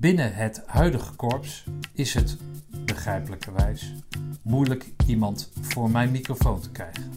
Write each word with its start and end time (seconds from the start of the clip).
Binnen 0.00 0.34
het 0.34 0.62
huidige 0.66 1.14
korps 1.14 1.64
is 1.92 2.14
het, 2.14 2.36
begrijpelijkerwijs, 2.84 3.94
moeilijk 4.42 4.86
iemand 5.06 5.50
voor 5.60 5.90
mijn 5.90 6.10
microfoon 6.10 6.60
te 6.60 6.70
krijgen. 6.70 7.12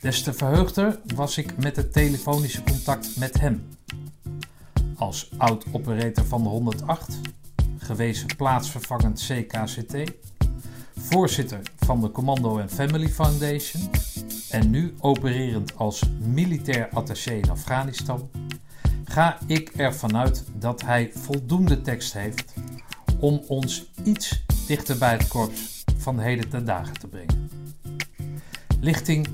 Des 0.00 0.22
te 0.22 0.32
verheugder 0.32 1.00
was 1.14 1.38
ik 1.38 1.56
met 1.56 1.76
het 1.76 1.92
telefonische 1.92 2.62
contact 2.62 3.16
met 3.16 3.40
hem. 3.40 3.66
Als 4.96 5.30
oud-operator 5.36 6.24
van 6.24 6.42
de 6.42 6.48
108, 6.48 7.20
gewezen 7.78 8.36
plaatsvervangend 8.36 9.26
CKCT, 9.28 10.12
voorzitter 10.96 11.60
van 11.76 12.00
de 12.00 12.10
Commando 12.10 12.60
and 12.60 12.72
Family 12.72 13.08
Foundation 13.08 13.90
en 14.50 14.70
nu 14.70 14.94
opererend 15.00 15.76
als 15.76 16.02
militair 16.18 16.88
attaché 16.88 17.32
in 17.32 17.50
Afghanistan, 17.50 18.30
ga 19.10 19.38
ik 19.46 19.68
ervan 19.68 20.16
uit 20.16 20.44
dat 20.54 20.82
hij 20.82 21.10
voldoende 21.14 21.80
tekst 21.80 22.12
heeft 22.12 22.54
om 23.18 23.42
ons 23.46 23.84
iets 24.04 24.44
dichter 24.66 24.98
bij 24.98 25.12
het 25.12 25.28
korps 25.28 25.84
van 25.96 26.18
heden 26.18 26.48
ten 26.48 26.64
dagen 26.64 26.98
te 26.98 27.06
brengen. 27.06 27.50
Lichting 28.80 29.28
92.7. 29.28 29.32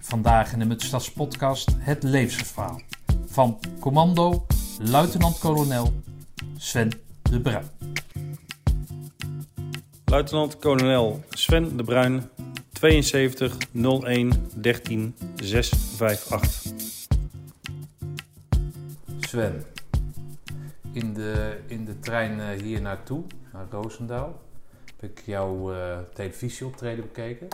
Vandaag 0.00 0.52
in 0.52 0.58
de 0.58 0.64
Mutstads 0.64 1.12
podcast 1.12 1.70
het 1.78 2.02
levensverhaal 2.02 2.80
van 3.26 3.60
commando 3.80 4.46
luitenant-kolonel 4.80 5.92
Sven 6.56 6.90
de 7.22 7.40
Bruin. 7.40 7.64
Luitenant-kolonel 10.04 11.24
Sven 11.30 11.76
de 11.76 11.82
Bruin, 11.82 12.28
72 12.72 13.56
01 13.72 14.48
13 14.54 15.16
658. 15.42 16.83
Sven, 19.34 19.62
in 20.92 21.14
de, 21.14 21.58
in 21.66 21.84
de 21.84 21.98
trein 21.98 22.40
eh, 22.40 22.60
hier 22.62 22.80
naartoe, 22.80 23.24
naar 23.52 23.66
Roosendaal, 23.70 24.42
heb 24.96 25.10
ik 25.10 25.22
jouw 25.26 25.72
uh, 25.72 25.98
televisieoptreden 26.12 27.04
bekeken 27.04 27.48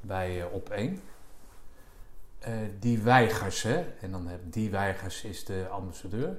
bij 0.00 0.38
uh, 0.38 0.44
Op 0.52 0.68
1. 0.70 0.98
Uh, 2.48 2.54
die 2.80 3.02
weigers, 3.02 3.62
hè? 3.62 3.84
En 4.00 4.10
dan 4.10 4.26
heb 4.26 4.40
die 4.50 4.70
weigers 4.70 5.24
is 5.24 5.44
de 5.44 5.66
ambassadeur. 5.70 6.38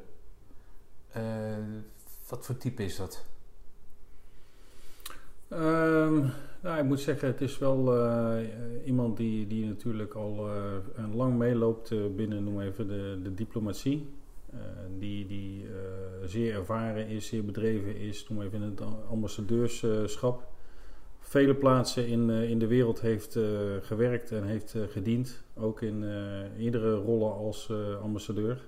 wat 2.28 2.45
voor 2.45 2.58
type 2.58 2.84
is 2.84 2.95
dat? 2.95 3.25
Um, 5.50 6.31
nou, 6.62 6.80
ik 6.80 6.84
moet 6.84 7.00
zeggen, 7.00 7.28
het 7.28 7.42
is 7.42 7.58
wel 7.58 7.94
iemand 8.86 9.17
die, 9.17 9.47
die 9.47 9.66
natuurlijk 9.66 10.14
al 10.14 10.50
lang 11.14 11.38
meeloopt 11.38 12.16
binnen, 12.16 12.44
noem 12.44 12.62
even, 12.62 12.88
de, 12.88 13.19
de 13.23 13.34
diplomatie. 13.34 14.23
Die 15.00 15.25
die 15.25 15.67
zeer 16.25 16.53
ervaren 16.53 17.08
is, 17.08 17.28
zeer 17.28 17.45
bedreven 17.45 17.95
is, 17.95 18.28
noem 18.30 18.42
even 18.42 18.62
het 18.62 18.81
ambassadeurschap. 19.09 20.47
Vele 21.20 21.56
plaatsen 21.56 22.08
in, 22.08 22.30
in 22.30 22.59
de 22.59 22.67
wereld 22.67 23.02
heeft 23.02 23.39
gewerkt 23.81 24.31
en 24.31 24.44
heeft 24.44 24.75
gediend. 24.89 25.44
Ook 25.56 25.81
in 25.81 26.06
iedere 26.58 26.95
rollen 26.95 27.34
als 27.34 27.72
ambassadeur. 28.02 28.67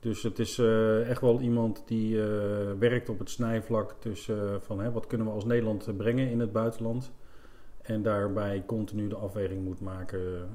Dus 0.00 0.22
het 0.22 0.38
is 0.38 0.58
echt 1.08 1.20
wel 1.20 1.40
iemand 1.40 1.82
die 1.86 2.20
werkt 2.78 3.08
op 3.08 3.18
het 3.18 3.30
snijvlak 3.30 3.96
tussen 3.98 4.62
van 4.62 4.80
hè, 4.80 4.92
wat 4.92 5.06
kunnen 5.06 5.26
we 5.26 5.32
als 5.32 5.44
Nederland 5.44 5.96
brengen 5.96 6.30
in 6.30 6.40
het 6.40 6.52
buitenland. 6.52 7.12
En 7.84 8.02
daarbij 8.02 8.62
continu 8.66 9.08
de 9.08 9.16
afweging 9.16 9.64
moet 9.64 9.80
maken 9.80 10.48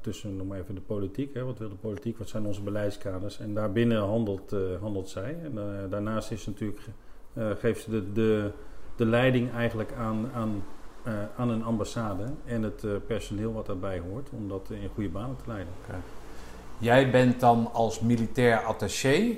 tussen, 0.00 0.36
noem 0.36 0.52
even 0.52 0.74
de 0.74 0.80
politiek. 0.80 1.34
Hè, 1.34 1.44
wat 1.44 1.58
wil 1.58 1.68
de 1.68 1.74
politiek, 1.74 2.18
wat 2.18 2.28
zijn 2.28 2.46
onze 2.46 2.62
beleidskaders. 2.62 3.38
En 3.38 3.54
daarbinnen 3.54 4.02
handelt, 4.02 4.54
handelt 4.80 5.08
zij. 5.08 5.36
En 5.42 5.54
daarnaast 5.90 6.30
is 6.30 6.46
natuurlijk, 6.46 6.80
geeft 7.34 7.82
ze 7.82 7.90
de, 7.90 8.12
de, 8.12 8.50
de 8.96 9.06
leiding 9.06 9.52
eigenlijk 9.52 9.92
aan, 9.92 10.30
aan, 10.34 10.62
aan 11.36 11.48
een 11.48 11.64
ambassade 11.64 12.24
en 12.44 12.62
het 12.62 13.06
personeel 13.06 13.52
wat 13.52 13.66
daarbij 13.66 13.98
hoort. 13.98 14.30
Om 14.30 14.48
dat 14.48 14.70
in 14.70 14.88
goede 14.94 15.10
banen 15.10 15.36
te 15.36 15.44
leiden. 15.46 15.72
Jij 16.78 17.10
bent 17.10 17.40
dan 17.40 17.72
als 17.72 18.00
militair 18.00 18.62
attaché, 18.64 19.36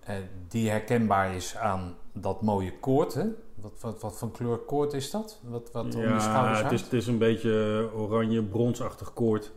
eh, 0.00 0.16
die 0.48 0.70
herkenbaar 0.70 1.34
is 1.34 1.56
aan 1.56 1.94
dat 2.12 2.42
mooie 2.42 2.78
koord. 2.78 3.26
Wat, 3.62 3.72
wat, 3.80 4.00
wat 4.00 4.18
voor 4.18 4.30
kleur 4.30 4.56
koord 4.56 4.92
is 4.92 5.10
dat? 5.10 5.40
Wat, 5.42 5.70
wat 5.72 5.92
ja, 5.92 5.98
om 5.98 6.14
je 6.14 6.20
schouders 6.20 6.62
het 6.62 6.72
is, 6.72 6.80
het 6.80 6.92
is 6.92 7.06
een 7.06 7.18
beetje 7.18 7.88
oranje, 7.94 8.42
bronsachtig 8.42 9.12
koord. 9.12 9.52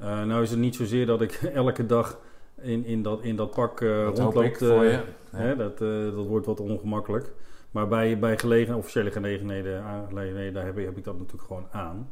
Uh, 0.00 0.24
nou 0.24 0.42
is 0.42 0.50
het 0.50 0.58
niet 0.58 0.74
zozeer 0.74 1.06
dat 1.06 1.20
ik 1.20 1.32
elke 1.54 1.86
dag 1.86 2.18
in, 2.60 2.84
in, 2.84 3.02
dat, 3.02 3.22
in 3.22 3.36
dat 3.36 3.50
pak 3.54 3.80
uh, 3.80 4.04
dat 4.04 4.18
rondloop. 4.18 4.56
je. 4.58 5.02
Hè, 5.30 5.56
dat, 5.56 5.78
dat 6.14 6.26
wordt 6.26 6.46
wat 6.46 6.60
ongemakkelijk. 6.60 7.32
Maar 7.70 7.88
bij, 7.88 8.18
bij 8.18 8.38
gelegen, 8.38 8.76
officiële 8.76 9.10
gelegenheden, 9.10 9.82
aangelegenheden 9.82 10.64
heb, 10.64 10.76
heb 10.76 10.96
ik 10.96 11.04
dat 11.04 11.18
natuurlijk 11.18 11.46
gewoon 11.46 11.66
aan. 11.70 12.10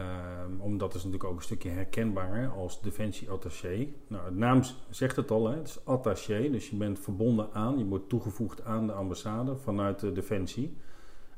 Um, 0.00 0.60
omdat 0.60 0.94
is 0.94 1.04
natuurlijk 1.04 1.30
ook 1.30 1.36
een 1.36 1.42
stukje 1.42 1.68
herkenbaar 1.68 2.48
als 2.48 2.80
defensieattaché. 2.80 3.88
Nou, 4.06 4.24
het 4.24 4.36
naam 4.36 4.62
zegt 4.90 5.16
het 5.16 5.30
al, 5.30 5.48
hè? 5.48 5.56
het 5.56 5.68
is 5.68 5.84
attaché, 5.84 6.50
dus 6.50 6.70
je 6.70 6.76
bent 6.76 6.98
verbonden 6.98 7.48
aan, 7.52 7.78
je 7.78 7.84
wordt 7.84 8.08
toegevoegd 8.08 8.64
aan 8.64 8.86
de 8.86 8.92
ambassade 8.92 9.56
vanuit 9.56 10.00
de 10.00 10.12
defensie. 10.12 10.76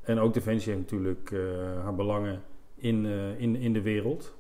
En 0.00 0.19
ook 0.19 0.34
defensie 0.34 0.72
heeft 0.72 0.91
natuurlijk 0.91 1.31
uh, 1.31 1.41
haar 1.82 1.94
belangen 1.94 2.43
in, 2.75 3.04
uh, 3.04 3.41
in, 3.41 3.56
in 3.56 3.72
de 3.72 3.82
wereld. 3.82 4.34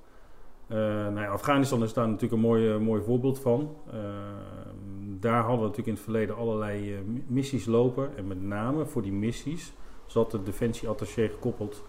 Uh, 0.68 0.76
nou 0.76 1.20
ja, 1.20 1.28
Afghanistan 1.28 1.82
is 1.82 1.92
daar 1.92 2.06
natuurlijk 2.06 2.32
een 2.32 2.48
mooi, 2.48 2.78
mooi 2.78 3.02
voorbeeld 3.02 3.38
van. 3.38 3.76
Ehm, 3.90 5.18
daar 5.20 5.40
hadden 5.40 5.58
we 5.58 5.62
natuurlijk 5.62 5.88
in 5.88 5.94
het 5.94 6.02
verleden 6.02 6.36
allerlei 6.36 6.98
missies 7.26 7.66
lopen. 7.66 8.16
En 8.16 8.26
met 8.26 8.42
name 8.42 8.86
voor 8.86 9.02
die 9.02 9.12
missies 9.12 9.72
zat 10.06 10.30
de 10.30 10.42
defensieattaché 10.42 11.28
gekoppeld 11.28 11.84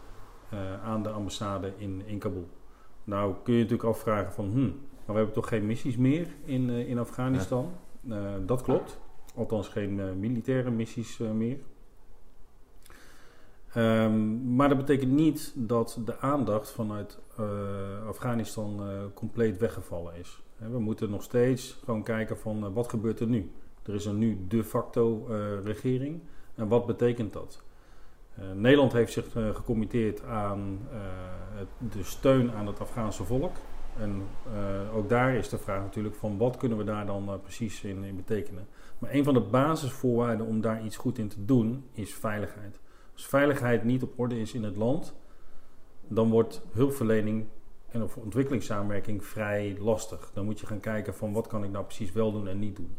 aan 0.84 1.04
de 1.04 1.10
ambassade 1.10 1.74
in, 1.78 2.02
in 2.06 2.20
Kabul. 2.20 2.48
Nou 3.04 3.36
kun 3.44 3.54
je 3.54 3.62
natuurlijk 3.62 3.90
afvragen 3.90 4.32
van, 4.32 4.52
hm, 4.52 4.62
maar 4.62 5.06
we 5.06 5.14
hebben 5.14 5.34
toch 5.34 5.48
geen 5.48 5.66
missies 5.66 5.98
meer 5.98 6.28
in, 6.46 6.70
uh, 6.70 6.90
in 6.90 7.00
Afghanistan? 7.00 7.72
Ja. 8.02 8.16
Uh, 8.16 8.34
dat 8.46 8.62
klopt. 8.62 9.00
Althans 9.36 9.68
geen 9.68 10.20
militaire 10.20 10.72
missies 10.72 11.18
meer. 11.18 11.58
Um, 13.78 14.56
maar 14.56 14.70
dat 14.70 14.78
betekent 14.78 15.12
niet 15.12 15.54
dat 15.56 16.00
de 16.06 16.20
aandacht 16.20 16.72
vanuit 16.72 17.20
Afghanistan 18.08 18.82
compleet 19.14 19.58
weggevallen 19.58 20.16
is. 20.16 20.44
we 20.58 20.80
moeten 20.80 21.10
nog 21.10 21.24
steeds 21.24 21.80
gewoon 21.84 22.04
kijken 22.04 22.38
van 22.38 22.74
wat 22.74 22.90
gebeurt 22.90 23.20
er 23.20 23.28
nu? 23.28 23.52
Er 23.84 23.94
is 23.94 24.06
er 24.06 24.14
nu 24.14 24.46
de 24.48 24.64
facto 24.64 25.26
regering. 25.64 26.22
En 26.56 26.68
wat 26.68 26.86
betekent 26.86 27.34
dat? 27.34 27.64
Uh, 28.42 28.52
Nederland 28.56 28.94
heeft 28.94 29.14
zich 29.14 29.36
uh, 29.36 29.56
gecommitteerd 29.56 30.24
aan 30.24 30.80
het, 31.54 31.68
de 31.94 32.04
steun 32.04 32.52
aan 32.52 32.68
het 32.68 32.80
Afghaanse 32.80 33.24
volk. 33.24 33.56
En 34.00 34.24
ook 34.96 35.10
daar 35.10 35.36
is 35.36 35.50
de 35.50 35.58
vraag 35.58 35.82
natuurlijk 35.82 36.16
van 36.16 36.38
wat 36.38 36.58
kunnen 36.58 36.78
we 36.78 36.84
daar 36.84 37.06
dan 37.06 37.40
precies 37.42 37.84
in, 37.84 38.04
in, 38.04 38.16
betekenen. 38.16 38.68
Maar 38.98 39.14
een 39.14 39.24
van 39.24 39.34
de 39.34 39.40
basisvoorwaarden 39.40 40.46
om 40.46 40.62
daar 40.62 40.86
iets 40.86 40.98
goed 40.98 41.18
in 41.18 41.28
te 41.28 41.46
doen 41.46 41.84
is 41.94 42.14
veiligheid. 42.14 42.80
Als 43.14 43.26
veiligheid 43.26 43.84
niet 43.84 44.04
op 44.04 44.20
orde 44.20 44.40
is 44.40 44.54
in 44.54 44.64
het 44.64 44.76
land, 44.76 45.14
dan 46.08 46.30
wordt 46.30 46.62
hulpverlening 46.72 47.46
en 47.88 48.04
of 48.04 48.18
ontwikkelingssamenwerking 48.18 49.26
vrij 49.26 49.78
lastig. 49.80 50.32
Dan 50.34 50.46
moet 50.46 50.60
je 50.60 50.66
gaan 50.66 50.80
kijken 50.80 51.16
van 51.16 51.34
wat 51.34 51.48
kan 51.48 51.64
ik 51.64 51.72
nou 51.72 51.86
precies 51.86 52.12
wel 52.12 52.32
doen 52.32 52.48
en 52.48 52.60
niet 52.60 52.76
doen. 52.76 52.96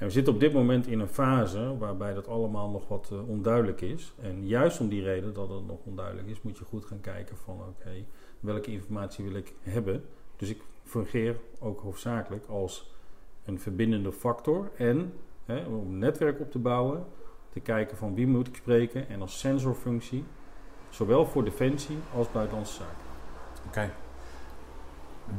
En 0.00 0.06
we 0.06 0.12
zitten 0.12 0.32
op 0.32 0.40
dit 0.40 0.52
moment 0.52 0.86
in 0.86 1.00
een 1.00 1.08
fase 1.08 1.78
waarbij 1.78 2.14
dat 2.14 2.28
allemaal 2.28 2.70
nog 2.70 2.88
wat 2.88 3.10
uh, 3.12 3.28
onduidelijk 3.28 3.80
is. 3.80 4.12
En 4.20 4.46
juist 4.46 4.80
om 4.80 4.88
die 4.88 5.02
reden 5.02 5.34
dat 5.34 5.48
het 5.48 5.66
nog 5.66 5.78
onduidelijk 5.84 6.28
is, 6.28 6.42
moet 6.42 6.58
je 6.58 6.64
goed 6.64 6.84
gaan 6.84 7.00
kijken 7.00 7.36
van 7.36 7.54
oké, 7.54 8.04
welke 8.40 8.70
informatie 8.70 9.24
wil 9.24 9.34
ik 9.34 9.52
hebben. 9.60 10.04
Dus 10.36 10.48
ik 10.48 10.62
fungeer 10.84 11.36
ook 11.58 11.80
hoofdzakelijk 11.80 12.46
als 12.46 12.94
een 13.44 13.60
verbindende 13.60 14.12
factor 14.12 14.70
en 14.76 15.12
hè, 15.44 15.64
om 15.66 15.74
een 15.74 15.98
netwerk 15.98 16.40
op 16.40 16.50
te 16.50 16.58
bouwen, 16.58 17.04
te 17.52 17.60
kijken 17.60 17.96
van 17.96 18.14
wie 18.14 18.26
moet 18.26 18.48
ik 18.48 18.56
spreken 18.56 19.08
en 19.08 19.20
als 19.20 19.38
sensorfunctie, 19.38 20.24
zowel 20.88 21.26
voor 21.26 21.44
defensie 21.44 21.98
als 22.16 22.32
buitenlandse 22.32 22.74
zaken. 22.74 22.96
Oké. 23.66 23.92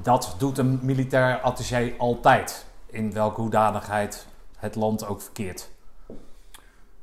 Dat 0.01 0.35
doet 0.37 0.57
een 0.57 0.79
militair 0.81 1.39
attaché 1.39 1.93
altijd. 1.97 2.69
In 2.85 3.13
welke 3.13 3.41
hoedanigheid 3.41 4.29
het 4.61 4.75
land 4.75 5.05
ook 5.05 5.21
verkeerd. 5.21 5.69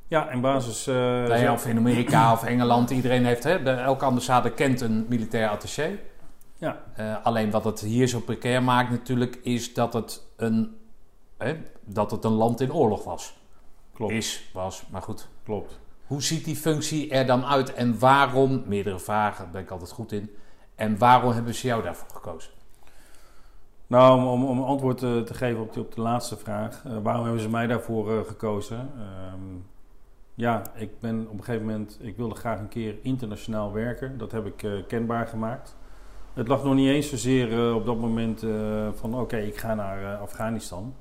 Ja, 0.07 0.29
in 0.29 0.41
basis... 0.41 0.87
Uh, 0.87 0.95
nou 0.95 1.37
ja, 1.37 1.53
of 1.53 1.65
in 1.65 1.77
Amerika 1.77 2.31
of 2.31 2.43
Engeland, 2.43 2.89
iedereen 2.89 3.25
heeft... 3.25 3.43
Hè, 3.43 3.63
de, 3.63 3.71
elke 3.71 4.05
ambassade 4.05 4.53
kent 4.53 4.81
een 4.81 5.05
militair 5.09 5.49
attaché. 5.49 5.99
Ja. 6.57 6.83
Uh, 6.99 7.25
alleen 7.25 7.51
wat 7.51 7.63
het 7.63 7.79
hier 7.79 8.07
zo 8.07 8.19
precair 8.19 8.63
maakt 8.63 8.89
natuurlijk... 8.89 9.35
is 9.35 9.73
dat 9.73 9.93
het 9.93 10.27
een, 10.35 10.77
hè, 11.37 11.57
dat 11.85 12.11
het 12.11 12.23
een 12.23 12.31
land 12.31 12.61
in 12.61 12.73
oorlog 12.73 13.03
was. 13.03 13.37
Klopt. 13.93 14.13
Is, 14.13 14.49
was, 14.53 14.83
maar 14.89 15.01
goed. 15.01 15.27
Klopt. 15.43 15.79
Hoe 16.05 16.23
ziet 16.23 16.45
die 16.45 16.55
functie 16.55 17.09
er 17.09 17.25
dan 17.25 17.45
uit 17.45 17.73
en 17.73 17.99
waarom... 17.99 18.63
Meerdere 18.65 18.99
vragen, 18.99 19.43
daar 19.43 19.51
ben 19.51 19.61
ik 19.61 19.71
altijd 19.71 19.91
goed 19.91 20.11
in. 20.11 20.35
En 20.75 20.97
waarom 20.97 21.31
hebben 21.31 21.55
ze 21.55 21.67
jou 21.67 21.83
daarvoor 21.83 22.09
gekozen? 22.13 22.51
Nou, 23.89 24.27
om, 24.27 24.45
om, 24.45 24.61
antwoord 24.63 24.97
te, 24.97 25.21
te 25.25 25.33
geven 25.33 25.61
op, 25.61 25.73
die, 25.73 25.81
op 25.81 25.95
de 25.95 26.01
laatste 26.01 26.37
vraag. 26.37 26.83
eh, 26.85 26.97
waarom 27.03 27.23
hebben 27.23 27.41
ze 27.41 27.49
mij 27.49 27.67
daarvoor 27.67 28.11
eh, 28.11 28.25
gekozen? 28.27 28.77
Ehm, 28.97 29.57
ja, 30.35 30.61
ik 30.75 30.99
ben 30.99 31.27
op 31.29 31.37
een 31.37 31.43
gegeven 31.43 31.65
moment... 31.67 31.97
Ik 32.01 32.17
wilde 32.17 32.35
graag 32.35 32.59
een 32.59 32.67
keer 32.67 32.95
internationaal 33.01 33.73
werken. 33.73 34.17
Dat 34.17 34.31
heb 34.31 34.45
ik 34.45 34.63
eh, 34.63 34.71
kenbaar 34.87 35.27
gemaakt. 35.27 35.75
Het 36.33 36.47
lag 36.47 36.63
nog 36.63 36.73
niet 36.75 36.89
eens 36.89 37.09
zozeer 37.09 37.51
eh, 37.67 37.75
op 37.75 37.85
dat 37.85 37.97
moment 37.99 38.43
eh, 38.43 38.87
van... 38.93 39.19
Oké, 39.19 39.37
ik 39.37 39.57
ga 39.57 39.75
naar 39.75 40.13
eh, 40.13 40.21
Afghanistan. 40.21 40.93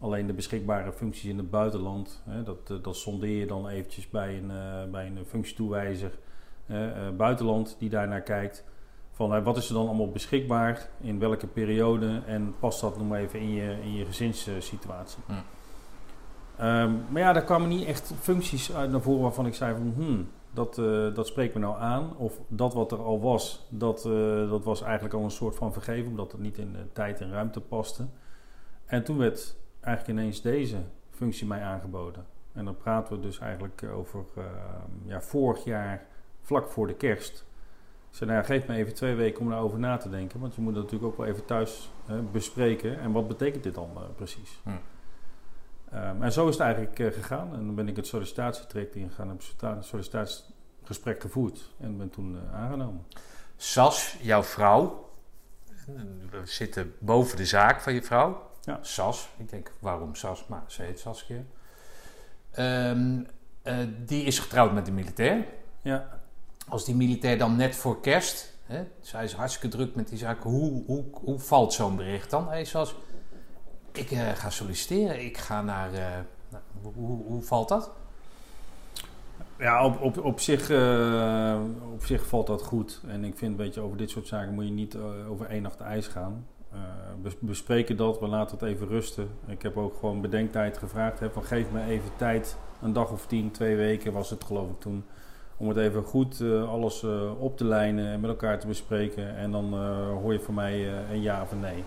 Alleen 0.00 0.26
de 0.26 0.32
beschikbare 0.32 0.92
functies 0.92 1.30
in 1.30 1.38
het 1.38 1.50
buitenland... 1.50 2.22
Hè, 2.28 2.42
dat, 2.42 2.58
eh, 2.70 2.76
dat 2.82 2.96
sondeer 2.96 3.38
je 3.38 3.46
dan 3.46 3.68
eventjes 3.68 4.10
bij 4.10 4.38
een, 4.38 4.50
eh, 4.50 4.90
bij 4.90 5.06
een 5.06 5.24
functietoewijzer... 5.26 6.18
eh, 6.66 7.06
eh, 7.06 7.14
buitenland 7.16 7.76
die 7.78 7.88
daarnaar 7.90 8.22
kijkt 8.22 8.64
van 9.14 9.34
eh, 9.34 9.44
wat 9.44 9.56
is 9.56 9.68
er 9.68 9.74
dan 9.74 9.86
allemaal 9.86 10.10
beschikbaar, 10.10 10.88
in 11.00 11.18
welke 11.18 11.46
periode 11.46 12.22
en 12.26 12.54
past 12.58 12.80
dat 12.80 12.98
nog 12.98 13.08
maar 13.08 13.20
even 13.20 13.40
in 13.40 13.50
je, 13.50 13.76
in 13.82 13.94
je 13.94 14.04
gezinssituatie. 14.04 15.22
Hm. 15.26 15.32
Ehm, 16.56 16.92
maar 17.08 17.22
ja, 17.22 17.32
daar 17.32 17.44
kwamen 17.44 17.68
niet 17.68 17.86
echt 17.86 18.12
functies 18.20 18.72
uit 18.72 18.90
naar 18.90 19.00
voren 19.00 19.22
waarvan 19.22 19.46
ik 19.46 19.54
zei 19.54 19.74
van 19.76 19.92
hmm, 19.96 20.28
dat, 20.50 20.78
eh, 20.78 21.14
dat 21.14 21.26
spreekt 21.26 21.54
me 21.54 21.60
nou 21.60 21.80
aan. 21.80 22.16
Of 22.16 22.40
dat 22.48 22.74
wat 22.74 22.92
er 22.92 23.02
al 23.02 23.20
was, 23.20 23.66
dat, 23.68 24.04
eh, 24.04 24.50
dat 24.50 24.64
was 24.64 24.82
eigenlijk 24.82 25.14
al 25.14 25.24
een 25.24 25.30
soort 25.30 25.56
van 25.56 25.72
vergeven, 25.72 26.10
omdat 26.10 26.32
het 26.32 26.40
niet 26.40 26.58
in 26.58 26.72
de 26.72 26.92
tijd 26.92 27.20
en 27.20 27.30
ruimte 27.30 27.60
paste. 27.60 28.06
En 28.84 29.04
toen 29.04 29.18
werd 29.18 29.56
eigenlijk 29.80 30.18
ineens 30.18 30.42
deze 30.42 30.76
functie 31.10 31.46
mij 31.46 31.62
aangeboden. 31.62 32.26
En 32.52 32.64
dan 32.64 32.76
praten 32.76 33.16
we 33.16 33.22
dus 33.22 33.38
eigenlijk 33.38 33.82
over 33.94 34.24
ehm, 34.36 35.08
ja, 35.08 35.20
vorig 35.20 35.64
jaar, 35.64 36.06
vlak 36.40 36.68
voor 36.68 36.86
de 36.86 36.94
kerst. 36.94 37.44
Ik 38.14 38.20
zei, 38.20 38.30
nou 38.30 38.42
ja, 38.42 38.48
geef 38.48 38.66
me 38.66 38.74
even 38.74 38.94
twee 38.94 39.14
weken 39.14 39.40
om 39.40 39.48
daarover 39.48 39.78
na 39.78 39.96
te 39.96 40.10
denken. 40.10 40.40
Want 40.40 40.54
je 40.54 40.60
moet 40.60 40.74
dat 40.74 40.82
natuurlijk 40.82 41.12
ook 41.12 41.18
wel 41.18 41.26
even 41.26 41.44
thuis 41.44 41.90
bespreken. 42.32 43.00
En 43.00 43.12
wat 43.12 43.28
betekent 43.28 43.62
dit 43.62 43.74
dan 43.74 43.90
eh, 43.94 44.02
precies? 44.16 44.60
Hm. 44.62 44.70
Ehm, 45.90 46.22
en 46.22 46.32
zo 46.32 46.48
is 46.48 46.54
het 46.54 46.62
eigenlijk 46.62 46.98
eh, 46.98 47.12
gegaan. 47.12 47.54
En 47.54 47.66
dan 47.66 47.74
ben 47.74 47.88
ik 47.88 47.96
het 47.96 48.06
sollicitatietraject 48.06 48.94
ingegaan. 48.94 49.28
Heb 49.28 49.42
het 49.60 49.84
sollicitatiegesprek 49.84 51.20
gevoerd. 51.20 51.70
En 51.80 51.96
ben 51.96 52.10
toen 52.10 52.38
eh, 52.38 52.54
aangenomen. 52.54 53.06
Sas, 53.56 54.16
jouw 54.20 54.42
vrouw. 54.42 55.10
We 56.30 56.40
zitten 56.44 56.94
boven 56.98 57.36
de 57.36 57.46
zaak 57.46 57.80
van 57.80 57.94
je 57.94 58.02
vrouw. 58.02 58.50
Ja. 58.60 58.78
Sas. 58.82 59.28
Ik 59.36 59.50
denk, 59.50 59.72
waarom 59.78 60.14
Sas? 60.14 60.46
Maar 60.46 60.62
ze 60.66 60.82
heet 60.82 61.00
Saskia. 61.00 61.42
Eh, 62.50 63.78
die 64.04 64.24
is 64.24 64.38
getrouwd 64.38 64.72
met 64.72 64.88
een 64.88 64.94
militair. 64.94 65.46
Ja. 65.82 66.22
Als 66.68 66.84
die 66.84 66.94
militair 66.94 67.38
dan 67.38 67.56
net 67.56 67.76
voor 67.76 68.00
kerst... 68.00 68.52
Hè, 68.64 68.84
zij 69.00 69.24
is 69.24 69.32
hartstikke 69.32 69.76
druk 69.76 69.94
met 69.94 70.08
die 70.08 70.18
zaak. 70.18 70.42
Hoe, 70.42 70.82
hoe, 70.86 71.04
hoe 71.12 71.38
valt 71.38 71.72
zo'n 71.72 71.96
bericht 71.96 72.30
dan? 72.30 72.50
Hé 72.50 72.64
Sas, 72.64 72.94
ik 73.92 74.10
eh, 74.10 74.28
ga 74.28 74.50
solliciteren. 74.50 75.24
Ik 75.24 75.38
ga 75.38 75.62
naar... 75.62 75.92
eh, 75.92 76.00
nou, 76.50 76.62
hoe, 76.94 77.22
hoe, 77.26 77.42
valt 77.42 77.68
dat? 77.68 77.90
Ja, 79.58 79.84
op, 79.84 80.00
op, 80.00 80.24
op, 80.24 80.40
zich, 80.40 80.70
eh, 80.70 81.60
op 81.92 82.04
zich 82.04 82.26
valt 82.26 82.46
dat 82.46 82.62
goed. 82.62 83.00
En 83.06 83.24
ik 83.24 83.36
vind, 83.38 83.56
weet 83.56 83.74
je, 83.74 83.80
over 83.80 83.96
dit 83.96 84.10
soort 84.10 84.26
zaken 84.26 84.54
moet 84.54 84.64
je 84.64 84.70
niet 84.70 84.96
over 85.28 85.46
één 85.46 85.62
nacht 85.62 85.80
ijs 85.80 86.06
gaan. 86.06 86.46
Bes- 87.22 87.38
bespreken 87.38 87.96
dat, 87.96 88.20
we 88.20 88.26
laten 88.26 88.58
het 88.58 88.68
even 88.68 88.88
rusten. 88.88 89.30
Ik 89.46 89.62
heb 89.62 89.76
ook 89.76 89.96
gewoon 89.98 90.20
bedenktijd 90.20 90.78
gevraagd. 90.78 91.20
Hè, 91.20 91.30
van 91.30 91.44
geef 91.44 91.70
me 91.70 91.84
even 91.84 92.10
tijd, 92.16 92.56
een 92.82 92.92
dag 92.92 93.10
of 93.10 93.26
tien, 93.26 93.50
twee 93.50 93.76
weken 93.76 94.12
was 94.12 94.30
het 94.30 94.44
geloof 94.44 94.70
ik 94.70 94.80
toen. 94.80 95.04
Om 95.56 95.68
het 95.68 95.76
even 95.76 96.02
goed 96.02 96.40
eh, 96.40 96.68
alles 96.68 97.02
eh, 97.02 97.40
op 97.40 97.56
te 97.56 97.64
lijnen 97.64 98.06
en 98.12 98.20
met 98.20 98.30
elkaar 98.30 98.58
te 98.60 98.66
bespreken. 98.66 99.36
En 99.36 99.50
dan 99.50 99.74
eh, 99.74 100.08
hoor 100.22 100.32
je 100.32 100.40
van 100.40 100.54
mij 100.54 100.88
een 101.10 101.22
ja 101.22 101.42
of 101.42 101.52
een 101.52 101.60
nee. 101.60 101.84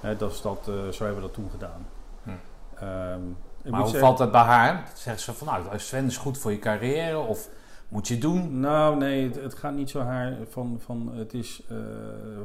Hè, 0.00 0.16
dat 0.16 0.32
is 0.32 0.40
dat, 0.40 0.58
zo 0.64 1.04
hebben 1.04 1.14
we 1.14 1.20
dat 1.28 1.34
toen 1.34 1.50
gedaan. 1.50 1.86
Hm. 2.22 2.30
Ehm, 2.74 3.20
Maar 3.64 3.80
hoe 3.80 3.88
zeggen- 3.90 4.00
valt 4.00 4.18
dat 4.18 4.30
bij 4.32 4.40
haar? 4.40 4.88
Zegt 4.94 5.20
ze 5.20 5.32
van, 5.32 5.46
nou, 5.46 5.78
Sven 5.78 6.06
is 6.06 6.16
goed 6.16 6.38
voor 6.38 6.50
je 6.50 6.58
carrière 6.58 7.18
of 7.18 7.48
moet 7.88 8.08
je 8.08 8.18
doen? 8.18 8.60
Nou, 8.60 8.96
nee, 8.96 9.24
het, 9.24 9.34
het 9.42 9.54
gaat 9.54 9.74
niet 9.74 9.90
zo 9.90 10.00
haar 10.00 10.36
van, 10.48 10.80
van 10.84 11.10
het 11.14 11.34
is 11.34 11.62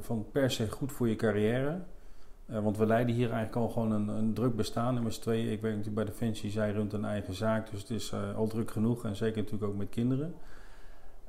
van 0.01 0.25
per 0.31 0.51
se 0.51 0.69
goed 0.69 0.91
voor 0.91 1.09
je 1.09 1.15
carrière. 1.15 1.79
Eh, 2.51 2.59
want 2.59 2.77
we 2.77 2.85
leiden 2.85 3.15
hier 3.15 3.31
eigenlijk 3.31 3.55
al 3.55 3.69
gewoon 3.69 3.91
een, 3.91 4.07
een 4.07 4.33
druk 4.33 4.55
bestaan. 4.55 4.97
En 4.97 5.03
met 5.03 5.13
z'n 5.13 5.21
tweeën, 5.21 5.51
ik 5.51 5.61
werk 5.61 5.75
natuurlijk 5.75 6.05
bij 6.05 6.13
Defensie, 6.13 6.51
zij 6.51 6.71
runt 6.71 6.93
een 6.93 7.05
eigen 7.05 7.33
zaak. 7.33 7.71
Dus 7.71 7.81
het 7.81 7.89
is 7.89 8.11
eh, 8.11 8.35
al 8.35 8.47
druk 8.47 8.71
genoeg 8.71 9.05
en 9.05 9.15
zeker 9.15 9.37
natuurlijk 9.37 9.71
ook 9.71 9.77
met 9.77 9.89
kinderen. 9.89 10.35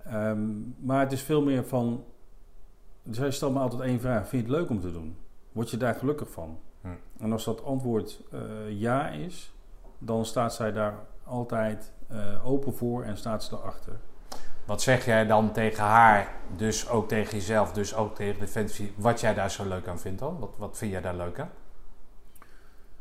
Ehm, 0.05 0.51
maar 0.79 1.01
het 1.01 1.13
is 1.13 1.23
veel 1.23 1.43
meer 1.43 1.65
van, 1.65 2.05
zij 3.11 3.31
stelt 3.31 3.53
me 3.53 3.59
altijd 3.59 3.83
één 3.83 4.01
vraag. 4.01 4.29
Vind 4.29 4.47
je 4.47 4.53
het 4.53 4.61
leuk 4.61 4.71
om 4.71 4.81
te 4.81 4.93
doen? 4.93 5.17
Word 5.53 5.71
je 5.71 5.77
daar 5.77 5.95
gelukkig 5.95 6.31
van? 6.31 6.59
Hm. 6.81 6.89
En 7.19 7.33
als 7.33 7.45
dat 7.45 7.65
antwoord 7.65 8.23
eh, 8.31 8.41
ja 8.69 9.09
is, 9.09 9.55
dan 9.99 10.25
staat 10.25 10.55
zij 10.55 10.73
daar 10.73 10.99
altijd 11.25 11.93
open 12.45 12.75
voor 12.75 13.03
en 13.03 13.17
staat 13.17 13.45
ze 13.45 13.55
erachter. 13.55 14.01
Wat 14.65 14.83
zeg 14.83 15.05
jij 15.05 15.27
dan 15.27 15.53
tegen 15.53 15.85
haar, 15.85 16.35
dus 16.57 16.89
ook 16.89 17.09
tegen 17.09 17.33
jezelf, 17.37 17.73
dus 17.73 17.95
ook 17.95 18.15
tegen 18.15 18.41
Defensie, 18.41 18.93
wat 18.97 19.21
jij 19.21 19.35
daar 19.35 19.51
zo 19.51 19.69
leuk 19.69 19.89
aan 19.89 19.99
vindt 19.99 20.19
dan? 20.19 20.39
Wat, 20.39 20.55
wat 20.59 20.79
vind 20.79 20.91
jij 20.91 21.01
daar 21.01 21.17
leuk 21.17 21.41
aan? 21.41 21.51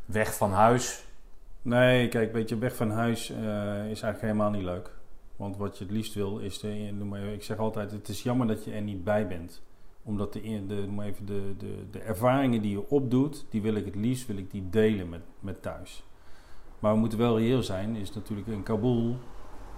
Weg 0.06 0.36
van 0.36 0.52
huis? 0.52 1.06
Nee, 1.62 2.08
kijk, 2.08 2.34
weet 2.34 2.50
je, 2.50 2.58
weg 2.58 2.76
van 2.76 2.92
huis 2.92 3.30
eh, 3.30 3.38
is 3.90 4.02
eigenlijk 4.02 4.22
helemaal 4.22 4.50
niet 4.50 4.64
leuk. 4.64 4.92
Want 5.36 5.58
wat 5.58 5.78
je 5.78 5.84
het 5.84 5.94
liefst 5.94 6.14
wil 6.14 6.38
is, 6.38 6.60
de, 6.60 6.68
noem 6.94 7.08
maar 7.08 7.24
ik 7.24 7.44
zeg 7.44 7.58
altijd, 7.58 7.92
het 7.92 8.08
is 8.08 8.24
jammer 8.24 8.48
dat 8.48 8.64
je 8.64 8.72
er 8.72 8.82
niet 8.82 9.04
bij 9.04 9.28
bent. 9.28 9.62
Omdat 10.04 10.34
de, 10.34 10.66
de, 10.68 10.88
even 11.02 11.26
de, 11.26 11.54
de, 11.58 11.86
de 11.92 12.00
ervaringen 12.00 12.62
die 12.62 12.72
je 12.72 12.90
opdoet, 12.90 13.46
die 13.50 13.62
wil 13.62 13.76
ik 13.76 13.86
het 13.86 13.96
liefst 13.96 14.28
wil 14.28 14.38
ik 14.38 14.52
die 14.52 14.70
delen 14.70 15.10
met, 15.10 15.22
met 15.40 15.62
thuis. 15.62 16.04
Maar 16.80 16.94
we 16.94 17.00
moeten 17.00 17.18
wel 17.18 17.40
reëel 17.40 17.64
zijn, 17.64 17.96
is 17.96 18.14
natuurlijk 18.14 18.48
in 18.48 18.64
Kabul 18.64 19.18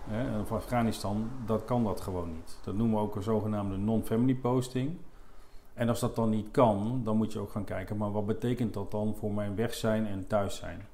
hè, 0.09 0.39
of 0.39 0.51
Afghanistan, 0.51 1.29
dat 1.45 1.65
kan 1.65 1.83
dat 1.83 2.01
gewoon 2.01 2.33
niet. 2.33 2.57
Dat 2.63 2.75
noemen 2.75 2.95
we 2.97 3.03
ook 3.03 3.15
een 3.15 3.23
zogenaamde 3.23 3.77
non-family 3.77 4.35
posting. 4.35 4.97
En 5.73 5.89
als 5.89 5.99
dat 5.99 6.15
dan 6.15 6.29
niet 6.29 6.51
kan, 6.51 7.01
dan 7.03 7.17
moet 7.17 7.33
je 7.33 7.39
ook 7.39 7.51
gaan 7.51 7.63
kijken, 7.63 7.97
maar 7.97 8.11
wat 8.11 8.25
betekent 8.25 8.73
dat 8.73 8.91
dan 8.91 9.15
voor 9.19 9.33
mijn 9.33 9.55
weg 9.55 9.73
zijn 9.73 10.07
en 10.07 10.27
thuis 10.27 10.55
zijn? 10.55 10.87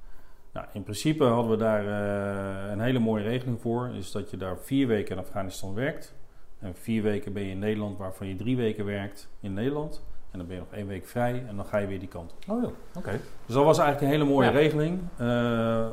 Nou, 0.53 0.67
in 0.73 0.83
principe 0.83 1.23
hadden 1.23 1.51
we 1.51 1.57
daar 1.57 1.85
eh, 1.85 2.71
een 2.71 2.79
hele 2.79 2.99
mooie 2.99 3.23
regeling 3.23 3.61
voor. 3.61 3.89
Is 3.93 4.11
dat 4.11 4.29
je 4.29 4.37
daar 4.37 4.57
vier 4.57 4.87
weken 4.87 5.15
in 5.15 5.21
Afghanistan 5.21 5.73
werkt. 5.73 6.15
En 6.59 6.75
vier 6.75 7.03
weken 7.03 7.33
ben 7.33 7.43
je 7.43 7.51
in 7.51 7.59
Nederland, 7.59 7.97
waarvan 7.97 8.27
je 8.27 8.35
drie 8.35 8.57
weken 8.57 8.85
werkt 8.85 9.29
in 9.39 9.53
Nederland. 9.53 10.03
En 10.31 10.37
dan 10.37 10.47
ben 10.47 10.55
je 10.55 10.61
nog 10.61 10.71
één 10.73 10.87
week 10.87 11.05
vrij 11.07 11.43
en 11.47 11.55
dan 11.55 11.65
ga 11.65 11.77
je 11.77 11.87
weer 11.87 11.99
die 11.99 12.07
kant 12.07 12.31
op. 12.33 12.55
Oh 12.55 12.63
ja, 12.63 12.69
oké. 12.95 13.11
Dus 13.45 13.55
dat 13.55 13.63
was 13.65 13.77
eigenlijk 13.77 14.01
een 14.01 14.19
hele 14.19 14.31
mooie 14.31 14.47
Ja. 14.47 14.53
regeling. 14.53 14.99
eh, 15.17 15.87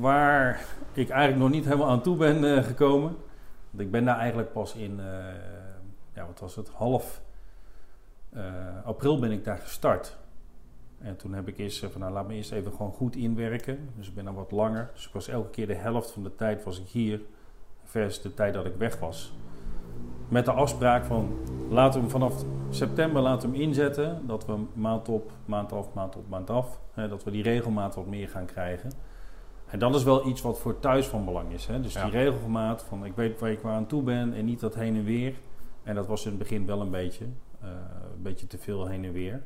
waar 0.00 0.64
ik 0.92 1.08
eigenlijk 1.08 1.42
nog 1.42 1.50
niet 1.50 1.64
helemaal 1.64 1.88
aan 1.88 2.02
toe 2.02 2.16
ben 2.16 2.56
eh, 2.56 2.64
gekomen. 2.64 3.16
Want 3.70 3.82
ik 3.82 3.90
ben 3.90 4.04
daar 4.04 4.18
eigenlijk 4.18 4.52
pas 4.52 4.74
in, 4.74 5.00
eh, 5.00 5.06
ja, 6.14 6.26
wat 6.26 6.40
was 6.40 6.56
het, 6.56 6.68
half 6.68 7.22
april 8.84 9.18
ben 9.18 9.30
ik 9.30 9.44
daar 9.44 9.58
gestart. 9.58 10.16
En 11.00 11.16
toen 11.16 11.32
heb 11.34 11.48
ik 11.48 11.58
eerst 11.58 11.78
van 11.90 12.00
nou 12.00 12.12
laat 12.12 12.26
me 12.26 12.34
eerst 12.34 12.52
even 12.52 12.72
gewoon 12.72 12.92
goed 12.92 13.16
inwerken. 13.16 13.88
Dus 13.96 14.08
ik 14.08 14.14
ben 14.14 14.24
daar 14.24 14.34
wat 14.34 14.50
langer. 14.50 14.90
Dus 14.94 15.06
ik 15.06 15.12
was 15.12 15.28
elke 15.28 15.50
keer 15.50 15.66
de 15.66 15.74
helft 15.74 16.10
van 16.10 16.22
de 16.22 16.34
tijd 16.34 16.64
was 16.64 16.80
ik 16.80 16.86
hier 16.88 17.20
versus 17.84 18.22
de 18.22 18.34
tijd 18.34 18.54
dat 18.54 18.64
ik 18.66 18.74
weg 18.78 18.98
was. 18.98 19.32
Met 20.34 20.44
de 20.44 20.52
afspraak 20.52 21.04
van 21.04 21.36
laten 21.70 21.92
we 21.94 22.00
hem 22.00 22.10
vanaf 22.10 22.44
september 22.70 23.22
laten 23.22 23.50
we 23.50 23.56
hem 23.56 23.66
inzetten. 23.66 24.26
Dat 24.26 24.46
we 24.46 24.56
maand 24.72 25.08
op, 25.08 25.32
maand 25.44 25.72
af, 25.72 25.92
maand 25.92 26.16
op, 26.16 26.28
maand 26.28 26.50
af. 26.50 26.80
Hè, 26.92 27.08
dat 27.08 27.24
we 27.24 27.30
die 27.30 27.42
regelmaat 27.42 27.94
wat 27.94 28.06
meer 28.06 28.28
gaan 28.28 28.44
krijgen. 28.46 28.92
En 29.66 29.78
dat 29.78 29.94
is 29.94 30.02
wel 30.02 30.26
iets 30.28 30.42
wat 30.42 30.58
voor 30.58 30.78
thuis 30.78 31.06
van 31.06 31.24
belang 31.24 31.52
is. 31.52 31.66
Hè? 31.66 31.80
Dus 31.80 31.92
Ja. 31.94 32.02
die 32.02 32.12
regelmaat 32.12 32.82
van 32.82 33.04
ik 33.04 33.12
weet 33.16 33.40
waar 33.40 33.50
ik 33.50 33.60
waar 33.60 33.74
aan 33.74 33.86
toe 33.86 34.02
ben 34.02 34.32
en 34.34 34.44
niet 34.44 34.60
dat 34.60 34.74
heen 34.74 34.96
en 34.96 35.04
weer. 35.04 35.34
En 35.82 35.94
dat 35.94 36.06
was 36.06 36.24
in 36.24 36.30
het 36.30 36.38
begin 36.38 36.66
wel 36.66 36.80
een 36.80 36.90
beetje. 36.90 37.24
eh, 37.60 37.68
een 38.16 38.22
beetje 38.22 38.46
te 38.46 38.58
veel 38.58 38.86
heen 38.86 39.04
en 39.04 39.12
weer. 39.12 39.42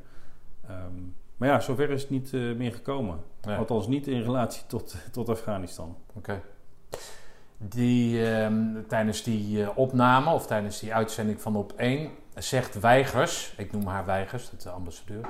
Ehm, 0.69 0.93
maar 1.37 1.49
ja, 1.49 1.61
zover 1.61 1.91
is 1.91 2.01
het 2.01 2.11
niet 2.11 2.35
eh, 2.35 2.41
meer 2.57 2.73
gekomen. 2.73 3.19
Althans 3.59 3.87
niet 3.87 4.07
in 4.07 4.23
relatie 4.23 4.63
tot, 4.67 4.97
tot 5.13 5.29
Afghanistan. 5.29 5.97
Oké. 6.15 6.41
Die, 7.59 8.31
ehm, 8.31 8.87
tijdens 8.89 9.23
die 9.23 9.63
eh, 9.63 9.69
opname 9.75 10.31
of 10.31 10.47
tijdens 10.47 10.81
die 10.81 10.95
uitzending 10.95 11.41
van 11.41 11.57
op 11.57 11.73
1 11.77 12.11
zegt 12.35 12.81
Weigers, 12.81 13.55
ik 13.57 13.73
noem 13.73 13.87
haar 13.87 14.07
Weigers, 14.07 14.45
dat 14.45 14.59
is 14.59 14.65
de 14.65 14.71
ambassadeur, 14.71 15.29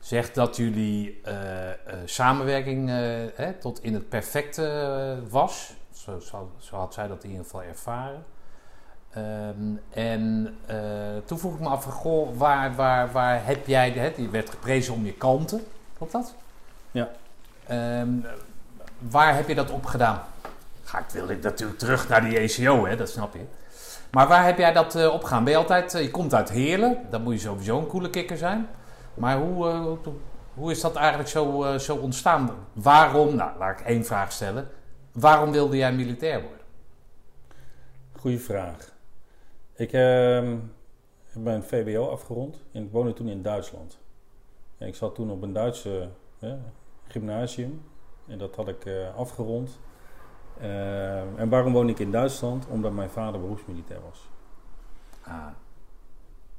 zegt 0.00 0.34
dat 0.34 0.56
jullie 0.56 1.20
eh, 1.24 1.70
eh, 1.70 1.76
samenwerking 2.04 2.88
eh, 2.88 2.96
hè, 3.34 3.52
tot 3.52 3.82
in 3.82 3.94
het 3.94 4.08
perfecte 4.08 5.22
was. 5.30 5.72
Zo, 5.92 6.18
zo, 6.18 6.50
zo 6.58 6.76
had 6.76 6.94
zij 6.94 7.08
dat 7.08 7.24
in 7.24 7.30
ieder 7.30 7.44
geval 7.44 7.62
ervaren. 7.62 8.24
Ehm, 9.10 9.76
en 9.90 10.56
toen 11.24 11.38
vroeg 11.38 11.54
ik 11.54 11.60
me 11.60 11.68
af, 11.68 11.84
goh, 11.84 12.36
waar, 12.36 12.74
waar, 12.74 13.12
waar 13.12 13.46
heb 13.46 13.66
jij, 13.66 13.90
hè, 13.90 14.12
je 14.16 14.28
werd 14.30 14.50
geprezen 14.50 14.94
om 14.94 15.04
je 15.04 15.12
kalmte, 15.12 15.60
klopt 15.96 16.12
dat? 16.12 16.34
Ja. 16.90 17.08
Ehm, 17.66 18.10
waar 18.98 19.34
heb 19.34 19.48
je 19.48 19.54
dat 19.54 19.70
op 19.70 19.84
gedaan? 19.84 20.20
Ga 20.88 20.98
ik, 20.98 21.10
wil 21.10 21.28
ik 21.28 21.42
natuurlijk 21.42 21.78
terug 21.78 22.08
naar 22.08 22.20
die 22.24 22.38
ECO, 22.38 22.86
hè, 22.86 22.96
dat 22.96 23.08
snap 23.08 23.34
je. 23.34 23.44
Maar 24.10 24.28
waar 24.28 24.44
heb 24.44 24.58
jij 24.58 24.72
dat 24.72 24.94
eh, 24.94 25.12
op 25.12 25.24
gedaan? 25.24 25.44
Ben 25.44 25.52
je 25.52 25.58
altijd, 25.58 25.94
eh, 25.94 26.02
je 26.02 26.10
komt 26.10 26.34
uit 26.34 26.50
Heerlen, 26.50 27.06
dan 27.10 27.22
moet 27.22 27.32
je 27.32 27.38
sowieso 27.38 27.78
een 27.78 27.86
coole 27.86 28.10
kikker 28.10 28.36
zijn. 28.36 28.68
Maar 29.14 29.38
hoe, 29.38 29.68
eh, 29.68 29.80
hoe- 30.54 30.70
is 30.70 30.80
dat 30.80 30.96
eigenlijk 30.96 31.28
zo, 31.28 31.62
eh, 31.64 31.78
zo 31.78 31.96
ontstaan? 31.96 32.50
Waarom, 32.72 33.34
nou 33.34 33.58
laat 33.58 33.80
ik 33.80 33.86
één 33.86 34.04
vraag 34.04 34.32
stellen. 34.32 34.68
Waarom 35.12 35.50
wilde 35.52 35.76
jij 35.76 35.92
militair 35.92 36.40
worden? 36.40 36.66
Goeie 38.18 38.40
vraag. 38.40 38.92
Ik 39.74 39.92
ehm, 39.92 40.56
heb 41.26 41.42
mijn 41.42 41.62
VWO 41.62 42.08
afgerond 42.10 42.56
en 42.72 42.88
woonde 42.90 43.12
toen 43.12 43.28
in 43.28 43.42
Duitsland. 43.42 43.98
En 44.78 44.86
ik 44.86 44.94
zat 44.94 45.14
toen 45.14 45.30
op 45.30 45.42
een 45.42 45.52
Duitse 45.52 46.08
eh, 46.40 46.52
gymnasium 47.08 47.82
en 48.28 48.38
dat 48.38 48.56
had 48.56 48.68
ik 48.68 48.84
eh, 48.84 49.16
afgerond. 49.16 49.78
Ehm, 50.60 51.26
en 51.36 51.48
waarom 51.48 51.72
woon 51.72 51.88
ik 51.88 51.98
in 51.98 52.10
Duitsland? 52.10 52.66
Omdat 52.66 52.92
mijn 52.92 53.10
vader 53.10 53.40
beroepsmilitair 53.40 54.00
was. 54.00 54.28
Ah, 55.22 55.46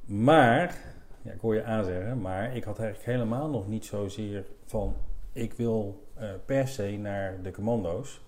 Maar, 0.06 0.78
ja, 1.22 1.32
ik 1.32 1.42
hoor 1.42 1.56
je 1.56 1.64
aanzeggen, 1.64 2.22
maar 2.22 2.56
ik 2.56 2.64
had 2.64 2.80
eigenlijk 2.80 3.10
helemaal 3.10 3.50
nog 3.50 3.68
niet 3.68 3.86
zozeer 3.86 4.46
van 4.66 4.96
ik 5.34 5.54
wil 5.54 6.08
eh, 6.14 6.30
per 6.46 6.68
se 6.68 6.98
naar 6.98 7.42
de 7.42 7.52
commando's 7.52 8.22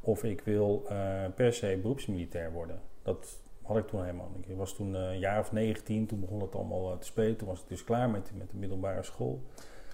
of 0.00 0.24
ik 0.24 0.40
wil 0.40 0.84
eh, 0.88 0.96
per 1.34 1.52
se 1.52 1.78
beroepsmilitair 1.82 2.52
worden. 2.52 2.80
Dat 3.02 3.38
had 3.62 3.76
ik 3.76 3.88
toen 3.88 4.00
helemaal 4.00 4.30
niet. 4.36 4.48
Ik 4.48 4.56
was 4.56 4.74
toen 4.74 4.96
eh, 4.96 5.02
een 5.02 5.18
jaar 5.18 5.40
of 5.40 5.52
19, 5.52 6.06
toen 6.06 6.20
begon 6.20 6.40
het 6.40 6.54
allemaal 6.54 6.92
eh, 6.92 6.98
te 6.98 7.06
spelen. 7.06 7.36
Toen 7.36 7.48
was 7.48 7.60
ik 7.60 7.68
dus 7.68 7.84
klaar 7.84 8.10
met, 8.10 8.30
met 8.34 8.50
de 8.50 8.56
middelbare 8.56 9.02
school. 9.02 9.42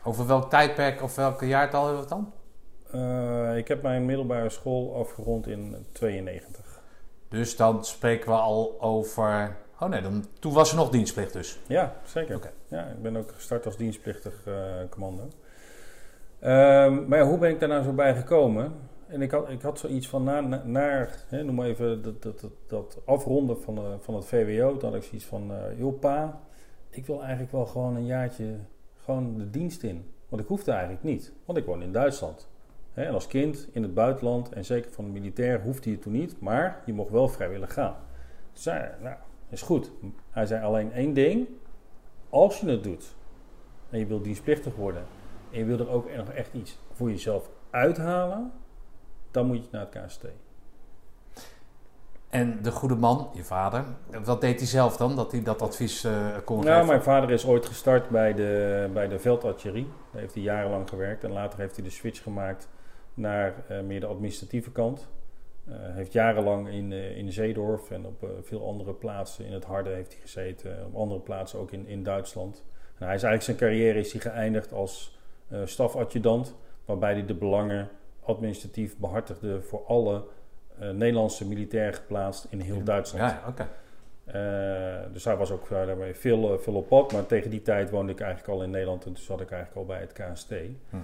over 0.04 0.26
welk 0.26 0.50
tijdperk 0.50 1.02
of 1.02 1.14
welke 1.14 1.46
jaartal 1.46 1.84
hebben 1.84 2.02
we 2.02 2.08
het 2.08 2.16
dan? 2.18 2.32
Eh, 2.92 3.56
ik 3.56 3.68
heb 3.68 3.82
mijn 3.82 4.04
middelbare 4.04 4.48
school 4.48 4.94
afgerond 4.96 5.46
in 5.46 5.86
92. 5.92 6.80
Dus 7.28 7.56
dan 7.56 7.84
spreken 7.84 8.28
we 8.30 8.36
al 8.36 8.76
over... 8.80 9.56
Oh 9.80 9.88
nee, 9.88 10.00
dan, 10.02 10.24
toen 10.38 10.52
was 10.52 10.70
er 10.70 10.76
nog 10.76 10.90
dienstplicht 10.90 11.32
dus. 11.32 11.58
Ja, 11.66 11.94
zeker. 12.04 12.36
Oké. 12.36 12.50
Ja, 12.68 12.84
ik 12.86 13.02
ben 13.02 13.16
ook 13.16 13.32
gestart 13.32 13.66
als 13.66 13.76
dienstplichtig 13.76 14.42
eh, 14.46 14.54
commando. 14.90 15.28
Ehm, 16.38 17.08
maar 17.08 17.18
ja, 17.18 17.24
hoe 17.24 17.38
ben 17.38 17.50
ik 17.50 17.60
daar 17.60 17.68
nou 17.68 17.82
zo 17.82 17.92
bij 17.92 18.14
gekomen? 18.14 18.72
En 19.06 19.22
ik 19.22 19.30
had, 19.30 19.48
ik 19.48 19.62
had 19.62 19.78
zoiets 19.78 20.08
van, 20.08 20.24
na, 20.24 20.40
na- 20.40 20.62
naar, 20.64 21.24
hè, 21.28 21.42
noem 21.42 21.54
maar 21.54 21.66
even 21.66 22.02
dat, 22.02 22.22
dat, 22.22 22.40
dat, 22.40 22.50
dat 22.66 22.98
afronden 23.04 23.62
van, 23.62 23.74
de, 23.74 23.96
van 24.00 24.14
het 24.14 24.24
VWO. 24.24 24.76
Toen 24.76 24.88
had 24.88 24.98
ik 24.98 25.04
zoiets 25.08 25.26
van, 25.26 25.52
eh 25.52 25.78
joh 25.78 25.98
pa, 26.00 26.40
ik 26.90 27.06
wil 27.06 27.20
eigenlijk 27.20 27.52
wel 27.52 27.66
gewoon 27.66 27.96
een 27.96 28.06
jaartje 28.06 28.54
gewoon 29.04 29.38
de 29.38 29.50
dienst 29.50 29.82
in. 29.82 30.04
Want 30.28 30.42
ik 30.42 30.48
hoefde 30.48 30.70
eigenlijk 30.70 31.02
niet, 31.02 31.32
want 31.44 31.58
ik 31.58 31.64
woon 31.64 31.82
in 31.82 31.92
Duitsland. 31.92 32.48
En 32.94 33.14
als 33.14 33.26
kind 33.26 33.68
in 33.72 33.82
het 33.82 33.94
buitenland, 33.94 34.48
en 34.52 34.64
zeker 34.64 34.90
van 34.90 35.04
de 35.04 35.10
militair, 35.10 35.60
hoefde 35.62 35.90
je 35.90 35.98
toen 35.98 36.12
niet. 36.12 36.40
Maar 36.40 36.82
je 36.86 36.92
mocht 36.92 37.10
wel 37.10 37.28
vrijwillig 37.28 37.72
gaan. 37.72 37.92
Toen 38.52 38.62
zei 38.62 38.78
hij, 38.78 38.94
nou, 39.00 39.16
is 39.48 39.62
goed. 39.62 39.90
Hij 40.30 40.46
zei 40.46 40.64
alleen 40.64 40.92
één 40.92 41.12
ding. 41.14 41.48
Als 42.28 42.60
je 42.60 42.68
het 42.68 42.82
doet 42.84 43.14
en 43.90 43.98
je 43.98 44.06
wilt 44.06 44.24
dienstplichtig 44.24 44.74
worden 44.74 45.02
en 45.50 45.58
je 45.58 45.64
wil 45.64 45.78
er 45.78 45.90
ook 45.90 46.16
nog 46.16 46.28
echt 46.30 46.52
iets 46.52 46.78
voor 46.92 47.10
jezelf 47.10 47.50
uithalen, 47.70 48.52
dan 49.30 49.46
moet 49.46 49.56
je 49.64 49.68
naar 49.70 49.86
het 49.90 50.04
KST. 50.06 50.24
En 52.28 52.62
de 52.62 52.70
goede 52.70 52.94
man, 52.94 53.30
je 53.32 53.44
vader, 53.44 53.84
wat 54.24 54.40
deed 54.40 54.58
hij 54.58 54.68
zelf 54.68 54.96
dan? 54.96 55.16
Dat 55.16 55.32
hij 55.32 55.42
dat 55.42 55.62
advies 55.62 56.04
eh, 56.04 56.12
kon 56.44 56.56
Nou, 56.56 56.70
geven? 56.70 56.86
mijn 56.86 57.02
vader 57.02 57.30
is 57.30 57.46
ooit 57.46 57.66
gestart 57.66 58.08
bij 58.08 58.34
de, 58.34 58.88
bij 58.92 59.08
de 59.08 59.18
veldartillerie. 59.18 59.88
Daar 60.12 60.20
heeft 60.20 60.34
hij 60.34 60.42
jarenlang 60.42 60.88
gewerkt 60.88 61.24
en 61.24 61.32
later 61.32 61.58
heeft 61.58 61.74
hij 61.76 61.84
de 61.84 61.90
switch 61.90 62.22
gemaakt 62.22 62.68
naar 63.14 63.54
eh, 63.68 63.80
meer 63.80 64.00
de 64.00 64.06
administratieve 64.06 64.72
kant. 64.72 65.08
Eh 65.64 65.74
heeft 65.78 66.12
jarenlang 66.12 66.68
in, 66.68 66.92
eh, 66.92 67.16
in 67.16 67.32
Zeedorf 67.32 67.90
en 67.90 68.06
op 68.06 68.28
veel 68.42 68.66
andere 68.66 68.92
plaatsen 68.92 69.44
in 69.44 69.52
het 69.52 69.64
Harde 69.64 69.90
heeft 69.90 70.12
hij 70.12 70.20
gezeten. 70.20 70.86
Op 70.86 70.94
andere 70.94 71.20
plaatsen 71.20 71.58
ook 71.58 71.72
in, 71.72 71.86
in 71.86 72.02
Duitsland. 72.02 72.64
En 72.98 73.06
hij 73.06 73.14
is 73.14 73.22
eigenlijk 73.22 73.42
zijn 73.42 73.56
carrière 73.56 73.98
is 73.98 74.12
hij 74.12 74.20
geëindigd 74.20 74.72
als 74.72 75.18
stafadjudant, 75.64 76.54
waarbij 76.84 77.12
hij 77.12 77.26
de 77.26 77.34
belangen 77.34 77.88
administratief 78.22 78.96
behartigde 78.96 79.62
voor 79.62 79.84
alle 79.86 80.24
Nederlandse 80.76 81.48
militairen 81.48 81.94
geplaatst 81.94 82.46
in 82.50 82.60
heel 82.60 82.82
Duitsland. 82.82 83.30
Ja, 83.30 83.54
dus 85.12 85.24
hij 85.24 85.36
was 85.36 85.50
ook 85.50 85.70
eh, 85.70 85.86
daarmee 85.86 86.14
veel, 86.14 86.58
veel 86.58 86.74
op 86.74 86.88
pad. 86.88 87.12
Maar 87.12 87.26
tegen 87.26 87.50
die 87.50 87.62
tijd 87.62 87.90
woonde 87.90 88.12
ik 88.12 88.20
eigenlijk 88.20 88.52
al 88.52 88.62
in 88.62 88.70
Nederland 88.70 89.04
en 89.04 89.12
toen 89.12 89.22
zat 89.22 89.40
ik 89.40 89.50
eigenlijk 89.50 89.80
al 89.80 89.94
bij 89.94 90.00
het 90.00 90.12
KST. 90.12 90.50
Hm. 90.90 90.96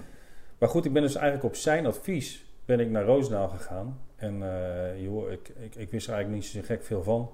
Maar 0.57 0.69
goed, 0.69 0.85
ik 0.85 0.93
ben 0.93 1.01
dus 1.01 1.15
eigenlijk 1.15 1.45
op 1.45 1.55
zijn 1.55 1.85
advies 1.85 2.45
ben 2.65 2.79
ik 2.79 2.89
naar 2.89 3.03
Roosendaal 3.03 3.47
gegaan. 3.47 3.99
En 4.15 4.43
eh, 4.43 5.03
joh, 5.03 5.31
ik, 5.31 5.49
ik, 5.59 5.75
ik 5.75 5.91
wist 5.91 6.07
er 6.07 6.13
eigenlijk 6.13 6.43
niet 6.43 6.51
zo 6.53 6.59
gek 6.63 6.83
veel 6.83 7.03
van. 7.03 7.29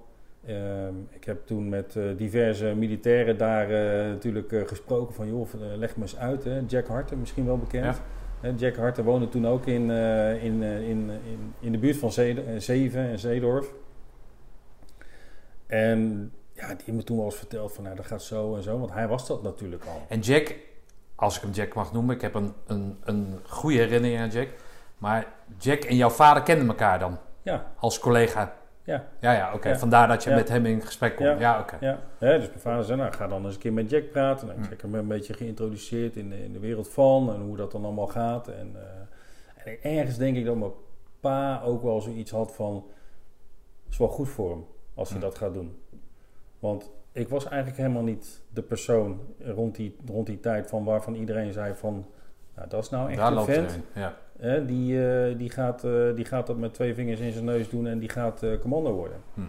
Ehm, 0.46 0.94
ik 1.10 1.24
heb 1.24 1.46
toen 1.46 1.70
met 1.70 1.96
eh, 1.96 2.04
diverse 2.18 2.74
militairen 2.78 3.38
daar 3.38 3.70
eh, 3.70 4.08
natuurlijk 4.10 4.52
eh, 4.52 4.68
gesproken 4.68 5.14
van... 5.14 5.28
joh, 5.28 5.48
eh, 5.54 5.78
leg 5.78 5.96
me 5.96 6.02
eens 6.02 6.18
uit, 6.18 6.44
hè. 6.44 6.62
Jack 6.68 6.88
Harten, 6.88 7.20
misschien 7.20 7.46
wel 7.46 7.58
bekend. 7.58 8.02
Ja. 8.42 8.52
Jack 8.58 8.76
Harten 8.76 9.04
woonde 9.04 9.30
toen 9.30 9.48
ook 9.48 9.66
in, 9.66 9.92
eh, 9.92 10.44
in, 10.44 10.64
eh, 10.64 10.90
in, 10.90 11.10
in, 11.10 11.54
in 11.60 11.72
de 11.72 11.78
buurt 11.78 11.98
van 11.98 12.12
Zede- 12.12 12.42
eh, 12.42 12.60
Zeven 12.60 13.02
en 13.02 13.20
Zeedorf. 13.20 13.74
En 15.68 16.32
ja, 16.54 16.68
die 16.68 16.76
heeft 16.86 16.98
me 16.98 17.04
toen 17.04 17.18
wel 17.18 17.26
eens 17.26 17.36
verteld 17.36 17.74
van 17.74 17.84
nou, 17.84 17.96
dat 17.96 18.06
gaat 18.06 18.24
zo 18.24 18.56
en 18.56 18.64
zo. 18.64 18.80
Want 18.80 18.92
hij 18.94 19.08
was 19.08 19.28
dat 19.28 19.44
natuurlijk 19.44 19.84
al. 19.86 20.02
En 20.08 20.20
Jack, 20.20 20.56
als 21.24 21.36
ik 21.36 21.42
hem 21.42 21.52
Jack 21.52 21.74
mag 21.74 21.94
noemen, 21.94 22.16
ik 22.16 22.22
heb 22.22 22.34
een, 22.36 22.54
een, 22.68 22.98
een 23.04 23.40
goede 23.48 23.78
herinnering 23.78 24.20
aan 24.20 24.30
Jack. 24.30 24.48
Maar 24.98 25.28
Jack 25.58 25.84
en 25.84 25.96
jouw 25.96 26.10
vader 26.10 26.44
kenden 26.44 26.68
elkaar 26.68 27.00
dan 27.00 27.18
Ja, 27.42 27.72
als 27.80 28.00
collega. 28.00 28.54
ja, 28.84 29.04
Ja, 29.20 29.32
ja, 29.32 29.54
oké. 29.54 29.70
Ja. 29.70 29.78
Vandaar 29.78 30.08
dat 30.08 30.24
je 30.24 30.30
Ja. 30.30 30.36
met 30.36 30.50
hem 30.50 30.66
in 30.66 30.82
gesprek 30.82 31.16
komt. 31.16 31.28
Ja, 31.30 31.38
Ja. 31.40 31.60
oké. 31.60 31.78
ja. 31.80 32.00
Dus 32.20 32.48
mijn 32.48 32.60
vader 32.60 32.84
zei, 32.86 32.98
nou 33.00 33.14
ga 33.14 33.28
dan 33.28 33.46
eens 33.46 33.54
een 33.54 33.60
keer 33.60 33.74
met 33.74 33.90
Jack 33.90 34.12
praten. 34.12 34.48
Nou, 34.48 34.60
Hm. 34.60 34.70
Jack 34.70 34.82
heb 34.82 34.90
me 34.92 34.98
een 34.98 35.08
beetje 35.08 35.34
geïntroduceerd 35.34 36.16
in 36.16 36.30
de, 36.30 36.44
in 36.44 36.54
de 36.54 36.60
wereld 36.60 36.90
van 36.90 37.34
en 37.34 37.42
hoe 37.42 37.58
dat 37.58 37.72
dan 37.72 37.84
allemaal 37.86 38.08
gaat. 38.08 38.48
En, 38.48 38.76
eh, 38.76 39.72
en 39.84 39.98
ergens 39.98 40.18
denk 40.18 40.38
ik 40.38 40.46
dat 40.46 40.56
mijn 40.56 40.72
pa 41.20 41.62
ook 41.66 41.84
wel 41.84 42.02
zoiets 42.02 42.32
had 42.32 42.56
van, 42.56 42.76
het 43.84 43.92
is 43.92 43.98
wel 43.98 44.08
goed 44.08 44.30
voor 44.30 44.50
hem 44.50 44.66
als 44.94 45.10
hij 45.10 45.18
Hm. 45.18 45.24
dat 45.24 45.38
gaat 45.38 45.54
doen. 45.54 45.78
Want 46.60 46.92
ik 47.14 47.30
was 47.30 47.48
eigenlijk 47.48 47.78
helemaal 47.78 48.04
niet 48.04 48.42
de 48.54 48.62
persoon 48.62 49.20
rond 49.40 49.76
die, 49.76 49.96
rond 50.06 50.28
die 50.28 50.40
tijd 50.40 50.68
van 50.68 50.84
waarvan 50.84 51.16
iedereen 51.16 51.54
zei 51.54 51.74
van, 51.74 52.06
nou 52.56 52.70
dat 52.70 52.84
is 52.84 52.90
nou 52.90 53.10
echt 53.10 53.18
Daar 53.18 53.28
een 53.28 53.34
loopt 53.34 53.54
vent. 53.54 53.74
een. 53.74 54.02
Ja. 54.02 54.18
Hè, 54.40 54.66
die, 54.66 55.08
eh, 55.08 55.38
die, 55.38 55.50
gaat, 55.50 55.84
eh, 55.84 56.16
die 56.16 56.26
gaat 56.26 56.48
dat 56.48 56.58
met 56.58 56.74
twee 56.74 56.94
vingers 56.94 57.20
in 57.20 57.32
zijn 57.32 57.46
neus 57.46 57.70
doen 57.70 57.88
en 57.88 58.00
die 58.00 58.10
gaat 58.10 58.44
eh, 58.44 58.60
commando 58.60 58.94
worden. 58.94 59.18
Hm. 59.34 59.42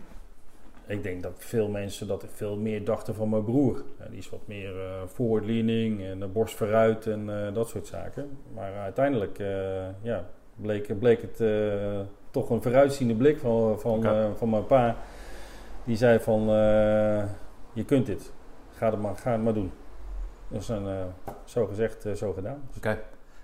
Ik 0.86 1.02
denk 1.02 1.22
dat 1.22 1.32
veel 1.36 1.68
mensen 1.68 2.06
dat 2.06 2.26
veel 2.34 2.56
meer 2.56 2.84
dachten 2.84 3.14
van 3.14 3.28
mijn 3.28 3.44
broer. 3.44 3.82
Die 4.08 4.18
is 4.18 4.30
wat 4.30 4.46
meer 4.46 4.80
eh 4.80 5.06
forward 5.06 5.44
leaning 5.44 6.02
en 6.02 6.20
de 6.20 6.26
borst 6.26 6.54
vooruit 6.54 7.06
en 7.06 7.30
dat 7.52 7.68
soort 7.68 7.86
zaken. 7.86 8.38
Maar 8.54 8.72
uiteindelijk 8.74 9.38
ja, 10.02 10.24
bleek, 10.56 10.98
bleek 10.98 11.22
het 11.22 11.42
toch 12.30 12.50
een 12.50 12.62
vooruitziende 12.62 13.14
blik 13.14 13.38
van, 13.38 13.80
van, 13.80 14.04
van 14.36 14.50
mijn 14.50 14.66
pa. 14.66 14.96
Die 15.84 15.96
zei 15.96 16.18
van, 16.18 16.46
je 17.74 17.84
kunt 17.84 18.06
dit. 18.06 18.32
Ga 18.76 18.90
het 18.90 19.00
maar, 19.00 19.16
ga 19.16 19.32
het 19.32 19.42
maar 19.42 19.54
doen. 19.54 19.72
Dus 20.48 20.66
dan, 20.66 20.88
eh, 20.88 20.94
zo 21.44 21.66
gezegd, 21.66 22.04
eh, 22.04 22.12
zo 22.12 22.32
gedaan. 22.32 22.62
Oké. 22.76 22.98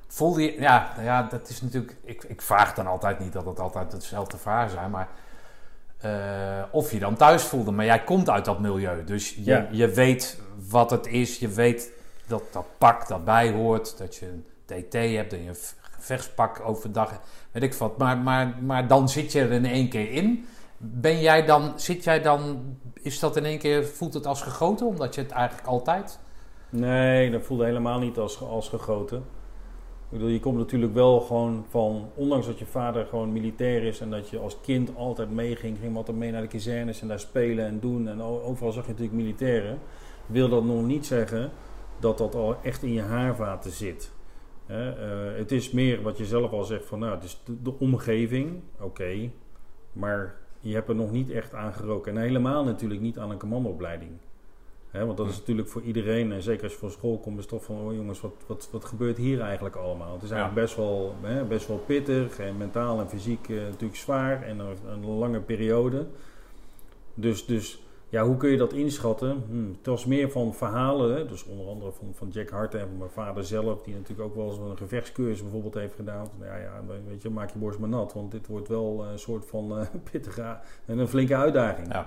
Voelde 0.07 0.43
je, 0.43 0.61
ja, 0.61 0.91
nou 0.95 1.05
ja, 1.07 1.23
dat 1.23 1.49
is 1.49 1.61
natuurlijk, 1.63 1.97
ik, 2.05 2.25
ik 2.25 2.43
vraag 2.43 2.75
dan 2.75 2.87
altijd 2.87 3.19
niet 3.19 3.33
dat 3.33 3.45
het 3.47 3.61
altijd 3.61 3.93
hetzelfde 3.93 4.37
vragen 4.39 4.71
zijn, 4.71 4.91
maar 4.91 5.09
eh, 5.99 6.63
of 6.71 6.93
je 6.93 6.99
dan 6.99 7.17
thuis 7.17 7.43
voelde. 7.43 7.71
Maar 7.71 7.85
jij 7.85 8.05
komt 8.05 8.31
uit 8.31 8.45
dat 8.45 8.61
milieu, 8.61 9.05
dus 9.05 9.35
je, 9.35 9.45
Ja. 9.45 9.67
je 9.71 9.89
weet 9.89 10.41
wat 10.69 10.91
het 10.91 11.07
is, 11.07 11.39
je 11.39 11.49
weet 11.49 11.93
dat 12.27 12.43
dat 12.53 12.67
pak 12.79 13.09
dat 13.09 13.25
bij 13.25 13.53
hoort, 13.53 13.99
dat 13.99 14.17
je 14.17 14.27
een 14.27 14.45
TT 14.65 14.93
hebt 14.93 15.33
en 15.33 15.43
je 15.45 15.55
gevechtspak 15.81 16.61
overdag, 16.65 17.21
weet 17.51 17.63
ik 17.63 17.75
wat. 17.75 17.99
Maar, 17.99 18.19
maar, 18.19 18.55
maar 18.63 18.87
dan 18.87 19.09
zit 19.09 19.33
je 19.33 19.41
er 19.41 19.53
in 19.53 19.65
één 19.65 19.89
keer 19.89 20.11
in. 20.11 20.47
Ben 20.77 21.21
jij 21.21 21.45
dan, 21.45 21.73
zit 21.77 22.05
jij 22.05 22.23
dan, 22.23 22.63
is 23.02 23.19
dat 23.19 23.37
in 23.37 23.45
één 23.45 23.59
keer, 23.59 23.87
voelt 23.87 24.14
het 24.14 24.26
als 24.26 24.42
gegoten, 24.42 24.87
omdat 24.87 25.14
je 25.14 25.21
het 25.21 25.30
eigenlijk 25.30 25.69
altijd... 25.69 26.19
Nee, 26.71 27.30
dat 27.30 27.42
voelde 27.42 27.64
helemaal 27.64 27.99
niet 27.99 28.19
als, 28.19 28.40
als 28.40 28.69
gegoten. 28.69 29.19
Ik 30.11 30.16
bedoel, 30.16 30.28
je 30.28 30.40
komt 30.40 30.59
natuurlijk 30.59 30.95
wel 30.95 31.21
gewoon 31.21 31.64
van, 31.69 32.11
ondanks 32.14 32.47
dat 32.47 32.59
je 32.59 32.66
vader 32.66 33.07
gewoon 33.07 33.33
militair 33.33 33.83
is 33.83 34.00
en 34.00 34.11
dat 34.11 34.28
je 34.28 34.38
als 34.38 34.61
kind 34.61 34.97
altijd 34.97 35.30
meeging, 35.30 35.78
ging 35.78 35.97
altijd 35.97 36.16
mee 36.16 36.30
naar 36.30 36.42
de 36.42 36.49
kazernes 36.49 37.00
en 37.00 37.09
daar 37.09 37.21
spelen 37.21 37.66
en 37.66 37.80
doen 37.80 38.09
en 38.09 38.23
overal 38.23 38.73
zag 38.73 38.85
je 38.85 38.90
natuurlijk 38.90 39.16
militairen, 39.16 39.78
wil 40.26 40.49
dat 40.49 40.64
nog 40.64 40.85
niet 40.85 41.07
zeggen 41.07 41.50
dat 41.99 42.19
dat 42.19 42.35
al 42.35 42.57
echt 42.62 42.83
in 42.83 42.92
je 42.92 43.02
haarvaten 43.02 43.71
zit. 43.71 44.12
Eh, 44.66 44.76
het 45.37 45.52
is 45.52 45.71
meer 45.71 46.02
wat 46.02 46.19
je 46.19 46.25
zelf 46.25 46.52
al 46.52 46.64
zegt 46.64 46.87
van, 46.87 46.99
nou, 46.99 47.14
het 47.14 47.25
is 47.25 47.42
de 47.62 47.78
omgeving, 47.78 48.61
oké, 48.80 49.30
maar 49.92 50.39
je 50.61 50.75
hebt 50.75 50.88
er 50.88 50.95
nog 50.95 51.11
niet 51.11 51.31
echt 51.31 51.55
aan 51.55 51.73
geroken. 51.75 52.17
En 52.17 52.23
helemaal 52.23 52.64
natuurlijk 52.64 53.00
niet 53.00 53.19
aan 53.19 53.31
een 53.31 53.38
commandoopleiding. 53.38 54.11
Want 54.93 55.17
dat 55.17 55.26
is 55.26 55.33
Hm. 55.33 55.38
natuurlijk 55.38 55.69
voor 55.69 55.83
iedereen, 55.83 56.33
en 56.33 56.43
zeker 56.43 56.62
als 56.62 56.73
je 56.73 56.79
van 56.79 56.90
school 56.90 57.19
komt, 57.19 57.38
is 57.38 57.47
toch 57.47 57.64
van, 57.64 57.76
oh 57.76 57.95
jongens, 57.95 58.21
wat, 58.21 58.35
wat, 58.47 58.69
wat 58.73 58.85
gebeurt 58.85 59.17
hier 59.17 59.40
eigenlijk 59.40 59.76
allemaal? 59.76 60.12
Het 60.12 60.23
is 60.23 60.31
eigenlijk 60.31 60.61
best, 60.61 60.76
wel, 60.76 61.14
best 61.49 61.67
wel 61.67 61.83
pittig 61.87 62.38
en 62.38 62.57
mentaal 62.57 63.00
en 63.00 63.09
fysiek 63.09 63.49
eh, 63.49 63.57
natuurlijk 63.57 63.97
zwaar 63.97 64.43
en 64.43 64.59
een, 64.59 64.76
een 64.87 65.07
lange 65.07 65.40
periode. 65.40 66.07
Dus, 67.14 67.47
dus 67.47 67.83
Ja, 68.11 68.25
hoe 68.25 68.37
kun 68.37 68.50
je 68.50 68.57
dat 68.57 68.73
inschatten? 68.73 69.43
Hm, 69.49 69.69
het 69.76 69.87
was 69.87 70.05
meer 70.07 70.31
van 70.31 70.55
verhalen, 70.55 71.29
dus 71.29 71.45
onder 71.45 71.67
andere 71.67 71.93
van, 71.93 72.14
van 72.14 72.29
Jack 72.29 72.49
Hart 72.49 72.75
en 72.75 72.87
van 72.88 72.99
mijn 72.99 73.11
vader 73.11 73.45
zelf, 73.45 73.83
die 73.83 73.95
natuurlijk 73.95 74.29
ook 74.29 74.35
wel 74.35 74.49
eens 74.49 74.59
een 74.59 74.76
gevechtscursus 74.76 75.43
bijvoorbeeld 75.43 75.75
heeft 75.75 75.95
gedaan. 75.95 76.26
Van, 76.26 76.47
ja, 76.47 76.57
ja, 76.57 76.83
weet 77.09 77.23
je, 77.23 77.31
maak 77.31 77.50
je 77.50 77.59
borst 77.59 77.79
maar 77.79 77.88
nat, 77.88 78.12
want 78.12 78.31
dit 78.31 78.47
wordt 78.47 78.69
wel 78.69 79.05
een 79.05 79.19
soort 79.19 79.47
van 79.47 79.79
uh, 79.79 79.87
pittige 80.11 80.59
en 80.87 80.99
een 80.99 81.09
flinke 81.09 81.37
uitdaging. 81.37 81.93
Ja. 81.93 82.07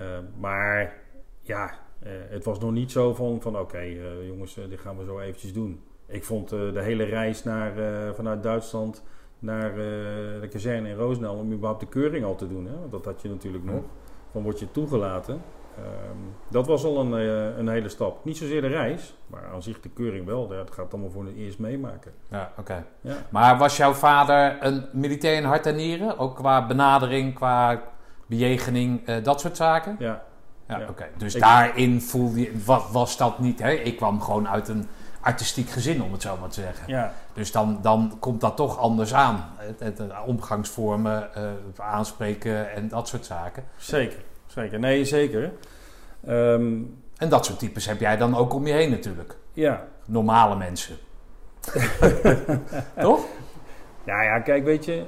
Uh, 0.00 0.18
maar 0.38 0.98
ja, 1.40 1.78
uh, 2.02 2.10
het 2.28 2.44
was 2.44 2.58
nog 2.58 2.72
niet 2.72 2.90
zo 2.90 3.14
van, 3.14 3.40
van 3.40 3.52
oké 3.52 3.62
okay, 3.62 4.26
jongens, 4.26 4.54
dit 4.54 4.80
gaan 4.80 4.98
we 4.98 5.04
zo 5.04 5.18
eventjes 5.18 5.52
doen. 5.52 5.80
Ik 6.06 6.24
vond 6.24 6.48
de 6.48 6.80
hele 6.82 7.04
reis 7.04 7.44
naar, 7.44 7.72
vanuit 8.14 8.42
Duitsland 8.42 9.04
naar 9.38 9.74
de 9.74 10.48
kazerne 10.50 10.88
in 10.88 10.96
Roosendaal 10.96 11.36
om 11.36 11.52
überhaupt 11.52 11.80
de 11.80 11.88
keuring 11.88 12.24
al 12.24 12.34
te 12.34 12.48
doen. 12.48 12.66
Hè? 12.66 12.78
Want 12.78 12.92
dat 12.92 13.04
had 13.04 13.22
je 13.22 13.28
natuurlijk 13.28 13.64
nog 13.64 13.82
van 14.32 14.42
word 14.42 14.58
je 14.58 14.70
toegelaten. 14.70 15.42
Um, 15.78 16.34
dat 16.48 16.66
was 16.66 16.84
al 16.84 17.00
een, 17.00 17.12
uh, 17.12 17.58
een 17.58 17.68
hele 17.68 17.88
stap. 17.88 18.24
Niet 18.24 18.36
zozeer 18.36 18.60
de 18.60 18.66
reis, 18.66 19.14
maar 19.26 19.42
aan 19.52 19.62
zich 19.62 19.80
de 19.80 19.88
keuring 19.88 20.26
wel. 20.26 20.48
Dat 20.48 20.70
gaat 20.70 20.92
allemaal 20.92 21.10
voor 21.10 21.24
het 21.24 21.36
eerst 21.36 21.58
meemaken. 21.58 22.12
Ja, 22.30 22.52
oké. 22.58 22.84
Ja. 23.00 23.14
Maar 23.28 23.58
was 23.58 23.76
jouw 23.76 23.92
vader 23.92 24.56
een 24.60 24.84
militair 24.92 25.36
in 25.36 25.44
hart 25.44 25.66
en 25.66 25.76
nieren? 25.76 26.18
Ook 26.18 26.36
qua 26.36 26.66
benadering, 26.66 27.34
qua 27.34 27.82
bejegening, 28.26 29.08
uh, 29.08 29.24
dat 29.24 29.40
soort 29.40 29.56
zaken? 29.56 29.96
Ja. 29.98 30.22
Ja, 30.66 30.78
ja. 30.78 30.88
oké. 30.88 31.08
Dus 31.16 31.34
Ik 31.34 31.40
daarin 31.40 32.00
voelde 32.00 32.40
je, 32.40 32.62
was, 32.64 32.90
was 32.92 33.16
dat 33.16 33.38
niet, 33.38 33.62
hè? 33.62 33.70
Ik 33.70 33.96
kwam 33.96 34.20
gewoon 34.20 34.48
uit 34.48 34.68
een 34.68 34.88
artistiek 35.20 35.70
gezin, 35.70 36.02
om 36.02 36.12
het 36.12 36.22
zo 36.22 36.36
maar 36.40 36.48
te 36.48 36.60
zeggen. 36.60 36.84
Ja. 36.86 37.12
Dus 37.32 37.52
dan, 37.52 37.78
dan 37.82 38.16
komt 38.20 38.40
dat 38.40 38.56
toch 38.56 38.78
anders 38.78 39.14
aan. 39.14 39.44
Het, 39.56 39.80
het, 39.98 40.02
omgangsvormen, 40.26 41.30
uh, 41.36 41.50
aanspreken 41.76 42.72
en 42.72 42.88
dat 42.88 43.08
soort 43.08 43.26
zaken. 43.26 43.64
Zeker, 43.76 44.18
zeker. 44.46 44.78
Nee, 44.78 45.04
zeker. 45.04 45.52
Um, 46.28 46.98
en 47.16 47.28
dat 47.28 47.46
soort 47.46 47.58
types 47.58 47.86
heb 47.86 48.00
jij 48.00 48.16
dan 48.16 48.36
ook 48.36 48.54
om 48.54 48.66
je 48.66 48.72
heen 48.72 48.90
natuurlijk. 48.90 49.36
Ja. 49.52 49.86
Normale 50.04 50.56
mensen. 50.56 50.96
toch? 53.00 53.24
Ja, 54.04 54.22
ja, 54.22 54.40
kijk, 54.40 54.64
weet 54.64 54.84
je, 54.84 55.04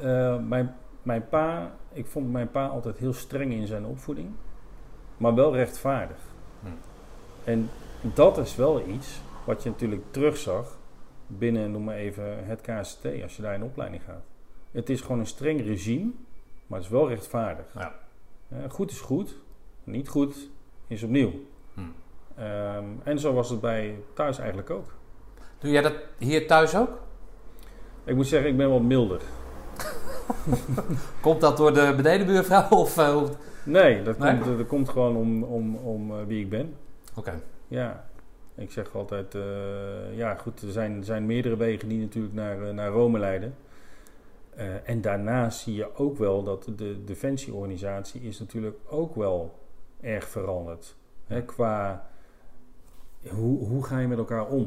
uh, 0.00 0.36
mijn, 0.36 0.74
mijn 1.02 1.28
pa, 1.28 1.70
ik 1.92 2.06
vond 2.06 2.32
mijn 2.32 2.50
pa 2.50 2.66
altijd 2.66 2.98
heel 2.98 3.12
streng 3.12 3.52
in 3.52 3.66
zijn 3.66 3.84
opvoeding, 3.84 4.30
maar 5.16 5.34
wel 5.34 5.54
rechtvaardig. 5.54 6.16
Hm. 6.60 6.68
En 7.44 7.70
dat 8.00 8.38
is 8.38 8.56
wel 8.56 8.88
iets 8.88 9.20
wat 9.44 9.62
je 9.62 9.68
natuurlijk 9.68 10.02
terugzag 10.10 10.78
binnen, 11.26 11.70
noem 11.70 11.84
maar 11.84 11.96
even, 11.96 12.46
het 12.46 12.60
KST, 12.60 13.06
als 13.22 13.36
je 13.36 13.42
daar 13.42 13.54
in 13.54 13.62
opleiding 13.62 14.02
gaat. 14.02 14.24
Het 14.70 14.90
is 14.90 15.00
gewoon 15.00 15.18
een 15.18 15.26
streng 15.26 15.60
regime, 15.66 16.10
maar 16.66 16.78
het 16.78 16.86
is 16.86 16.92
wel 16.92 17.08
rechtvaardig. 17.08 17.66
Ja. 17.74 17.94
Uh, 18.52 18.58
goed 18.68 18.90
is 18.90 19.00
goed, 19.00 19.36
niet 19.84 20.08
goed 20.08 20.50
is 20.86 21.02
opnieuw. 21.02 21.32
Hm. 21.74 21.80
Um, 22.40 23.00
en 23.04 23.18
zo 23.18 23.32
was 23.32 23.50
het 23.50 23.60
bij 23.60 23.98
thuis 24.14 24.38
eigenlijk 24.38 24.70
ook. 24.70 24.94
Doe 25.58 25.70
jij 25.70 25.82
dat 25.82 25.94
hier 26.18 26.46
thuis 26.46 26.76
ook? 26.76 27.02
Ik 28.04 28.14
moet 28.14 28.26
zeggen, 28.26 28.50
ik 28.50 28.56
ben 28.56 28.70
wat 28.70 28.82
milder. 28.82 29.20
komt 31.20 31.40
dat 31.40 31.56
door 31.56 31.74
de 31.74 31.92
benedenbuurvrouw? 31.96 32.68
Of, 32.68 32.98
uh, 32.98 33.22
nee, 33.64 34.02
dat, 34.02 34.18
nee? 34.18 34.38
Komt, 34.38 34.58
dat 34.58 34.66
komt 34.66 34.88
gewoon 34.88 35.16
om, 35.16 35.42
om, 35.42 35.76
om 35.76 36.10
uh, 36.10 36.16
wie 36.26 36.40
ik 36.40 36.50
ben. 36.50 36.74
Oké. 37.14 37.40
Ja, 37.68 38.04
ik 38.54 38.70
zeg 38.70 38.94
altijd, 38.94 39.34
uh, 39.34 40.16
ja 40.16 40.34
goed, 40.34 40.62
er 40.62 40.70
zijn, 40.70 41.04
zijn 41.04 41.26
meerdere 41.26 41.56
wegen 41.56 41.88
die 41.88 42.00
natuurlijk 42.00 42.34
naar, 42.34 42.62
uh, 42.62 42.70
naar 42.70 42.90
Rome 42.90 43.18
leiden. 43.18 43.54
Uh, 44.56 44.88
en 44.88 45.00
daarnaast 45.00 45.60
zie 45.60 45.74
je 45.74 45.96
ook 45.96 46.16
wel 46.16 46.42
dat 46.42 46.72
de 46.76 47.04
defensieorganisatie 47.04 48.20
is 48.20 48.38
natuurlijk 48.38 48.76
ook 48.86 49.14
wel 49.14 49.58
erg 50.00 50.28
veranderd. 50.28 50.96
Hè, 51.26 51.44
qua 51.44 52.08
hoe, 53.30 53.68
hoe 53.68 53.84
ga 53.84 53.98
je 53.98 54.08
met 54.08 54.18
elkaar 54.18 54.46
om? 54.46 54.62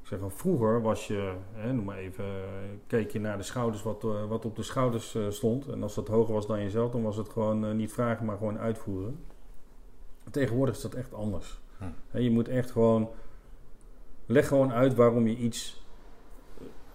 Ik 0.00 0.08
zeg, 0.08 0.18
vroeger 0.28 0.82
was 0.82 1.06
je, 1.06 1.34
hè, 1.52 1.72
noem 1.72 1.84
maar 1.84 1.98
even, 1.98 2.24
keek 2.86 3.10
je 3.10 3.20
naar 3.20 3.36
de 3.36 3.42
schouders 3.42 3.82
wat, 3.82 4.02
wat 4.28 4.44
op 4.44 4.56
de 4.56 4.62
schouders 4.62 5.16
stond. 5.28 5.68
En 5.68 5.82
als 5.82 5.94
dat 5.94 6.08
hoger 6.08 6.34
was 6.34 6.46
dan 6.46 6.60
jezelf, 6.60 6.90
dan 6.90 7.02
was 7.02 7.16
het 7.16 7.28
gewoon 7.28 7.76
niet 7.76 7.92
vragen, 7.92 8.26
maar 8.26 8.36
gewoon 8.36 8.58
uitvoeren. 8.58 9.18
Tegenwoordig 10.30 10.74
is 10.74 10.82
dat 10.82 10.94
echt 10.94 11.14
anders. 11.14 11.60
Hm. 11.78 12.18
Je 12.18 12.30
moet 12.30 12.48
echt 12.48 12.70
gewoon 12.70 13.10
Leg 14.32 14.48
gewoon 14.48 14.72
uit 14.72 14.94
waarom 14.94 15.26
je 15.26 15.36
iets 15.36 15.82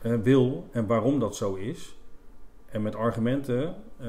uh, 0.01 0.19
wil 0.21 0.67
en 0.71 0.87
waarom 0.87 1.19
dat 1.19 1.35
zo 1.35 1.53
is. 1.53 1.97
En 2.65 2.81
met 2.81 2.95
argumenten 2.95 3.75
uh, 4.01 4.07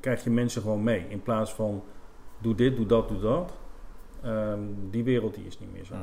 krijg 0.00 0.24
je 0.24 0.30
mensen 0.30 0.62
gewoon 0.62 0.82
mee. 0.82 1.06
In 1.08 1.22
plaats 1.22 1.52
van 1.52 1.82
doe 2.38 2.54
dit, 2.54 2.76
doe 2.76 2.86
dat, 2.86 3.08
doe 3.08 3.20
dat. 3.20 3.52
Um, 4.24 4.90
die 4.90 5.04
wereld 5.04 5.34
die 5.34 5.46
is 5.46 5.58
niet 5.58 5.72
meer 5.72 5.84
zo. 5.84 5.94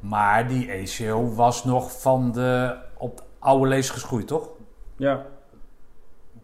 Maar 0.00 0.48
die 0.48 0.70
ACO 0.72 1.34
was 1.34 1.64
nog 1.64 2.00
van 2.00 2.32
de 2.32 2.76
op 2.96 3.24
oude 3.38 3.68
lees 3.68 3.90
geschoeid, 3.90 4.26
toch? 4.26 4.48
Ja, 4.96 5.26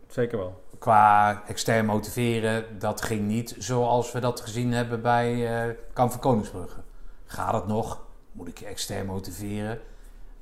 zeker 0.09 0.39
wel. 0.39 0.63
Qua 0.79 1.43
extern 1.47 1.87
motiveren, 1.87 2.79
dat 2.79 3.03
ging 3.03 3.27
niet 3.27 3.57
zoals 3.59 4.13
we 4.13 4.21
dat 4.21 4.41
gezien 4.41 4.73
hebben 4.73 5.03
bij 5.03 5.67
uh, 5.67 5.75
Kamp 5.93 6.11
van 6.11 6.21
Koningsbrugge. 6.21 6.81
Gaat 7.27 7.55
het 7.55 7.67
nog? 7.67 8.04
Moet 8.35 8.49
ik 8.49 8.59
je 8.59 8.67
extern 8.67 9.07
motiveren? 9.07 9.79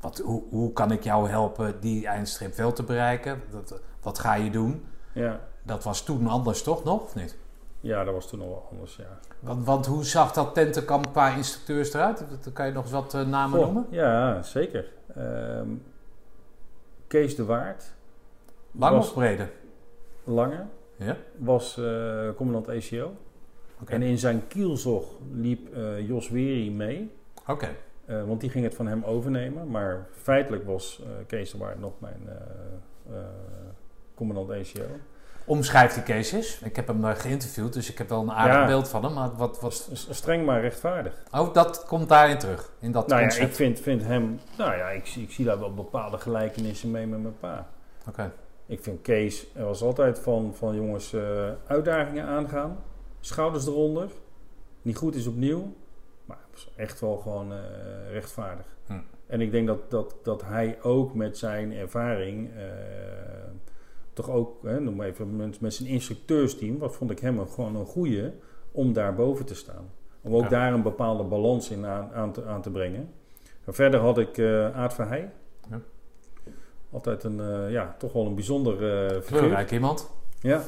Wat, 0.01 0.19
hoe, 0.19 0.43
hoe 0.51 0.73
kan 0.73 0.93
ik 0.93 1.05
jou 1.05 1.29
helpen 1.29 1.81
die 1.81 2.07
eindstreep 2.07 2.55
wel 2.55 2.73
te 2.73 2.83
bereiken? 2.83 3.43
Dat, 3.51 3.81
wat 4.01 4.19
ga 4.19 4.35
je 4.35 4.51
doen? 4.51 4.85
Ja. 5.13 5.41
Dat 5.63 5.85
was 5.85 6.05
toen 6.05 6.27
anders, 6.27 6.63
toch 6.63 6.85
nog? 6.85 7.03
Of 7.03 7.15
niet? 7.15 7.37
Ja, 7.81 8.05
dat 8.05 8.15
was 8.15 8.29
toen 8.29 8.41
al 8.41 8.49
wel 8.49 8.67
anders, 8.71 8.97
ja. 8.97 9.19
Want, 9.41 9.67
want 9.67 9.87
hoe 9.87 10.05
zag 10.05 10.33
dat 10.33 10.55
tentenkamp 10.55 11.13
qua 11.13 11.29
instructeurs 11.29 11.93
eruit? 11.93 12.25
Kan 12.53 12.67
je 12.67 12.73
nog 12.73 12.83
eens 12.83 12.93
wat 12.93 13.15
uh, 13.15 13.27
namen 13.27 13.59
Goh, 13.59 13.65
noemen? 13.65 13.87
Ja, 13.91 14.43
zeker. 14.43 14.93
Um, 15.19 15.83
Kees 17.07 17.37
de 17.37 17.45
Waard. 17.45 17.93
Lang 18.71 18.99
of 18.99 19.13
brede? 19.13 19.49
Lange. 20.25 20.65
Ja. 20.97 21.17
Was 21.37 21.77
uh, 21.79 22.29
commandant 22.37 22.69
ACO. 22.69 23.13
Okay. 23.81 23.97
En 23.97 24.03
in 24.03 24.19
zijn 24.19 24.47
kielzog 24.49 25.05
liep 25.33 25.77
uh, 25.77 26.09
Jos 26.09 26.29
Weri 26.29 26.71
mee. 26.71 27.21
Oké. 27.43 27.51
Okay. 27.53 27.77
Uh, 28.07 28.25
want 28.25 28.41
die 28.41 28.51
ging 28.51 28.65
het 28.65 28.75
van 28.75 28.87
hem 28.87 29.05
overnemen. 29.05 29.71
Maar 29.71 30.07
feitelijk 30.13 30.65
was 30.65 31.01
uh, 31.03 31.07
Kees 31.27 31.51
de 31.51 31.59
Waard 31.59 31.81
nog 31.81 31.93
mijn 31.99 32.29
uh, 33.11 33.17
commandant 34.15 34.51
ACO. 34.51 34.85
Omschrijft 35.45 35.95
die 35.95 36.03
Kees 36.03 36.33
eens. 36.33 36.59
Ik 36.59 36.77
heb 36.77 36.87
hem 36.87 37.05
geïnterviewd, 37.05 37.73
dus 37.73 37.91
ik 37.91 37.99
heb 37.99 38.09
wel 38.09 38.23
een 38.23 38.33
aardig 38.33 38.57
ja, 38.57 38.67
beeld 38.67 38.89
van 38.89 39.05
hem. 39.05 39.13
Maar 39.13 39.37
wat, 39.37 39.61
wat... 39.61 39.91
Streng 39.93 40.47
maar 40.47 40.61
rechtvaardig. 40.61 41.23
Oh, 41.31 41.55
dat 41.55 41.85
komt 41.85 42.09
daarin 42.09 42.39
terug? 42.39 42.73
In 42.81 42.93
dat 42.93 43.07
nou 43.09 43.23
ja, 43.23 43.29
ik 43.29 43.55
vind, 43.55 43.81
vind 43.81 44.05
hem... 44.05 44.41
Nou 44.59 44.77
ja, 44.77 44.89
ik, 44.89 45.09
ik 45.09 45.31
zie 45.31 45.45
daar 45.45 45.59
wel 45.59 45.75
bepaalde 45.75 46.19
gelijkenissen 46.19 46.91
mee 46.91 47.07
met 47.07 47.23
mijn 47.23 47.39
pa. 47.41 47.69
Oké. 48.01 48.09
Okay. 48.09 48.31
Ik 48.67 48.83
vind 48.83 49.03
Kees 49.03 49.47
er 49.55 49.65
was 49.65 49.83
altijd 49.83 50.19
van, 50.19 50.55
van 50.55 50.75
jongens 50.75 51.15
uitdagingen 51.67 52.27
aangaan. 52.27 52.79
Schouders 53.21 53.67
eronder. 53.67 54.11
Niet 54.83 54.97
goed 54.97 55.15
is 55.15 55.27
opnieuw. 55.27 55.73
Echt 56.77 57.01
wel 57.01 57.17
gewoon 57.17 57.53
uh, 57.53 57.59
rechtvaardig. 58.11 58.67
Hm. 58.87 58.93
En 59.27 59.41
ik 59.41 59.51
denk 59.51 59.67
dat, 59.67 59.91
dat, 59.91 60.15
dat 60.23 60.43
hij 60.43 60.79
ook 60.83 61.15
met 61.15 61.39
zijn 61.39 61.73
ervaring, 61.73 62.49
uh, 62.57 62.63
toch 64.13 64.31
ook, 64.31 64.63
hè, 64.63 64.81
noem 64.81 64.97
maar 64.97 65.07
even, 65.07 65.37
met, 65.37 65.61
met, 65.61 65.75
zijn 65.75 65.89
instructeursteam, 65.89 66.79
wat 66.79 66.97
vond 66.97 67.11
ik 67.11 67.19
hem 67.19 67.49
gewoon 67.49 67.77
een 67.77 67.87
goede 67.87 68.33
om 68.73 68.93
daar 68.93 69.15
boven 69.15 69.45
te 69.45 69.55
staan. 69.55 69.91
Om 70.21 70.35
ook 70.35 70.43
ja. 70.43 70.49
daar 70.49 70.73
een 70.73 70.83
bepaalde 70.83 71.23
balans 71.23 71.71
in 71.71 71.87
aan, 71.87 72.13
aan, 72.13 72.33
te, 72.33 72.45
aan 72.45 72.63
te 72.63 72.71
brengen. 72.71 73.13
Verder 73.69 74.01
had 74.01 74.19
ik 74.19 74.37
uh, 74.37 74.77
Aad 74.77 74.95
Verheij. 74.95 75.31
Ja. 75.71 75.81
Altijd 76.91 77.25
een, 77.25 77.71
ja, 77.71 77.95
toch 77.99 78.13
wel 78.13 78.27
een 78.27 78.35
bijzonder 78.35 78.73
uh, 79.15 79.21
Kleurrijk 79.21 79.71
iemand. 79.71 80.11
Ja, 80.41 80.63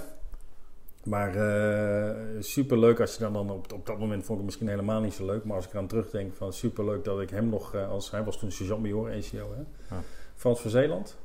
maar 1.04 1.36
uh, 1.36 2.10
super 2.40 2.78
leuk 2.78 3.00
als 3.00 3.14
je 3.14 3.20
dan, 3.20 3.32
dan 3.32 3.50
op, 3.50 3.72
op 3.72 3.86
dat 3.86 3.98
moment 3.98 4.24
vond 4.24 4.28
ik 4.30 4.36
het 4.36 4.44
misschien 4.44 4.68
helemaal 4.68 5.00
niet 5.00 5.14
zo 5.14 5.26
leuk. 5.26 5.44
Maar 5.44 5.56
als 5.56 5.66
ik 5.66 5.72
eraan 5.72 5.86
terugdenk 5.86 6.34
van 6.34 6.52
super 6.52 6.84
leuk 6.84 7.04
dat 7.04 7.20
ik 7.20 7.30
hem 7.30 7.48
nog 7.48 7.74
uh, 7.74 7.90
als 7.90 8.10
hij 8.10 8.24
was 8.24 8.38
toen 8.38 8.52
sergeant-major 8.52 9.10
ACO. 9.10 9.54
Hè? 9.54 9.94
Ja. 9.94 10.02
Frans 10.34 10.60
van 10.60 10.70
Zeeland. 10.70 11.16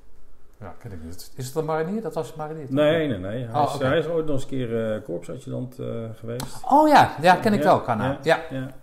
Ja, 0.59 0.75
ken 0.79 0.91
ik 0.91 1.03
niet. 1.03 1.31
Is 1.35 1.45
het 1.45 1.55
een 1.55 1.65
marinier? 1.65 2.01
Dat 2.01 2.13
was 2.13 2.27
het 2.27 2.35
marinier? 2.35 2.65
Nee, 2.69 3.07
nee, 3.07 3.17
nee. 3.17 3.45
Hij, 3.45 3.61
oh, 3.61 3.67
is, 3.69 3.75
okay. 3.75 3.87
hij, 3.87 3.97
is, 3.97 4.07
ooit 4.07 4.25
nog 4.25 4.33
eens 4.33 4.43
een 4.43 4.49
keer 4.49 4.95
uh, 4.95 5.03
korpsadjudant 5.03 5.79
uh, 5.79 6.09
geweest. 6.13 6.63
Oh 6.69 6.87
ja, 6.87 7.15
ja, 7.21 7.35
ken 7.35 7.53
ik 7.53 7.59
ja, 7.59 7.65
wel, 7.65 7.81
Kana. 7.81 8.19
Ja. 8.23 8.41
ja. 8.49 8.73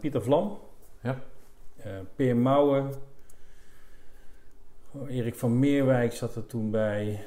Pieter 0.00 0.22
Vlam. 0.22 0.58
Ja. 1.00 1.16
Peer 2.16 2.36
Mouwen. 2.36 2.92
Oh, 4.92 5.10
Erik 5.10 5.34
van 5.34 5.58
Meerwijk 5.58 6.12
zat 6.12 6.34
er 6.34 6.46
toen 6.46 6.70
bij. 6.70 7.26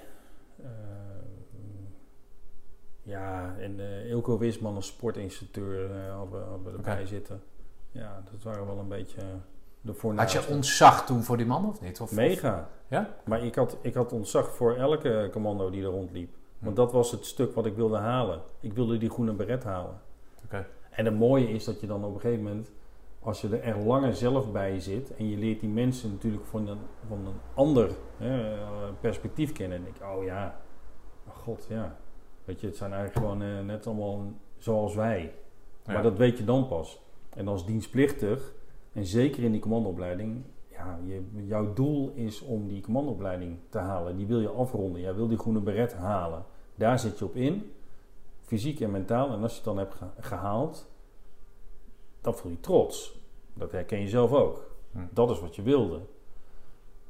Ja, 3.06 3.56
en 3.60 3.80
uh, 3.80 4.10
Ilko 4.10 4.38
Wisman 4.38 4.76
als 4.76 4.88
sportinstructeur 4.88 5.90
uh, 5.90 6.16
hadden, 6.16 6.44
hadden 6.48 6.64
we 6.64 6.78
erbij 6.78 6.94
okay. 6.94 7.06
zitten. 7.06 7.42
Ja, 7.92 8.24
dat 8.32 8.44
waren 8.44 8.66
wel 8.66 8.78
een 8.80 8.88
beetje 8.88 9.22
de 9.82 9.94
voornaamste. 9.94 10.38
Had 10.38 10.48
je 10.48 10.54
ontzag 10.54 11.06
toen 11.06 11.24
voor 11.24 11.38
die 11.38 11.46
man 11.46 11.68
of 11.68 11.82
niet? 11.82 12.02
Of, 12.02 12.12
Mega. 12.12 12.70
Ja? 12.88 13.10
Maar 13.26 13.44
ik 13.44 13.56
had, 13.56 13.78
ik 13.82 13.94
had 13.94 14.12
ontzag 14.12 14.50
voor 14.56 14.76
elke 14.76 15.30
commando 15.32 15.70
die 15.70 15.84
er 15.84 15.90
rondliep. 15.90 16.34
Want 16.60 16.76
dat 16.76 16.92
was 16.92 17.12
het 17.12 17.26
stuk 17.26 17.54
wat 17.54 17.66
ik 17.66 17.76
wilde 17.76 17.98
halen. 17.98 18.42
Ik 18.60 18.74
wilde 18.74 18.98
die 18.98 19.10
groene 19.10 19.34
beret 19.34 19.64
halen. 19.64 20.02
En 20.90 21.06
het 21.06 21.18
mooie 21.18 21.50
is 21.50 21.64
dat 21.64 21.80
je 21.80 21.88
dan 21.88 22.04
op 22.04 22.14
een 22.14 22.20
gegeven 22.20 22.44
moment, 22.44 22.72
als 23.20 23.42
je 23.42 23.58
er 23.58 23.78
langer 23.78 24.16
zelf 24.16 24.52
bij 24.52 24.80
zit 24.80 25.16
en 25.16 25.30
je 25.30 25.38
leert 25.38 25.60
die 25.60 25.70
mensen 25.70 26.12
natuurlijk 26.12 26.46
van 26.46 26.68
een, 26.68 26.80
van 27.08 27.18
een 27.18 27.40
ander 27.54 27.90
hè, 28.18 28.56
eh, 28.56 28.68
perspectief 29.00 29.52
kennen. 29.52 29.78
En 29.78 29.84
denk 29.84 29.96
ik, 29.96 30.04
oh 30.04 30.24
ja, 30.24 30.60
oh 31.28 31.36
god 31.36 31.66
ja. 31.70 31.96
Weet 32.46 32.62
je, 32.62 32.68
het 32.68 32.78
zijn 32.78 32.94
eigenlijk 32.94 33.26
gewoon 33.26 33.42
eh, 33.42 33.66
net 33.66 33.88
allemaal 33.88 34.32
zoals 34.58 34.96
wij. 34.96 35.34
Ja. 35.86 35.94
Maar 35.94 36.04
dat 36.04 36.18
weet 36.18 36.38
je 36.38 36.44
dan 36.44 36.68
pas. 36.68 37.02
En 37.30 37.48
als 37.48 37.66
dienstplichtig, 37.66 38.54
en 38.94 39.06
zeker 39.06 39.44
in 39.44 39.52
die 39.52 39.62
commandoopleiding, 39.62 40.44
ja, 40.68 41.00
je, 41.06 41.24
jouw 41.46 41.74
doel 41.74 42.12
is 42.16 42.42
om 42.42 42.68
die 42.68 42.82
commandoopleiding 42.82 43.58
te 43.70 43.78
halen. 43.78 44.18
Die 44.18 44.26
wil 44.28 44.40
je 44.40 44.50
afronden. 44.50 45.02
Jij 45.02 45.16
wil 45.16 45.28
die 45.28 45.38
groene 45.38 45.60
beret 45.60 45.94
halen. 45.94 46.46
Daar 46.76 47.00
zit 47.00 47.20
je 47.20 47.26
op 47.26 47.36
in, 47.36 47.72
fysiek 48.42 48.80
en 48.80 48.92
mentaal. 48.92 49.32
En 49.32 49.42
als 49.42 49.52
je 49.52 49.56
het 49.58 49.66
dan 49.66 49.78
hebt 49.78 49.94
ge- 49.96 50.06
gehaald, 50.20 50.90
dan 52.22 52.36
voel 52.36 52.52
je 52.52 52.60
trots. 52.60 53.20
Dat 53.54 53.72
herken 53.72 54.00
je 54.00 54.08
zelf 54.08 54.32
ook. 54.32 54.76
Hm. 54.92 55.00
Dat 55.12 55.30
is 55.30 55.40
wat 55.40 55.56
je 55.56 55.62
wilde. 55.62 56.00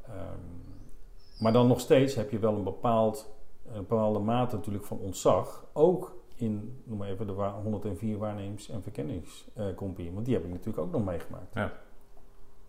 Ehm, 0.02 0.40
maar 1.40 1.54
dan 1.54 1.68
nog 1.68 1.80
steeds 1.80 2.16
heb 2.16 2.32
je 2.32 2.40
wel 2.40 2.54
een, 2.56 2.64
bepaald, 2.64 3.35
een 3.68 3.74
bepaalde 3.88 4.20
mate 4.20 4.56
natuurlijk 4.56 4.86
van 4.86 4.98
ontzag. 5.00 5.66
Ook 5.74 6.16
in, 6.36 6.82
noem 6.84 6.98
maar 6.98 7.10
even, 7.10 7.28
de 7.28 7.34
wa- 7.34 7.62
104 7.62 8.18
waarnemings- 8.18 8.70
en 8.70 8.84
verkenningscompie. 8.84 10.12
Want 10.12 10.26
die 10.26 10.34
heb 10.36 10.44
ik 10.44 10.50
natuurlijk 10.50 10.78
ook 10.78 10.92
nog 10.92 11.06
meegemaakt. 11.06 11.54
Ja. 11.54 11.74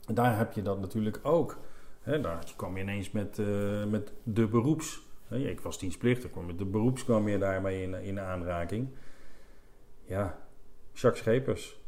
En 0.06 0.14
daar 0.14 0.36
heb 0.38 0.52
je 0.52 0.62
dat 0.62 0.80
natuurlijk 0.80 1.18
ook. 1.22 1.58
Hè, 2.00 2.20
daar 2.20 2.52
kwam 2.56 2.76
je 2.76 2.82
ineens 2.82 3.10
met, 3.10 3.38
eh, 3.38 3.84
met 3.84 4.12
de 4.22 4.46
beroeps. 4.46 5.02
Hè, 5.28 5.36
ik 5.36 5.60
was 5.60 5.78
dienstplichtig, 5.78 6.34
maar 6.34 6.44
met 6.44 6.58
de 6.58 6.64
beroeps 6.64 7.04
kwam 7.04 7.28
je 7.28 7.38
daarmee 7.38 7.82
in, 7.82 7.94
in 7.94 8.20
aanraking. 8.20 8.88
Ja, 10.04 10.38
Jacques 10.92 11.22
Schepers 11.22 11.80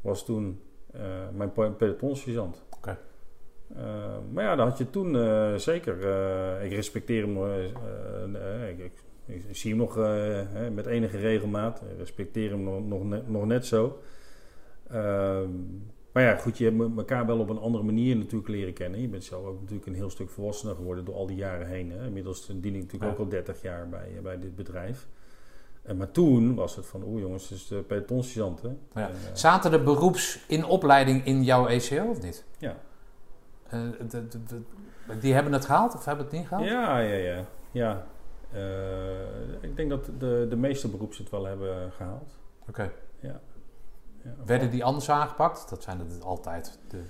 was 0.00 0.24
toen 0.24 0.62
eh, 0.92 1.28
mijn 1.32 1.52
pe- 1.52 1.70
pelotonsergeant. 1.72 2.66
Eh, 3.76 4.16
maar 4.32 4.44
ja, 4.44 4.56
dat 4.56 4.68
had 4.68 4.78
je 4.78 4.90
toen 4.90 5.16
eh, 5.16 5.54
zeker. 5.54 6.08
eh, 6.08 6.64
ik 6.64 6.72
respecteer 6.72 7.22
hem. 7.26 7.36
ik, 8.68 8.78
ik, 8.78 8.92
ik 9.48 9.56
zie 9.56 9.70
hem 9.70 9.78
nog 9.78 9.94
hè, 9.94 10.70
met 10.70 10.86
enige 10.86 11.16
regelmaat. 11.18 11.80
Ik 11.80 11.98
respecteer 11.98 12.50
hem 12.50 12.62
nog, 12.62 12.86
nog, 12.86 13.04
net, 13.04 13.28
nog 13.28 13.46
net 13.46 13.66
zo. 13.66 14.00
Ehm, 14.90 15.50
maar 16.12 16.22
ja, 16.22 16.36
goed, 16.36 16.58
je 16.58 16.64
hebt 16.64 16.96
elkaar 16.96 17.26
wel 17.26 17.38
op 17.38 17.48
een 17.48 17.58
andere 17.58 17.84
manier 17.84 18.16
natuurlijk 18.16 18.48
leren 18.50 18.72
kennen. 18.72 19.00
Je 19.00 19.08
bent 19.08 19.24
zelf 19.24 19.46
ook 19.46 19.60
natuurlijk 19.60 19.86
een 19.86 19.94
heel 19.94 20.10
stuk 20.10 20.30
volwassener 20.30 20.74
geworden 20.74 21.04
door 21.04 21.14
al 21.14 21.26
die 21.26 21.36
jaren 21.36 21.66
heen. 21.66 21.90
Hè. 21.90 22.06
Inmiddels 22.06 22.46
dien 22.46 22.74
ik 22.74 22.82
natuurlijk 22.82 23.04
Ja. 23.04 23.10
ook 23.10 23.18
al 23.18 23.28
30 23.28 23.62
jaar 23.62 23.88
bij, 23.88 24.08
bij 24.22 24.38
dit 24.38 24.56
bedrijf. 24.56 25.06
En 25.82 25.96
maar 25.96 26.10
toen 26.10 26.54
was 26.54 26.76
het 26.76 26.86
van, 26.86 27.02
oeh 27.02 27.20
jongens, 27.20 27.42
het 27.48 27.58
is 27.58 27.66
de 27.66 27.76
pelotonsergeant. 27.76 28.62
hè. 28.62 28.68
Ja. 29.00 29.08
En, 29.08 29.14
Zaten 29.36 29.70
de 29.70 29.80
beroeps 29.82 30.44
in 30.48 30.64
opleiding 30.64 31.24
in 31.24 31.44
jouw 31.44 31.66
ECO 31.66 32.04
of 32.04 32.22
niet? 32.22 32.44
Ja. 32.58 32.76
Eh, 33.68 33.80
de- 34.08 34.28
de- 34.28 34.42
de- 34.44 35.18
die 35.18 35.34
hebben 35.34 35.52
het 35.52 35.64
gehaald 35.64 35.94
of 35.94 36.04
hebben 36.04 36.24
het 36.24 36.34
niet 36.34 36.46
gehaald? 36.46 36.66
Ja, 36.68 36.98
ja, 36.98 37.14
ja. 37.14 37.44
ja. 37.72 38.06
Eh, 38.52 39.62
ik 39.62 39.76
denk 39.76 39.90
dat 39.90 40.04
de, 40.18 40.46
de 40.48 40.56
meeste 40.56 40.88
beroeps 40.88 41.18
het 41.18 41.30
wel 41.30 41.44
hebben 41.44 41.92
gehaald. 41.92 42.38
Oké. 42.68 42.92
Ja. 43.20 43.40
Werden 44.46 44.70
die 44.70 44.84
anders 44.84 45.10
aangepakt? 45.10 45.70
Dat 45.70 45.82
zijn 45.82 45.98
het 45.98 46.22
altijd 46.22 46.78
de 46.88 47.02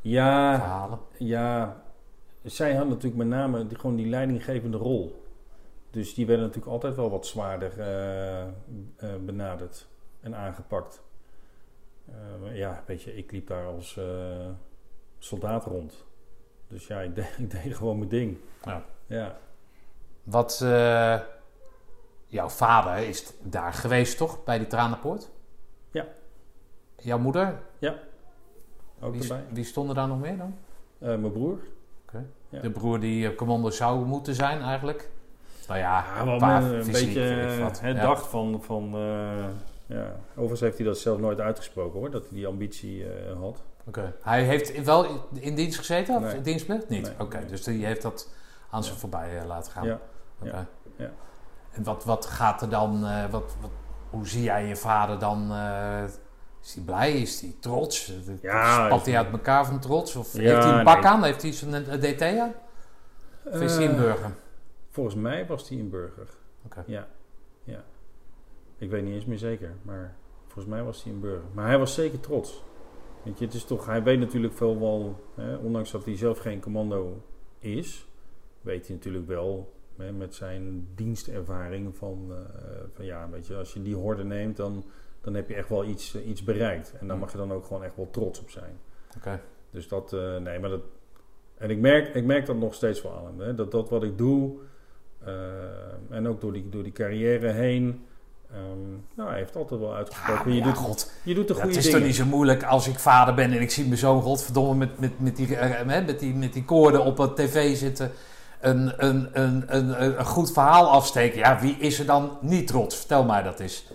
Ja, 0.00 0.54
verhalen. 0.58 0.98
ja. 1.18 1.82
Zij 2.42 2.70
hadden 2.70 2.88
natuurlijk 2.88 3.16
met 3.16 3.26
name 3.28 3.66
die, 3.66 3.78
gewoon 3.78 3.96
die 3.96 4.06
leidinggevende 4.08 4.76
rol. 4.76 5.24
Dus 5.90 6.14
die 6.14 6.26
werden 6.26 6.44
natuurlijk 6.44 6.72
altijd 6.72 6.94
wel 6.94 7.10
wat 7.10 7.26
zwaarder 7.26 7.80
eh, 7.80 8.44
benaderd 9.24 9.86
en 10.20 10.34
aangepakt. 10.36 11.02
Ja, 12.52 12.82
weet 12.86 13.02
je, 13.02 13.16
ik 13.16 13.32
liep 13.32 13.46
daar 13.46 13.66
als 13.66 14.00
soldaat 15.18 15.64
rond. 15.64 16.04
Dus 16.68 16.86
ja, 16.86 17.00
ik 17.00 17.14
deed, 17.14 17.34
ik 17.38 17.50
deed 17.50 17.76
gewoon 17.76 17.96
mijn 17.98 18.10
ding. 18.10 18.38
Ja. 18.64 18.84
Ja. 19.06 19.36
Wat, 20.22 20.60
eh, 20.62 21.20
jouw 22.26 22.48
vader 22.48 22.96
is 23.08 23.32
daar 23.42 23.72
geweest 23.72 24.16
toch, 24.16 24.44
bij 24.44 24.58
die 24.58 24.66
Tranenpoort? 24.66 25.30
Ja. 25.90 26.06
Jouw 26.96 27.18
moeder? 27.18 27.58
Ook 29.00 29.12
Wie, 29.12 29.22
erbij. 29.22 29.44
wie 29.50 29.64
stonden 29.64 29.94
daar 29.94 30.08
nog 30.08 30.20
meer 30.20 30.36
dan? 30.36 30.56
Eh, 30.98 31.06
mijn 31.08 31.32
broer. 31.32 31.58
Ja. 32.48 32.60
De 32.60 32.70
broer 32.70 33.00
die 33.00 33.28
eh, 33.28 33.36
commando 33.36 33.70
zou 33.70 34.04
moeten 34.04 34.34
zijn 34.34 34.60
eigenlijk? 34.60 35.10
Nou 35.68 35.78
ja, 35.80 36.04
Ja, 36.16 36.24
wel 36.24 36.38
paar 36.38 36.62
een, 36.62 36.74
een 36.74 36.84
fysiek, 36.84 37.06
beetje 37.06 37.20
het 37.20 37.80
Ja. 37.82 37.92
dacht 37.92 38.26
van... 38.26 38.62
van 38.62 38.94
eh, 38.94 39.44
ja. 39.86 40.16
Overigens 40.30 40.60
heeft 40.60 40.76
hij 40.76 40.86
dat 40.86 40.98
zelf 40.98 41.18
nooit 41.18 41.40
uitgesproken 41.40 41.98
hoor, 41.98 42.10
dat 42.10 42.22
hij 42.28 42.34
die 42.36 42.46
ambitie 42.46 43.04
eh, 43.10 43.38
had. 43.38 43.62
Oké. 43.86 44.14
Hij 44.22 44.42
heeft 44.42 44.82
wel 44.84 45.28
in 45.32 45.54
dienst 45.54 45.78
gezeten? 45.78 46.16
Of 46.16 46.22
Nee. 46.22 46.34
in 46.36 46.42
dienstplicht? 46.42 46.88
Niet? 46.88 47.02
Nee, 47.02 47.14
Oké, 47.18 47.46
dus 47.46 47.62
die 47.62 47.84
heeft 47.86 48.02
dat 48.02 48.28
aan 48.70 48.84
zijn 48.84 48.96
voorbij 48.98 49.38
eh, 49.38 49.46
laten 49.46 49.72
gaan. 49.72 49.86
Ja, 49.86 50.00
ja, 50.42 50.66
ja. 50.96 51.10
En 51.70 51.82
wat, 51.82 52.04
wat 52.04 52.26
gaat 52.26 52.62
er 52.62 52.68
dan... 52.68 53.06
eh, 53.06 53.24
wat, 53.30 53.54
wat, 53.60 53.70
hoe 54.10 54.26
zie 54.28 54.42
jij 54.42 54.66
je 54.66 54.76
vader 54.76 55.18
dan... 55.18 55.52
eh, 55.52 56.04
is 56.62 56.74
hij 56.74 56.82
blij? 56.84 57.12
Is 57.12 57.40
hij 57.40 57.54
trots? 57.60 58.12
Ja, 58.42 58.86
Spat 58.86 59.06
hij 59.06 59.16
uit 59.16 59.30
elkaar 59.32 59.66
van 59.66 59.80
trots? 59.80 60.16
Of 60.16 60.32
heeft 60.32 60.64
hij 60.64 60.78
een 60.78 60.84
pak 60.84 60.96
nee. 61.02 61.06
aan? 61.10 61.22
Heeft 61.24 61.42
hij 61.42 61.52
zijn 61.52 61.84
DT 62.00 62.22
aan? 62.22 62.52
Of 63.44 63.60
is 63.60 63.76
hij 63.76 63.88
een 63.88 63.96
burger? 63.96 64.30
Volgens 64.90 65.14
mij 65.16 65.46
was 65.46 65.68
hij 65.68 65.78
een 65.78 65.90
burger. 65.90 66.28
Oké. 66.64 66.82
Ja, 66.86 67.06
ja. 67.64 67.82
Ik 68.78 68.90
weet 68.90 69.04
niet 69.04 69.14
eens 69.14 69.24
meer 69.24 69.38
zeker, 69.38 69.74
maar 69.82 70.14
volgens 70.46 70.66
mij 70.74 70.82
was 70.82 71.02
hij 71.04 71.12
een 71.12 71.20
burger. 71.20 71.48
Maar 71.52 71.66
hij 71.66 71.78
was 71.78 71.94
zeker 71.94 72.20
trots. 72.20 72.64
Weet 73.26 73.38
je, 73.38 73.44
het 73.44 73.54
is 73.54 73.64
toch, 73.64 73.86
hij 73.86 74.02
weet 74.02 74.18
natuurlijk 74.18 74.54
veel 74.54 74.80
wel, 74.80 75.20
hè, 75.34 75.56
ondanks 75.56 75.90
dat 75.90 76.04
hij 76.04 76.16
zelf 76.16 76.38
geen 76.38 76.60
commando 76.60 77.22
is, 77.58 78.08
weet 78.60 78.86
hij 78.86 78.96
natuurlijk 78.96 79.26
wel 79.26 79.72
hè, 79.96 80.12
met 80.12 80.34
zijn 80.34 80.88
dienstervaring 80.94 81.96
van, 81.96 82.26
eh, 82.30 82.36
van 82.94 83.04
ja, 83.04 83.28
weet 83.30 83.46
je, 83.46 83.54
als 83.56 83.72
je 83.72 83.82
die 83.82 83.94
horde 83.94 84.24
neemt, 84.24 84.56
dan, 84.56 84.84
dan 85.20 85.34
heb 85.34 85.48
je 85.48 85.54
echt 85.54 85.68
wel 85.68 85.84
iets, 85.84 86.14
eh, 86.14 86.28
iets 86.28 86.44
bereikt. 86.44 86.94
En 87.00 87.06
daar 87.06 87.16
Mm. 87.16 87.22
mag 87.22 87.32
je 87.32 87.38
dan 87.38 87.52
ook 87.52 87.64
gewoon 87.66 87.84
echt 87.84 87.96
wel 87.96 88.10
trots 88.10 88.40
op 88.40 88.50
zijn. 88.50 88.78
Oké. 89.16 89.40
Dus 89.70 89.88
dat, 89.88 90.12
eh, 90.12 90.36
nee, 90.36 90.58
maar 90.58 90.70
dat. 90.70 90.82
En 91.54 91.70
ik 91.70 91.78
merk, 91.78 92.14
ik 92.14 92.24
merk 92.24 92.46
dat 92.46 92.56
nog 92.56 92.74
steeds 92.74 93.02
wel 93.02 93.16
aan 93.16 93.24
hem. 93.24 93.40
Hè? 93.40 93.54
Dat 93.54 93.70
dat 93.70 93.88
wat 93.90 94.02
ik 94.02 94.18
doe, 94.18 94.58
en 96.10 96.28
ook 96.28 96.40
door 96.40 96.52
die, 96.52 96.68
door 96.68 96.82
die 96.82 96.92
carrière 96.92 97.52
heen, 97.52 98.04
ehm, 98.52 98.90
nou, 99.14 99.28
hij 99.28 99.38
heeft 99.38 99.56
altijd 99.56 99.80
wel 99.80 99.94
uitgesproken. 99.94 100.52
je, 100.52 100.58
ja, 100.58 100.64
doet, 100.64 100.76
god. 100.76 101.10
je 101.22 101.34
doet 101.34 101.48
de 101.48 101.54
goede 101.54 101.68
het 101.68 101.76
is 101.76 101.82
dingen. 101.84 101.98
toch 101.98 102.08
niet 102.08 102.16
zo 102.16 102.24
moeilijk 102.24 102.62
als 102.62 102.88
ik 102.88 102.98
vader 102.98 103.34
ben 103.34 103.52
en 103.52 103.60
ik 103.60 103.70
zie 103.70 103.86
mijn 103.86 103.98
zoon 103.98 104.22
godverdomme 104.22 104.74
met, 104.74 104.98
met, 104.98 105.20
met, 105.20 105.36
die, 105.36 105.56
eh, 105.56 105.88
hè, 105.88 106.00
met, 106.00 106.18
die, 106.18 106.34
met 106.34 106.52
die 106.52 106.64
koorden 106.64 107.04
op 107.04 107.18
het 107.18 107.36
tv 107.36 107.76
zitten. 107.76 108.10
Een, 108.60 108.92
een, 108.96 109.28
een, 109.32 109.64
een, 109.66 110.18
een 110.18 110.24
goed 110.24 110.52
verhaal 110.52 110.90
afsteken. 110.90 111.38
Ja, 111.38 111.60
wie 111.60 111.76
is 111.78 111.98
er 111.98 112.06
dan 112.06 112.38
niet 112.40 112.66
trots? 112.66 112.96
Vertel 112.96 113.24
mij 113.24 113.42
dat 113.42 113.60
eens. 113.60 113.86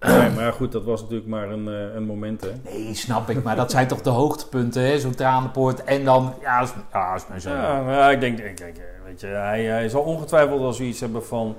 Nee, 0.00 0.30
maar 0.30 0.52
goed, 0.52 0.72
dat 0.72 0.84
was 0.84 1.00
natuurlijk 1.00 1.28
maar 1.28 1.50
een, 1.50 1.68
eh, 1.68 1.94
een 1.94 2.04
moment. 2.04 2.40
Hè? 2.40 2.52
Nee, 2.64 2.94
snap 2.94 3.30
ik. 3.30 3.42
Maar 3.42 3.56
dat 3.56 3.70
zijn 3.70 3.86
toch 3.86 4.00
de 4.00 4.10
hoogtepunten, 4.10 4.82
hè? 4.82 4.98
Zo'n 4.98 5.14
tranenpoort. 5.14 5.84
En 5.84 6.04
dan, 6.04 6.34
ja, 6.40 6.58
als, 6.58 6.72
ja, 6.92 7.12
als 7.12 7.26
mijn 7.28 7.40
zoon. 7.40 7.52
Ja, 7.52 8.10
ik 8.10 8.20
denk, 8.20 8.38
ik 8.38 8.56
denk 8.56 8.76
eh, 8.76 8.84
weet 9.04 9.20
je, 9.20 9.26
hij, 9.26 9.64
hij 9.64 9.88
zal 9.88 10.02
ongetwijfeld 10.02 10.60
wel 10.60 10.72
zoiets 10.72 11.00
hebben 11.00 11.24
van, 11.24 11.56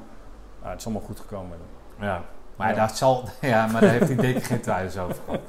ah, 0.62 0.70
het 0.70 0.80
is 0.80 0.86
allemaal 0.86 1.04
goed 1.04 1.20
gekomen. 1.20 1.58
Ja. 2.00 2.24
Maar, 2.56 2.76
Ja. 2.76 2.88
Dat 2.88 2.98
zal, 2.98 3.24
ja, 3.42 3.68
maar 3.68 3.82
daar 3.82 3.90
heeft 3.90 4.08
hij 4.08 4.16
denk 4.16 4.38
ik 4.38 4.44
geen 4.44 4.62
twijfels 4.62 4.98
over. 5.04 5.16
gehad. 5.26 5.40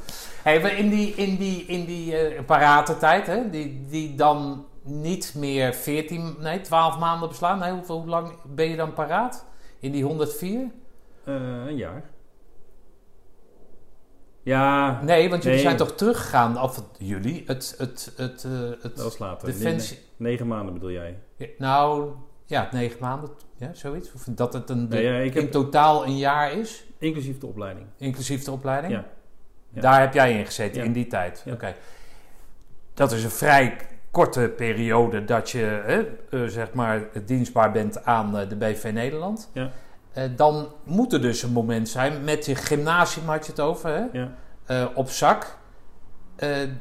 Hey, 0.42 0.60
maar 0.60 0.76
in 0.76 0.88
die, 0.88 1.14
in 1.14 1.36
die, 1.36 1.64
in 1.66 1.84
die 1.84 2.16
eh 2.16 2.44
paratentijd, 2.44 3.26
hè, 3.26 3.50
die, 3.50 3.84
die 3.88 4.14
dan 4.14 4.66
niet 4.82 5.34
meer 5.36 5.74
14, 5.74 6.36
nee, 6.38 6.60
12 6.60 6.98
maanden 6.98 7.28
beslaan. 7.28 7.58
Nee, 7.58 7.72
hoeveel, 7.72 7.98
hoe 8.00 8.08
lang 8.08 8.32
ben 8.46 8.68
je 8.70 8.76
dan 8.76 8.92
paraat? 8.92 9.46
In 9.80 9.92
die 9.92 10.04
104? 10.04 10.70
Eh, 11.24 11.34
een 11.66 11.76
jaar. 11.76 12.02
Ja, 14.42 15.00
Nee, 15.02 15.30
want 15.30 15.42
jullie 15.42 15.58
Nee. 15.58 15.66
zijn 15.66 15.76
toch 15.76 15.92
teruggegaan, 15.96 16.60
of 16.62 16.76
het- 16.76 16.84
jullie, 16.98 17.42
het, 17.46 17.74
het, 17.78 18.12
het, 18.16 18.44
eh, 18.44 18.50
het 18.82 18.96
dat 18.96 19.04
was 19.04 19.18
later. 19.18 19.46
defensie... 19.48 19.96
Ne- 20.16 20.28
negen 20.28 20.46
maanden 20.46 20.74
bedoel 20.74 20.90
jij? 20.90 21.18
Ja, 21.36 21.46
Nou, 21.58 22.10
ja, 22.48 22.68
negen 22.72 22.96
maanden, 23.00 23.30
ja, 23.56 23.70
zoiets. 23.74 24.12
Of 24.12 24.22
dat 24.28 24.52
het 24.52 24.70
een, 24.70 24.86
ja, 24.90 25.18
in 25.18 25.50
totaal 25.50 26.06
een 26.06 26.16
jaar 26.16 26.52
is, 26.52 26.84
inclusief 26.98 27.38
de 27.38 27.46
opleiding. 27.46 27.86
inclusief 27.96 28.44
de 28.44 28.50
opleiding. 28.50 28.92
Ja. 28.92 29.04
Daar 29.80 30.00
heb 30.00 30.14
jij 30.14 30.38
in 30.38 30.46
gezeten, 30.46 30.84
in 30.84 30.92
die 30.92 31.06
tijd. 31.06 31.44
Oké. 31.52 31.74
Dat 32.94 33.12
is 33.12 33.24
een 33.24 33.30
vrij 33.30 33.76
korte 34.10 34.52
periode 34.56 35.24
dat 35.24 35.50
je 35.50 35.82
hè, 35.84 36.00
eh, 36.30 36.48
zeg 36.48 36.72
maar 36.72 37.08
dienstbaar 37.24 37.72
bent 37.72 38.04
aan 38.04 38.38
eh, 38.38 38.48
de 38.48 38.56
BV 38.56 38.90
Nederland. 38.94 39.50
Ja. 39.52 39.70
Eh, 40.12 40.24
dan 40.36 40.68
moet 40.84 41.12
er 41.12 41.20
dus 41.20 41.42
een 41.42 41.52
moment 41.52 41.88
zijn, 41.88 42.24
met 42.24 42.46
je 42.46 42.54
gymnasium 42.54 43.26
had 43.26 43.44
je 43.46 43.50
het 43.50 43.60
over, 43.60 43.90
hè, 43.90 44.20
Ja, 44.66 44.90
op 44.94 45.10
zak, 45.10 45.56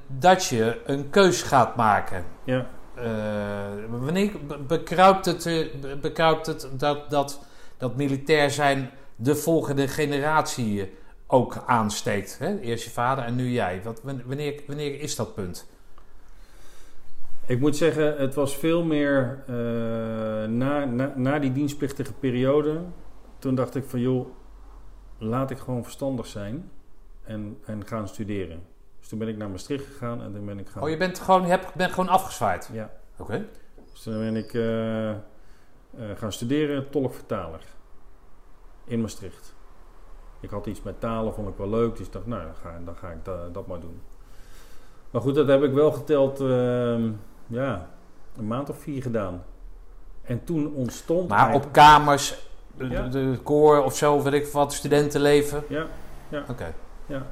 dat 0.07 0.45
je 0.45 0.81
een 0.85 1.09
keus 1.09 1.41
gaat 1.41 1.75
maken. 1.75 2.23
ja. 2.43 2.65
Eh, 2.97 3.69
wanneer 3.89 4.31
be- 4.47 4.57
bekruipt 4.57 5.25
het, 5.25 5.45
eh, 5.45 5.67
het 5.81 6.69
dat, 6.75 7.09
dat 7.09 7.39
dat 7.77 7.95
militair 7.95 8.51
zijn 8.51 8.89
de 9.15 9.35
volgende 9.35 9.87
generatie 9.87 10.81
eh, 10.81 10.87
ook 11.27 11.63
aansteekt. 11.65 12.37
Hè? 12.39 12.59
Eerst 12.59 12.83
je 12.83 12.89
vader 12.89 13.23
en 13.23 13.35
nu 13.35 13.49
jij. 13.49 13.81
Wat, 13.83 14.01
wanneer, 14.03 14.61
wanneer 14.67 14.99
is 14.99 15.15
dat 15.15 15.33
punt? 15.35 15.67
Ik 17.45 17.59
moet 17.59 17.75
zeggen, 17.75 18.17
het 18.17 18.35
was 18.35 18.55
veel 18.55 18.83
meer 18.83 19.43
na, 20.49 20.85
na, 20.85 21.13
na 21.15 21.39
die 21.39 21.51
dienstplichtige 21.51 22.13
periode. 22.13 22.81
Toen 23.39 23.55
dacht 23.55 23.75
ik 23.75 23.83
van 23.83 23.99
joh, 23.99 24.27
laat 25.17 25.51
ik 25.51 25.57
gewoon 25.57 25.83
verstandig 25.83 26.25
zijn 26.25 26.71
en, 27.23 27.57
en 27.65 27.87
gaan 27.87 28.07
studeren. 28.07 28.61
Dus 29.07 29.15
toen 29.17 29.25
ben 29.27 29.33
ik 29.35 29.39
naar 29.41 29.49
Maastricht 29.49 29.85
gegaan 29.85 30.21
en 30.21 30.33
toen 30.33 30.45
ben 30.45 30.59
ik 30.59 30.69
gaan... 30.69 30.83
Oh, 30.83 30.89
je 30.89 30.97
bent 30.97 31.19
gewoon, 31.19 31.41
je 31.41 31.47
hebt, 31.47 31.73
bent 31.73 31.91
gewoon 31.93 32.09
afgezwaaid? 32.09 32.69
Ja. 32.73 32.89
Oké. 33.17 33.45
Dus 33.91 34.01
toen 34.03 34.19
ben 34.19 34.35
ik 34.35 34.53
eh, 34.53 35.09
eh, 35.09 35.17
gaan 36.15 36.31
studeren, 36.31 36.89
tolk-vertaler. 36.89 37.59
In 38.85 39.01
Maastricht. 39.01 39.55
Ik 40.39 40.49
had 40.49 40.65
iets 40.65 40.81
met 40.81 40.99
talen, 40.99 41.33
vond 41.33 41.47
ik 41.49 41.57
wel 41.57 41.69
leuk. 41.69 41.97
Dus 41.97 42.05
ik 42.07 42.13
dacht, 42.13 42.25
nou, 42.25 42.43
dan 42.43 42.55
ga, 42.55 42.79
dan 42.85 42.95
ga 42.95 43.09
ik 43.09 43.25
da- 43.25 43.47
dat 43.51 43.67
maar 43.67 43.79
doen. 43.79 44.01
Maar 45.11 45.21
goed, 45.21 45.35
dat 45.35 45.47
heb 45.47 45.63
ik 45.63 45.73
wel 45.73 45.91
geteld, 45.91 46.39
ehm, 46.39 47.11
ja, 47.47 47.89
een 48.37 48.47
maand 48.47 48.69
of 48.69 48.79
vier 48.81 49.01
gedaan. 49.01 49.43
En 50.21 50.43
toen 50.43 50.73
ontstond 50.73 51.27
Maar 51.29 51.37
eigenlijk- 51.37 51.65
op 51.67 51.73
kamers, 51.73 52.47
de, 52.77 52.87
Ja. 52.87 53.07
de, 53.07 53.39
koor 53.43 53.83
of 53.83 53.95
zo, 53.95 54.21
weet 54.21 54.33
ik 54.33 54.47
wat, 54.47 54.73
studentenleven? 54.73 55.63
Ja, 55.69 55.85
Oké. 56.49 56.73
ja. 57.05 57.25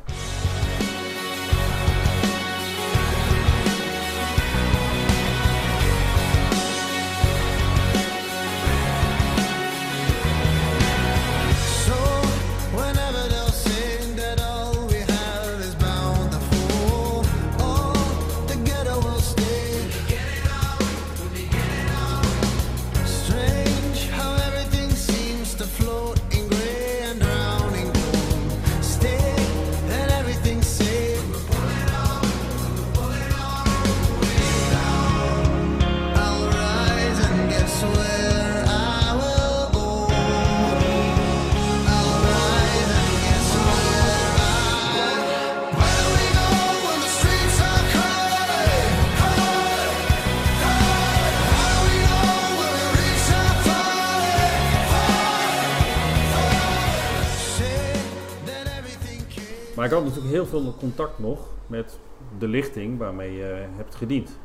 Veel 60.45 60.75
contact 60.79 61.19
nog 61.19 61.39
met 61.67 61.99
de 62.39 62.47
lichting 62.47 62.97
waarmee 62.97 63.31
je 63.31 63.67
hebt 63.75 63.95
gediend. 63.95 64.38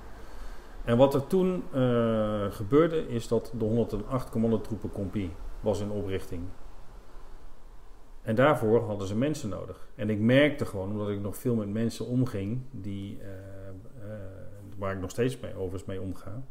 En 0.84 0.96
wat 0.96 1.14
er 1.14 1.26
toen 1.26 1.62
eh, 1.72 2.50
gebeurde 2.50 3.08
is 3.08 3.28
dat 3.28 3.52
de 3.58 3.64
108 3.64 4.30
commandotroepencompie 4.30 5.30
was 5.60 5.80
in 5.80 5.90
oprichting. 5.90 6.42
En 8.22 8.34
daarvoor 8.34 8.84
hadden 8.84 9.08
ze 9.08 9.16
mensen 9.16 9.48
nodig. 9.48 9.88
En 9.94 10.10
ik 10.10 10.18
merkte 10.18 10.66
gewoon, 10.66 10.90
omdat 10.90 11.08
ik 11.08 11.20
nog 11.20 11.36
veel 11.36 11.54
met 11.54 11.68
mensen 11.68 12.06
omging, 12.06 12.60
die, 12.70 13.18
eh, 13.20 13.28
eh, 13.28 14.20
waar 14.78 14.92
ik 14.92 15.00
nog 15.00 15.10
steeds 15.10 15.40
mee, 15.40 15.54
overigens 15.54 15.84
mee 15.84 16.00
omga, 16.00 16.42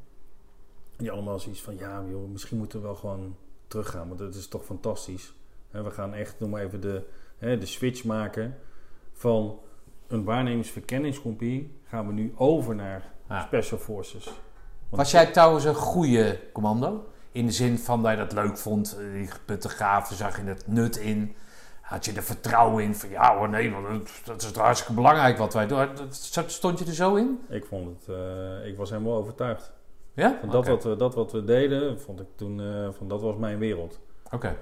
die 0.98 1.12
allemaal 1.12 1.40
zoiets 1.40 1.62
van, 1.62 1.78
ja 1.78 2.04
joh, 2.10 2.30
misschien 2.30 2.58
moeten 2.58 2.80
we 2.80 2.86
wel 2.86 2.96
gewoon 2.96 3.36
teruggaan, 3.68 4.08
want 4.08 4.20
dat 4.20 4.36
is 4.36 4.48
toch 4.48 4.66
fantastisch. 4.66 5.34
We 5.72 5.92
gaan 5.92 6.14
echt, 6.14 6.40
noem 6.40 6.50
maar 6.50 6.64
even 6.64 6.82
de, 6.82 7.04
de 7.40 7.66
switch 7.66 8.04
maken 8.04 8.58
van 9.20 9.60
een 10.08 10.24
waarnemingsverkenningscompie 10.24 11.80
gaan 11.88 12.08
we 12.08 12.14
nu 12.14 12.34
over 12.38 12.76
naar 12.76 13.04
Ja. 13.30 13.42
Special 13.42 13.80
Forces. 13.80 14.24
Want- 14.26 14.36
Was 14.90 15.12
jij 15.12 15.26
trouwens 15.26 15.64
een 15.66 15.76
goede 15.76 16.40
commando? 16.54 17.04
In 17.32 17.46
de 17.46 17.52
zin 17.52 17.78
van 17.78 18.02
dat 18.04 18.12
je 18.12 18.18
dat 18.18 18.34
leuk 18.34 18.58
vond, 18.58 18.98
eh, 19.00 19.14
die 19.14 19.28
geputte 19.28 19.70
gaven, 19.70 20.16
zag 20.16 20.38
je 20.38 20.44
het 20.44 20.68
nut 20.68 20.98
in? 20.98 21.36
Had 21.82 22.06
je 22.06 22.14
er 22.14 22.24
vertrouwen 22.24 22.84
in 22.84 22.96
van 22.96 23.10
ja 23.10 23.38
hoor, 23.38 23.50
nee, 23.50 23.72
want 23.72 23.86
dat- 23.88 24.22
dat 24.26 24.42
is 24.42 24.52
hartstikke 24.62 24.94
belangrijk 24.94 25.38
wat 25.38 25.54
wij 25.54 25.68
doen. 25.68 25.88
Dat- 25.96 26.16
Stond 26.52 26.80
je 26.80 26.86
er 26.86 26.94
zo 26.94 27.16
in? 27.16 27.40
Ik 27.50 27.66
vond 27.66 27.88
het, 28.00 28.16
eh, 28.16 28.68
ik 28.68 28.78
was 28.78 28.90
helemaal 28.90 29.16
overtuigd. 29.18 29.72
Ja? 30.14 30.38
Van 30.40 30.50
dat, 30.50 30.68
wat 30.68 30.84
we, 30.84 30.96
dat 30.96 31.16
wat 31.16 31.32
we 31.32 31.44
deden, 31.44 32.00
vond 32.02 32.20
ik 32.20 32.28
toen, 32.36 32.62
eh, 32.62 32.88
van 32.98 33.08
dat 33.08 33.22
was 33.22 33.36
mijn 33.36 33.58
wereld. 33.60 34.00
Oké. 34.32 34.58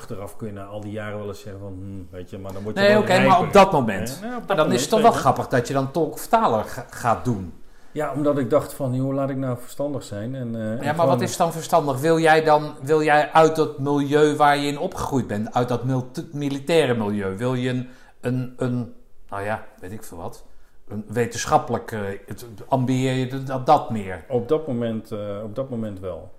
Achteraf 0.00 0.36
kun 0.36 0.46
je 0.46 0.52
na 0.52 0.64
al 0.64 0.80
die 0.80 0.92
jaren 0.92 1.18
wel 1.18 1.28
eens 1.28 1.40
zeggen 1.40 1.60
van, 1.60 1.72
hm, 1.80 2.14
weet 2.14 2.30
je, 2.30 2.38
maar 2.38 2.52
dan 2.52 2.62
word 2.62 2.76
je 2.78 2.82
Nee, 2.82 2.98
oké, 2.98 3.18
maar 3.26 3.40
op 3.40 3.52
dat 3.52 3.72
moment. 3.72 4.18
Hè? 4.20 4.26
Op 4.36 4.38
dat 4.38 4.46
Maar 4.48 4.56
dan 4.56 4.72
is 4.72 4.80
het 4.80 4.90
toch 4.90 5.00
wel 5.02 5.10
grappig 5.12 5.48
dat 5.48 5.68
je 5.68 5.74
dan 5.74 5.90
tolk-vertaler 5.90 6.64
ga- 6.64 6.86
gaat 6.90 7.24
doen. 7.24 7.52
Ja, 7.92 8.12
omdat 8.12 8.38
ik 8.38 8.50
dacht 8.50 8.72
van, 8.74 8.94
joh, 8.94 9.14
laat 9.14 9.30
ik 9.30 9.36
nou 9.36 9.58
verstandig 9.60 10.02
zijn. 10.02 10.34
En, 10.34 10.54
eh, 10.54 10.60
en 10.60 10.68
Ja, 10.70 10.76
maar 10.82 10.94
gewoon- 10.94 11.06
wat 11.06 11.20
is 11.20 11.36
dan 11.36 11.52
verstandig? 11.52 12.00
Wil 12.00 12.18
jij 12.18 12.44
dan 12.44 12.74
wil 12.82 13.02
jij 13.02 13.32
uit 13.32 13.56
dat 13.56 13.78
milieu 13.78 14.36
waar 14.36 14.56
je 14.56 14.66
in 14.66 14.78
opgegroeid 14.78 15.26
bent, 15.26 15.54
uit 15.54 15.68
dat 15.68 15.84
mil- 15.84 16.10
militaire 16.32 16.94
milieu, 16.94 17.36
wil 17.36 17.54
je 17.54 17.68
een, 17.68 17.88
een, 18.20 18.54
een, 18.56 18.94
nou 19.28 19.42
ja, 19.44 19.64
weet 19.80 19.92
ik 19.92 20.04
veel 20.04 20.18
wat, 20.18 20.44
een 20.88 21.04
wetenschappelijk, 21.08 21.90
het- 22.26 22.46
ambieer 22.68 23.12
je 23.12 23.42
dat, 23.44 23.66
dat 23.66 23.90
meer? 23.90 24.24
Op 24.28 24.48
dat 24.48 24.66
moment, 24.66 25.12
eh, 25.12 25.18
op 25.44 25.54
dat 25.54 25.70
moment 25.70 26.00
wel. 26.00 26.30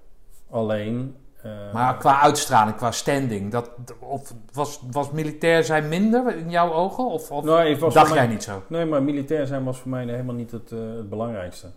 Alleen... 0.49 1.15
eh, 1.43 1.73
Maar 1.73 1.97
qua 1.97 2.19
uitstraling, 2.19 2.75
qua 2.75 2.91
standing, 2.91 3.51
dat, 3.51 3.71
of 3.99 4.33
was, 4.53 4.81
was 4.91 5.11
militair 5.11 5.63
zijn 5.63 5.89
minder 5.89 6.35
in 6.35 6.49
jouw 6.49 6.73
ogen? 6.73 7.05
Of, 7.05 7.31
of 7.31 7.43
nou, 7.43 7.91
dacht 7.91 8.13
jij 8.13 8.27
niet 8.27 8.43
zo? 8.43 8.63
Nee, 8.67 8.85
maar 8.85 9.03
militair 9.03 9.47
zijn 9.47 9.63
was 9.63 9.77
voor 9.77 9.89
mij 9.89 10.05
helemaal 10.05 10.35
niet 10.35 10.51
het, 10.51 10.71
eh, 10.71 10.79
het 10.79 11.09
belangrijkste. 11.09 11.67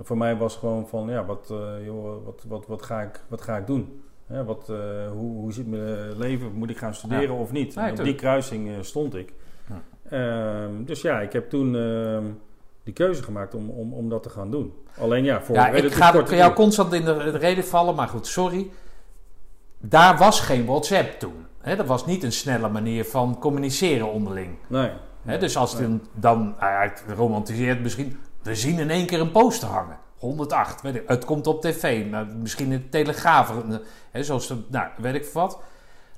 Voor 0.00 0.16
mij 0.16 0.36
was 0.36 0.56
gewoon 0.56 0.88
van, 0.88 1.08
ja, 1.08 1.24
wat, 1.24 1.50
eh, 1.50 1.84
joh, 1.84 2.24
wat, 2.24 2.44
wat, 2.48 2.66
wat, 2.66 2.82
ga, 2.82 3.00
ik, 3.00 3.20
wat 3.28 3.40
ga 3.40 3.56
ik 3.56 3.66
doen? 3.66 4.02
Hè, 4.26 4.44
wat, 4.44 4.66
hoe, 5.12 5.36
hoe 5.36 5.52
zit 5.52 5.66
mijn 5.66 6.18
leven? 6.18 6.52
Moet 6.52 6.70
ik 6.70 6.78
gaan 6.78 6.94
studeren 6.94 7.34
of 7.34 7.52
niet? 7.52 7.76
Op 7.76 8.04
die 8.04 8.14
kruising 8.14 8.70
stond 8.80 9.14
ik. 9.14 9.32
Ja. 9.68 9.82
Ehm, 10.10 10.84
dus 10.84 11.00
ja, 11.00 11.20
ik 11.20 11.32
heb 11.32 11.50
toen 11.50 11.76
ehm, 11.76 12.24
die 12.82 12.94
keuze 12.94 13.22
gemaakt 13.22 13.54
om, 13.54 13.70
om, 13.70 13.92
om 13.92 14.08
dat 14.08 14.22
te 14.22 14.28
gaan 14.28 14.50
doen. 14.50 14.74
Alleen 14.98 15.24
ja, 15.24 15.42
voor 15.42 15.54
Ja, 15.54 15.68
ik 15.68 15.92
ga 15.92 16.12
voor 16.12 16.34
jou 16.34 16.52
constant 16.52 16.92
in 16.92 17.04
de 17.04 17.30
reden 17.30 17.64
vallen, 17.64 17.94
maar 17.94 18.08
goed, 18.08 18.26
sorry. 18.26 18.70
Daar 19.78 20.18
was 20.18 20.40
geen 20.40 20.66
WhatsApp 20.66 21.18
toen. 21.18 21.46
Dat 21.76 21.86
was 21.86 22.06
niet 22.06 22.22
een 22.22 22.32
snelle 22.32 22.68
manier 22.68 23.04
van 23.04 23.38
communiceren 23.38 24.12
onderling. 24.12 24.56
Nee. 24.66 24.90
Dus 25.38 25.56
als 25.56 25.72
het 25.72 25.88
Nee. 25.88 26.00
dan, 26.14 26.54
nou 26.60 26.72
ja, 26.72 26.80
het 26.80 27.04
romantiseert 27.16 27.80
misschien, 27.80 28.18
we 28.42 28.54
zien 28.54 28.78
in 28.78 28.90
één 28.90 29.06
keer 29.06 29.20
een 29.20 29.30
poster 29.30 29.68
hangen. 29.68 29.96
108, 30.18 30.82
weet 30.82 30.94
ik, 30.94 31.02
het 31.06 31.24
komt 31.24 31.46
op 31.46 31.62
tv, 31.62 32.06
nou, 32.10 32.26
misschien 32.26 32.72
in 32.72 32.78
de 32.78 32.88
Telegraaf, 32.88 33.52
zoals 34.12 34.48
de, 34.48 34.56
nou, 34.68 34.88
weet 34.96 35.14
ik 35.14 35.24
wat. 35.32 35.60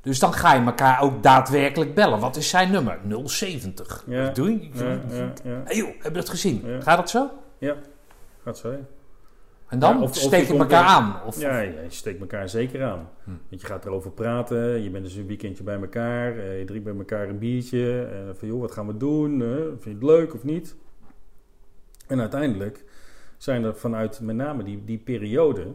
Dus 0.02 0.18
dan 0.18 0.32
ga 0.32 0.54
je 0.54 0.64
elkaar 0.64 1.00
ook 1.02 1.22
daadwerkelijk 1.22 1.94
bellen. 1.94 2.18
Wat 2.18 2.36
is 2.36 2.48
zijn 2.48 2.70
nummer? 2.70 2.98
070. 3.24 4.04
Ja. 4.06 4.24
Wat 4.24 4.34
doe 4.34 4.50
je? 4.50 4.68
Ja, 4.72 4.84
ja, 5.16 5.32
ja. 5.44 5.60
Hey 5.64 5.76
joh, 5.76 5.88
heb 5.88 6.04
je 6.12 6.18
dat 6.20 6.28
gezien? 6.28 6.62
Ja. 6.66 6.80
Gaat 6.80 6.96
dat 6.96 7.10
zo? 7.10 7.30
Gaat 8.44 8.58
zo? 8.58 8.74
En 9.70 9.78
dan 9.78 9.96
Ja, 9.96 10.02
of- 10.02 10.10
of 10.10 10.16
steek 10.16 10.46
je 10.46 10.52
je 10.52 10.58
elkaar 10.58 10.82
er- 10.84 10.88
aan. 10.90 11.26
Of, 11.26 11.40
Ja, 11.40 11.60
ja, 11.60 11.80
je 11.80 11.90
steekt 11.90 12.20
elkaar 12.20 12.48
zeker 12.48 12.82
aan. 12.84 13.08
Hm. 13.24 13.30
Want 13.48 13.60
je 13.60 13.66
gaat 13.66 13.84
erover 13.86 14.10
praten, 14.10 14.82
je 14.82 14.90
bent 14.90 15.04
dus 15.04 15.14
een 15.14 15.26
weekendje 15.26 15.64
bij 15.64 15.80
elkaar, 15.80 16.38
eh, 16.38 16.58
je 16.58 16.64
drinkt 16.64 16.84
bij 16.84 16.96
elkaar 16.96 17.28
een 17.28 17.38
biertje. 17.38 18.02
En 18.04 18.36
van 18.36 18.48
joh, 18.48 18.60
wat 18.60 18.70
gaan 18.72 18.86
we 18.86 18.96
doen? 18.96 19.42
Eh, 19.42 19.48
vind 19.56 19.84
je 19.84 19.90
het 19.90 20.02
leuk 20.02 20.34
of 20.34 20.44
niet? 20.44 20.76
En 22.06 22.20
uiteindelijk 22.20 22.84
zijn 23.36 23.64
er 23.64 23.76
vanuit 23.76 24.20
met 24.20 24.36
name 24.36 24.62
die, 24.62 24.84
die 24.84 24.98
periode, 24.98 25.66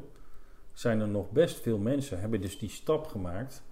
zijn 0.73 0.99
er 1.01 1.07
nog 1.07 1.31
best 1.31 1.59
veel 1.61 1.77
mensen, 1.77 2.19
hebben 2.19 2.41
dus 2.41 2.59
die 2.59 2.69
stap 2.69 3.05
gemaakt 3.07 3.63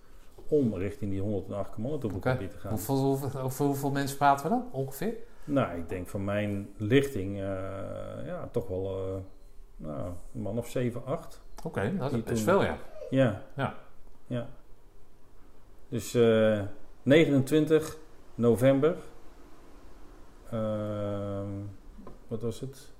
om 0.47 0.75
richting 0.75 1.11
die 1.11 1.21
108 1.21 1.73
commandotroepengebied 1.73 2.51
te 2.51 2.57
gaan. 2.57 2.71
Hoeveel, 2.71 2.95
hoeveel, 2.95 3.41
over 3.41 3.65
hoeveel 3.65 3.91
mensen 3.91 4.17
praten 4.17 4.45
we 4.45 4.51
dan 4.51 4.65
ongeveer? 4.71 5.13
Nou, 5.45 5.77
ik 5.77 5.89
denk 5.89 6.07
van 6.07 6.23
mijn 6.23 6.69
lichting, 6.77 7.35
eh, 7.35 7.41
ja, 8.25 8.47
toch 8.51 8.67
wel 8.67 8.97
eh, 8.97 9.13
nou, 9.77 10.11
een 10.33 10.41
man 10.41 10.57
of 10.57 10.69
7, 10.69 11.05
8. 11.05 11.41
Oké, 11.63 11.97
dat 11.97 12.13
is 12.13 12.23
toen- 12.23 12.37
veel 12.37 12.63
ja. 12.63 12.77
Ja. 13.09 13.41
Ja. 13.55 13.75
ja. 14.27 14.49
Dus 15.89 16.13
eh 16.13 16.61
29 17.03 17.97
november. 18.35 18.95
ehm, 20.49 21.49
wat 22.27 22.41
was 22.41 22.59
het? 22.59 22.91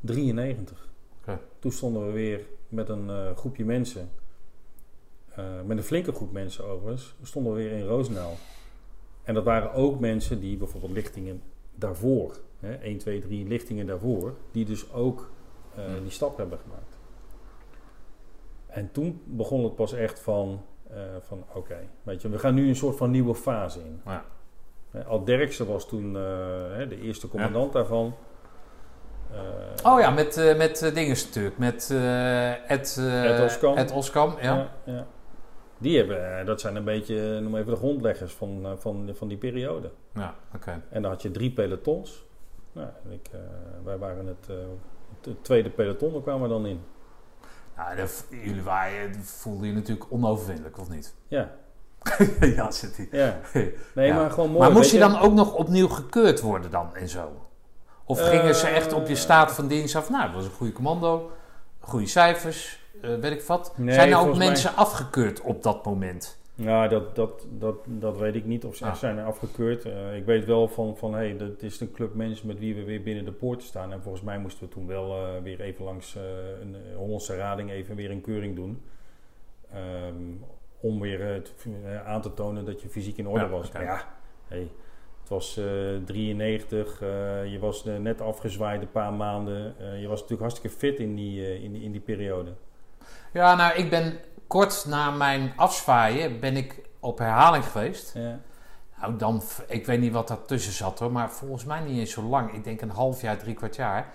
93. 0.00 0.88
Oké. 1.20 1.38
Toen 1.58 1.72
stonden 1.72 2.06
we 2.06 2.12
weer 2.12 2.46
met 2.68 2.88
een 2.88 3.10
eh, 3.10 3.36
groepje 3.36 3.64
mensen 3.64 4.10
eh, 5.34 5.44
met 5.66 5.76
een 5.76 5.82
flinke 5.84 6.12
groep 6.12 6.32
mensen 6.32 6.64
overigens, 6.64 7.14
stonden 7.22 7.52
we 7.54 7.58
weer 7.58 7.70
in 7.72 7.86
Roosendaal. 7.86 8.34
En 9.22 9.34
dat 9.34 9.44
waren 9.44 9.72
ook 9.72 10.00
mensen 10.00 10.40
die 10.40 10.56
bijvoorbeeld 10.56 10.92
lichtingen 10.92 11.42
daarvoor, 11.74 12.40
hè, 12.60 12.74
1, 12.74 12.98
2, 12.98 13.20
3 13.20 13.46
lichtingen 13.46 13.86
daarvoor, 13.86 14.34
die 14.50 14.64
dus 14.64 14.92
ook 14.92 15.30
eh, 15.76 15.84
Hmm. 15.84 16.02
die 16.02 16.10
stap 16.10 16.36
hebben 16.36 16.58
gemaakt. 16.58 16.96
En 18.66 18.92
toen 18.92 19.22
begon 19.24 19.64
het 19.64 19.74
pas 19.74 19.92
echt 19.92 20.20
van, 20.20 20.62
eh, 20.90 20.96
van 21.20 21.44
oké, 21.54 21.78
weet 22.02 22.22
je, 22.22 22.28
we 22.28 22.38
gaan 22.38 22.54
nu 22.54 22.68
een 22.68 22.76
soort 22.76 22.96
van 22.96 23.10
nieuwe 23.10 23.34
fase 23.34 23.80
in. 23.80 24.00
Ja. 24.04 24.24
Al 25.06 25.24
Derksen 25.24 25.66
was 25.66 25.88
toen 25.88 26.06
eh, 26.06 26.88
de 26.88 27.00
eerste 27.00 27.28
commandant 27.28 27.72
daarvan. 27.72 28.14
Oh 29.84 30.00
ja, 30.00 30.10
met, 30.10 30.54
met 30.56 30.90
dinges 30.94 31.24
natuurlijk. 31.24 31.58
Met 31.58 31.90
Ed, 32.66 32.96
Ed 33.00 33.40
Oskam. 33.44 33.76
Ed 33.76 33.92
Oskam, 33.92 34.34
ja. 34.40 34.54
Ja, 34.54 34.70
ja. 34.84 35.06
Die 35.78 35.96
hebben, 35.96 36.46
dat 36.46 36.60
zijn 36.60 36.76
een 36.76 36.84
beetje, 36.84 37.40
noem 37.40 37.56
even 37.56 37.70
de 37.70 37.76
grondleggers 37.76 38.32
van, 38.32 38.76
van, 38.78 39.10
van 39.14 39.28
die 39.28 39.36
periode. 39.36 39.90
Ja, 40.14 40.34
oké. 40.54 40.82
En 40.88 41.02
dan 41.02 41.10
had 41.10 41.22
je 41.22 41.30
drie 41.30 41.52
pelotons. 41.52 42.24
Nou, 42.72 42.88
ik, 43.08 43.30
wij 43.84 43.98
waren 43.98 44.26
het, 44.26 44.48
het 45.26 45.44
tweede 45.44 45.70
peloton, 45.70 46.12
daar 46.12 46.22
kwamen 46.22 46.42
we 46.42 46.48
dan 46.48 46.66
in. 46.66 46.80
Nou, 47.76 47.96
dat, 47.96 48.24
jullie 48.30 48.62
waren, 48.62 49.14
voelden 49.24 49.66
je 49.68 49.72
natuurlijk 49.74 50.06
onoverwinnelijk, 50.12 50.78
of 50.78 50.88
niet? 50.88 51.14
Ja, 51.28 51.50
ja, 52.56 52.70
zit 52.70 52.96
hij. 52.96 53.08
ja. 53.10 53.38
Nee, 53.94 54.06
Ja. 54.08 54.14
maar 54.16 54.30
gewoon 54.30 54.48
mooi. 54.50 54.60
Maar 54.60 54.72
moest 54.72 54.90
je 54.90 54.98
dan 54.98 55.18
ook 55.18 55.32
nog 55.32 55.54
opnieuw 55.54 55.88
gekeurd 55.88 56.40
worden 56.40 56.70
dan 56.70 56.94
en 56.94 57.08
zo? 57.08 57.30
Of 58.04 58.20
gingen 58.28 58.54
ze 58.54 58.66
echt 58.66 58.92
op 58.92 59.06
je 59.06 59.12
Eh. 59.14 59.18
staat 59.20 59.52
van 59.52 59.66
dienst 59.66 59.94
af? 59.96 60.10
Nou, 60.10 60.24
dat 60.26 60.34
was 60.34 60.44
een 60.44 60.50
goede 60.50 60.72
commando, 60.72 61.30
goede 61.80 62.06
cijfers, 62.06 62.80
eh, 63.02 63.14
weet 63.14 63.32
ik 63.32 63.42
wat. 63.42 63.72
Nee, 63.76 63.94
Zijn 63.94 64.10
er 64.12 64.18
ook 64.18 64.36
mij- 64.36 64.46
mensen 64.48 64.76
afgekeurd 64.76 65.40
op 65.40 65.62
dat 65.62 65.84
moment? 65.84 66.38
Nou, 66.56 66.88
dat, 66.88 67.14
dat, 67.16 67.46
dat, 67.50 67.76
dat 67.86 68.18
weet 68.18 68.34
ik 68.34 68.44
niet 68.44 68.64
of 68.64 68.76
ze 68.76 68.84
Ah. 68.84 68.94
zijn 68.94 69.18
afgekeurd. 69.18 69.84
Eh, 69.84 70.16
ik 70.16 70.24
weet 70.24 70.44
wel 70.44 70.68
van, 70.68 70.96
van 70.96 71.14
hey, 71.14 71.36
dat 71.36 71.62
is 71.62 71.80
een 71.80 71.92
club 71.92 72.14
mensen 72.14 72.46
met 72.46 72.58
wie 72.58 72.74
we 72.74 72.84
weer 72.84 73.02
binnen 73.02 73.24
de 73.24 73.32
poorten 73.32 73.66
staan. 73.66 73.92
En 73.92 74.02
volgens 74.02 74.24
mij 74.24 74.38
moesten 74.38 74.64
we 74.64 74.72
toen 74.74 74.86
wel 74.86 75.16
eh, 75.16 75.42
weer 75.42 75.60
even 75.60 75.84
langs 75.84 76.16
eh, 76.16 76.22
een 76.60 76.76
Hollandse 76.96 77.36
rading 77.36 77.70
even 77.70 77.96
weer 77.96 78.10
een 78.10 78.20
keuring 78.20 78.54
doen. 78.56 78.82
Ehm, 79.72 80.14
om 80.80 81.00
weer 81.00 81.42
aan 82.04 82.22
te 82.22 82.34
tonen 82.34 82.64
dat 82.64 82.82
je 82.82 82.88
fysiek 82.88 83.16
in 83.18 83.26
orde 83.28 83.44
Ja, 83.44 83.50
was. 83.50 83.72
Maar 83.72 83.82
ja, 83.84 84.04
hey, 84.48 84.68
het 85.20 85.28
was 85.28 85.56
eh 85.56 85.64
93, 86.04 87.02
eh, 87.02 87.08
je 87.52 87.58
was 87.58 87.84
net 87.84 88.20
afgezwaaid 88.20 88.80
een 88.82 88.90
paar 88.90 89.12
maanden. 89.12 89.74
Je 90.00 90.08
was 90.08 90.20
natuurlijk 90.20 90.40
hartstikke 90.50 90.76
fit 90.76 90.98
in 90.98 91.14
die, 91.14 91.62
in 91.62 91.72
die, 91.72 91.82
in 91.82 91.92
die 91.92 92.00
periode. 92.00 92.50
Ja, 93.32 93.54
nou, 93.54 93.74
ik 93.76 93.90
ben 93.90 94.18
kort 94.46 94.84
na 94.88 95.10
mijn 95.10 95.52
afzwaaien 95.56 96.40
ben 96.40 96.56
ik 96.56 96.74
op 97.00 97.18
herhaling 97.18 97.64
geweest. 97.64 98.12
Ja. 98.14 98.38
Nou, 99.00 99.16
dan, 99.16 99.42
ik 99.68 99.86
weet 99.86 100.00
niet 100.00 100.12
wat 100.12 100.28
daartussen 100.28 100.72
zat 100.72 100.98
hoor, 100.98 101.12
maar 101.12 101.30
volgens 101.30 101.64
mij 101.64 101.80
niet 101.80 101.98
eens 101.98 102.10
zo 102.12 102.22
lang. 102.22 102.52
Ik 102.52 102.64
denk 102.64 102.80
een 102.80 102.90
half 102.90 103.20
jaar, 103.20 103.36
drie 103.38 103.54
kwart 103.54 103.76
jaar. 103.76 104.06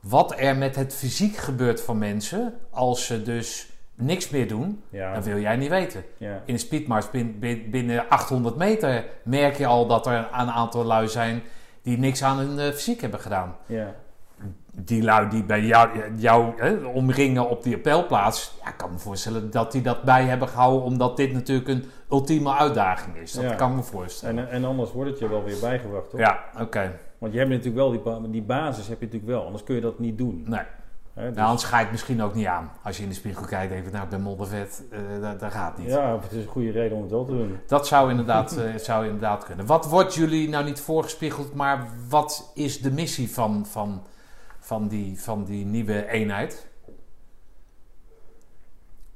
Wat 0.00 0.34
er 0.38 0.56
met 0.56 0.76
het 0.76 0.94
fysiek 0.94 1.36
gebeurt 1.36 1.80
van 1.80 1.98
mensen 1.98 2.54
als 2.70 3.06
ze 3.06 3.22
dus 3.22 3.70
niks 3.94 4.30
meer 4.30 4.48
doen, 4.48 4.82
Ja, 4.88 5.14
dat 5.14 5.24
wil 5.24 5.38
jij 5.38 5.56
niet 5.56 5.68
weten. 5.68 6.04
ja. 6.16 6.42
In 6.44 6.54
een 6.54 6.58
speedmars 6.60 7.10
bin- 7.10 7.38
bin- 7.38 7.70
binnen 7.70 8.08
800 8.08 8.56
meter 8.56 9.04
merk 9.24 9.56
je 9.56 9.66
al 9.66 9.86
dat 9.86 10.06
er 10.06 10.18
een 10.18 10.50
aantal 10.50 10.84
lui 10.84 11.08
zijn 11.08 11.42
die 11.82 11.98
niks 11.98 12.22
aan 12.22 12.38
hun 12.38 12.58
eh, 12.58 12.72
fysiek 12.72 13.00
hebben 13.00 13.20
gedaan. 13.20 13.56
ja. 13.66 13.94
Die 14.74 15.02
lui 15.02 15.28
die 15.28 15.44
bij 15.44 15.62
jou, 15.62 15.88
jou 16.16 16.52
hè, 16.56 16.74
omringen 16.74 17.48
op 17.48 17.62
die 17.62 17.74
appelplaats, 17.74 18.54
ja, 18.62 18.68
ik 18.68 18.76
kan 18.76 18.90
me 18.92 18.98
voorstellen 18.98 19.50
dat 19.50 19.72
die 19.72 19.82
dat 19.82 20.02
bij 20.02 20.24
hebben 20.24 20.48
gehouden 20.48 20.82
omdat 20.82 21.16
dit 21.16 21.32
natuurlijk 21.32 21.68
een 21.68 21.84
ultieme 22.10 22.54
uitdaging 22.54 23.16
is. 23.16 23.32
Dat 23.32 23.42
Ja. 23.44 23.54
kan 23.54 23.70
ik 23.70 23.76
me 23.76 23.82
voorstellen. 23.82 24.38
En, 24.38 24.50
en 24.50 24.64
anders 24.64 24.92
wordt 24.92 25.10
het 25.10 25.18
je 25.18 25.28
wel 25.28 25.44
weer 25.44 25.60
bijgebracht, 25.60 26.10
toch? 26.10 26.20
ja, 26.20 26.44
oké. 26.60 26.98
Want 27.18 27.32
je 27.32 27.38
hebt 27.38 27.50
natuurlijk 27.50 27.76
wel 27.76 27.90
die, 28.20 28.30
die 28.30 28.42
basis, 28.42 28.88
heb 28.88 28.98
je 29.00 29.04
natuurlijk 29.04 29.32
wel. 29.32 29.44
Anders 29.44 29.64
kun 29.64 29.74
je 29.74 29.80
dat 29.80 29.98
niet 29.98 30.18
doen. 30.18 30.42
Nee. 30.46 30.60
Dus- 31.14 31.24
Nou, 31.34 31.36
anders 31.48 31.64
ga 31.64 31.76
je 31.76 31.82
het 31.82 31.92
misschien 31.92 32.22
ook 32.22 32.34
niet 32.34 32.46
aan. 32.46 32.70
Als 32.82 32.96
je 32.96 33.02
in 33.02 33.08
de 33.08 33.14
spiegel 33.14 33.46
kijkt 33.46 33.72
en 33.72 33.76
denkt, 33.78 33.92
nou, 33.92 34.04
ik 34.04 34.10
ben 34.10 34.20
moddervet, 34.20 34.82
eh 34.90 34.98
dat, 35.20 35.40
dat 35.40 35.52
gaat 35.52 35.78
niet. 35.78 35.88
ja, 35.88 36.18
het 36.22 36.32
is 36.32 36.42
een 36.44 36.50
goede 36.50 36.70
reden 36.70 36.96
om 36.96 37.02
het 37.02 37.10
wel 37.10 37.24
te 37.24 37.30
doen. 37.32 37.58
Dat 37.66 37.86
zou 37.86 38.10
inderdaad, 38.10 38.56
eh, 38.56 38.74
zou 38.76 39.04
inderdaad 39.04 39.44
kunnen. 39.44 39.66
Wat 39.66 39.88
wordt 39.88 40.14
jullie 40.14 40.48
nou 40.48 40.64
niet 40.64 40.80
voorgespiegeld, 40.80 41.54
maar 41.54 41.86
wat 42.08 42.50
is 42.54 42.80
de 42.80 42.92
missie 42.92 43.30
van, 43.32 43.66
van, 43.70 44.02
van, 44.62 44.88
die, 44.88 45.20
van 45.20 45.44
die 45.44 45.64
nieuwe 45.64 46.06
eenheid? 46.06 46.70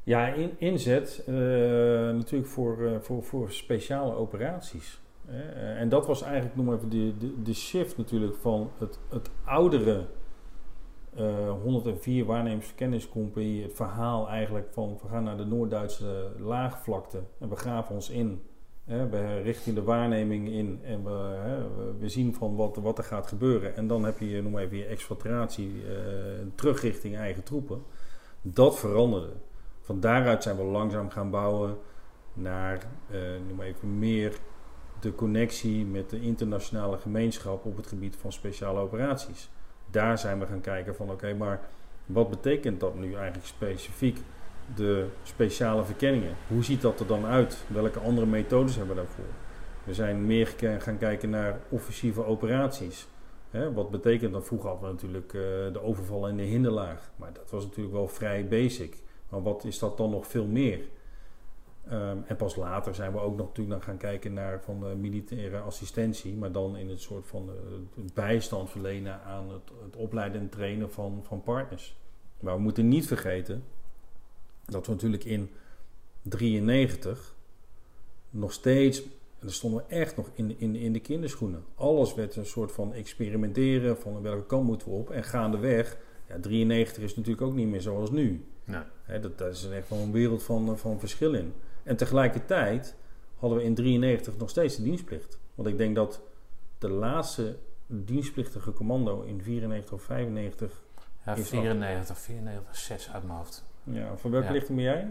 Ja, 0.03 0.27
in, 0.27 0.55
inzet 0.59 1.23
eh, 1.27 1.35
natuurlijk 2.15 2.51
voor, 2.51 2.87
eh, 2.87 3.01
voor, 3.01 3.23
voor 3.23 3.53
speciale 3.53 4.15
operaties. 4.15 5.01
Eh, 5.27 5.81
en 5.81 5.89
dat 5.89 6.07
was 6.07 6.23
eigenlijk, 6.23 6.57
noem 6.57 6.65
maar 6.65 6.77
even, 6.77 6.89
de, 6.89 7.17
de, 7.19 7.43
de 7.43 7.55
shift 7.55 7.97
natuurlijk 7.97 8.37
van 8.37 8.71
het, 8.79 8.99
het 9.09 9.31
oudere 9.45 10.07
eh 11.15 11.51
104 11.63 12.25
waarnemersverkenningscompagnie. 12.25 13.63
Het 13.63 13.75
verhaal 13.75 14.29
eigenlijk 14.29 14.69
van 14.73 14.99
we 15.03 15.09
gaan 15.09 15.25
naar 15.25 15.37
de 15.37 15.45
Noord-Duitse 15.45 16.31
laagvlakte 16.39 17.23
en 17.39 17.49
we 17.49 17.57
graven 17.57 17.95
ons 17.95 18.11
in. 18.11 18.43
We 18.87 19.41
richten 19.43 19.75
de 19.75 19.83
waarneming 19.83 20.49
in 20.49 20.81
en 20.85 21.05
we, 21.05 21.11
hè, 21.41 21.59
we- 21.99 22.09
zien 22.09 22.35
van 22.35 22.57
wat, 22.57 22.77
wat 22.77 22.99
er 22.99 23.05
gaat 23.05 23.27
gebeuren. 23.27 23.77
En 23.77 23.87
dan 23.87 24.05
heb 24.05 24.19
je, 24.19 24.43
noem 24.43 24.53
maar 24.53 24.63
even, 24.63 24.77
je 24.77 24.85
exfiltratie 24.85 25.83
eh, 25.89 25.95
terug 26.55 26.81
richting 26.83 27.17
eigen 27.17 27.43
troepen. 27.43 27.83
Dat 28.43 28.79
veranderde. 28.79 29.33
Van 29.81 30.01
daaruit 30.01 30.43
zijn 30.43 30.57
we 30.57 30.63
langzaam 30.63 31.11
gaan 31.11 31.31
bouwen 31.31 31.77
naar 32.33 32.87
eh, 33.11 33.21
noem 33.47 33.57
maar 33.57 33.67
even, 33.67 33.99
meer 33.99 34.39
de 35.01 35.15
connectie 35.15 35.85
met 35.87 36.11
de 36.11 36.21
internationale 36.21 36.99
gemeenschap 36.99 37.65
op 37.65 37.77
het 37.77 37.87
gebied 37.87 38.17
van 38.17 38.33
speciale 38.33 38.81
operaties. 38.81 39.51
Daar 39.91 40.19
zijn 40.19 40.39
we 40.39 40.47
gaan 40.47 40.61
kijken 40.61 40.95
van 40.97 41.11
oké, 41.11 41.35
maar 41.35 41.61
wat 42.07 42.31
betekent 42.31 42.81
dat 42.81 42.95
nu 42.95 43.15
eigenlijk 43.15 43.47
specifiek? 43.47 44.19
De 44.75 45.07
speciale 45.23 45.85
verkenningen. 45.85 46.35
Hoe 46.49 46.65
ziet 46.65 46.81
dat 46.81 47.01
er 47.01 47.07
dan 47.07 47.25
uit? 47.25 47.65
Welke 47.67 47.99
andere 47.99 48.27
methodes 48.27 48.77
hebben 48.77 48.97
we 48.97 49.03
daarvoor? 49.03 49.25
We 49.85 49.95
zijn 49.95 50.27
meer 50.27 50.55
gaan 50.79 50.99
kijken 50.99 51.31
naar 51.31 51.61
offensieve 51.69 52.25
operaties. 52.25 53.09
Wat 53.75 53.91
betekent 53.91 54.33
dat? 54.33 54.47
Vroeger 54.47 54.69
hadden 54.69 54.89
we 54.89 54.95
natuurlijk 54.95 55.35
eh, 55.35 55.41
de 55.73 55.81
overval 55.83 56.29
in 56.29 56.37
de 56.37 56.43
hinderlaag. 56.43 57.11
Maar 57.17 57.33
dat 57.33 57.51
was 57.51 57.65
natuurlijk 57.65 57.95
wel 57.95 58.09
vrij 58.09 58.49
basic. 58.49 59.03
Maar 59.29 59.43
wat 59.43 59.65
is 59.65 59.79
dat 59.79 59.97
dan 59.97 60.11
nog 60.11 60.27
veel 60.27 60.47
meer? 60.47 60.81
Ehm, 61.89 62.17
en 62.27 62.37
pas 62.37 62.57
later 62.57 62.95
zijn 62.95 63.13
we 63.13 63.19
ook 63.19 63.37
nog 63.37 63.47
natuurlijk 63.47 63.83
gaan 63.83 63.97
kijken 63.97 64.33
naar 64.33 64.63
van 64.63 65.01
militaire 65.01 65.59
assistentie, 65.59 66.35
maar 66.35 66.53
dan 66.53 66.77
in 66.77 66.89
het 66.89 67.01
soort 67.01 67.27
van 67.27 67.49
eh, 67.49 68.05
bijstand 68.15 68.71
verlenen 68.71 69.23
aan 69.23 69.51
het, 69.51 69.73
het 69.85 69.97
opleiden 69.97 70.41
en 70.41 70.49
trainen 70.49 70.91
van, 70.91 71.21
van 71.23 71.43
partners. 71.43 71.97
Maar 72.41 72.55
we 72.55 72.61
moeten 72.61 72.89
niet 72.89 73.07
vergeten 73.07 73.65
dat 74.67 74.87
we 74.87 74.93
natuurlijk 74.93 75.25
in 75.25 75.51
93 76.23 77.35
nog 78.31 78.53
steeds, 78.53 79.03
en 79.03 79.11
daar 79.41 79.53
stonden 79.53 79.85
we 79.87 79.95
echt 79.95 80.17
nog 80.17 80.31
in, 80.35 80.59
in, 80.59 80.75
in 80.75 80.93
de 80.93 81.01
kinderschoenen. 81.01 81.65
Alles 81.75 82.15
werd 82.15 82.37
een 82.37 82.47
soort 82.47 82.73
van 82.73 82.93
experimenteren 82.93 83.99
van 83.99 84.23
welke 84.23 84.47
kant 84.47 84.67
moeten 84.67 84.89
we 84.89 84.95
op. 84.95 85.11
En 85.11 85.25
gaandeweg, 85.25 85.97
ja, 86.29 86.39
93 86.41 87.03
is 87.03 87.17
natuurlijk 87.17 87.47
ook 87.47 87.55
niet 87.55 87.69
meer 87.69 87.81
zoals 87.81 88.11
nu. 88.11 88.45
Nee. 88.65 89.21
Dat, 89.21 89.39
daar 89.39 89.51
is 89.51 89.69
echt 89.69 89.89
wel 89.89 89.99
een 89.99 90.13
wereld 90.13 90.43
van, 90.43 90.79
van 90.79 90.99
verschil 90.99 91.35
in. 91.35 91.53
En 91.83 91.97
tegelijkertijd 91.97 92.95
hadden 93.37 93.59
we 93.59 93.65
in 93.65 93.75
93 93.75 94.37
nog 94.37 94.51
steeds 94.51 94.77
de 94.77 94.83
dienstplicht. 94.83 95.39
Want 95.55 95.69
ik 95.69 95.79
denk 95.79 95.95
dat 95.95 96.21
de 96.79 96.89
laatste 96.89 97.57
dienstplichtige 97.87 98.73
commando 98.73 99.23
in 99.23 99.43
94 99.43 99.93
of 99.93 100.03
95... 100.03 100.85
Ja, 101.27 101.35
Is 101.35 101.49
94, 101.49 102.19
94, 102.19 102.77
6 102.77 103.11
uit 103.11 103.25
mijn 103.25 103.39
hoofd. 103.39 103.65
Ja, 103.91 104.17
van 104.17 104.31
welke 104.31 104.47
Ja. 104.47 104.53
lichting 104.53 104.77
ben 104.77 104.85
jij? 104.87 105.09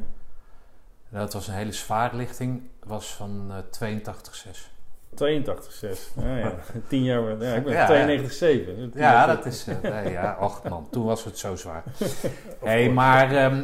Dat 1.10 1.34
was 1.34 1.48
een 1.48 1.54
hele 1.54 1.72
zware 1.72 2.16
lichting, 2.16 2.62
was 2.84 3.14
van 3.14 3.48
eh 3.52 3.58
82, 3.70 4.36
6. 4.36 4.72
82, 5.14 5.72
6. 5.72 6.12
Ja, 6.22 6.38
ja. 6.38 6.54
10 6.88 7.04
jaar... 7.04 7.42
Ja, 7.44 7.54
ik 7.56 7.64
ben 7.64 7.74
Ja, 7.74 7.80
ja. 7.80 7.86
92, 7.86 8.32
7. 8.32 8.76
Tien 8.76 8.92
Ja, 9.02 9.12
jaar 9.12 9.28
dat 9.28 9.46
is. 9.46 9.68
eh, 9.68 9.80
nee, 9.82 10.12
ja, 10.12 10.38
och 10.40 10.64
man, 10.70 10.88
toen 10.90 11.06
was 11.06 11.24
het 11.24 11.38
zo 11.38 11.56
zwaar. 11.56 11.84
hey, 12.64 12.90
maar 12.90 13.32
ehm, 13.36 13.64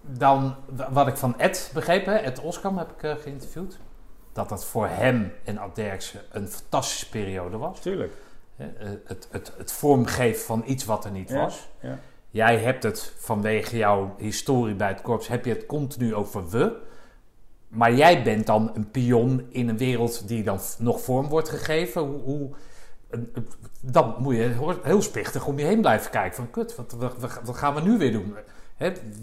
dan, 0.00 0.54
wat 0.90 1.06
ik 1.06 1.16
van 1.16 1.38
Ed 1.38 1.70
begrepen, 1.74 2.22
Ed 2.24 2.40
Oskam 2.40 2.78
heb 2.78 2.90
ik 2.90 3.02
eh, 3.02 3.14
geïnterviewd. 3.16 3.78
Dat 4.32 4.48
dat 4.48 4.64
voor 4.64 4.88
hem 4.88 5.32
en 5.44 5.58
Ad 5.58 5.74
Derksen 5.74 6.20
een 6.32 6.48
fantastische 6.48 7.08
periode 7.08 7.56
was. 7.56 7.80
Tuurlijk. 7.80 8.12
Eh, 8.56 8.66
Het, 9.04 9.28
het, 9.30 9.52
het 9.58 9.72
vormgeven 9.72 10.44
van 10.44 10.62
iets 10.66 10.84
wat 10.84 11.04
er 11.04 11.10
niet 11.10 11.30
was. 11.32 11.68
ja. 11.80 11.98
Jij 12.30 12.58
hebt 12.58 12.82
het 12.82 13.12
vanwege 13.18 13.76
jouw 13.76 14.14
historie 14.18 14.74
bij 14.74 14.88
het 14.88 15.00
korps, 15.00 15.28
heb 15.28 15.44
je 15.44 15.50
het 15.50 15.66
continu 15.66 16.14
over 16.14 16.48
we. 16.48 16.76
Maar 17.68 17.94
jij 17.94 18.22
bent 18.22 18.46
dan 18.46 18.70
een 18.74 18.90
pion 18.90 19.46
in 19.48 19.68
een 19.68 19.78
wereld 19.78 20.28
die 20.28 20.42
dan 20.42 20.60
nog 20.78 21.00
vorm 21.00 21.28
wordt 21.28 21.48
gegeven. 21.48 22.02
Hoe, 22.02 22.20
hoe, 22.20 22.50
dan 23.80 24.14
moet 24.18 24.36
je 24.36 24.54
heel- 24.82 25.02
spichtig 25.02 25.46
om 25.46 25.58
je 25.58 25.64
heen 25.64 25.80
blijven 25.80 26.10
kijken. 26.10 26.36
Van 26.36 26.50
kut, 26.50 26.76
wat, 26.76 26.96
wat, 27.44 27.56
gaan 27.56 27.74
we 27.74 27.80
nu 27.80 27.98
weer 27.98 28.12
doen? 28.12 28.34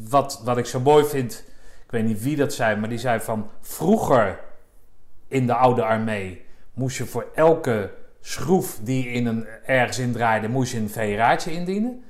Wat, 0.09 0.41
wat 0.43 0.57
ik 0.57 0.65
zo 0.65 0.79
mooi 0.79 1.05
vind. 1.05 1.43
ik 1.85 1.91
weet 1.91 2.03
niet 2.03 2.23
wie 2.23 2.35
dat 2.35 2.53
zei, 2.53 2.75
maar 2.79 2.89
die 2.89 2.97
zei 2.97 3.19
van 3.19 3.49
vroeger 3.61 4.39
in 5.27 5.47
de 5.47 5.53
oude 5.53 5.83
armee 5.83 6.45
moest 6.73 6.97
je 6.97 7.05
voor 7.05 7.25
elke 7.35 7.93
schroef 8.21 8.79
die 8.81 9.07
in 9.07 9.25
een, 9.25 9.47
ergens 9.65 9.99
in 9.99 10.11
draaide, 10.11 10.47
moest 10.47 10.71
je 10.71 10.79
een 10.79 10.89
VRA'tje 10.89 11.51
indienen. 11.51 12.03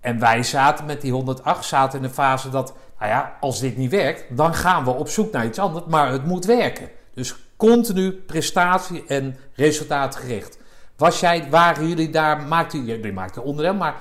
En 0.00 0.18
wij 0.18 0.42
zaten 0.42 0.84
met 0.86 1.00
die 1.00 1.12
108 1.12 1.64
zaten 1.64 1.98
in 1.98 2.08
de 2.08 2.14
fase 2.14 2.50
dat, 2.50 2.74
nou 2.98 3.10
ja, 3.10 3.36
als 3.40 3.60
dit 3.60 3.76
niet 3.76 3.90
werkt, 3.90 4.36
dan 4.36 4.54
gaan 4.54 4.84
we 4.84 4.90
op 4.90 5.08
zoek 5.08 5.32
naar 5.32 5.46
iets 5.46 5.58
anders, 5.58 5.84
maar 5.86 6.12
het 6.12 6.24
moet 6.24 6.44
werken. 6.44 6.88
Dus 7.14 7.36
continu 7.56 8.12
prestatie 8.12 9.04
en 9.06 9.36
resultaatgericht. 9.54 10.58
Was 10.96 11.20
jij, 11.20 11.50
waren 11.50 11.88
jullie 11.88 12.10
daar, 12.10 12.42
maakten 12.42 12.84
jullie 12.84 13.12
maakten 13.12 13.42
onderdeel, 13.42 13.74
maar 13.74 13.96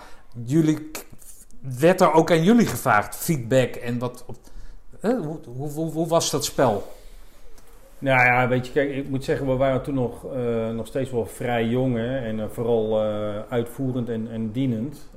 jullie, 0.45 0.91
werd 1.59 2.01
er 2.01 2.13
ook 2.13 2.31
aan 2.31 2.43
jullie 2.43 2.65
gevraagd 2.65 3.15
feedback 3.15 3.75
en 3.75 3.99
wat, 3.99 4.25
hoe, 5.01 5.39
hoe, 5.55 5.91
hoe 5.91 6.07
was 6.07 6.31
dat 6.31 6.45
spel? 6.45 6.96
Nou 7.99 8.25
ja, 8.25 8.47
weet 8.47 8.67
je, 8.67 8.73
kijk, 8.73 8.89
ik 8.89 9.09
moet 9.09 9.23
zeggen, 9.23 9.47
we 9.47 9.55
waren 9.55 9.81
toen 9.81 9.93
nog, 9.93 10.33
eh, 10.33 10.69
nog 10.69 10.87
steeds 10.87 11.11
wel 11.11 11.25
vrij 11.25 11.65
jong. 11.65 11.97
En 11.97 12.39
eh, 12.39 12.49
vooral 12.49 13.03
eh, 13.03 13.41
uitvoerend 13.49 14.09
en, 14.09 14.27
en 14.31 14.51
dienend. 14.51 15.09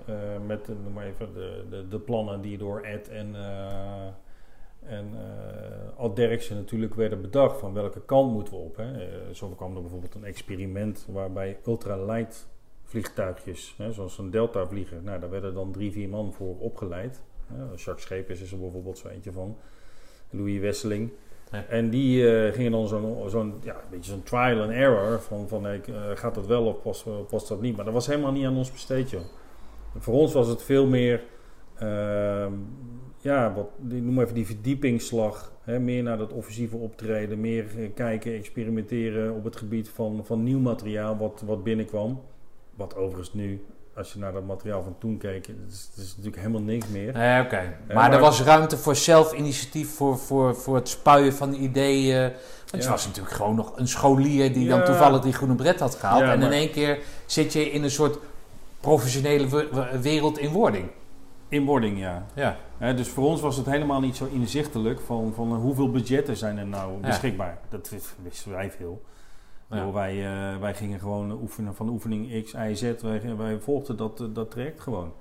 met, 0.47 0.69
noem 0.69 0.93
maar 0.93 1.07
even, 1.07 1.29
de, 1.71 1.89
de, 1.89 1.99
plannen 1.99 2.41
die 2.41 2.59
door 2.59 2.81
Ed 2.81 3.09
en, 3.09 3.35
en 4.87 5.11
natuurlijk 6.55 6.95
werden 6.95 7.21
bedacht. 7.21 7.59
Van 7.59 7.73
welke 7.73 8.01
kant 8.05 8.33
moeten 8.33 8.55
we 8.55 8.61
op. 8.61 8.77
Hè. 8.77 8.89
Zo 9.35 9.49
kwam 9.49 9.77
er 9.77 9.81
bijvoorbeeld 9.81 10.15
een 10.15 10.25
experiment 10.25 11.07
waarbij 11.11 11.59
ultralight 11.67 12.49
vliegtuigjes, 12.85 13.75
hè, 13.79 13.93
zoals 13.93 14.19
een 14.19 14.31
Delta 14.31 14.67
vlieger. 14.67 15.03
Nou, 15.03 15.21
daar 15.21 15.31
werden 15.31 15.55
dan 15.55 15.73
drie, 15.73 15.93
vier 15.93 16.09
man 16.09 16.33
voor 16.33 16.59
opgeleid. 16.59 17.23
Hè. 17.47 17.63
Jacques 17.63 18.03
Schepers 18.03 18.41
is 18.41 18.53
er 18.53 18.59
bijvoorbeeld 18.59 18.99
zo 18.99 19.09
eentje 19.09 19.33
van. 19.33 19.57
Louis 20.31 20.61
Wesseling. 20.61 21.13
En 21.69 21.91
die 21.91 22.31
eh, 22.31 22.53
gingen 22.53 22.73
dan 22.73 22.89
zo'n, 22.89 23.31
zo'n 23.31 23.55
ja, 23.63 23.77
beetje 23.91 24.11
zo'n 24.11 24.23
trial 24.23 24.63
and 24.63 24.71
error 24.71 25.21
van, 25.21 25.49
van 25.49 25.67
eh, 25.67 25.81
gaat 26.15 26.35
dat 26.35 26.47
wel 26.47 26.67
of 26.67 26.83
past, 26.83 27.07
past 27.29 27.49
dat 27.49 27.61
niet. 27.61 27.77
Maar 27.77 27.85
dat 27.85 27.95
was 27.95 28.07
helemaal 28.07 28.33
niet 28.33 28.47
aan 28.47 28.57
ons 28.57 28.73
besteed, 28.73 29.17
voor 29.99 30.15
ons 30.15 30.33
was 30.33 30.49
het 30.49 30.63
veel 30.63 30.87
meer, 30.87 31.23
ehm, 31.79 32.53
ja, 33.19 33.55
wat, 33.55 33.69
noem 33.79 34.21
even 34.21 34.35
die 34.35 34.47
verdiepingsslag. 34.47 35.53
Hè, 35.61 35.79
meer 35.79 36.03
naar 36.03 36.19
dat 36.19 36.33
offensieve 36.33 36.77
optreden, 36.77 37.41
meer 37.41 37.67
eh, 37.79 37.91
kijken, 37.95 38.33
experimenteren 38.33 39.35
op 39.35 39.45
het 39.45 39.57
gebied 39.57 39.89
van, 39.89 40.25
van 40.25 40.43
nieuw 40.43 40.59
materiaal 40.59 41.17
wat, 41.17 41.43
wat 41.47 41.65
binnenkwam. 41.65 42.21
Wat 42.75 42.97
overigens 42.97 43.35
nu, 43.35 43.65
als 43.97 44.13
je 44.13 44.19
naar 44.19 44.33
dat 44.33 44.45
materiaal 44.45 44.83
van 44.83 44.95
toen 44.99 45.19
keek, 45.19 45.47
het 45.47 45.57
is, 45.71 45.89
het 45.95 46.05
is 46.05 46.09
natuurlijk 46.11 46.37
helemaal 46.43 46.61
niks 46.63 46.87
meer. 46.89 47.13
Nee, 47.13 47.43
oké. 47.43 47.77
Maar, 47.87 47.97
maar- 47.97 48.13
er 48.13 48.21
was 48.21 48.43
ruimte 48.43 48.77
voor 48.79 48.97
zelfinitiatief, 48.97 49.95
voor, 49.95 50.19
voor, 50.19 50.57
voor 50.57 50.75
het 50.75 50.89
spuien 50.89 51.33
van 51.33 51.53
ideeën. 51.55 52.21
Want 52.71 52.83
je 52.83 52.89
Ja. 52.89 52.91
was 52.91 53.07
natuurlijk 53.07 53.35
gewoon 53.35 53.55
nog 53.55 53.77
een 53.77 53.89
scholier 53.89 54.53
die 54.53 54.69
dan 54.69 54.79
Ja. 54.79 54.85
toevallig 54.85 55.21
die 55.21 55.33
groene 55.33 55.55
bret 55.55 55.81
had 55.81 55.95
gehaald. 55.95 56.21
Ja, 56.21 56.33
en 56.33 56.43
in 56.43 56.53
één 56.53 56.71
keer 56.71 56.99
zit 57.27 57.53
je 57.53 57.71
in 57.71 57.83
een 57.83 57.91
soort 57.91 58.19
professionele 58.81 59.49
we- 59.49 59.69
we- 59.73 60.01
wereld 60.01 60.39
in 60.39 60.51
wording. 60.51 60.89
Inwording, 61.49 61.99
ja. 61.99 62.27
Ja. 62.35 62.57
Hè, 62.79 62.95
dus 62.95 63.09
voor 63.09 63.25
ons 63.25 63.41
was 63.41 63.57
het 63.57 63.67
helemaal 63.67 64.01
niet 64.01 64.17
zo 64.17 64.29
inzichtelijk 64.33 65.01
van, 65.01 65.33
van 65.35 65.51
eh, 65.53 65.57
hoeveel 65.59 65.91
budgetten 65.91 66.37
zijn 66.37 66.59
er 66.59 66.67
nou 66.67 66.93
Ja. 67.01 67.07
beschikbaar. 67.07 67.59
Dat 67.69 67.91
is- 67.97 68.05
wisten 68.23 68.51
wij 68.51 68.71
veel. 68.71 69.03
Ja. 69.71 69.93
Wij, 69.93 70.27
eh, 70.27 70.61
wij 70.61 70.75
gingen 70.75 71.01
gewoon 71.01 71.33
oefenen 71.33 71.75
van 71.75 71.89
oefening 71.89 72.45
X, 72.45 72.53
Y, 72.53 72.75
Z. 72.75 73.03
Wij, 73.03 73.37
wij 73.37 73.59
volgden 73.61 73.97
dat, 73.97 74.21
eh, 74.21 74.27
dat 74.33 74.51
traject 74.51 74.81
gewoon. 74.81 75.13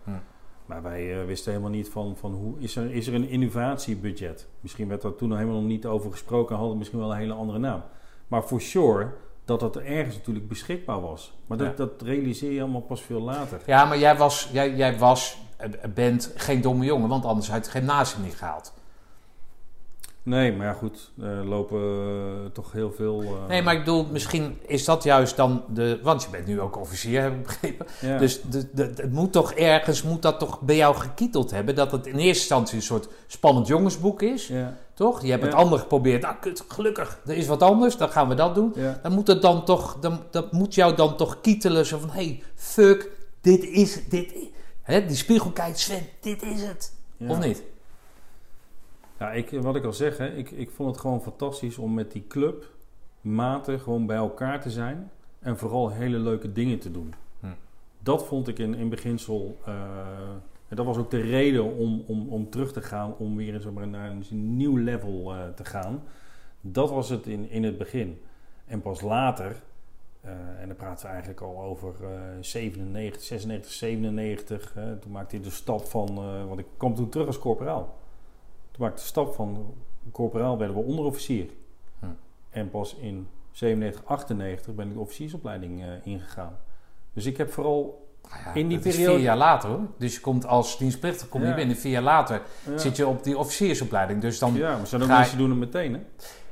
Maar 0.65 0.81
wij 0.81 1.19
eh, 1.19 1.25
wisten 1.25 1.51
helemaal 1.51 1.71
niet 1.71 1.89
van, 1.89 2.17
van 2.17 2.33
hoe 2.33 2.59
is 2.59 2.75
er, 2.75 2.91
is 2.91 3.07
er 3.07 3.13
een 3.13 3.29
innovatiebudget. 3.29 4.47
Misschien 4.59 4.87
werd 4.87 5.01
daar 5.01 5.15
toen 5.15 5.29
nog 5.29 5.37
helemaal 5.37 5.59
nog 5.59 5.69
niet 5.69 5.85
over 5.85 6.11
gesproken. 6.11 6.55
Hadden 6.55 6.77
misschien 6.77 6.99
wel 6.99 7.11
een 7.11 7.17
hele 7.17 7.33
andere 7.33 7.59
naam. 7.59 7.81
Maar 8.27 8.41
for 8.41 8.61
sure 8.61 9.07
dat 9.45 9.59
dat 9.59 9.75
er 9.75 9.85
ergens 9.85 10.15
natuurlijk 10.15 10.47
beschikbaar 10.47 11.01
was. 11.01 11.37
Maar 11.47 11.57
dat, 11.57 11.67
Ja. 11.67 11.73
dat 11.73 12.01
realiseer 12.01 12.51
je 12.51 12.61
allemaal 12.61 12.81
pas 12.81 13.01
veel 13.01 13.21
later. 13.21 13.61
Ja, 13.65 13.85
maar 13.85 13.97
jij 13.99 14.17
was, 14.17 14.49
jij, 14.51 14.75
jij 14.75 14.97
was, 14.97 15.37
bent 15.93 16.33
geen 16.35 16.61
domme 16.61 16.85
jongen, 16.85 17.09
want 17.09 17.25
anders 17.25 17.49
had 17.49 17.55
je 17.57 17.71
het 17.71 17.71
gymnasium 17.71 18.23
niet 18.23 18.35
gehaald. 18.35 18.73
Nee, 20.23 20.53
maar 20.53 20.65
ja, 20.65 20.73
goed, 20.73 21.11
er 21.21 21.45
lopen 21.45 21.79
eh, 21.81 22.51
toch 22.53 22.71
heel 22.71 22.91
veel. 22.91 23.21
eh, 23.23 23.47
Nee, 23.47 23.61
maar 23.61 23.73
ik 23.73 23.79
bedoel, 23.79 24.05
misschien 24.11 24.57
is 24.67 24.85
dat 24.85 25.03
juist 25.03 25.35
dan 25.35 25.63
de... 25.73 25.99
Want 26.03 26.23
je 26.23 26.29
bent 26.29 26.45
nu 26.45 26.61
ook 26.61 26.77
officier, 26.79 27.21
heb 27.21 27.33
ik 27.33 27.43
begrepen. 27.43 27.85
ja. 28.01 28.17
Dus 28.17 28.41
de, 28.41 28.69
de, 28.73 28.83
het 28.95 29.11
moet 29.11 29.31
toch 29.31 29.51
ergens, 29.53 30.03
moet 30.03 30.21
dat 30.21 30.39
toch 30.39 30.61
bij 30.61 30.75
jou 30.75 30.95
gekieteld 30.95 31.51
hebben... 31.51 31.75
dat 31.75 31.91
het 31.91 32.05
in 32.07 32.13
eerste 32.15 32.27
instantie 32.41 32.75
een 32.75 32.81
soort 32.83 33.07
spannend 33.27 33.67
jongensboek 33.67 34.21
is, 34.21 34.47
ja, 34.47 34.77
toch? 34.93 35.21
Je 35.23 35.29
hebt 35.31 35.43
het 35.43 35.51
Ja. 35.51 35.57
andere 35.57 35.81
geprobeerd. 35.81 36.23
Ah, 36.23 36.41
kut, 36.41 36.63
gelukkig, 36.67 37.19
er 37.25 37.35
is 37.37 37.47
wat 37.47 37.61
anders, 37.61 37.97
dan 37.97 38.09
gaan 38.09 38.27
we 38.27 38.35
dat 38.35 38.55
doen. 38.55 38.73
Dan 39.03 39.11
moet 39.13 39.27
het 39.27 39.41
dan 39.41 39.65
toch, 39.65 39.97
dan, 39.99 40.19
dat 40.31 40.51
moet 40.51 40.75
jou 40.75 40.95
dan 40.95 41.17
toch 41.17 41.41
kietelen. 41.41 41.85
Zo 41.85 41.97
van, 41.99 42.09
hey, 42.09 42.43
fuck, 42.55 43.09
dit 43.41 43.63
is, 43.63 44.07
dit. 44.09 44.33
Hè, 44.81 45.05
die 45.05 45.15
spiegel 45.15 45.51
kijkt, 45.51 45.79
Sven, 45.79 46.05
dit 46.21 46.41
is 46.43 46.61
het. 46.61 46.93
Of 47.27 47.39
niet? 47.39 47.63
Ja, 49.19 49.31
ik, 49.31 49.49
wat 49.61 49.75
ik 49.75 49.83
al 49.83 49.93
zeg, 49.93 50.17
hè, 50.17 50.27
ik, 50.27 50.51
ik 50.51 50.69
vond 50.69 50.89
het 50.89 50.99
gewoon 50.99 51.21
fantastisch 51.21 51.77
om 51.77 51.93
met 51.93 52.11
die 52.11 52.27
club 52.27 52.73
maten 53.21 53.79
gewoon 53.79 54.05
bij 54.05 54.17
elkaar 54.17 54.61
te 54.61 54.69
zijn. 54.71 55.11
En 55.39 55.57
vooral 55.57 55.89
hele 55.91 56.17
leuke 56.19 56.51
dingen 56.51 56.79
te 56.79 56.91
doen. 56.91 57.13
Hm. 57.39 57.47
Dat 57.99 58.25
vond 58.25 58.47
ik 58.47 58.59
in, 58.59 58.75
in 58.75 58.89
beginsel. 58.89 59.57
eh, 59.65 59.73
en 60.67 60.75
dat 60.75 60.85
was 60.85 60.97
ook 60.97 61.11
de 61.11 61.21
reden 61.21 61.75
om, 61.75 62.03
om, 62.07 62.29
om 62.29 62.49
terug 62.49 62.71
te 62.73 62.81
gaan, 62.81 63.15
om 63.17 63.35
weer 63.35 63.61
zeg 63.61 63.71
maar, 63.71 63.87
naar 63.87 64.09
een 64.09 64.57
nieuw 64.57 64.77
level 64.77 65.33
eh, 65.33 65.47
te 65.55 65.65
gaan. 65.65 66.03
Dat 66.61 66.89
was 66.89 67.09
het 67.09 67.27
in, 67.27 67.49
in 67.49 67.63
het 67.63 67.77
begin. 67.77 68.21
En 68.65 68.81
pas 68.81 69.01
later, 69.01 69.61
eh, 70.21 70.31
en 70.59 70.67
dan 70.67 70.75
praten 70.75 71.05
we 71.05 71.11
eigenlijk 71.11 71.41
al 71.41 71.61
over 71.61 71.93
eh 72.01 72.09
97, 72.39 73.21
96, 73.21 73.71
97. 73.71 74.73
hè, 74.73 74.97
toen 74.97 75.11
maakte 75.11 75.35
hij 75.35 75.43
de 75.43 75.51
stap 75.51 75.81
van, 75.85 76.07
eh, 76.09 76.47
want 76.47 76.59
ik 76.59 76.65
kwam 76.77 76.95
toen 76.95 77.09
terug 77.09 77.27
als 77.27 77.39
corporaal. 77.39 77.97
Maakte 78.79 79.01
de 79.01 79.07
stap 79.07 79.33
van 79.33 79.73
corporaal 80.11 80.57
werden 80.57 80.75
we 80.75 80.81
onderofficier. 80.81 81.45
Hm. 81.99 82.05
En 82.49 82.69
pas 82.69 82.95
in 82.95 83.27
97, 83.51 84.05
98 84.05 84.75
ben 84.75 84.87
ik 84.87 84.93
de 84.93 84.99
officiersopleiding 84.99 85.81
eh, 85.81 85.87
ingegaan. 86.03 86.57
Dus 87.13 87.25
ik 87.25 87.37
heb 87.37 87.51
vooral... 87.51 88.07
Nou 88.29 88.41
ja, 88.45 88.53
In 88.53 88.67
die 88.67 88.77
is 88.77 88.83
periode- 88.83 89.11
vier 89.15 89.23
jaar 89.23 89.37
later 89.37 89.69
hoor. 89.69 89.79
Dus 89.97 90.13
je 90.15 90.19
komt 90.21 90.45
als 90.45 90.77
dienstplichtig 90.77 91.29
kom 91.29 91.41
je 91.41 91.47
Ja. 91.47 91.55
binnen. 91.55 91.75
Vier 91.75 91.91
jaar 91.91 92.01
later 92.01 92.41
Ja, 92.65 92.77
zit 92.77 92.95
je 92.97 93.07
op 93.07 93.23
die 93.23 93.37
officiersopleiding. 93.37 94.21
Dus 94.21 94.39
dan 94.39 94.53
ja 94.53 94.77
maar 94.77 94.87
zijn 94.87 95.01
ga 95.01 95.07
je- 95.07 95.13
mensen 95.13 95.37
die 95.37 95.47
doen 95.47 95.59
het 95.61 95.73
meteen, 95.73 95.93
hè? 95.93 95.99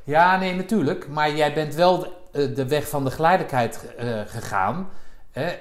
Ja, 0.04 0.38
nee, 0.40 0.56
natuurlijk. 0.56 1.08
Maar 1.08 1.36
jij 1.36 1.54
bent 1.54 1.76
wel 1.76 2.00
de, 2.00 2.10
eh, 2.32 2.56
de 2.56 2.68
weg 2.68 2.90
van 2.90 3.04
de 3.04 3.12
geleidelijkheid 3.12 3.96
eh, 3.96 4.22
gegaan. 4.26 4.90
Hè? 5.32 5.52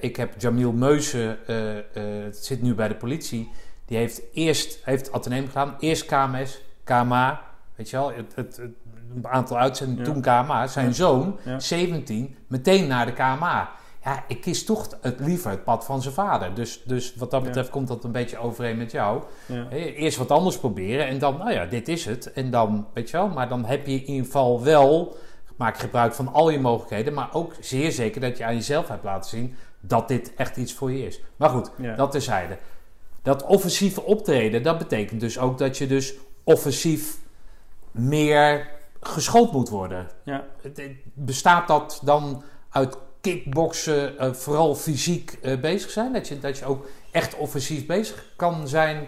Ik 0.00 0.16
heb 0.16 0.40
Jamil 0.40 0.72
Meusen, 0.72 1.38
zit 2.30 2.62
nu 2.62 2.74
bij 2.74 2.88
de 2.88 2.94
politie. 2.94 3.50
Die 3.86 3.96
heeft 3.98 4.22
eerst 4.32 4.78
heeft 4.84 5.12
ateneum 5.12 5.46
gedaan. 5.46 5.76
Eerst 5.78 6.04
KMS, 6.06 6.60
KMA. 6.84 7.40
Weet 7.74 7.90
je 7.90 7.96
wel, 7.96 8.12
het, 8.12 8.32
het, 8.34 8.56
het- 8.56 8.70
een 9.14 9.26
aantal 9.28 9.58
uitzendingen, 9.58 10.04
Ja. 10.04 10.12
toen 10.12 10.22
KMA. 10.22 10.66
Zijn 10.66 10.86
Ja. 10.86 10.92
zoon, 10.92 11.36
Ja. 11.44 11.60
17, 11.60 12.36
meteen 12.46 12.86
naar 12.86 13.06
de 13.06 13.12
KMA. 13.12 13.70
Ja, 14.04 14.24
ik 14.28 14.40
kies 14.40 14.64
toch 14.64 14.86
het 15.00 15.20
liever 15.20 15.50
het 15.50 15.64
pad 15.64 15.84
van 15.84 16.02
zijn 16.02 16.14
vader. 16.14 16.54
Dus, 16.54 16.82
dus 16.84 17.14
wat 17.14 17.30
dat 17.30 17.42
betreft 17.42 17.70
komt 17.70 17.88
dat 17.88 18.04
een 18.04 18.12
beetje 18.12 18.38
overeen 18.38 18.76
met 18.76 18.90
jou. 18.90 19.22
Eerst 19.70 20.16
wat 20.18 20.30
anders 20.30 20.58
proberen 20.58 21.06
en 21.06 21.18
dan, 21.18 21.36
nou 21.38 21.52
ja, 21.52 21.64
dit 21.66 21.88
is 21.88 22.04
het. 22.04 22.32
En 22.32 22.50
dan, 22.50 22.86
weet 22.94 23.10
je 23.10 23.16
wel, 23.16 23.28
maar 23.28 23.48
dan 23.48 23.64
heb 23.64 23.86
je 23.86 23.92
in 23.94 24.04
ieder 24.04 24.24
geval 24.24 24.62
wel, 24.62 25.16
maak 25.56 25.78
gebruik 25.78 26.14
van 26.14 26.32
al 26.32 26.50
je 26.50 26.60
mogelijkheden, 26.60 27.14
maar 27.14 27.28
ook 27.32 27.52
zeer 27.60 27.92
zeker 27.92 28.20
dat 28.20 28.38
je 28.38 28.44
aan 28.44 28.54
jezelf 28.54 28.88
hebt 28.88 29.04
laten 29.04 29.30
zien 29.30 29.54
dat 29.80 30.08
dit 30.08 30.32
echt 30.36 30.56
iets 30.56 30.72
voor 30.74 30.92
je 30.92 31.06
is. 31.06 31.20
Maar 31.36 31.50
goed, 31.50 31.70
Ja. 31.78 31.94
dat 31.94 32.10
terzijde. 32.10 32.58
Dat 33.24 33.44
offensieve 33.44 34.02
optreden, 34.02 34.62
dat 34.62 34.78
betekent 34.78 35.20
dus 35.20 35.38
ook 35.38 35.58
dat 35.58 35.78
je 35.78 35.86
dus 35.86 36.14
offensief 36.44 37.18
meer 37.90 38.70
geschoold 39.00 39.52
moet 39.52 39.68
worden. 39.68 40.08
Ja. 40.24 40.44
Bestaat 41.14 41.68
dat 41.68 42.00
dan 42.04 42.42
uit 42.70 42.98
kickboksen, 43.20 44.18
eh, 44.18 44.32
vooral 44.32 44.74
fysiek 44.74 45.38
eh, 45.42 45.60
bezig 45.60 45.90
zijn? 45.90 46.12
Dat 46.12 46.28
je, 46.28 46.38
dat 46.38 46.58
je 46.58 46.64
ook 46.64 46.88
echt 47.10 47.36
offensief 47.36 47.86
bezig 47.86 48.32
kan 48.36 48.68
zijn 48.68 49.06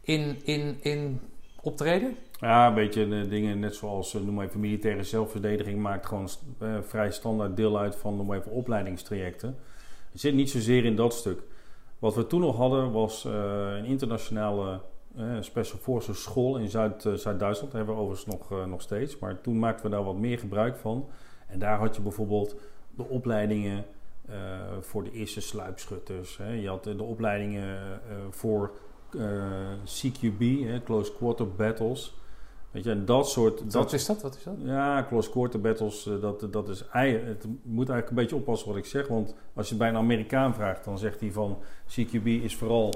in, 0.00 0.40
in, 0.44 0.78
in 0.80 1.20
optreden? 1.60 2.16
Ja, 2.42 2.66
een 2.66 2.74
beetje 2.74 3.08
de 3.08 3.28
dingen 3.28 3.58
net 3.58 3.74
zoals, 3.74 4.14
eh, 4.14 4.20
noem 4.20 4.34
maar 4.34 4.46
even, 4.46 4.60
militaire 4.60 5.04
zelfverdediging 5.04 5.80
maakt 5.80 6.06
gewoon 6.06 6.28
eh, 6.58 6.76
vrij 6.86 7.10
standaard 7.10 7.56
deel 7.56 7.78
uit 7.78 7.96
van, 7.96 8.16
noem 8.16 8.26
maar 8.26 8.38
even, 8.38 8.52
opleidingstrajecten. 8.52 9.56
Het 10.12 10.20
zit 10.20 10.34
niet 10.34 10.50
zozeer 10.50 10.84
in 10.84 10.96
dat 10.96 11.14
stuk. 11.14 11.42
Wat 12.02 12.14
we 12.14 12.26
toen 12.26 12.40
nog 12.40 12.56
hadden 12.56 12.92
was 12.92 13.24
eh, 13.24 13.32
een 13.76 13.84
internationale 13.84 14.80
eh, 15.16 15.24
Special 15.40 15.78
Forces 15.78 16.22
school 16.22 16.56
in 16.56 16.68
Zuid, 16.68 17.04
eh, 17.04 17.12
Zuid-Duitsland. 17.12 17.72
Hebben 17.72 17.94
we 17.94 18.00
overigens 18.00 18.36
nog, 18.36 18.66
nog 18.66 18.82
steeds. 18.82 19.18
Maar 19.18 19.40
toen 19.40 19.58
maakten 19.58 19.84
we 19.84 19.90
daar 19.90 20.04
wat 20.04 20.16
meer 20.16 20.38
gebruik 20.38 20.76
van. 20.76 21.08
En 21.46 21.58
daar 21.58 21.78
had 21.78 21.96
je 21.96 22.02
bijvoorbeeld 22.02 22.56
de 22.96 23.08
opleidingen 23.08 23.84
voor 24.80 25.04
de 25.04 25.12
eerste 25.12 25.40
sluipschutters. 25.40 26.36
Hè. 26.36 26.52
Je 26.52 26.68
had 26.68 26.84
de 26.84 27.02
opleidingen 27.02 28.00
voor 28.30 28.72
CQB, 29.84 30.40
hè, 30.40 30.82
Close 30.82 31.12
Quarter 31.12 31.54
Battles. 31.54 32.14
Weet 32.72 32.84
je, 32.84 32.90
en 32.90 33.04
dat 33.04 33.28
soort... 33.28 33.72
Wat 33.72 33.92
is 33.92 34.06
dat? 34.06 34.22
Wat 34.22 34.36
is 34.36 34.42
dat? 34.42 34.54
Ja, 34.58 35.06
close 35.08 35.30
quarter 35.30 35.60
battles, 35.60 36.06
eh, 36.06 36.20
dat, 36.20 36.46
dat 36.52 36.68
is... 36.68 36.84
Het 36.90 37.46
moet 37.62 37.88
eigenlijk 37.88 38.08
een 38.08 38.14
beetje 38.14 38.36
oppassen 38.36 38.68
wat 38.68 38.76
ik 38.76 38.84
zeg. 38.84 39.08
Want 39.08 39.34
als 39.54 39.66
je 39.68 39.74
het 39.74 39.82
bij 39.82 39.88
een 39.88 39.96
Amerikaan 39.96 40.54
vraagt, 40.54 40.84
dan 40.84 40.98
zegt 40.98 41.20
hij 41.20 41.30
van... 41.32 41.58
CQB 41.88 42.26
is 42.26 42.56
vooral 42.56 42.92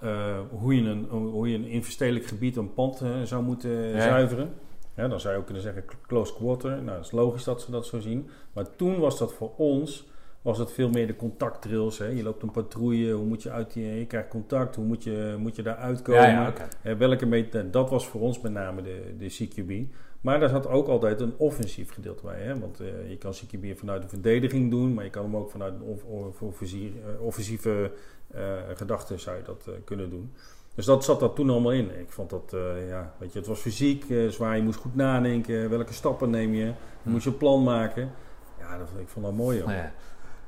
eh, 0.00 0.38
hoe, 0.50 0.74
je 0.82 0.88
een, 0.90 1.06
hoe 1.10 1.48
je 1.50 1.82
een 1.98 2.22
gebied 2.22 2.56
een 2.56 2.74
pand 2.74 3.00
eh, 3.00 3.22
zou 3.22 3.42
moeten 3.42 3.70
Ja. 3.70 4.00
zuiveren. 4.00 4.54
Ja, 4.96 5.08
dan 5.08 5.20
zou 5.20 5.32
je 5.34 5.38
ook 5.38 5.44
kunnen 5.44 5.62
zeggen 5.62 5.84
cl- 5.86 5.96
close 6.06 6.34
quarter. 6.34 6.70
Nou, 6.70 6.96
dat 6.96 7.04
is 7.04 7.10
logisch 7.10 7.44
dat 7.44 7.62
ze 7.62 7.70
dat 7.70 7.86
zo 7.86 8.00
zien. 8.00 8.28
Maar 8.52 8.76
toen 8.76 8.98
was 8.98 9.18
dat 9.18 9.32
voor 9.32 9.52
ons... 9.56 10.06
Was 10.42 10.58
het 10.58 10.72
veel 10.72 10.88
meer 10.90 11.06
de 11.06 11.16
contactdrills. 11.16 11.98
Hè? 11.98 12.06
Je 12.06 12.22
loopt 12.22 12.42
een 12.42 12.50
patrouille, 12.50 13.12
hoe 13.12 13.26
moet 13.26 13.42
je 13.42 13.50
uit 13.50 13.72
die... 13.72 13.84
Je 13.98 14.06
krijgt 14.06 14.28
contact, 14.28 14.76
hoe 14.76 14.84
moet 14.84 15.04
je, 15.04 15.34
moet 15.38 15.56
je 15.56 15.62
daar 15.62 15.76
uitkomen? 15.76 16.20
Ja. 16.30 16.52
Eh, 16.82 16.94
welke 16.96 17.26
meet, 17.26 17.72
dat 17.72 17.90
was 17.90 18.06
voor 18.08 18.20
ons 18.20 18.40
met 18.40 18.52
name 18.52 18.82
de, 18.82 19.14
de 19.18 19.26
CQB. 19.26 19.94
Maar 20.20 20.40
daar 20.40 20.48
zat 20.48 20.66
ook 20.66 20.88
altijd 20.88 21.20
een 21.20 21.34
offensief 21.36 21.92
gedeelte 21.92 22.22
bij. 22.24 22.40
Hè? 22.40 22.58
Want 22.58 22.80
eh, 22.80 22.86
je 23.10 23.16
kan 23.16 23.32
CQB 23.32 23.78
vanuit 23.78 24.02
de 24.02 24.08
verdediging 24.08 24.70
doen, 24.70 24.94
maar 24.94 25.04
je 25.04 25.10
kan 25.10 25.22
hem 25.24 25.36
ook 25.36 25.50
vanuit 25.50 25.74
een 25.74 25.82
off- 25.82 26.04
off- 26.04 26.42
offensie- 26.42 26.94
eh, 27.06 27.24
offensieve 27.24 27.90
eh 28.34 28.52
gedachten 28.74 29.20
zou 29.20 29.36
je 29.36 29.42
dat 29.42 29.68
kunnen 29.84 30.10
doen. 30.10 30.32
Dus 30.74 30.84
dat 30.84 31.04
zat 31.04 31.22
er 31.22 31.32
toen 31.32 31.50
allemaal 31.50 31.72
in. 31.72 31.98
Ik 32.00 32.10
vond 32.10 32.30
dat, 32.30 32.54
ja, 32.88 33.14
weet 33.18 33.32
je, 33.32 33.38
het 33.38 33.48
was 33.48 33.60
fysiek 33.60 34.04
zwaar. 34.28 34.56
Je 34.56 34.62
moest 34.62 34.78
goed 34.78 34.94
nadenken. 34.94 35.70
Welke 35.70 35.92
stappen 35.92 36.30
neem 36.30 36.54
je? 36.54 36.64
Dan 37.02 37.12
moest 37.12 37.24
je 37.24 37.30
een 37.30 37.36
plan 37.36 37.62
maken. 37.62 38.10
Ja, 38.58 38.78
dat, 38.78 38.88
ik 39.00 39.08
vond 39.08 39.24
dat 39.24 39.34
mooi. 39.34 39.56
Joh. 39.58 39.66
Nou 39.66 39.78
ja. 39.78 39.92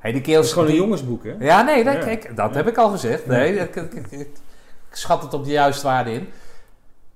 Hey, 0.05 0.13
die 0.13 0.23
Het 0.23 0.31
keels... 0.31 0.47
is 0.47 0.53
gewoon 0.53 0.69
een 0.69 0.75
jongensboek, 0.75 1.25
hè? 1.25 1.35
Ja, 1.39 1.63
nee, 1.63 1.85
dat, 1.85 1.95
Ja. 1.95 2.01
kijk, 2.01 2.37
dat 2.37 2.51
Ja. 2.51 2.57
heb 2.57 2.67
ik 2.69 2.77
al 2.77 2.89
gezegd. 2.91 3.27
Nee, 3.27 3.57
ik, 3.57 3.77
ik, 3.77 3.93
ik- 3.93 4.11
ik 4.11 4.31
schat 4.91 5.23
het 5.23 5.35
op 5.35 5.45
de 5.45 5.51
juiste 5.51 5.87
waarde 5.87 6.13
in. 6.13 6.29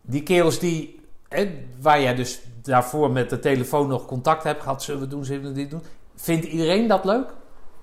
Die 0.00 0.22
kerels 0.22 0.58
die, 0.58 1.00
hè, 1.28 1.50
waar 1.80 2.00
jij 2.00 2.14
dus 2.14 2.40
daarvoor 2.62 3.10
met 3.10 3.30
de 3.30 3.38
telefoon 3.38 3.88
nog 3.88 4.06
contact 4.06 4.42
hebt 4.42 4.62
gehad, 4.62 4.82
zullen 4.82 5.00
we 5.00 5.06
doen, 5.06 5.24
zullen 5.24 5.42
we 5.42 5.52
dit 5.52 5.70
doen. 5.70 5.82
Vindt 6.16 6.46
iedereen 6.46 6.86
dat 6.88 7.04
leuk? 7.04 7.26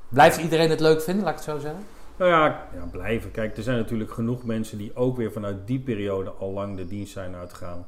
Blijft 0.10 0.38
iedereen 0.38 0.70
het 0.70 0.80
leuk 0.80 1.02
vinden, 1.02 1.24
laat 1.24 1.40
ik 1.40 1.46
het 1.46 1.56
zo 1.56 1.60
zeggen? 1.60 1.84
Nou 2.18 2.32
ja, 2.32 2.46
ja, 2.74 2.84
blijven. 2.92 3.32
Kijk, 3.32 3.58
er 3.58 3.64
zijn 3.64 3.78
natuurlijk 3.78 4.12
genoeg 4.12 4.44
mensen 4.44 4.78
die 4.78 4.96
ook 4.96 5.18
weer 5.18 5.32
vanuit 5.32 5.56
die 5.68 5.80
periode 5.80 6.30
al 6.40 6.52
lang 6.52 6.78
de 6.78 6.88
dienst 6.88 7.14
zijn 7.14 7.36
uitgegaan. 7.36 7.88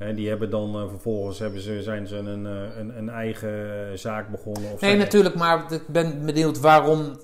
Hè, 0.00 0.14
die 0.14 0.28
hebben 0.28 0.50
dan 0.50 0.74
eh, 0.74 0.88
vervolgens 0.88 1.38
hebben 1.38 1.60
ze, 1.60 1.82
zijn 1.82 2.06
ze 2.06 2.16
een, 2.16 2.46
eh, 2.46 2.78
een, 2.78 2.98
een 2.98 3.08
eigen 3.08 3.98
zaak 3.98 4.28
begonnen. 4.30 4.72
Of 4.72 4.80
Nee, 4.80 4.96
natuurlijk, 4.96 5.34
maar 5.34 5.72
ik 5.72 5.88
ben 5.88 6.24
benieuwd 6.26 6.60
waarom 6.60 7.18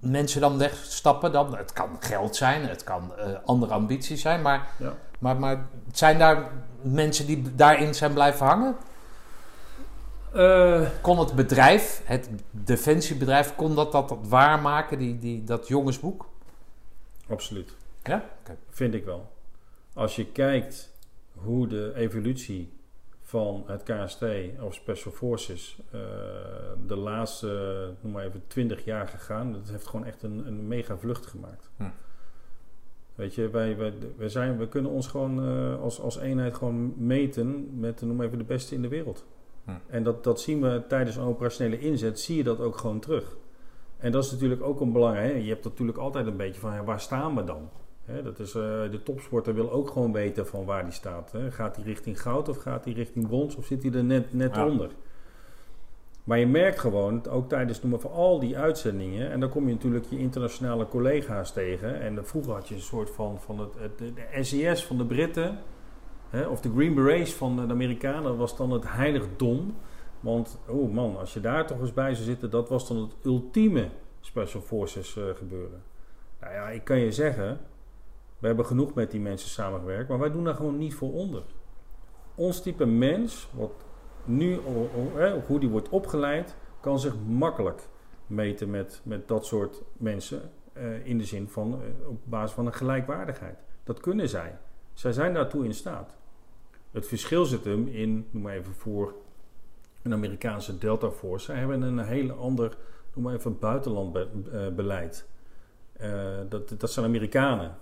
mensen 0.00 0.40
dan 0.40 0.58
wegstappen. 0.58 1.32
Dan, 1.32 1.56
het 1.56 1.72
kan 1.72 1.96
geld 2.00 2.36
zijn, 2.36 2.68
het 2.68 2.84
kan 2.84 3.16
eh, 3.16 3.26
andere 3.44 3.72
ambities 3.72 4.20
zijn, 4.20 4.42
maar, 4.42 4.68
Ja. 4.78 4.92
maar, 5.18 5.36
maar 5.36 5.66
zijn 5.92 6.18
daar 6.18 6.50
mensen 6.82 7.26
die 7.26 7.54
daarin 7.54 7.94
zijn 7.94 8.12
blijven 8.12 8.46
hangen? 8.46 8.76
Kon 11.00 11.18
het 11.18 11.34
bedrijf, 11.34 12.02
het 12.04 12.28
defensiebedrijf, 12.50 13.54
kon 13.56 13.74
dat 13.74 13.92
dat, 13.92 14.08
dat 14.08 14.18
waarmaken, 14.28 14.98
die, 14.98 15.18
die, 15.18 15.44
dat 15.44 15.68
jongensboek? 15.68 16.28
absoluut. 17.30 17.74
Ja? 18.02 18.24
Vind 18.70 18.94
ik 18.94 19.04
wel. 19.04 19.30
Als 19.94 20.16
je 20.16 20.26
kijkt 20.26 20.92
hoe 21.34 21.66
de 21.66 21.92
evolutie 21.94 22.72
van 23.20 23.64
het 23.66 23.82
KST 23.82 24.24
of 24.60 24.74
Special 24.74 25.12
Forces 25.12 25.78
eh, 25.90 26.00
de 26.86 26.96
laatste, 26.96 27.92
noem 28.00 28.12
maar 28.12 28.24
even, 28.24 28.42
20 28.46 28.84
jaar 28.84 29.08
gegaan, 29.08 29.52
dat 29.52 29.68
heeft 29.68 29.86
gewoon 29.86 30.06
echt 30.06 30.22
een, 30.22 30.46
een 30.46 30.68
mega 30.68 30.96
vlucht 30.96 31.26
gemaakt. 31.26 31.70
Hm. 31.76 31.84
Weet 33.14 33.34
je, 33.34 33.50
wij, 33.50 33.76
wij, 33.76 33.92
wij, 34.16 34.28
zijn, 34.28 34.58
we 34.58 34.68
kunnen 34.68 34.90
ons 34.90 35.06
gewoon 35.06 35.46
eh, 35.46 35.80
als, 35.80 36.00
als 36.00 36.18
eenheid 36.18 36.54
gewoon 36.54 36.94
meten 36.96 37.78
met, 37.80 38.00
noem 38.00 38.16
maar 38.16 38.26
even, 38.26 38.38
de 38.38 38.44
beste 38.44 38.74
in 38.74 38.82
de 38.82 38.88
wereld. 38.88 39.24
Hm. 39.64 39.70
En 39.86 40.02
dat, 40.02 40.24
dat 40.24 40.40
zien 40.40 40.60
we 40.60 40.82
tijdens 40.88 41.16
een 41.16 41.24
operationele 41.24 41.78
inzet, 41.78 42.20
zie 42.20 42.36
je 42.36 42.44
dat 42.44 42.60
ook 42.60 42.76
gewoon 42.76 43.00
terug. 43.00 43.36
En 43.98 44.12
dat 44.12 44.24
is 44.24 44.30
natuurlijk 44.30 44.62
ook 44.62 44.80
een 44.80 44.92
belangrijk. 44.92 45.42
Je 45.42 45.48
hebt 45.48 45.64
natuurlijk 45.64 45.98
altijd 45.98 46.26
een 46.26 46.36
beetje 46.36 46.60
van, 46.60 46.72
ja, 46.72 46.84
waar 46.84 47.00
staan 47.00 47.34
we 47.34 47.44
dan? 47.44 47.68
Dat 48.22 48.38
is, 48.38 48.54
eh, 48.54 48.62
de 48.90 49.00
topsporter 49.02 49.54
wil 49.54 49.72
ook 49.72 49.90
gewoon 49.90 50.12
weten 50.12 50.46
van 50.46 50.64
waar 50.64 50.84
die 50.84 50.92
staat. 50.92 51.32
Hè. 51.32 51.50
Gaat 51.50 51.76
hij 51.76 51.84
richting 51.84 52.20
goud 52.20 52.48
of 52.48 52.56
gaat 52.56 52.84
hij 52.84 52.92
richting 52.92 53.26
brons 53.26 53.56
of 53.56 53.66
zit 53.66 53.82
hij 53.82 53.92
er 53.92 54.04
net, 54.04 54.32
net 54.32 54.54
Ja. 54.54 54.66
onder? 54.66 54.90
Maar 56.24 56.38
je 56.38 56.46
merkt 56.46 56.78
gewoon, 56.78 57.26
ook 57.26 57.48
tijdens 57.48 57.82
noem 57.82 57.90
maar, 57.90 58.00
van 58.00 58.12
al 58.12 58.38
die 58.40 58.58
uitzendingen, 58.58 59.30
en 59.30 59.40
dan 59.40 59.48
kom 59.48 59.66
je 59.68 59.74
natuurlijk 59.74 60.04
je 60.08 60.18
internationale 60.18 60.88
collega's 60.88 61.52
tegen. 61.52 62.00
En 62.00 62.26
vroeger 62.26 62.52
had 62.52 62.68
je 62.68 62.74
een 62.74 62.80
soort 62.80 63.10
van, 63.10 63.40
van 63.40 63.58
het, 63.58 63.74
het, 63.78 63.98
de 63.98 64.44
SES 64.44 64.84
van 64.84 64.96
de 64.98 65.04
Britten, 65.04 65.58
hè, 66.30 66.46
of 66.46 66.60
de 66.60 66.70
Green 66.74 66.94
Berets 66.94 67.32
van 67.32 67.56
de 67.56 67.72
Amerikanen, 67.72 68.36
was 68.36 68.56
dan 68.56 68.70
het 68.70 68.84
heiligdom. 68.86 69.74
Want, 70.20 70.58
oh 70.68 70.92
man, 70.92 71.18
als 71.18 71.34
je 71.34 71.40
daar 71.40 71.66
toch 71.66 71.80
eens 71.80 71.92
bij 71.92 72.14
zou 72.14 72.24
zitten, 72.26 72.50
dat 72.50 72.68
was 72.68 72.88
dan 72.88 72.96
het 72.96 73.14
ultieme 73.24 73.88
Special 74.20 74.62
Forces 74.62 75.16
eh, 75.16 75.24
gebeuren. 75.34 75.82
Nou 76.40 76.52
ja, 76.52 76.68
ik 76.70 76.84
kan 76.84 76.98
je 76.98 77.12
zeggen, 77.12 77.60
we 78.44 78.50
hebben 78.50 78.66
genoeg 78.66 78.94
met 78.94 79.10
die 79.10 79.20
mensen 79.20 79.48
samengewerkt, 79.48 80.08
maar 80.08 80.18
wij 80.18 80.30
doen 80.30 80.44
daar 80.44 80.54
gewoon 80.54 80.78
niet 80.78 80.94
voor 80.94 81.12
onder. 81.12 81.42
Ons 82.34 82.62
type 82.62 82.86
mens, 82.86 83.48
wat 83.52 83.72
nu, 84.24 84.60
hoe 85.46 85.60
die 85.60 85.68
wordt 85.68 85.88
opgeleid, 85.88 86.56
kan 86.80 86.98
zich 87.00 87.14
makkelijk 87.26 87.82
meten 88.26 88.70
met, 88.70 89.00
met 89.04 89.28
dat 89.28 89.46
soort 89.46 89.82
mensen. 89.96 90.50
eh, 90.72 91.06
in 91.06 91.18
de 91.18 91.24
zin 91.24 91.48
van 91.48 91.72
eh, 91.72 92.08
op 92.08 92.18
basis 92.24 92.54
van 92.54 92.66
een 92.66 92.74
gelijkwaardigheid. 92.74 93.58
Dat 93.84 94.00
kunnen 94.00 94.28
zij. 94.28 94.58
Zij 94.92 95.12
zijn 95.12 95.34
daartoe 95.34 95.64
in 95.64 95.74
staat. 95.74 96.16
Het 96.90 97.06
verschil 97.06 97.44
zit 97.44 97.64
hem 97.64 97.88
in, 97.88 98.26
noem 98.30 98.42
maar 98.42 98.54
even 98.54 98.74
voor 98.74 99.14
een 100.02 100.12
Amerikaanse 100.12 100.78
Delta 100.78 101.10
Force. 101.10 101.44
Zij 101.44 101.56
hebben 101.56 101.82
een 101.82 101.98
heel 101.98 102.30
ander, 102.30 102.76
noem 103.14 103.24
maar 103.24 103.34
even 103.34 103.58
buitenlandbeleid. 103.58 105.28
Eh 105.92 106.38
dat, 106.48 106.74
dat 106.78 106.90
zijn 106.90 107.06
Amerikanen. 107.06 107.76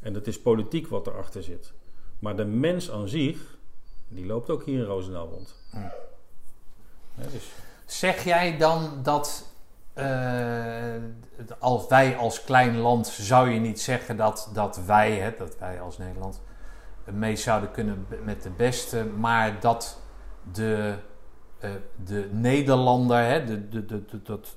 En 0.00 0.12
dat 0.12 0.26
is 0.26 0.40
politiek 0.40 0.86
wat 0.88 1.06
erachter 1.06 1.42
zit. 1.42 1.72
Maar 2.18 2.36
de 2.36 2.44
mens 2.44 2.90
aan 2.90 3.08
zich, 3.08 3.56
die 4.08 4.26
loopt 4.26 4.50
ook 4.50 4.64
hier 4.64 4.78
in 4.78 4.84
Roosendaal 4.84 5.28
rond. 5.28 5.54
Hm. 5.70 5.76
Ja, 7.14 7.26
dus, 7.32 7.50
Zeg 7.84 8.24
jij 8.24 8.56
dan 8.56 9.00
dat 9.02 9.52
eh, 9.92 10.94
als 11.58 11.86
wij 11.86 12.16
als 12.16 12.44
klein 12.44 12.76
land 12.76 13.06
zou 13.06 13.50
je 13.50 13.60
niet 13.60 13.80
zeggen 13.80 14.16
dat, 14.16 14.50
dat 14.52 14.80
wij, 14.86 15.12
hè, 15.16 15.34
dat 15.38 15.58
wij 15.58 15.80
als 15.80 15.98
Nederland 15.98 16.40
mee 17.04 17.36
zouden 17.36 17.70
kunnen 17.70 18.06
met 18.24 18.42
de 18.42 18.50
beste, 18.50 19.04
maar 19.04 19.60
dat 19.60 19.98
de, 20.52 20.94
eh, 21.58 21.70
de 22.04 22.28
Nederlander, 22.32 23.24
hè, 23.24 23.44
de, 23.44 23.68
de, 23.68 23.86
de, 23.86 24.04
de- 24.04 24.22
dat 24.22 24.56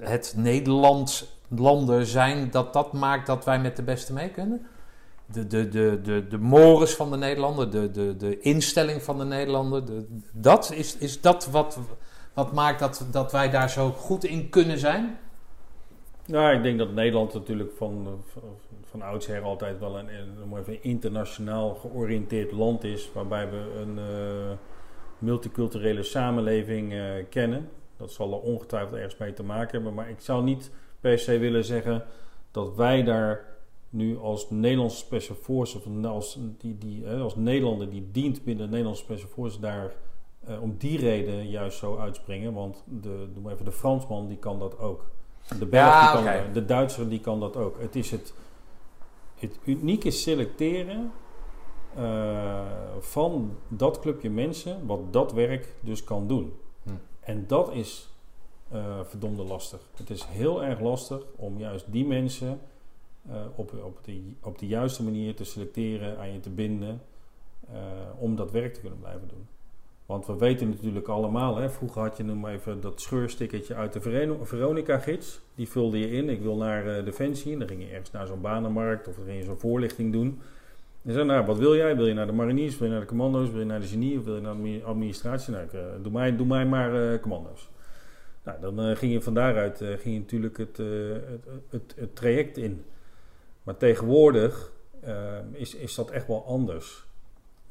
het 0.00 0.32
Nederlands 0.36 1.38
landen 1.48 2.06
zijn, 2.06 2.50
dat 2.50 2.72
dat 2.72 2.92
maakt 2.92 3.26
dat 3.26 3.44
wij 3.44 3.58
met 3.60 3.76
de 3.76 3.82
beste 3.82 4.12
mee 4.12 4.30
kunnen? 4.30 4.66
De, 5.26 5.46
de, 5.46 5.68
de, 5.68 6.00
de, 6.02 6.26
de 6.28 6.38
mores 6.38 6.94
van 6.94 7.10
de 7.10 7.16
Nederlander, 7.16 7.70
de, 7.70 7.90
de, 7.90 8.16
de 8.16 8.40
instelling 8.40 9.02
van 9.02 9.18
de 9.18 9.24
Nederlander, 9.24 9.84
de, 9.84 10.06
dat 10.32 10.72
is, 10.72 10.96
is 10.96 11.20
dat 11.20 11.46
wat, 11.46 11.78
wat 12.34 12.52
maakt 12.52 12.78
dat, 12.78 13.06
dat 13.10 13.32
wij 13.32 13.50
daar 13.50 13.70
zo 13.70 13.90
goed 13.90 14.24
in 14.24 14.48
kunnen 14.48 14.78
zijn? 14.78 15.18
nou, 16.26 16.56
ik 16.56 16.62
denk 16.62 16.78
dat 16.78 16.92
Nederland 16.92 17.34
natuurlijk 17.34 17.72
van, 17.76 18.24
van, 18.84 19.02
oudsher 19.02 19.42
altijd 19.42 19.78
wel 19.78 19.98
een, 19.98 20.08
een, 20.08 20.82
internationaal 20.82 21.74
georiënteerd 21.74 22.52
land 22.52 22.84
is. 22.84 23.12
Waarbij 23.12 23.50
we 23.50 23.80
een 23.80 23.98
eh, 23.98 24.56
multiculturele 25.18 26.02
samenleving 26.02 26.92
eh, 26.92 27.00
kennen. 27.30 27.68
Dat 27.96 28.12
zal 28.12 28.32
er 28.32 28.40
ongetwijfeld 28.40 28.94
ergens 28.94 29.16
mee 29.16 29.32
te 29.32 29.42
maken 29.42 29.70
hebben. 29.70 29.94
Maar 29.94 30.10
ik 30.10 30.20
zou 30.20 30.42
niet 30.42 30.70
per 31.00 31.18
se 31.18 31.38
willen 31.38 31.64
zeggen 31.64 32.04
dat 32.50 32.74
wij 32.74 33.02
daar 33.02 33.44
nu 33.94 34.18
als 34.18 34.50
Nederlandse 34.50 34.96
Special 34.96 35.36
Forces, 35.36 35.82
of 35.82 36.04
als, 36.04 36.38
die, 36.58 36.78
die, 36.78 37.08
als 37.08 37.36
Nederlander 37.36 37.90
die 37.90 38.08
dient 38.10 38.44
binnen 38.44 38.64
de 38.64 38.70
Nederlandse 38.70 39.02
Special 39.02 39.28
Forces, 39.28 39.60
daar 39.60 39.94
eh, 40.40 40.62
om 40.62 40.74
die 40.78 40.98
reden 40.98 41.48
juist 41.48 41.78
zo 41.78 41.96
uitspringen. 41.96 42.52
Want 42.52 42.84
de, 42.86 43.28
doe 43.32 43.42
maar 43.42 43.52
even, 43.52 43.64
de 43.64 43.72
Fransman 43.72 44.28
die 44.28 44.36
kan 44.36 44.58
dat 44.58 44.78
ook. 44.78 45.10
De 45.58 45.66
Belg 45.66 45.84
Ja, 45.84 46.12
die 46.12 46.24
kan 46.24 46.44
dat, 46.44 46.54
de 46.54 46.64
Duitser 46.64 47.08
die 47.08 47.20
kan 47.20 47.40
dat 47.40 47.56
ook. 47.56 47.80
Het 47.80 47.96
is 47.96 48.10
het, 48.10 48.34
het 49.34 49.58
unieke 49.64 50.10
selecteren 50.10 51.12
eh, 51.96 52.60
van 52.98 53.56
dat 53.68 54.00
clubje 54.00 54.30
mensen, 54.30 54.86
wat 54.86 55.12
dat 55.12 55.32
werk 55.32 55.74
dus 55.80 56.04
kan 56.04 56.26
doen. 56.26 56.52
Hm. 56.82 56.90
En 57.20 57.44
dat 57.46 57.72
is 57.72 58.08
eh 58.70 59.00
verdomde 59.04 59.42
lastig. 59.42 59.80
Het 59.96 60.10
is 60.10 60.24
heel 60.24 60.64
erg 60.64 60.80
lastig 60.80 61.22
om 61.36 61.58
juist 61.58 61.92
die 61.92 62.06
mensen 62.06 62.60
op, 63.56 63.72
op, 63.84 63.98
de, 64.04 64.20
op 64.42 64.58
de 64.58 64.66
juiste 64.66 65.02
manier 65.02 65.34
te 65.34 65.44
selecteren, 65.44 66.18
aan 66.18 66.32
je 66.32 66.40
te 66.40 66.50
binden, 66.50 67.00
eh, 67.72 67.76
om 68.18 68.36
dat 68.36 68.50
werk 68.50 68.74
te 68.74 68.80
kunnen 68.80 68.98
blijven 68.98 69.28
doen. 69.28 69.46
Want 70.06 70.26
we 70.26 70.36
weten 70.36 70.68
natuurlijk 70.68 71.08
allemaal, 71.08 71.56
hè, 71.56 71.70
vroeger 71.70 72.02
had 72.02 72.16
je 72.16 72.22
noem 72.24 72.46
even 72.46 72.80
dat 72.80 73.00
scheurstickertje 73.00 73.74
uit 73.74 73.92
de 73.92 74.00
Vero- 74.00 74.44
Veronica-gids. 74.44 75.40
Die 75.54 75.68
vulde 75.68 75.98
je 75.98 76.10
in, 76.10 76.28
ik 76.28 76.40
wil 76.40 76.56
naar 76.56 76.86
eh, 76.96 77.04
Defensie. 77.04 77.52
En 77.52 77.58
dan 77.58 77.68
ging 77.68 77.82
je 77.82 77.88
ergens 77.88 78.10
naar 78.10 78.26
zo'n 78.26 78.40
banenmarkt 78.40 79.08
of 79.08 79.14
dan 79.16 79.24
ging 79.24 79.38
je 79.38 79.44
zo'n 79.44 79.58
voorlichting 79.58 80.12
doen. 80.12 80.40
En 81.02 81.12
zei, 81.12 81.24
nou, 81.24 81.46
wat 81.46 81.58
wil 81.58 81.76
jij? 81.76 81.96
Wil 81.96 82.06
je 82.06 82.14
naar 82.14 82.26
de 82.26 82.32
mariniers, 82.32 82.78
wil 82.78 82.86
je 82.86 82.92
naar 82.92 83.02
de 83.02 83.08
commando's, 83.08 83.50
wil 83.50 83.58
je 83.58 83.64
naar 83.66 83.80
de 83.80 83.86
genie 83.86 84.18
of 84.18 84.24
wil 84.24 84.34
je 84.34 84.40
naar 84.40 84.52
de 84.52 84.58
admi- 84.58 84.82
administratie? 84.82 85.52
Nou, 85.52 85.66
eh, 85.72 85.80
doe, 86.02 86.12
mij, 86.12 86.36
doe 86.36 86.46
mij 86.46 86.66
maar 86.66 87.12
eh, 87.12 87.20
commando's. 87.20 87.68
Nou, 88.44 88.60
dan 88.60 88.80
eh, 88.80 88.96
ging 88.96 89.12
je 89.12 89.20
van 89.22 89.34
daaruit 89.34 89.80
eh, 89.80 89.88
ging 89.88 90.14
je 90.14 90.20
natuurlijk 90.20 90.58
eh, 90.58 90.66
het, 90.66 91.46
het, 91.70 91.94
het 91.96 92.16
traject 92.16 92.56
in. 92.56 92.84
Maar 93.64 93.76
tegenwoordig 93.76 94.72
eh, 95.00 95.38
is, 95.52 95.74
is 95.74 95.94
dat 95.94 96.10
echt 96.10 96.26
wel 96.26 96.44
anders. 96.46 97.06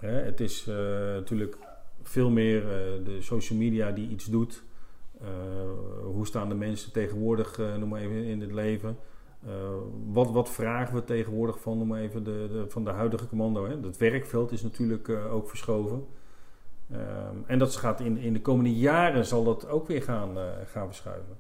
Hè? 0.04 0.12
Het 0.12 0.40
is 0.40 0.68
eh, 0.68 0.76
natuurlijk 1.14 1.58
veel 2.02 2.30
meer 2.30 2.62
eh, 2.62 3.06
de 3.06 3.22
social 3.22 3.60
media 3.60 3.92
die 3.92 4.10
iets 4.10 4.26
doet. 4.26 4.64
Eh, 5.22 5.28
hoe 6.04 6.26
staan 6.26 6.50
de 6.50 6.56
mensen 6.56 6.92
tegenwoordig, 6.92 7.58
noem 7.80 7.96
even, 7.96 8.24
in 8.24 8.42
het 8.42 8.52
leven? 8.52 8.98
Wat, 10.06 10.32
wat 10.32 10.50
vragen 10.50 10.96
we 10.96 11.04
tegenwoordig 11.04 11.60
van, 11.60 11.78
noem 11.78 11.96
even, 11.96 12.24
de, 12.24 12.48
de, 12.52 12.66
van 12.68 12.84
de 12.84 12.90
huidige 12.90 13.28
commando? 13.28 13.66
Hè? 13.66 13.78
Het 13.82 13.98
werkveld 13.98 14.52
is 14.52 14.62
natuurlijk 14.62 15.10
ook 15.10 15.50
verschoven. 15.50 16.06
Ehm, 16.92 17.36
en 17.46 17.60
dat 17.60 17.76
gaat 17.76 18.00
in, 18.00 18.18
in 18.18 18.34
de 18.34 18.42
komende 18.42 18.74
jaren 18.74 19.26
zal 19.26 19.44
dat 19.44 19.68
ook 19.68 19.88
weer 19.88 20.02
gaan, 20.02 20.38
gaan 20.66 20.86
verschuiven. 20.86 21.38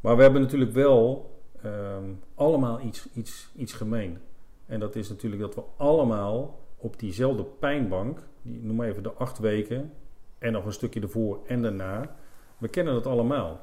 Maar 0.00 0.16
we 0.16 0.22
hebben 0.22 0.40
natuurlijk 0.40 0.72
wel 0.72 1.30
ehm, 1.66 2.12
allemaal 2.34 2.80
iets, 2.80 3.08
iets, 3.12 3.50
iets 3.56 3.72
gemeen. 3.72 4.18
En 4.66 4.80
dat 4.80 4.96
is 4.96 5.08
natuurlijk 5.08 5.42
dat 5.42 5.54
we 5.54 5.62
allemaal 5.76 6.60
op 6.76 6.98
diezelfde 6.98 7.44
pijnbank, 7.44 8.18
die, 8.42 8.62
noem 8.62 8.76
maar 8.76 8.88
even 8.88 9.02
de 9.02 9.12
acht 9.12 9.38
weken, 9.38 9.92
en 10.38 10.52
nog 10.52 10.64
een 10.64 10.72
stukje 10.72 11.00
ervoor 11.00 11.40
en 11.46 11.62
daarna, 11.62 12.16
we 12.58 12.68
kennen 12.68 12.94
dat 12.94 13.06
allemaal. 13.06 13.60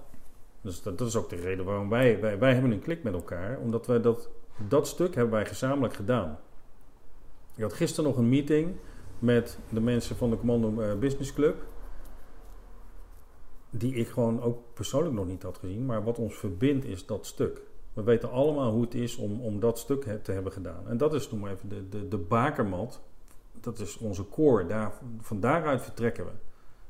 Dus 0.61 0.81
dat, 0.81 0.97
dat 0.97 1.07
is 1.07 1.15
ook 1.15 1.29
de 1.29 1.35
reden 1.35 1.65
waarom 1.65 1.89
wij, 1.89 2.19
wij, 2.19 2.39
wij 2.39 2.53
hebben 2.53 2.71
een 2.71 2.81
klik 2.81 3.03
met 3.03 3.13
elkaar, 3.13 3.59
omdat 3.59 3.87
wij 3.87 4.01
dat, 4.01 4.29
dat 4.67 4.87
stuk 4.87 5.15
hebben 5.15 5.33
wij 5.33 5.45
gezamenlijk 5.45 5.93
gedaan. 5.93 6.39
Ik 7.55 7.63
had 7.63 7.73
gisteren 7.73 8.09
nog 8.09 8.19
een 8.19 8.29
meeting 8.29 8.75
met 9.19 9.59
de 9.69 9.81
mensen 9.81 10.15
van 10.15 10.29
de 10.29 10.37
Commando 10.37 10.81
eh, 10.81 10.97
Business 10.99 11.33
Club. 11.33 11.63
Die 13.69 13.93
ik 13.93 14.07
gewoon 14.07 14.41
ook 14.41 14.73
persoonlijk 14.73 15.15
nog 15.15 15.27
niet 15.27 15.43
had 15.43 15.57
gezien. 15.57 15.85
Maar 15.85 16.03
wat 16.03 16.19
ons 16.19 16.35
verbindt 16.35 16.85
is 16.85 17.05
dat 17.05 17.25
stuk. 17.25 17.61
We 17.93 18.03
weten 18.03 18.31
allemaal 18.31 18.71
hoe 18.71 18.81
het 18.81 18.93
is 18.93 19.15
om, 19.15 19.41
om 19.41 19.59
dat 19.59 19.79
stuk 19.79 20.19
te 20.23 20.31
hebben 20.31 20.51
gedaan. 20.51 20.87
En 20.87 20.97
dat 20.97 21.13
is 21.13 21.31
noem 21.31 21.39
maar 21.39 21.51
even 21.51 21.69
de, 21.69 21.89
de, 21.89 22.07
de 22.07 22.17
bakermat. 22.17 23.01
Dat 23.51 23.79
is 23.79 23.97
onze 23.97 24.29
core. 24.29 24.65
Daar, 24.65 24.91
van 25.19 25.39
daaruit 25.39 25.81
vertrekken 25.81 26.25
we. 26.25 26.31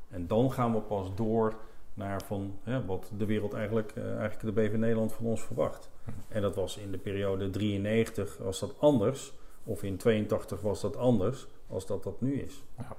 En 0.08 0.26
dan 0.26 0.52
gaan 0.52 0.72
we 0.72 0.80
pas 0.80 1.14
door 1.14 1.54
naar 1.94 2.22
van, 2.22 2.58
hè, 2.62 2.84
wat 2.84 3.10
de 3.16 3.26
wereld 3.26 3.52
eigenlijk, 3.52 3.92
eh, 3.94 4.16
eigenlijk 4.18 4.56
de 4.56 4.62
BV 4.62 4.74
Nederland 4.74 5.12
van 5.12 5.26
ons 5.26 5.42
verwacht. 5.42 5.90
En 6.28 6.42
dat 6.42 6.54
was 6.54 6.76
in 6.76 6.90
de 6.90 6.98
periode 6.98 7.50
93 7.50 8.36
was 8.36 8.60
dat 8.60 8.74
anders. 8.78 9.32
Of 9.64 9.82
in 9.82 9.96
82 9.96 10.60
was 10.60 10.80
dat 10.80 10.96
anders 10.96 11.46
als 11.66 11.86
dat 11.86 12.02
dat 12.02 12.20
nu 12.20 12.40
is. 12.40 12.62
Ja. 12.78 12.96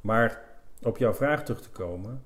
Maar 0.00 0.42
op 0.82 0.98
jouw 0.98 1.14
vraag 1.14 1.44
terug 1.44 1.60
te 1.60 1.70
komen. 1.70 2.22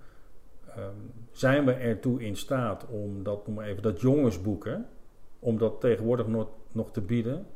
Ehm, 0.77 0.95
zijn 1.33 1.65
we 1.65 1.73
ertoe 1.73 2.23
in 2.23 2.37
staat 2.37 2.87
om 2.87 3.23
dat, 3.23 3.47
noem 3.47 3.57
maar 3.57 3.67
even, 3.67 3.83
dat 3.83 4.01
jongensboeken, 4.01 4.87
om 5.39 5.59
dat 5.59 5.81
tegenwoordig 5.81 6.27
nog, 6.27 6.49
nog 6.73 6.91
te 6.93 7.01
bieden? 7.01 7.47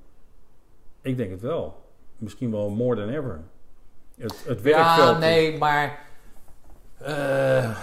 Ik 1.00 1.16
denk 1.16 1.30
het 1.30 1.40
wel. 1.40 1.82
Misschien 2.18 2.50
wel 2.50 2.70
more 2.70 2.96
than 2.96 3.08
ever. 3.08 3.40
Het, 4.16 4.44
het 4.46 4.62
werkveld. 4.62 5.08
Ja, 5.12 5.18
nee, 5.18 5.58
maar 5.58 5.98
eh, 6.98 7.64
eh, 7.64 7.74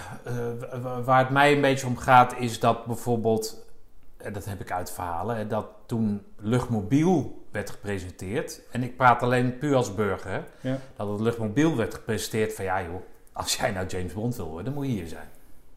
wa- 0.82 1.02
waar 1.02 1.18
het 1.18 1.30
mij 1.30 1.52
een 1.54 1.60
beetje 1.60 1.86
om 1.86 1.96
gaat 1.96 2.36
is 2.38 2.60
dat 2.60 2.86
bijvoorbeeld, 2.86 3.66
en 4.16 4.32
dat 4.32 4.44
heb 4.44 4.60
ik 4.60 4.72
uit 4.72 4.92
verhalen, 4.92 5.48
dat 5.48 5.66
toen 5.86 6.22
luchtmobiel 6.36 7.44
werd 7.50 7.70
gepresenteerd, 7.70 8.60
en 8.70 8.82
ik 8.82 8.96
praat 8.96 9.22
alleen 9.22 9.58
puur 9.58 9.74
als 9.76 9.94
burger, 9.94 10.44
Ja. 10.60 10.78
dat 10.96 11.08
het 11.08 11.20
luchtmobiel 11.20 11.76
werd 11.76 11.94
gepresenteerd 11.94 12.54
van 12.54 12.64
ja 12.64 12.82
joh, 12.82 13.00
als 13.32 13.56
jij 13.56 13.70
nou 13.70 13.86
James 13.86 14.12
Bond 14.12 14.36
wil 14.36 14.46
worden, 14.46 14.64
dan 14.64 14.74
moet 14.74 14.86
je 14.86 14.92
hier 14.92 15.08
zijn. 15.08 15.28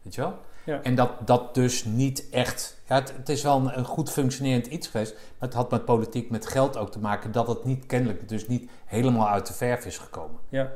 Weet 0.02 0.14
je 0.14 0.20
wel? 0.20 0.38
Ja. 0.64 0.82
En 0.82 0.94
dat 0.94 1.10
dat 1.24 1.54
dus 1.54 1.84
niet 1.84 2.30
echt. 2.30 2.80
Ja, 2.88 2.94
het, 2.94 3.12
het 3.16 3.28
is 3.28 3.42
wel 3.42 3.56
een, 3.56 3.78
een 3.78 3.84
goed 3.84 4.10
functionerend 4.10 4.66
iets 4.66 4.88
geweest. 4.88 5.12
Maar 5.12 5.48
het 5.48 5.54
had 5.54 5.70
met 5.70 5.84
politiek, 5.84 6.30
met 6.30 6.46
geld 6.46 6.76
ook 6.76 6.90
te 6.90 6.98
maken. 6.98 7.32
Dat 7.32 7.48
het 7.48 7.64
niet 7.64 7.86
kennelijk 7.86 8.28
dus 8.28 8.46
niet 8.46 8.70
helemaal 8.84 9.28
uit 9.28 9.46
de 9.46 9.52
verf 9.52 9.86
is 9.86 9.98
gekomen. 9.98 10.38
Ja. 10.48 10.72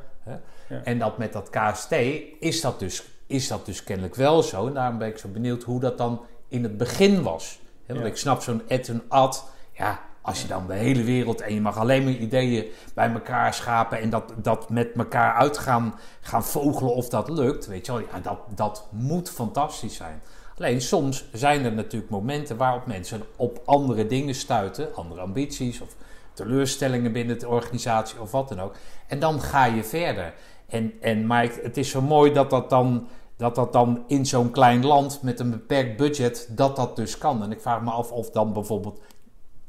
En 0.83 0.99
dat 0.99 1.17
met 1.17 1.33
dat 1.33 1.49
KST 1.49 1.91
is 2.39 2.61
dat, 2.61 2.79
dus, 2.79 3.03
is 3.25 3.47
dat 3.47 3.65
dus 3.65 3.83
kennelijk 3.83 4.15
wel 4.15 4.43
zo. 4.43 4.67
En 4.67 4.73
daarom 4.73 4.97
ben 4.97 5.07
ik 5.07 5.17
zo 5.17 5.27
benieuwd 5.27 5.63
hoe 5.63 5.79
dat 5.79 5.97
dan 5.97 6.25
in 6.47 6.63
het 6.63 6.77
begin 6.77 7.21
was. 7.23 7.59
Want 7.85 8.05
ik 8.05 8.17
snap 8.17 8.41
zo'n 8.41 8.61
Ed 8.67 8.89
en 8.89 9.03
Ad. 9.07 9.45
Ja, 9.71 10.01
als 10.21 10.41
je 10.41 10.47
dan 10.47 10.67
de 10.67 10.73
hele 10.73 11.03
wereld 11.03 11.41
en 11.41 11.53
je 11.53 11.61
mag 11.61 11.77
alleen 11.77 12.03
maar 12.03 12.13
ideeën 12.13 12.65
bij 12.93 13.11
elkaar 13.11 13.53
schapen 13.53 13.99
en 13.99 14.09
dat, 14.09 14.33
dat 14.35 14.69
met 14.69 14.91
elkaar 14.95 15.33
uit 15.33 15.57
gaan, 15.57 15.93
vogelen 16.21 16.93
of 16.93 17.09
dat 17.09 17.29
lukt, 17.29 17.67
weet 17.67 17.85
je 17.85 17.91
wel, 17.91 18.01
ja, 18.01 18.19
dat, 18.21 18.39
dat 18.55 18.87
moet 18.91 19.29
fantastisch 19.29 19.95
zijn. 19.95 20.21
Alleen 20.57 20.81
soms 20.81 21.25
zijn 21.31 21.65
er 21.65 21.71
natuurlijk 21.71 22.11
momenten 22.11 22.57
waarop 22.57 22.85
mensen 22.85 23.23
op 23.35 23.61
andere 23.65 24.07
dingen 24.07 24.35
stuiten, 24.35 24.95
andere 24.95 25.21
ambities 25.21 25.81
of 25.81 25.95
teleurstellingen 26.33 27.11
binnen 27.11 27.39
de 27.39 27.47
organisatie 27.47 28.21
of 28.21 28.31
wat 28.31 28.49
dan 28.49 28.59
ook. 28.59 28.75
En 29.07 29.19
dan 29.19 29.41
ga 29.41 29.65
je 29.65 29.83
verder. 29.83 30.33
En, 30.67 30.93
en, 31.01 31.25
maar 31.25 31.49
het 31.61 31.77
is 31.77 31.89
zo 31.89 32.01
mooi 32.01 32.33
dat 32.33 32.49
dat 32.49 32.69
dan, 32.69 33.07
dat 33.37 33.55
dat 33.55 33.73
dan 33.73 34.03
in 34.07 34.25
zo'n 34.25 34.51
klein 34.51 34.85
land 34.85 35.21
met 35.21 35.39
een 35.39 35.49
beperkt 35.49 35.97
budget, 35.97 36.47
dat 36.49 36.75
dat 36.75 36.95
dus 36.95 37.17
kan. 37.17 37.43
En 37.43 37.51
ik 37.51 37.61
vraag 37.61 37.81
me 37.81 37.91
af 37.91 38.11
of 38.11 38.29
dan 38.29 38.53
bijvoorbeeld 38.53 39.01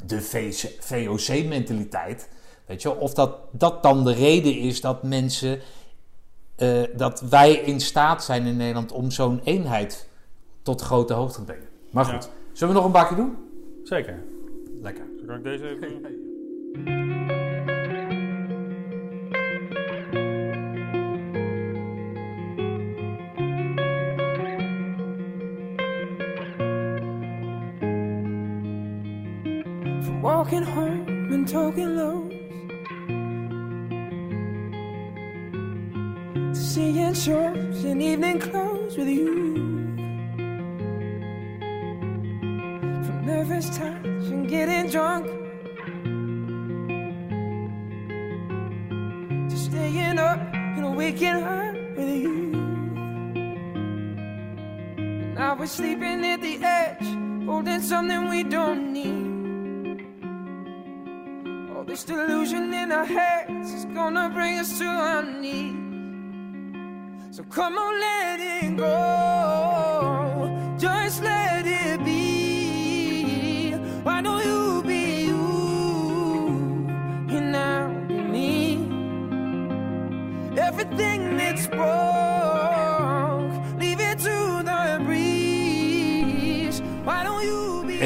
de 0.07 0.21
VOC-mentaliteit, 0.81 2.29
weet 2.67 2.83
je, 2.83 2.89
wel, 2.89 2.99
of 2.99 3.15
dat, 3.15 3.39
dat 3.51 3.83
dan 3.83 4.05
de 4.05 4.13
reden 4.13 4.59
is 4.59 4.81
dat 4.81 5.03
mensen, 5.03 5.61
eh, 6.57 6.83
dat 6.97 7.21
wij 7.21 7.53
in 7.53 7.81
staat 7.81 8.25
zijn 8.25 8.47
in 8.47 8.57
Nederland 8.57 8.93
om 8.93 9.11
zo'n 9.11 9.41
eenheid 9.45 10.09
tot 10.63 10.81
grote 10.81 11.13
hoogte 11.13 11.39
te 11.39 11.45
brengen. 11.45 11.69
Maar 11.91 12.05
goed, 12.05 12.29
zullen 12.53 12.75
we 12.75 12.81
nog 12.81 12.87
een 12.87 12.95
bakje 13.01 13.17
doen? 13.17 13.37
Zeker. 13.85 14.23
Lekker. 14.81 15.05
Kan 15.27 15.37
ik 15.37 15.43
deze 15.43 15.69
even... 15.69 17.51
walking 30.43 30.65
home 30.65 31.33
and 31.33 31.47
talking 31.47 31.95
lows 31.95 32.33
to 36.53 36.61
seeing 36.61 37.15
shows 37.15 37.85
in 37.85 38.03
evening 38.03 38.41
clothes 38.41 38.97
with 38.97 39.07
you. 39.07 39.45
From 43.05 43.25
nervous 43.25 43.69
touch 43.69 44.05
and 44.35 44.49
getting 44.49 44.91
drunk 44.91 45.27
to 49.49 49.57
staying 49.57 50.19
up 50.19 50.41
and 50.77 50.97
waking 50.97 51.41
up 51.57 51.75
with 51.97 52.17
you. 52.25 52.53
And 54.97 55.35
now 55.37 55.55
we're 55.55 55.69
sleeping 55.69 56.27
at 56.27 56.43
the 56.43 56.57
edge, 56.65 57.07
holding 57.47 57.81
something 57.81 58.29
we 58.29 58.43
don't 58.43 58.93
need. 58.93 59.32
This 61.93 62.05
delusion 62.05 62.73
in 62.73 62.91
our 62.91 63.05
heads 63.05 63.71
is 63.71 63.85
gonna 63.85 64.31
bring 64.31 64.59
us 64.59 64.79
to 64.79 64.87
our 64.87 65.23
knees. 65.23 65.77
So 67.37 67.43
come 67.51 67.77
on, 67.77 68.01
let 68.01 68.41
it 68.41 68.79
go. 68.79 70.49
Just 70.79 71.23
let 71.23 71.67
it 71.67 72.03
be. 72.03 73.75
Why 74.05 74.23
don't 74.23 74.43
you 74.43 74.83
be 74.87 75.25
you? 75.27 76.89
And 77.29 77.55
I'll 77.55 77.93
be 78.09 78.23
me. 78.37 78.89
Everything 80.57 81.37
that's 81.37 81.67
broke, 81.67 82.32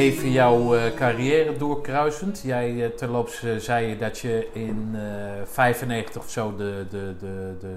Even 0.06 0.30
jouw 0.32 0.74
eh, 0.74 0.94
carrière 0.94 1.56
doorkruisend. 1.56 2.40
Jij 2.44 2.84
eh, 2.84 2.90
terloops 2.90 3.42
eh, 3.42 3.56
zei 3.56 3.86
je 3.86 3.96
dat 3.96 4.18
je 4.18 4.48
in 4.52 4.90
eh 4.94 5.00
95 5.44 6.22
of 6.22 6.30
zo 6.30 6.56
de, 6.56 6.84
de, 6.90 7.14
de, 7.20 7.54
de 7.60 7.76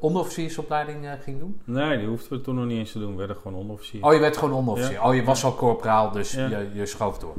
onderofficiersopleiding 0.00 1.06
ging 1.22 1.38
doen. 1.38 1.60
Nee, 1.64 1.98
die 1.98 2.06
hoefden 2.06 2.38
we 2.38 2.40
toen 2.44 2.54
nog 2.54 2.64
niet 2.64 2.78
eens 2.78 2.92
te 2.92 2.98
doen. 2.98 3.10
We 3.10 3.16
werden 3.16 3.36
gewoon 3.36 3.58
onderofficier. 3.58 4.04
Oh, 4.04 4.12
je 4.12 4.20
werd 4.20 4.36
gewoon 4.36 4.54
onderofficier. 4.54 4.94
Ja. 4.96 5.08
Oh, 5.08 5.14
je 5.14 5.24
was 5.24 5.44
al 5.44 5.54
corporaal, 5.54 6.10
dus 6.10 6.32
Ja. 6.32 6.46
je, 6.48 6.68
je 6.72 6.86
schoof 6.86 7.18
door. 7.18 7.34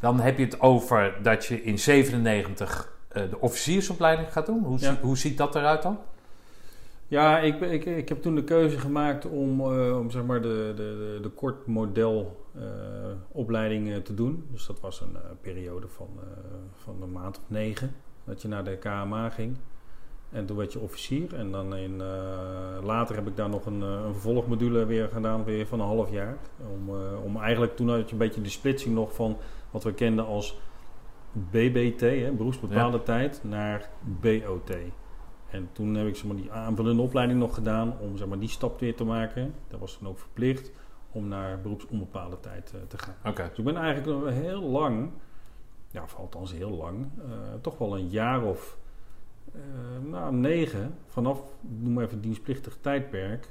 Dan 0.00 0.20
heb 0.20 0.38
je 0.38 0.44
het 0.44 0.60
over 0.60 1.14
dat 1.22 1.44
je 1.46 1.62
in 1.62 1.78
97 1.78 2.92
eh, 3.08 3.22
de 3.30 3.40
officiersopleiding 3.40 4.32
gaat 4.32 4.46
doen. 4.46 4.62
Hoe, 4.64 4.78
Ja. 4.80 4.98
hoe 5.00 5.16
ziet 5.18 5.38
dat 5.38 5.54
eruit 5.54 5.82
dan? 5.82 5.98
Ja, 7.12 7.38
ik, 7.38 7.60
ik, 7.60 7.84
ik 7.84 8.08
heb 8.08 8.22
toen 8.22 8.34
de 8.34 8.44
keuze 8.44 8.78
gemaakt 8.78 9.26
om, 9.26 9.60
eh, 9.60 9.98
om 9.98 10.10
zeg 10.10 10.24
maar 10.24 10.42
de, 10.42 10.72
de, 10.76 11.18
de, 11.22 11.28
kort 11.28 11.56
eh, 11.94 12.04
opleiding 13.28 13.92
eh, 13.92 13.96
te 13.96 14.14
doen. 14.14 14.44
Dus 14.50 14.66
dat 14.66 14.80
was 14.80 15.00
een 15.00 15.16
periode 15.40 15.88
van, 15.88 16.08
van 16.72 17.02
een 17.02 17.12
maand 17.12 17.38
of 17.38 17.42
negen 17.46 17.94
dat 18.24 18.42
je 18.42 18.48
naar 18.48 18.64
de 18.64 18.76
KMA 18.76 19.30
ging. 19.30 19.56
En 20.30 20.46
toen 20.46 20.56
werd 20.56 20.72
je 20.72 20.78
officier. 20.78 21.34
En 21.34 21.50
dan 21.50 21.76
in, 21.76 22.02
later 22.82 23.14
heb 23.14 23.26
ik 23.26 23.36
daar 23.36 23.48
nog 23.48 23.66
een, 23.66 23.80
een 23.80 24.12
vervolgmodule 24.12 24.84
weer 24.84 25.08
gedaan, 25.08 25.44
weer 25.44 25.66
van 25.66 25.80
een 25.80 25.86
half 25.86 26.10
jaar. 26.10 26.36
Om, 26.72 26.96
om 27.24 27.36
eigenlijk, 27.36 27.76
toen 27.76 27.88
had 27.88 28.06
je 28.06 28.12
een 28.12 28.18
beetje 28.18 28.42
de 28.42 28.48
splitsing 28.48 28.94
nog 28.94 29.14
van 29.14 29.36
wat 29.70 29.84
we 29.84 29.94
kenden 29.94 30.26
als 30.26 30.58
BBT, 31.32 32.00
hè, 32.00 32.30
beroepsbepaalde 32.30 33.02
tijd, 33.02 33.40
naar 33.44 33.90
BOT. 34.20 34.72
En 35.52 35.68
toen 35.72 35.94
heb 35.94 36.06
ik 36.06 36.16
zeg 36.16 36.24
maar, 36.24 36.36
die 36.36 36.52
aanvullende 36.52 37.02
opleiding 37.02 37.38
nog 37.38 37.54
gedaan 37.54 37.94
om 37.98 38.16
zeg 38.16 38.28
maar, 38.28 38.38
die 38.38 38.48
stap 38.48 38.80
weer 38.80 38.96
te 38.96 39.04
maken. 39.04 39.54
Dat 39.68 39.80
was 39.80 39.96
toen 39.98 40.08
ook 40.08 40.18
verplicht 40.18 40.70
om 41.10 41.28
naar 41.28 41.60
beroepsonbepaalde 41.60 42.40
tijd 42.40 42.72
eh, 42.74 42.80
te 42.88 42.98
gaan. 42.98 43.14
Oké. 43.24 43.48
Dus 43.48 43.58
ik 43.58 43.64
ben 43.64 43.76
eigenlijk 43.76 44.30
heel 44.32 44.62
lang, 44.62 45.10
ja, 45.90 46.02
of 46.02 46.16
althans 46.16 46.52
heel 46.52 46.70
lang, 46.70 47.08
eh, 47.18 47.32
toch 47.60 47.78
wel 47.78 47.98
een 47.98 48.08
jaar 48.08 48.42
of 48.42 48.76
eh, 49.52 49.60
nou, 50.10 50.34
negen, 50.34 50.94
vanaf, 51.08 51.42
noem 51.60 51.92
maar 51.92 52.04
even 52.04 52.20
dienstplichtig 52.20 52.76
tijdperk, 52.80 53.48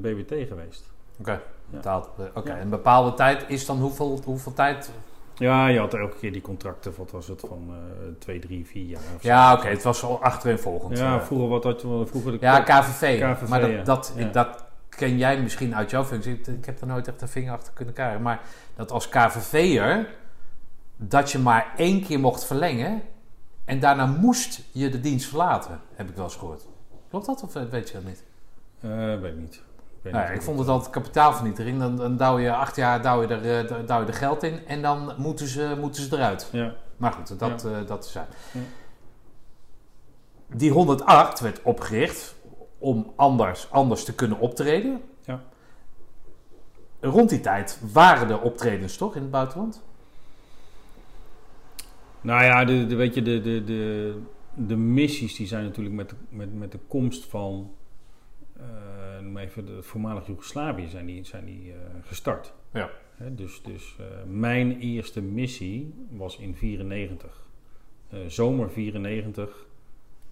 BWT 0.00 0.48
geweest. 0.48 0.92
Oké. 1.18 1.42
Betaald. 1.70 2.10
Oké. 2.34 2.52
Ja. 2.52 2.60
Een 2.60 2.68
bepaalde 2.68 3.14
tijd 3.14 3.44
is 3.48 3.66
dan 3.66 3.80
hoeveel, 3.80 4.20
hoeveel 4.24 4.52
tijd? 4.52 4.92
Ja, 5.38 5.66
je 5.68 5.78
had 5.78 5.94
elke 5.94 6.16
keer 6.18 6.32
die 6.32 6.40
contracten, 6.40 6.92
wat 6.96 7.10
was 7.10 7.26
het, 7.28 7.40
van 7.40 7.68
eh 7.70 8.06
twee, 8.18 8.38
drie, 8.38 8.66
vier 8.66 8.84
jaar 8.84 9.00
of 9.16 9.22
zo. 9.22 9.28
Ja, 9.28 9.52
oké. 9.52 9.66
Het 9.68 9.82
was 9.82 10.02
al 10.02 10.22
achtereenvolgend. 10.22 10.98
Ja, 10.98 11.16
eh. 11.18 11.24
vroeger 11.24 11.48
wat 11.48 11.64
had 11.64 11.80
je 11.80 12.02
vroeger 12.06 12.32
de 12.32 12.38
Ja, 12.40 12.60
KVV. 12.60 13.20
KVV, 13.20 13.48
maar 13.48 13.60
dat, 13.60 13.70
ja. 13.70 13.82
dat, 13.82 14.12
Ja. 14.16 14.28
dat 14.28 14.64
ken 14.88 15.16
jij 15.18 15.40
misschien 15.42 15.74
uit 15.74 15.90
jouw 15.90 16.04
functie. 16.04 16.32
Ik- 16.32 16.46
Ik 16.46 16.64
heb 16.64 16.80
er 16.80 16.86
nooit 16.86 17.08
echt 17.08 17.22
een 17.22 17.28
vinger 17.28 17.52
achter 17.52 17.72
kunnen 17.72 17.94
krijgen. 17.94 18.22
Maar 18.22 18.40
dat 18.76 18.90
als 18.90 19.08
KVV'er, 19.08 20.06
dat 20.96 21.32
je 21.32 21.38
maar 21.38 21.72
één 21.76 22.02
keer 22.04 22.20
mocht 22.20 22.44
verlengen. 22.44 23.02
En 23.64 23.80
daarna 23.80 24.06
moest 24.06 24.60
je 24.72 24.88
de 24.88 25.00
dienst 25.00 25.28
verlaten, 25.28 25.80
heb 25.94 26.08
ik 26.08 26.14
wel 26.16 26.24
eens 26.24 26.36
gehoord. 26.36 26.66
Klopt 27.10 27.26
dat 27.26 27.42
of 27.42 27.52
weet 27.70 27.88
je 27.88 27.94
dat 27.94 28.04
niet? 28.04 28.22
Eh, 28.80 29.20
weet 29.20 29.32
ik 29.32 29.38
niet. 29.40 29.62
Nou, 30.12 30.32
ik 30.32 30.42
vond 30.42 30.56
dat- 30.56 30.66
het 30.66 30.74
altijd 30.74 30.92
kapitaalvernietiging. 30.92 31.78
Dan, 31.78 31.96
dan 31.96 32.16
douw 32.16 32.38
je 32.38 32.52
acht 32.54 32.76
jaar 32.76 33.02
douw 33.02 33.20
je 33.22 33.26
er, 33.28 33.66
eh, 33.68 33.86
douw 33.86 34.00
je 34.00 34.06
er 34.06 34.14
geld 34.14 34.42
in 34.42 34.66
en 34.66 34.82
dan 34.82 35.12
moeten 35.16 35.46
ze, 35.46 35.76
moeten 35.80 36.02
ze 36.02 36.16
eruit. 36.16 36.48
Ja, 36.52 36.74
Maar 36.96 37.12
goed, 37.12 37.38
dat, 37.38 37.64
eh, 37.64 37.76
dat 37.86 38.04
is 38.04 38.12
zijn. 38.12 38.26
Ja. 38.52 38.60
Die 40.56 40.70
108 40.70 41.40
werd 41.40 41.62
opgericht 41.62 42.34
om 42.78 43.12
anders, 43.16 43.70
anders 43.70 44.04
te 44.04 44.14
kunnen 44.14 44.38
optreden. 44.38 45.00
Ja. 45.24 45.42
Rond 47.00 47.28
die 47.28 47.40
tijd 47.40 47.80
waren 47.92 48.30
er 48.30 48.40
optredens 48.40 48.96
toch 48.96 49.14
in 49.16 49.22
het 49.22 49.30
buitenland? 49.30 49.82
Nou 52.20 52.44
ja, 52.44 52.64
de, 52.64 52.86
de, 52.86 52.94
weet 52.94 53.14
je, 53.14 53.22
de, 53.22 53.40
de, 53.40 53.64
de, 53.64 54.14
de 54.54 54.76
missies 54.76 55.34
die 55.36 55.46
zijn 55.46 55.64
natuurlijk 55.64 55.94
met, 55.94 56.08
de- 56.08 56.16
met, 56.28 56.54
met 56.54 56.72
de 56.72 56.78
komst 56.88 57.24
van, 57.24 57.70
eh, 58.56 58.64
noem 59.24 59.36
even, 59.36 59.66
de 59.66 59.82
voormalig 59.82 60.26
Joegoslavië 60.26 60.88
zijn 60.88 61.06
die, 61.06 61.24
zijn 61.24 61.44
die 61.44 61.72
eh, 61.72 61.78
gestart. 62.02 62.52
Ja. 62.72 62.90
Dus 63.18 63.62
dus 63.62 63.96
eh, 63.98 64.06
mijn 64.26 64.80
eerste 64.80 65.20
missie 65.22 65.94
was 66.10 66.38
in 66.38 66.54
94. 66.54 67.46
Eh, 68.08 68.18
zomer 68.26 68.70
94 68.70 69.66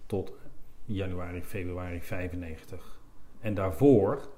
tot 0.06 0.32
januari, 0.84 1.42
februari 1.42 2.00
95. 2.02 3.00
En 3.40 3.54
daarvoor 3.54 4.28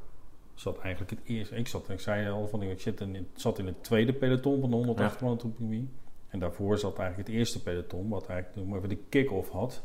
zat 0.55 0.79
eigenlijk 0.79 1.11
het 1.11 1.21
eerste. 1.25 1.57
Ik 1.57 1.69
zat, 1.69 1.89
ik 1.89 2.01
zei 2.01 2.31
al 2.31 2.49
van 2.49 2.63
ik 2.63 2.81
zit 2.81 3.01
in, 3.01 3.27
zat 3.35 3.59
in 3.59 3.67
het 3.67 3.85
tweede 3.85 4.13
peloton 4.13 4.61
van 4.61 4.71
de 4.71 4.77
108 4.77 5.21
man 5.21 5.37
troepie. 5.37 5.89
En 6.29 6.39
daarvoor 6.39 6.79
zat 6.79 6.99
eigenlijk 6.99 7.29
het 7.29 7.39
eerste 7.39 7.63
peloton, 7.63 8.09
wat 8.09 8.27
eigenlijk 8.27 8.59
noem 8.59 8.69
maar 8.69 8.77
even 8.79 8.89
de 8.89 9.05
kick-off 9.09 9.51
had, 9.51 9.83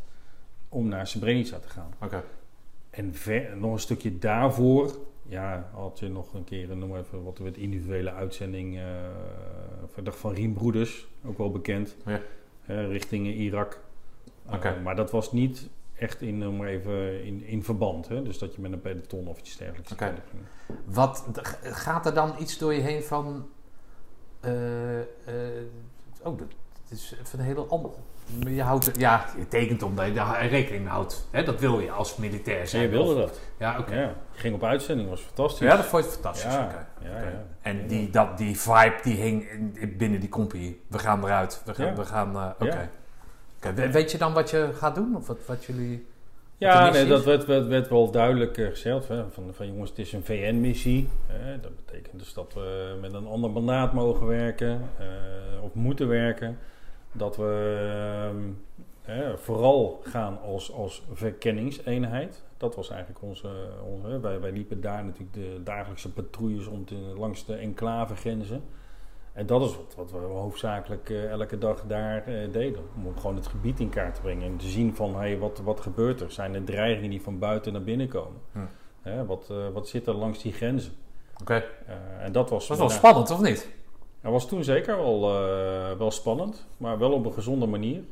om 0.69 0.87
naar 0.87 1.07
Srebrenica 1.07 1.59
te 1.59 1.69
gaan. 1.69 1.93
Oké. 2.01 2.23
En 2.99 3.13
ver- 3.13 3.57
nog 3.57 3.71
een 3.73 3.79
stukje 3.79 4.17
daarvoor, 4.17 4.95
ja, 5.25 5.69
had 5.73 5.99
je 5.99 6.09
nog 6.09 6.33
een 6.33 6.43
keer, 6.43 6.77
noem 6.77 6.89
maar 6.89 6.99
even 6.99 7.23
wat 7.23 7.37
we 7.37 7.43
het 7.45 7.57
individuele 7.57 8.11
uitzending, 8.11 8.77
eh 8.77 8.83
verdacht 9.87 10.17
van 10.17 10.33
Riembroeders, 10.33 11.07
ook 11.25 11.37
wel 11.37 11.51
bekend, 11.51 11.95
Ja. 12.05 12.21
eh, 12.65 12.87
richting 12.87 13.27
Irak. 13.27 13.79
Eh, 14.49 14.81
maar 14.83 14.95
dat 14.95 15.11
was 15.11 15.31
niet 15.31 15.69
echt 15.95 16.21
in, 16.21 16.37
noem 16.37 16.57
maar 16.57 16.67
even, 16.67 17.23
in, 17.25 17.43
in 17.43 17.63
verband, 17.63 18.07
hè? 18.07 18.23
dus 18.23 18.37
dat 18.37 18.55
je 18.55 18.61
met 18.61 18.71
een 18.71 18.81
peloton 18.81 19.27
of 19.27 19.39
iets 19.39 19.57
dergelijks 19.57 19.91
Oké. 19.91 20.13
Wat, 20.85 21.25
gaat 21.61 22.05
er 22.05 22.13
dan 22.13 22.33
iets 22.39 22.57
door 22.57 22.73
je 22.73 22.81
heen 22.81 23.03
van... 23.03 23.47
eh, 24.39 24.99
eh, 24.99 25.05
oh, 26.23 26.37
dat 26.37 26.47
is 26.89 27.15
even 27.21 27.39
een 27.39 27.45
hele 27.45 27.61
andere... 27.65 27.93
Je 28.47 28.61
houdt, 28.61 28.91
ja, 28.97 29.25
je 29.37 29.47
tekent 29.47 29.83
omdat 29.83 30.05
je 30.05 30.13
daar 30.13 30.47
rekening 30.47 30.83
mee 30.83 30.91
houdt. 30.93 31.27
Hè, 31.31 31.43
dat 31.43 31.59
wil 31.59 31.79
je 31.79 31.91
als 31.91 32.17
militair 32.17 32.59
En 32.59 32.67
zijn. 32.67 32.81
je 32.83 32.89
wilde 32.89 33.13
Of- 33.13 33.19
dat. 33.29 33.39
Ja, 33.59 33.79
oké. 33.79 33.95
Ja, 33.95 34.01
je 34.33 34.39
ging 34.39 34.55
op 34.55 34.63
uitzending, 34.63 35.09
was 35.09 35.21
fantastisch. 35.21 35.67
Ja, 35.67 35.75
dat 35.75 35.85
vond 35.85 36.03
je 36.05 36.09
fantastisch. 36.11 36.53
Ja, 36.53 36.87
ja, 37.03 37.09
ja. 37.21 37.45
En 37.61 37.87
die, 37.87 38.09
dat, 38.09 38.37
die 38.37 38.59
vibe 38.59 38.95
die 39.03 39.15
hing 39.15 39.43
in- 39.73 39.97
binnen 39.97 40.19
die 40.19 40.29
compagnie. 40.29 40.81
We 40.87 40.99
gaan 40.99 41.23
eruit. 41.23 41.61
We 41.65 41.73
gaan... 41.73 41.85
Ja. 41.85 41.93
We 41.95 42.05
gaan 42.05 42.35
eh, 42.35 42.45
Oké. 42.59 42.65
Ja. 42.65 42.89
Oké, 43.57 43.73
we- 43.73 43.91
Weet 43.91 44.11
je 44.11 44.17
dan 44.17 44.33
wat 44.33 44.49
je 44.49 44.69
gaat 44.77 44.95
doen? 44.95 45.15
Of 45.15 45.27
wat, 45.27 45.37
wat 45.45 45.65
jullie... 45.65 46.07
Ja, 46.57 46.89
nee, 46.89 47.05
dat 47.07 47.23
werd, 47.23 47.45
werd, 47.45 47.67
werd 47.67 47.89
wel 47.89 48.11
duidelijk 48.11 48.57
eh, 48.57 48.67
gezegd. 48.67 49.07
Hè, 49.07 49.23
van, 49.29 49.43
van 49.53 49.67
jongens, 49.67 49.89
het 49.89 49.99
is 49.99 50.13
een 50.13 50.23
VN-missie. 50.25 51.09
dat 51.61 51.71
betekent 51.85 52.19
dus 52.19 52.33
dat 52.33 52.53
we 52.53 52.97
met 53.01 53.13
een 53.13 53.27
ander 53.27 53.49
mandaat 53.49 53.93
mogen 53.93 54.27
werken. 54.27 54.81
eh, 54.99 55.63
of 55.63 55.73
moeten 55.73 56.07
werken. 56.07 56.57
Dat 57.11 57.37
we 57.37 59.01
ehm, 59.05 59.35
vooral 59.37 59.99
gaan 60.03 60.41
als, 60.41 60.73
als 60.73 61.03
verkenningseenheid. 61.13 62.43
Dat 62.57 62.75
was 62.75 62.89
eigenlijk 62.89 63.21
onze... 63.21 63.49
onze 63.83 64.19
wij, 64.19 64.39
wij 64.39 64.51
liepen 64.51 64.81
daar 64.81 65.03
natuurlijk 65.03 65.33
de 65.33 65.61
dagelijkse 65.63 66.11
patrouilles 66.11 66.67
om 66.67 66.85
te, 66.85 66.95
langs 66.95 67.45
de 67.45 67.55
enclavegrenzen. 67.55 68.63
En 69.33 69.45
dat 69.45 69.61
is 69.61 69.75
wat, 69.75 69.93
wat 69.95 70.11
we 70.11 70.17
hoofdzakelijk 70.17 71.09
eh, 71.09 71.29
elke 71.29 71.57
dag 71.57 71.83
daar 71.87 72.27
eh, 72.27 72.51
deden. 72.51 72.81
Om 72.95 73.17
gewoon 73.17 73.35
het 73.35 73.47
gebied 73.47 73.79
in 73.79 73.89
kaart 73.89 74.15
te 74.15 74.21
brengen. 74.21 74.45
En 74.45 74.57
te 74.57 74.67
zien 74.67 74.95
van, 74.95 75.15
hey, 75.15 75.37
wat, 75.37 75.61
wat 75.63 75.79
gebeurt 75.79 76.21
er? 76.21 76.31
Zijn 76.31 76.53
er 76.53 76.63
dreigingen 76.63 77.09
die 77.09 77.21
van 77.21 77.39
buiten 77.39 77.73
naar 77.73 77.83
binnen 77.83 78.07
komen? 78.07 78.41
Hm. 78.51 79.25
Wat, 79.25 79.47
eh, 79.49 79.69
wat 79.73 79.87
zit 79.87 80.07
er 80.07 80.13
langs 80.13 80.41
die 80.41 80.53
grenzen? 80.53 80.93
Oké. 81.41 81.63
En 82.19 82.31
dat 82.31 82.49
was... 82.49 82.67
Dat 82.67 82.77
was 82.77 82.87
wel 82.87 82.97
spannend, 82.97 83.31
of 83.31 83.41
niet? 83.41 83.69
Dat 84.21 84.31
was 84.31 84.47
toen 84.47 84.63
zeker 84.63 84.97
wel, 84.97 85.35
eh, 85.35 85.97
wel 85.97 86.11
spannend. 86.11 86.67
Maar 86.77 86.97
wel 86.97 87.11
op 87.11 87.25
een 87.25 87.33
gezonde 87.33 87.65
manier. 87.65 88.03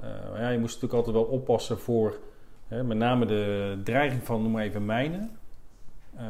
Eh, 0.00 0.02
maar 0.30 0.40
ja, 0.40 0.48
je 0.48 0.58
moest 0.58 0.74
natuurlijk 0.74 1.06
altijd 1.06 1.24
wel 1.24 1.34
oppassen 1.34 1.78
voor... 1.78 2.18
Hè, 2.68 2.84
met 2.84 2.96
name 2.96 3.26
de 3.26 3.80
dreiging 3.84 4.24
van, 4.24 4.42
noem 4.42 4.52
maar 4.52 4.62
even, 4.62 4.84
mijnen. 4.84 5.38
Eh, 6.16 6.26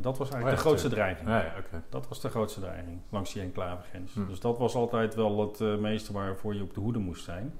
dat 0.00 0.18
was 0.18 0.30
eigenlijk 0.30 0.44
Oh 0.44 0.50
ja, 0.50 0.50
de 0.50 0.56
grootste 0.56 0.88
dreiging. 0.88 1.28
Ja. 1.28 1.52
Dat 1.88 2.08
was 2.08 2.20
de 2.20 2.28
grootste 2.28 2.60
dreiging 2.60 3.00
langs 3.08 3.32
die 3.32 3.42
enclavegrens. 3.42 4.14
Hm. 4.14 4.26
Dus 4.26 4.40
dat 4.40 4.58
was 4.58 4.74
altijd 4.74 5.14
wel 5.14 5.40
het 5.40 5.80
meeste 5.80 6.12
waarvoor 6.12 6.54
je 6.54 6.62
op 6.62 6.74
de 6.74 6.80
hoede 6.80 6.98
moest 6.98 7.24
zijn. 7.24 7.54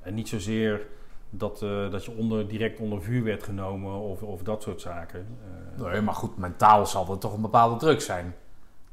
En 0.00 0.14
niet 0.14 0.28
zozeer 0.28 0.86
dat, 1.30 1.58
dat 1.90 2.04
je 2.04 2.16
onder, 2.16 2.48
direct 2.48 2.80
onder 2.80 3.02
vuur 3.02 3.24
werd 3.24 3.42
genomen 3.42 3.92
of, 3.92 4.22
of 4.22 4.42
dat 4.42 4.62
soort 4.62 4.80
zaken. 4.80 5.26
Nee, 5.76 6.00
maar 6.00 6.14
goed, 6.14 6.36
mentaal 6.36 6.86
zal 6.86 7.10
er 7.10 7.18
toch 7.18 7.34
een 7.34 7.42
bepaalde 7.42 7.76
druk 7.76 8.00
zijn. 8.00 8.34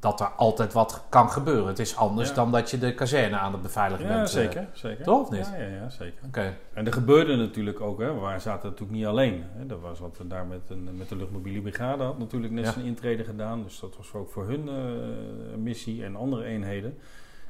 Dat 0.06 0.20
er 0.20 0.28
altijd 0.28 0.74
wat 0.74 1.04
kan 1.10 1.30
gebeuren. 1.30 1.68
Het 1.68 1.80
is 1.80 1.96
anders 1.98 2.30
Ja. 2.30 2.36
dan 2.36 2.52
dat 2.52 2.72
je 2.72 2.78
de 2.78 2.94
kazerne 2.94 3.38
aan 3.38 3.52
het 3.52 3.62
beveiligen 3.62 4.06
ja, 4.06 4.14
bent. 4.14 4.28
eh. 4.28 4.34
zeker, 4.34 4.68
zeker. 4.74 5.04
Toch 5.04 5.22
of 5.22 5.32
niet? 5.32 5.52
Ja, 5.54 5.58
ja, 5.64 5.68
ja, 5.68 5.90
zeker. 5.90 6.26
Oké. 6.26 6.58
En 6.74 6.86
er 6.86 6.94
gebeurde 6.94 7.36
natuurlijk 7.36 7.82
ook, 7.82 8.00
hè, 8.00 8.14
we 8.14 8.40
zaten 8.40 8.70
natuurlijk 8.70 8.98
niet 8.98 9.06
alleen. 9.06 9.44
Hè. 9.58 9.66
Dat 9.66 9.80
was 9.80 10.00
wat 10.00 10.18
we 10.18 10.28
daar 10.28 10.46
met, 10.46 10.62
een, 10.70 10.98
met 10.98 11.10
de 11.10 11.16
luchtmobiele 11.16 11.62
brigade 11.62 12.04
had 12.04 12.18
natuurlijk 12.18 12.54
net 12.54 12.68
zijn 12.68 12.86
intrede 12.86 13.24
gedaan. 13.24 13.64
Dus 13.64 13.80
dat 13.80 13.98
was 13.98 14.14
ook 14.14 14.30
voor 14.30 14.48
hun 14.48 14.68
eh, 14.70 15.58
missie 15.58 16.04
en 16.04 16.16
andere 16.16 16.44
eenheden. 16.44 16.98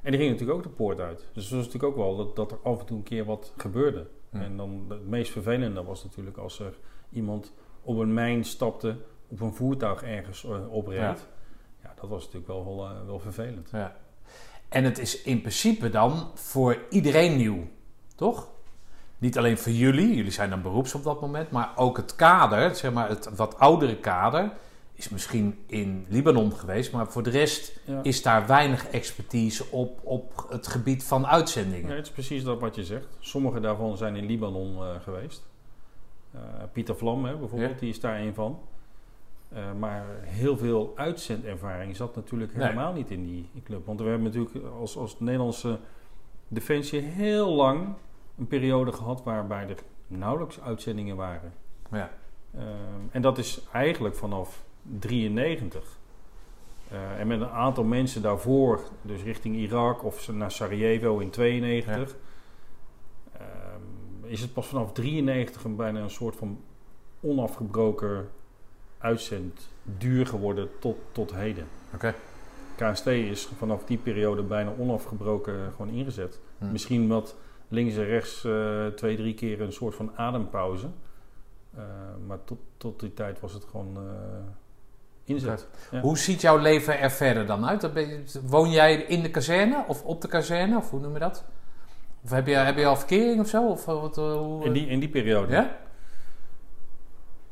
En 0.01 0.12
die 0.12 0.20
gingen 0.20 0.34
natuurlijk 0.34 0.58
ook 0.58 0.64
de 0.64 0.76
poort 0.76 0.99
uit. 0.99 1.26
Dus 1.34 1.43
het 1.43 1.53
was 1.53 1.66
natuurlijk 1.66 1.93
ook 1.93 2.06
wel 2.06 2.16
dat, 2.16 2.36
dat 2.36 2.51
er 2.51 2.58
af 2.64 2.80
en 2.80 2.86
toe 2.86 2.97
een 2.97 3.03
keer 3.03 3.26
wat 3.26 3.53
gebeurde. 3.58 4.08
Hm. 4.30 4.38
En 4.38 4.58
dan 4.58 4.86
het 4.89 5.08
meest 5.08 5.32
vervelende 5.32 5.84
was 5.84 6.03
natuurlijk 6.03 6.38
als 6.38 6.60
er 6.60 6.74
iemand 7.10 7.53
op 7.82 7.97
een 7.97 8.14
mijn 8.14 8.43
stapte, 8.43 8.95
op 9.28 9.39
een 9.41 9.53
voertuig 9.53 10.03
ergens 10.03 10.43
eh, 10.45 10.72
opreed. 10.74 11.28
Ja. 11.96 12.02
Ja. 12.02 12.02
dat 12.02 12.10
was 12.10 12.20
natuurlijk 12.20 12.48
wel, 12.48 12.66
wel, 12.66 12.86
eh, 12.86 13.06
wel 13.06 13.20
vervelend. 13.20 13.70
Ja. 13.72 13.96
En 14.70 14.84
het 14.84 15.00
is 15.00 15.22
in 15.22 15.39
principe 15.41 15.89
dan 15.89 16.32
voor 16.34 16.78
iedereen 16.89 17.38
nieuw, 17.38 17.68
toch? 18.16 18.48
Niet 19.18 19.38
alleen 19.38 19.58
voor 19.58 19.72
jullie, 19.72 20.16
jullie 20.16 20.32
zijn 20.32 20.50
dan 20.50 20.62
beroeps 20.62 20.93
op 20.93 21.04
dat 21.04 21.22
moment, 21.22 21.52
maar 21.52 21.72
ook 21.76 21.98
het 21.98 22.16
kader, 22.16 22.76
zeg 22.76 22.93
maar 22.93 23.10
het 23.10 23.36
wat 23.36 23.60
oudere 23.60 23.96
kader, 23.98 24.52
is 24.93 25.10
misschien 25.10 25.64
in 25.68 26.06
Libanon 26.10 26.52
geweest, 26.54 26.91
maar 26.91 27.08
voor 27.12 27.24
de 27.24 27.30
rest 27.30 27.80
Ja. 27.86 28.00
is 28.04 28.22
daar 28.22 28.48
weinig 28.48 28.88
expertise 28.88 29.66
op, 29.72 30.00
op 30.04 30.46
het 30.50 30.68
gebied 30.68 31.04
van 31.04 31.28
uitzendingen. 31.28 31.88
Nee, 31.88 31.96
het 31.98 32.06
is 32.06 32.12
precies 32.12 32.43
dat 32.43 32.60
wat 32.60 32.76
je 32.76 32.84
zegt. 32.86 33.08
Sommige 33.20 33.60
daarvan 33.60 33.98
zijn 33.98 34.16
in 34.16 34.26
Libanon 34.26 34.76
eh, 34.78 35.02
geweest. 35.02 35.43
Eh, 36.32 36.39
Pieter 36.74 36.96
Vlam 36.96 37.26
hè, 37.26 37.36
bijvoorbeeld, 37.38 37.72
Ja. 37.72 37.80
die 37.80 37.89
is 37.89 38.00
daar 38.00 38.20
een 38.20 38.34
van. 38.34 38.60
Eh, 39.56 39.62
maar 39.80 40.06
heel 40.22 40.58
veel 40.58 40.93
uitzendervaring 40.95 41.95
zat 41.95 42.16
natuurlijk 42.16 42.56
Nee. 42.56 42.64
helemaal 42.68 42.93
niet 42.93 43.12
in 43.12 43.24
die 43.24 43.49
club. 43.64 43.86
Want 43.86 43.99
we 43.99 44.06
hebben 44.08 44.24
natuurlijk 44.24 44.66
als, 44.80 44.97
als 44.97 45.20
Nederlandse 45.20 45.80
defensie 46.47 46.99
heel 46.99 47.49
lang 47.53 47.88
een 48.38 48.47
periode 48.47 48.91
gehad 48.91 49.24
waarbij 49.24 49.70
er 49.70 49.78
nauwelijks 50.08 50.62
uitzendingen 50.62 51.16
waren. 51.16 51.53
Ja. 51.91 52.10
Ehm, 52.56 52.66
en 53.12 53.22
dat 53.22 53.38
is 53.38 53.62
eigenlijk 53.72 54.16
vanaf 54.16 54.64
93. 54.99 55.99
Eh, 56.89 57.20
en 57.20 57.28
met 57.28 57.41
een 57.41 57.49
aantal 57.49 57.84
mensen 57.84 58.22
daarvoor, 58.22 58.80
dus 59.01 59.24
richting 59.24 59.56
Irak 59.56 60.03
of 60.03 60.32
naar 60.32 60.51
Sarajevo 60.51 61.20
in 61.20 61.30
92, 61.30 62.16
ehm, 63.34 63.45
is 64.24 64.41
het 64.41 64.53
pas 64.53 64.68
vanaf 64.68 64.91
93 64.91 65.64
een 65.64 65.76
bijna 65.76 65.99
een 65.99 66.10
soort 66.10 66.36
van 66.36 66.60
onafgebroken 67.22 68.30
uitzendduur 69.06 70.28
geworden 70.28 70.70
tot, 70.80 70.97
tot 71.12 71.34
heden. 71.36 71.68
Oké. 71.93 72.14
KST 72.76 73.06
is 73.08 73.49
vanaf 73.58 73.84
die 73.86 73.97
periode 73.97 74.41
bijna 74.41 74.72
onafgebroken 74.80 75.72
gewoon 75.76 75.91
ingezet. 75.93 76.39
Hm. 76.58 76.72
Misschien 76.72 77.08
wat 77.08 77.36
links 77.68 77.95
en 77.95 78.06
rechts 78.06 78.43
eh, 78.45 78.86
twee, 78.88 79.16
drie 79.16 79.34
keer 79.34 79.62
een 79.62 79.74
soort 79.74 79.95
van 79.95 80.12
adempauze. 80.16 80.88
Eh, 81.76 81.82
maar 82.28 82.38
tot, 82.43 82.58
tot 82.78 82.99
die 82.99 83.14
tijd 83.14 83.39
was 83.39 83.53
het 83.53 83.64
gewoon 83.72 83.95
eh, 83.97 84.01
inzet. 85.24 85.68
Ja. 85.91 85.99
Hoe 86.01 86.18
ziet 86.18 86.41
jouw 86.41 86.58
leven 86.58 86.99
er 86.99 87.12
verder 87.12 87.45
dan 87.45 87.66
uit? 87.66 87.82
Je- 87.82 88.24
Woon 88.45 88.72
jij 88.72 88.95
in 88.95 89.22
de 89.22 89.30
kazerne 89.32 89.84
of 89.88 90.03
op 90.03 90.22
de 90.22 90.28
kazerne? 90.28 90.78
Of 90.78 90.89
hoe 90.89 90.99
noem 90.99 91.14
je 91.14 91.20
dat? 91.20 91.43
Of 92.24 92.30
heb 92.32 92.47
je, 92.47 92.53
heb 92.56 92.78
je 92.78 92.86
al 92.86 92.95
verkering 92.95 93.39
of 93.39 93.47
zo? 93.47 93.68
Of, 93.68 93.88
eh, 93.88 94.01
wat, 94.01 94.18
eh, 94.18 94.34
hoe, 94.34 94.64
In, 94.66 94.74
die, 94.74 94.88
in 94.88 94.99
die 94.99 95.10
periode. 95.10 95.51
Ja? 95.51 95.78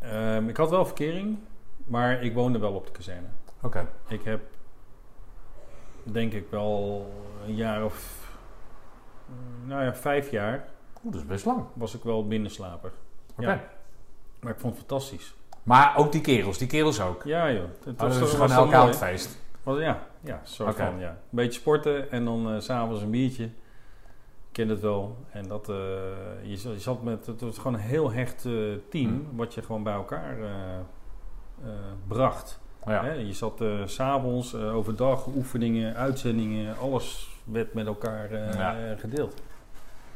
Ehm, 0.04 0.50
ik 0.50 0.58
had 0.58 0.70
wel 0.70 0.86
verkering, 0.86 1.38
maar 1.86 2.24
ik 2.24 2.34
woonde 2.34 2.60
wel 2.60 2.74
op 2.74 2.86
de 2.86 2.92
kazerne. 2.92 3.28
Oké. 3.62 3.88
Ik 4.08 4.24
heb 4.24 4.42
denk 6.04 6.34
ik 6.34 6.46
wel 6.50 7.08
een 7.48 7.56
jaar 7.56 7.86
of, 7.86 8.28
nou 9.66 9.84
ja, 9.84 9.96
vijf 9.96 10.32
jaar 10.32 10.68
dat 11.02 11.16
is 11.16 11.26
best 11.26 11.46
lang. 11.46 11.64
was 11.74 11.94
ik 11.96 12.04
wel 12.04 12.28
binnenslaper. 12.28 12.92
Oké. 13.38 13.42
Ja. 13.50 13.64
Maar 14.40 14.52
ik 14.54 14.60
vond 14.60 14.78
het 14.78 14.86
fantastisch. 14.88 15.36
Maar 15.64 15.98
ook 15.98 16.12
die 16.12 16.22
kerels, 16.22 16.58
die 16.58 16.68
kerels 16.68 17.02
ook. 17.02 17.24
Ja 17.24 17.52
joh. 17.52 17.64
Het 17.86 18.02
Oh, 18.02 18.20
was 18.20 18.32
gewoon 18.32 18.52
elke 18.52 18.64
mooi. 18.66 18.76
avond 18.78 18.96
feest. 18.98 19.38
Was, 19.64 19.80
ja, 19.80 20.00
ja, 20.22 20.40
soort 20.44 20.76
van, 20.76 21.00
ja. 21.00 21.10
Een 21.10 21.16
beetje 21.30 21.60
sporten 21.60 22.12
en 22.12 22.26
dan 22.26 22.54
eh, 22.54 22.60
s 22.60 22.66
s'avonds 22.66 23.02
een 23.02 23.10
biertje. 23.10 23.50
Ik 24.54 24.60
ken 24.60 24.70
het 24.70 24.80
wel. 24.82 25.18
En 25.32 25.48
dat, 25.48 25.70
eh, 25.70 25.76
je, 26.42 26.70
je 26.72 26.80
zat 26.80 27.04
met, 27.04 27.26
het 27.26 27.42
was 27.42 27.58
gewoon 27.58 27.74
een 27.74 27.80
heel 27.80 28.12
hecht 28.12 28.46
eh, 28.46 28.52
team, 28.90 29.10
Hmm. 29.10 29.28
wat 29.38 29.54
je 29.54 29.62
gewoon 29.62 29.84
bij 29.84 29.94
elkaar 29.94 30.38
eh, 30.40 31.70
bracht. 32.08 32.60
Ja. 32.86 33.04
Hè? 33.04 33.12
Je 33.14 33.34
zat 33.34 33.64
s'avonds, 33.86 34.56
overdag, 34.56 35.28
oefeningen, 35.28 35.96
uitzendingen, 35.96 36.78
alles 36.78 37.30
werd 37.44 37.74
met 37.74 37.86
elkaar 37.88 38.34
Ja. 38.58 38.96
gedeeld. 38.98 39.42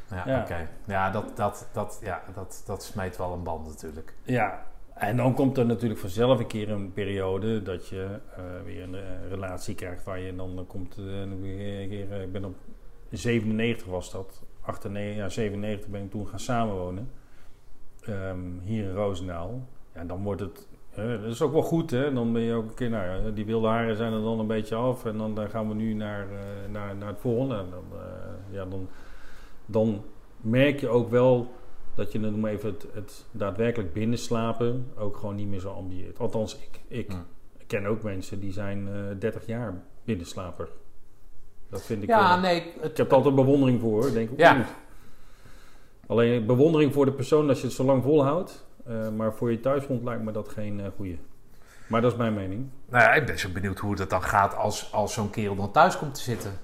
Ja, 0.10 0.24
Ja. 0.26 0.42
oké. 0.42 0.70
Ja, 0.86 1.10
dat, 1.12 1.32
dat, 1.36 1.68
dat, 1.74 2.00
ja 2.04 2.22
dat, 2.34 2.64
dat 2.66 2.84
smeet 2.84 3.18
wel 3.18 3.34
een 3.34 3.44
band 3.44 3.68
natuurlijk. 3.68 4.14
Ja, 4.24 4.66
en 4.94 5.18
dan 5.18 5.34
komt 5.34 5.58
er 5.58 5.66
natuurlijk 5.66 6.00
vanzelf 6.00 6.40
een 6.40 6.48
keer 6.48 6.70
een 6.70 6.94
periode 6.94 7.62
dat 7.64 7.88
je 7.88 8.20
weer 8.64 8.84
een 8.84 9.28
relatie 9.30 9.76
krijgt 9.76 10.04
waar 10.04 10.20
je 10.20 10.36
dan 10.36 10.66
komt. 10.68 10.96
weer 10.96 11.22
een 11.22 11.90
keer, 11.90 12.22
ik 12.22 12.32
ben 12.32 12.46
op 12.46 12.56
97 13.12 13.88
was 13.88 14.12
dat. 14.12 14.42
98, 14.62 15.16
ja, 15.16 15.30
97 15.30 15.90
ben 15.90 16.04
ik 16.04 16.12
toen 16.12 16.28
gaan 16.28 16.40
samenwonen. 16.40 17.10
Ehm, 18.02 18.40
hier 18.64 18.84
in 18.84 18.94
Roosendaal. 18.94 19.68
Ja, 19.96 20.04
dan 20.06 20.24
wordt 20.24 20.42
het. 20.42 20.68
eh, 20.92 21.10
dat 21.10 21.24
is 21.24 21.42
ook 21.42 21.52
wel 21.54 21.62
goed, 21.62 21.92
hè? 21.92 22.14
Dan 22.14 22.34
ben 22.34 22.42
je 22.42 22.54
ook 22.54 22.68
een 22.70 22.74
keer, 22.74 22.90
nou 22.90 23.34
die 23.34 23.46
wilde 23.46 23.68
haren 23.68 23.96
zijn 23.96 24.14
er 24.14 24.22
dan 24.22 24.40
een 24.40 24.48
beetje 24.48 24.76
af. 24.76 25.06
En 25.06 25.18
dan 25.18 25.42
eh, 25.42 25.50
gaan 25.50 25.68
we 25.68 25.74
nu 25.74 25.94
naar, 25.94 26.28
eh, 26.32 26.72
naar, 26.72 26.96
naar 26.96 27.08
het 27.08 27.20
volgende. 27.20 27.56
En 27.56 27.70
dan, 27.70 28.00
eh, 28.00 28.54
ja, 28.56 28.66
dan, 28.66 28.88
dan 29.66 30.04
merk 30.42 30.80
je 30.80 30.88
ook 30.90 31.10
wel 31.10 31.52
dat 31.96 32.12
je 32.12 32.20
dan 32.20 32.46
even 32.46 32.70
het, 32.70 32.88
het 32.94 33.26
daadwerkelijk 33.32 33.94
binnenslapen 33.94 34.88
ook 34.98 35.18
gewoon 35.18 35.36
niet 35.36 35.48
meer 35.48 35.60
zo 35.60 35.72
ambieert. 35.72 36.20
Althans, 36.20 36.58
ik. 36.58 36.82
Ik, 36.88 37.12
ken 37.68 37.86
ook 37.86 38.04
mensen 38.04 38.40
die 38.40 38.52
zijn 38.52 38.88
eh 38.88 39.20
30 39.20 39.46
jaar 39.46 39.84
binnenslaper. 40.04 40.70
Dat 41.70 41.82
vind 41.82 42.04
ik... 42.04 42.10
Ja, 42.10 42.36
eh, 42.36 42.42
nee. 42.42 42.74
Het, 42.80 42.92
ik 42.92 42.98
heb 42.98 43.10
er 43.10 43.16
altijd 43.18 43.36
bewondering 43.36 43.82
voor. 43.82 44.02
hoor. 44.04 44.12
Denk 44.14 44.30
ik, 44.30 44.40
Ja. 44.40 44.66
Alleen 46.08 46.46
bewondering 46.46 46.94
voor 46.94 47.06
de 47.06 47.12
persoon 47.12 47.50
als 47.50 47.60
je 47.60 47.66
het 47.66 47.76
zo 47.76 47.84
lang 47.84 48.04
volhoudt. 48.04 48.66
eh, 48.86 49.10
maar 49.10 49.34
voor 49.34 49.52
je 49.52 49.60
thuisgrond 49.60 50.04
lijkt 50.04 50.24
me 50.24 50.32
dat 50.32 50.50
geen 50.50 50.80
eh 50.80 50.86
goede. 50.96 51.18
Maar 51.88 52.02
dat 52.02 52.12
is 52.12 52.18
mijn 52.18 52.34
mening. 52.34 52.70
nou 52.90 53.04
ja, 53.04 53.14
ik 53.14 53.26
ben 53.26 53.40
zo 53.40 53.50
benieuwd 53.50 53.80
hoe 53.80 53.96
dat 53.96 54.10
dan 54.10 54.24
gaat 54.24 54.56
als, 54.56 54.94
als 54.94 55.14
zo'n 55.14 55.30
kerel 55.30 55.56
dan 55.56 55.72
thuis 55.72 55.98
komt 55.98 56.14
te 56.16 56.22
zitten. 56.22 56.60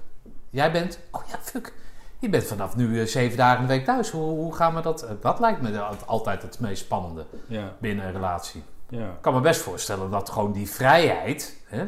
Jij 0.50 0.72
bent, 0.72 0.98
oh 1.10 1.22
ja, 1.30 1.38
fuck. 1.40 1.72
Je 2.18 2.28
bent 2.28 2.44
vanaf 2.44 2.76
nu 2.76 3.06
zeven 3.06 3.36
dagen 3.36 3.60
de 3.66 3.68
week 3.68 3.84
thuis. 3.84 4.10
Hoe, 4.10 4.22
hoe 4.22 4.54
gaan 4.54 4.74
we 4.74 4.80
dat? 4.80 5.06
Dat 5.20 5.40
lijkt 5.40 5.60
me 5.60 5.80
al- 5.80 5.94
altijd 6.06 6.42
het 6.42 6.60
meest 6.60 6.82
spannende 6.84 7.24
Ja, 7.46 7.76
binnen 7.80 8.06
een 8.06 8.12
relatie. 8.12 8.62
ja. 8.88 9.04
Ik 9.08 9.20
kan 9.20 9.34
me 9.34 9.40
best 9.40 9.60
voorstellen 9.60 10.10
dat 10.10 10.30
gewoon 10.30 10.52
die 10.52 10.70
vrijheid, 10.70 11.60
hè, 11.64 11.84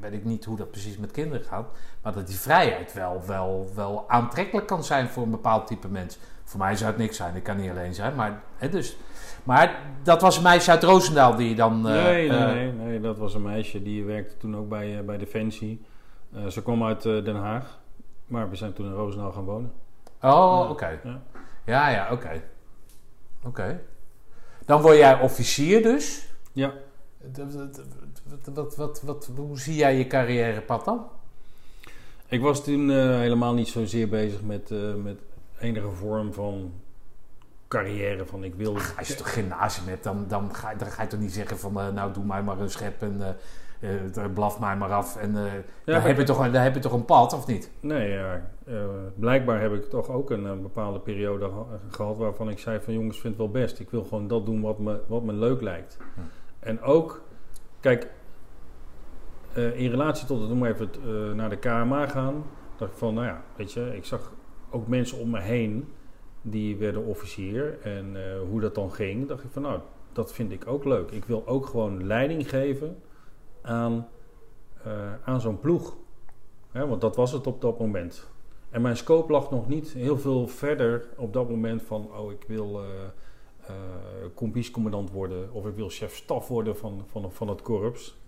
weet 0.00 0.12
ik 0.12 0.24
niet 0.24 0.44
hoe 0.44 0.56
dat 0.56 0.70
precies 0.70 0.96
met 0.96 1.10
kinderen 1.10 1.46
gaat, 1.46 1.68
maar 2.02 2.12
dat 2.12 2.26
die 2.26 2.38
vrijheid 2.38 2.92
wel, 2.92 3.22
wel, 3.26 3.70
wel 3.74 4.04
aantrekkelijk 4.08 4.66
kan 4.66 4.84
zijn 4.84 5.08
voor 5.08 5.22
een 5.22 5.30
bepaald 5.30 5.66
type 5.66 5.88
mens. 5.88 6.18
Voor 6.44 6.58
mij 6.58 6.76
zou 6.76 6.90
het 6.90 7.00
niks 7.00 7.16
zijn, 7.16 7.36
ik 7.36 7.42
kan 7.42 7.56
niet 7.56 7.70
alleen 7.70 7.94
zijn, 7.94 8.14
maar, 8.14 8.42
hè, 8.56 8.68
dus, 8.68 8.96
maar 9.44 9.78
dat 10.02 10.20
was 10.20 10.36
een 10.36 10.42
meisje 10.42 10.70
uit 10.70 10.82
Roosendaal 10.82 11.36
die 11.36 11.54
dan... 11.54 11.88
eh, 11.88 12.02
nee, 12.02 12.28
nee, 12.28 12.38
eh, 12.38 12.46
nee, 12.46 12.72
nee, 12.72 13.00
dat 13.00 13.18
was 13.18 13.34
een 13.34 13.42
meisje 13.42 13.82
die 13.82 14.04
werkte 14.04 14.36
toen 14.36 14.56
ook 14.56 14.68
bij, 14.68 14.98
eh, 14.98 15.04
bij 15.04 15.18
Defensie. 15.18 15.84
Ze 16.48 16.62
kwam 16.62 16.84
uit 16.84 17.02
Den 17.02 17.36
Haag. 17.36 17.78
Maar 18.26 18.50
we 18.50 18.56
zijn 18.56 18.72
toen 18.72 18.86
in 18.86 18.92
Roosendaal 18.92 19.32
gaan 19.32 19.44
wonen. 19.44 19.72
Oh, 20.22 20.70
oké. 20.70 21.00
Ja. 21.04 21.20
Ja, 21.64 21.88
ja, 21.88 22.08
oké. 22.12 22.42
Oké. 23.44 23.80
Dan 24.64 24.80
word 24.80 24.96
jij 24.96 25.20
officier 25.20 25.82
dus. 25.82 26.28
Ja. 26.52 26.72
Wat, 28.30 28.54
wat, 28.54 28.76
wat, 28.76 29.02
wat, 29.02 29.30
wat, 29.36 29.46
hoe 29.46 29.58
zie 29.58 29.74
jij 29.74 29.96
je 29.98 30.06
carrièrepad 30.06 30.84
dan? 30.84 31.06
Ik 32.26 32.40
was 32.40 32.64
toen 32.64 32.90
eh, 32.90 32.96
helemaal 32.96 33.54
niet 33.54 33.68
zozeer 33.68 34.08
bezig 34.08 34.42
met, 34.42 34.70
eh, 34.70 34.94
met 34.94 35.18
enige 35.58 35.88
vorm 35.90 36.32
van 36.32 36.72
carrière. 37.68 38.26
Van 38.26 38.44
ik 38.44 38.54
wil. 38.54 38.76
Als 38.98 39.08
je 39.08 39.14
toch 39.14 39.32
gymnasium 39.32 39.88
hebt, 39.88 40.04
dan, 40.04 40.24
dan, 40.28 40.54
ga, 40.54 40.74
dan 40.74 40.88
ga 40.88 41.02
je 41.02 41.08
toch 41.08 41.20
niet 41.20 41.32
zeggen 41.32 41.58
van... 41.58 41.80
eh, 41.80 41.88
nou, 41.88 42.12
doe 42.12 42.24
mij 42.24 42.42
maar 42.42 42.60
een 42.60 42.70
schep 42.70 43.02
en 43.02 43.36
blaf 44.34 44.60
mij 44.60 44.76
maar 44.76 44.92
af. 44.92 45.16
En 45.16 45.32
Ja, 45.32 45.40
dan, 45.84 45.94
maar- 45.94 46.06
heb 46.06 46.16
je 46.18 46.24
toch, 46.24 46.50
dan 46.50 46.62
heb 46.62 46.74
je 46.74 46.80
toch 46.80 46.92
een 46.92 47.04
pad, 47.04 47.32
of 47.32 47.46
niet? 47.46 47.70
Nee, 47.80 48.08
ja, 48.10 48.42
blijkbaar 49.14 49.60
heb 49.60 49.72
ik 49.74 49.90
toch 49.90 50.08
ook 50.08 50.30
een, 50.30 50.62
bepaalde 50.62 50.98
periode 50.98 51.44
ha- 51.50 51.78
gehad 51.90 52.16
waarvan 52.16 52.48
ik 52.50 52.58
zei 52.58 52.80
van 52.80 52.92
jongens, 52.94 53.20
vind 53.20 53.36
het 53.38 53.42
wel 53.42 53.62
best. 53.62 53.78
Ik 53.80 53.90
wil 53.90 54.02
gewoon 54.04 54.28
dat 54.28 54.46
doen 54.46 54.60
wat 54.60 54.78
me, 54.78 55.00
wat 55.06 55.22
me 55.22 55.32
leuk 55.32 55.60
lijkt. 55.60 55.96
Hm. 56.14 56.20
En 56.60 56.82
ook, 56.82 57.22
kijk, 57.80 58.06
eh, 59.52 59.80
in 59.80 59.90
relatie 59.90 60.26
tot 60.26 60.40
het, 60.40 60.58
maar 60.58 60.70
even, 60.70 60.90
eh, 61.04 61.34
naar 61.34 61.50
de 61.50 61.56
KMA 61.56 62.06
gaan, 62.06 62.44
dacht 62.76 62.92
ik 62.92 62.98
van, 62.98 63.14
nou 63.14 63.26
ja, 63.26 63.42
weet 63.56 63.72
je, 63.72 63.96
ik 63.96 64.04
zag 64.04 64.32
ook 64.70 64.86
mensen 64.86 65.18
om 65.18 65.30
me 65.30 65.40
heen 65.40 65.88
die 66.42 66.76
werden 66.76 67.04
officier. 67.04 67.78
En 67.82 68.16
eh, 68.16 68.40
hoe 68.48 68.60
dat 68.60 68.74
dan 68.74 68.92
ging, 68.92 69.28
dacht 69.28 69.44
ik 69.44 69.50
van, 69.50 69.62
nou, 69.62 69.80
dat 70.12 70.32
vind 70.32 70.52
ik 70.52 70.66
ook 70.66 70.84
leuk. 70.84 71.10
Ik 71.10 71.24
wil 71.24 71.46
ook 71.46 71.66
gewoon 71.66 72.06
leiding 72.06 72.48
geven 72.48 72.96
aan, 73.62 74.08
aan 75.24 75.40
zo'n 75.40 75.60
ploeg. 75.60 75.96
Want 76.72 77.00
dat 77.00 77.16
was 77.16 77.32
het 77.32 77.46
op 77.46 77.60
dat 77.60 77.78
moment. 77.78 78.30
En 78.70 78.82
mijn 78.82 78.96
scope 78.96 79.32
lag 79.32 79.50
nog 79.50 79.68
niet 79.68 79.92
heel 79.92 80.18
veel 80.18 80.46
verder 80.48 81.08
op 81.16 81.32
dat 81.32 81.48
moment 81.48 81.82
van... 81.82 82.08
oh, 82.16 82.32
ik 82.32 82.44
wil 82.46 82.80
eh, 83.70 83.74
kompiescommandant 84.34 85.10
worden... 85.10 85.52
of 85.52 85.66
ik 85.66 85.74
wil 85.74 85.88
chef-staf 85.88 86.48
worden 86.48 86.76
van, 86.76 87.04
van, 87.06 87.32
van 87.32 87.48
het 87.48 87.62
korps. 87.62 88.18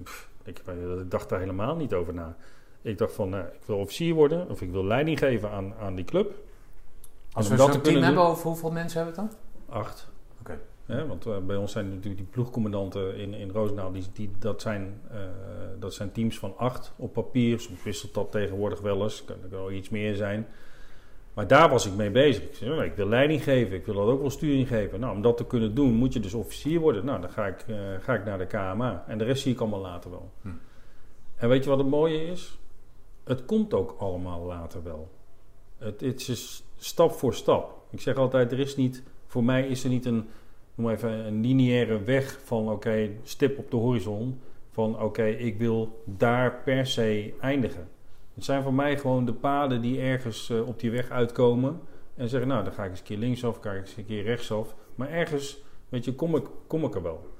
Ik, 0.44 0.58
ik 0.58 1.10
dacht 1.10 1.28
daar 1.28 1.38
helemaal 1.38 1.76
niet 1.76 1.94
over 1.94 2.14
na. 2.14 2.36
Ik 2.82 2.98
dacht 2.98 3.14
van, 3.14 3.28
nou, 3.28 3.44
ik 3.44 3.62
wil 3.66 3.76
officier 3.76 4.14
worden... 4.14 4.50
of 4.50 4.62
ik 4.62 4.70
wil 4.70 4.84
leiding 4.84 5.18
geven 5.18 5.50
aan, 5.50 5.74
aan 5.74 5.94
die 5.94 6.04
club. 6.04 6.34
Als 7.32 7.50
En 7.50 7.56
we 7.56 7.62
zo'n 7.62 7.70
te 7.70 7.80
team 7.80 8.02
hebben, 8.02 8.22
over 8.22 8.46
hoeveel 8.46 8.70
mensen 8.70 8.98
hebben 8.98 9.16
we 9.16 9.22
het 9.22 9.30
dan? 9.68 9.76
Acht. 9.76 10.08
Oké. 10.40 10.58
Want 11.06 11.26
eh, 11.26 11.38
bij 11.38 11.56
ons 11.56 11.72
zijn 11.72 11.88
natuurlijk 11.88 12.16
die 12.16 12.26
ploegcommandanten 12.30 13.16
in, 13.16 13.34
in 13.34 13.50
Roosendaal... 13.50 13.92
Die, 13.92 14.04
die, 14.12 14.30
dat, 14.38 14.60
zijn, 14.60 15.00
eh, 15.10 15.18
dat 15.78 15.94
zijn 15.94 16.12
teams 16.12 16.38
van 16.38 16.56
acht 16.56 16.92
op 16.96 17.12
papier. 17.12 17.60
Soms 17.60 17.82
wisselt 17.82 18.14
dat 18.14 18.30
tegenwoordig 18.30 18.80
wel 18.80 19.02
eens. 19.02 19.24
Kan 19.24 19.36
er 19.42 19.50
wel 19.50 19.70
iets 19.70 19.88
meer 19.88 20.14
zijn. 20.14 20.46
Maar 21.34 21.46
daar 21.46 21.68
was 21.68 21.86
ik 21.86 21.94
mee 21.94 22.10
bezig. 22.10 22.42
Ik 22.42 22.54
zei, 22.54 22.82
ik 22.82 22.94
wil 22.94 23.08
leiding 23.08 23.42
geven. 23.42 23.76
Ik 23.76 23.86
wil 23.86 23.94
dat 23.94 24.06
ook 24.06 24.20
wel 24.20 24.30
sturing 24.30 24.68
geven. 24.68 25.00
Nou, 25.00 25.16
om 25.16 25.22
dat 25.22 25.36
te 25.36 25.46
kunnen 25.46 25.74
doen 25.74 25.92
moet 25.92 26.12
je 26.12 26.20
dus 26.20 26.34
officier 26.34 26.80
worden. 26.80 27.04
Nou, 27.04 27.20
dan 27.20 27.30
ga 27.30 27.46
ik, 27.46 27.64
eh, 27.66 27.76
ga 28.00 28.14
ik 28.14 28.24
naar 28.24 28.38
de 28.38 28.46
KMA. 28.46 29.04
En 29.06 29.18
de 29.18 29.24
rest 29.24 29.42
zie 29.42 29.52
ik 29.52 29.60
allemaal 29.60 29.80
later 29.80 30.10
wel. 30.10 30.30
Hm. 30.42 30.48
En 31.36 31.48
weet 31.48 31.64
je 31.64 31.70
wat 31.70 31.78
het 31.78 31.88
mooie 31.88 32.26
is? 32.26 32.58
Het 33.24 33.44
komt 33.44 33.74
ook 33.74 33.94
allemaal 33.98 34.44
later 34.44 34.82
wel. 34.82 35.10
Het, 35.78 36.00
het 36.00 36.28
is 36.28 36.64
stap 36.78 37.12
voor 37.12 37.34
stap. 37.34 37.82
Ik 37.90 38.00
zeg 38.00 38.16
altijd, 38.16 38.52
er 38.52 38.58
is 38.58 38.76
niet, 38.76 39.02
voor 39.26 39.44
mij 39.44 39.66
is 39.66 39.84
er 39.84 39.90
niet 39.90 40.04
een, 40.04 40.28
noem 40.74 40.90
even 40.90 41.10
een 41.10 41.40
lineaire 41.40 42.02
weg 42.02 42.40
van 42.44 42.70
oké, 42.70 43.10
stip 43.22 43.58
op 43.58 43.70
de 43.70 43.76
horizon. 43.76 44.40
Van 44.70 45.00
oké, 45.00 45.24
ik 45.24 45.58
wil 45.58 46.02
daar 46.04 46.60
per 46.64 46.86
se 46.86 47.34
eindigen. 47.40 47.88
Het 48.34 48.44
zijn 48.44 48.62
voor 48.62 48.74
mij 48.74 48.98
gewoon 48.98 49.24
de 49.24 49.32
paden 49.32 49.80
die 49.80 50.00
ergens 50.00 50.50
eh, 50.50 50.68
op 50.68 50.80
die 50.80 50.90
weg 50.90 51.10
uitkomen. 51.10 51.80
En 52.14 52.28
zeggen, 52.28 52.48
nou, 52.48 52.64
dan 52.64 52.72
ga 52.72 52.84
ik 52.84 52.90
eens 52.90 52.98
een 52.98 53.04
keer 53.04 53.18
linksaf, 53.18 53.58
ga 53.60 53.72
ik 53.72 53.80
eens 53.80 53.96
een 53.96 54.06
keer 54.06 54.22
rechtsaf. 54.22 54.74
Maar 54.94 55.08
ergens, 55.08 55.62
weet 55.88 56.04
je, 56.04 56.14
kom 56.14 56.36
ik, 56.36 56.46
kom 56.66 56.84
ik 56.84 56.94
er 56.94 57.02
wel. 57.02 57.30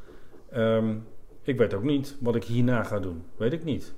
Ehm, 0.50 0.96
ik 1.42 1.56
weet 1.56 1.74
ook 1.74 1.82
niet 1.82 2.16
wat 2.20 2.34
ik 2.34 2.44
hierna 2.44 2.82
ga 2.82 2.98
doen. 2.98 3.22
Weet 3.36 3.52
ik 3.52 3.64
niet. 3.64 3.94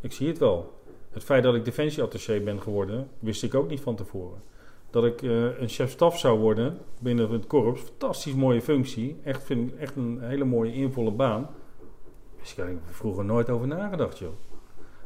Ik 0.00 0.12
zie 0.12 0.28
het 0.28 0.38
wel. 0.38 0.80
Het 1.10 1.24
feit 1.24 1.42
dat 1.42 1.54
ik 1.54 1.64
defensieattaché 1.64 2.40
ben 2.40 2.62
geworden, 2.62 3.08
wist 3.18 3.42
ik 3.42 3.54
ook 3.54 3.68
niet 3.68 3.80
van 3.80 3.96
tevoren. 3.96 4.42
Dat 4.90 5.04
ik 5.04 5.22
eh, 5.22 5.58
een 5.60 5.68
chef-staf 5.68 6.18
zou 6.18 6.38
worden 6.38 6.78
binnen 7.00 7.30
het 7.30 7.46
korps, 7.46 7.80
fantastisch 7.80 8.34
mooie 8.34 8.62
functie. 8.62 9.16
Echt, 9.24 9.42
vind 9.42 9.72
ik 9.72 9.78
echt 9.78 9.96
een 9.96 10.20
hele 10.20 10.44
mooie 10.44 10.72
involle 10.72 11.10
baan. 11.10 11.48
Ik 12.42 12.52
heb 12.56 12.66
er 12.66 12.94
vroeger 12.94 13.24
nooit 13.24 13.50
over 13.50 13.66
nagedacht, 13.66 14.18
joh. 14.18 14.51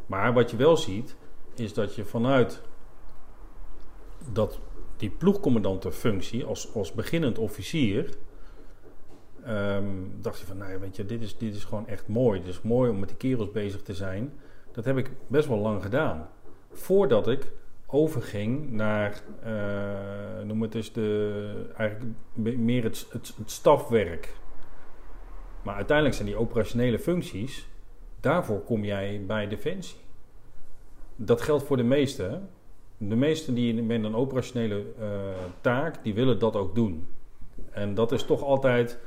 Maar 0.07 0.33
wat 0.33 0.51
je 0.51 0.57
wel 0.57 0.77
ziet, 0.77 1.17
is 1.55 1.75
dat 1.75 1.95
je 1.95 2.05
vanuit 2.05 2.63
dat, 4.33 4.59
die 4.97 5.11
ploegcommandantenfunctie 5.11 6.45
als, 6.45 6.75
als 6.75 6.93
beginnend 6.93 7.39
officier, 7.39 8.11
ehm, 9.45 9.85
dacht 10.21 10.39
je 10.39 10.47
van, 10.47 10.57
nou 10.57 10.73
ja, 10.73 10.79
weet 10.79 10.97
je, 10.97 11.07
dit 11.07 11.23
is, 11.23 11.37
dit 11.39 11.55
is 11.55 11.65
gewoon 11.65 11.89
echt 11.89 12.09
mooi. 12.09 12.39
Het 12.39 12.49
is 12.49 12.63
mooi 12.63 12.91
om 12.91 12.99
met 12.99 13.09
die 13.09 13.19
kerels 13.19 13.51
bezig 13.51 13.83
te 13.83 13.95
zijn. 13.95 14.33
Dat 14.73 14.85
heb 14.85 14.97
ik 14.97 15.11
best 15.27 15.49
wel 15.49 15.59
lang 15.59 15.83
gedaan. 15.83 16.29
Voordat 16.73 17.29
ik 17.29 17.53
overging 17.87 18.71
naar, 18.71 19.23
eh, 19.43 20.45
noem 20.45 20.63
het 20.63 20.75
eens, 20.75 20.93
de, 20.93 21.71
eigenlijk 21.77 22.11
meer 22.35 22.83
het, 22.83 23.07
het 23.13 23.51
stafwerk. 23.51 24.35
Maar 25.63 25.75
uiteindelijk 25.75 26.17
zijn 26.17 26.29
die 26.29 26.39
operationele 26.39 26.99
functies, 26.99 27.69
daarvoor 28.21 28.61
kom 28.61 28.85
jij 28.85 29.23
bij 29.27 29.49
Defensie. 29.49 29.97
Dat 31.17 31.43
geldt 31.43 31.65
voor 31.65 31.77
de 31.77 31.83
meesten. 31.83 32.49
De 32.99 33.17
meesten 33.17 33.55
die 33.55 33.83
met 33.83 34.05
een 34.05 34.15
operationele 34.17 34.83
eh, 35.01 35.07
taak, 35.61 35.95
die 36.03 36.15
willen 36.15 36.39
dat 36.39 36.57
ook 36.57 36.75
doen. 36.75 37.07
En 37.71 37.95
dat 37.95 38.13
is 38.13 38.23
toch 38.25 38.43
altijd 38.43 38.99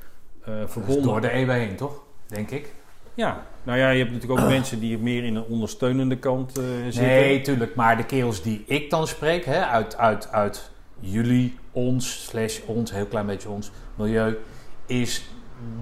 Dat 0.46 0.68
is 0.68 0.72
verbonden. 0.72 1.04
door 1.04 1.22
de 1.22 1.32
eeuwen 1.32 1.56
heen, 1.56 1.76
toch? 1.76 2.04
Denk 2.28 2.52
ik. 2.52 2.74
Ja, 3.14 3.46
nou 3.64 3.78
ja, 3.78 3.90
je 3.90 4.00
hebt 4.00 4.12
natuurlijk 4.12 4.42
ook 4.42 4.48
mensen 4.48 4.80
die 4.80 4.98
meer 4.98 5.24
in 5.24 5.36
een 5.36 5.44
ondersteunende 5.44 6.18
kant 6.18 6.58
eh, 6.58 6.64
zitten. 6.84 7.04
Nee, 7.04 7.42
tuurlijk. 7.42 7.76
Maar 7.76 7.98
de 7.98 8.06
kerels 8.06 8.42
die 8.42 8.64
ik 8.66 8.90
dan 8.90 9.08
spreek, 9.08 9.46
hè, 9.46 9.66
uit, 9.66 9.98
uit, 9.98 10.32
uit 10.32 10.72
jullie, 11.00 11.58
ons, 11.72 12.26
slash 12.26 12.60
ons, 12.66 12.92
heel 12.92 13.06
klein 13.06 13.26
beetje 13.26 13.50
ons, 13.50 13.72
milieu, 13.96 14.38
is 14.86 15.30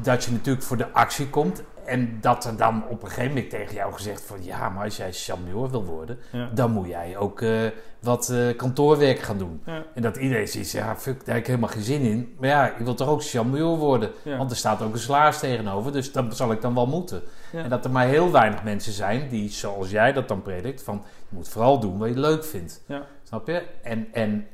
dat 0.02 0.24
je 0.24 0.32
natuurlijk 0.32 0.66
voor 0.66 0.78
de 0.78 0.92
actie 0.92 1.28
komt. 1.28 1.64
En 1.88 2.18
dat 2.22 2.46
er 2.46 2.58
dan 2.58 2.84
op 2.90 3.04
een 3.04 3.10
gegeven 3.10 3.30
moment 3.34 3.50
tegen 3.50 3.76
jou 3.76 3.94
gezegd 3.94 4.22
van... 4.22 4.44
Ja, 4.44 4.70
maar 4.70 4.84
als 4.84 4.98
jij 4.98 5.14
champion 5.14 5.70
wil 5.70 5.84
worden, 5.86 6.18
Ja. 6.32 6.50
dan 6.54 6.72
moet 6.72 6.88
jij 6.88 7.18
ook 7.18 7.42
eh, 7.42 7.60
wat 8.00 8.30
eh, 8.30 8.56
kantoorwerk 8.58 9.20
gaan 9.20 9.38
doen. 9.38 9.62
Ja. 9.66 9.84
En 9.94 10.02
dat 10.02 10.18
iedereen 10.18 10.48
ziet, 10.48 10.72
ja, 10.72 10.96
fuck, 10.96 11.18
daar 11.26 11.34
heb 11.36 11.44
ik 11.44 11.48
helemaal 11.48 11.70
geen 11.70 11.82
zin 11.82 12.02
in. 12.02 12.36
Maar 12.40 12.50
ja, 12.50 12.74
je 12.78 12.84
wilt 12.84 12.98
toch 12.98 13.08
ook 13.10 13.24
champion 13.24 13.78
worden? 13.80 14.12
Want 14.38 14.52
er 14.52 14.58
staat 14.58 14.82
ook 14.82 14.94
een 14.94 15.00
salaris 15.00 15.40
tegenover, 15.40 15.92
dus 15.92 16.12
dat 16.12 16.36
zal 16.36 16.52
ik 16.52 16.62
dan 16.62 16.74
wel 16.74 16.88
moeten. 16.88 17.22
En 17.52 17.70
dat 17.70 17.86
er 17.86 17.92
maar 17.92 18.06
heel 18.08 18.32
weinig 18.32 18.64
mensen 18.64 18.94
zijn 18.94 19.30
die, 19.30 19.50
zoals 19.50 19.90
jij 19.90 20.14
dat 20.14 20.28
dan 20.28 20.42
predikt, 20.42 20.84
van 20.84 21.04
je 21.30 21.36
moet 21.36 21.48
vooral 21.50 21.80
doen 21.80 21.98
wat 21.98 22.10
je 22.10 22.20
leuk 22.20 22.46
vindt. 22.46 22.84
Snap 23.24 23.48
je? 23.48 23.64
En, 23.84 24.08
en 24.14 24.48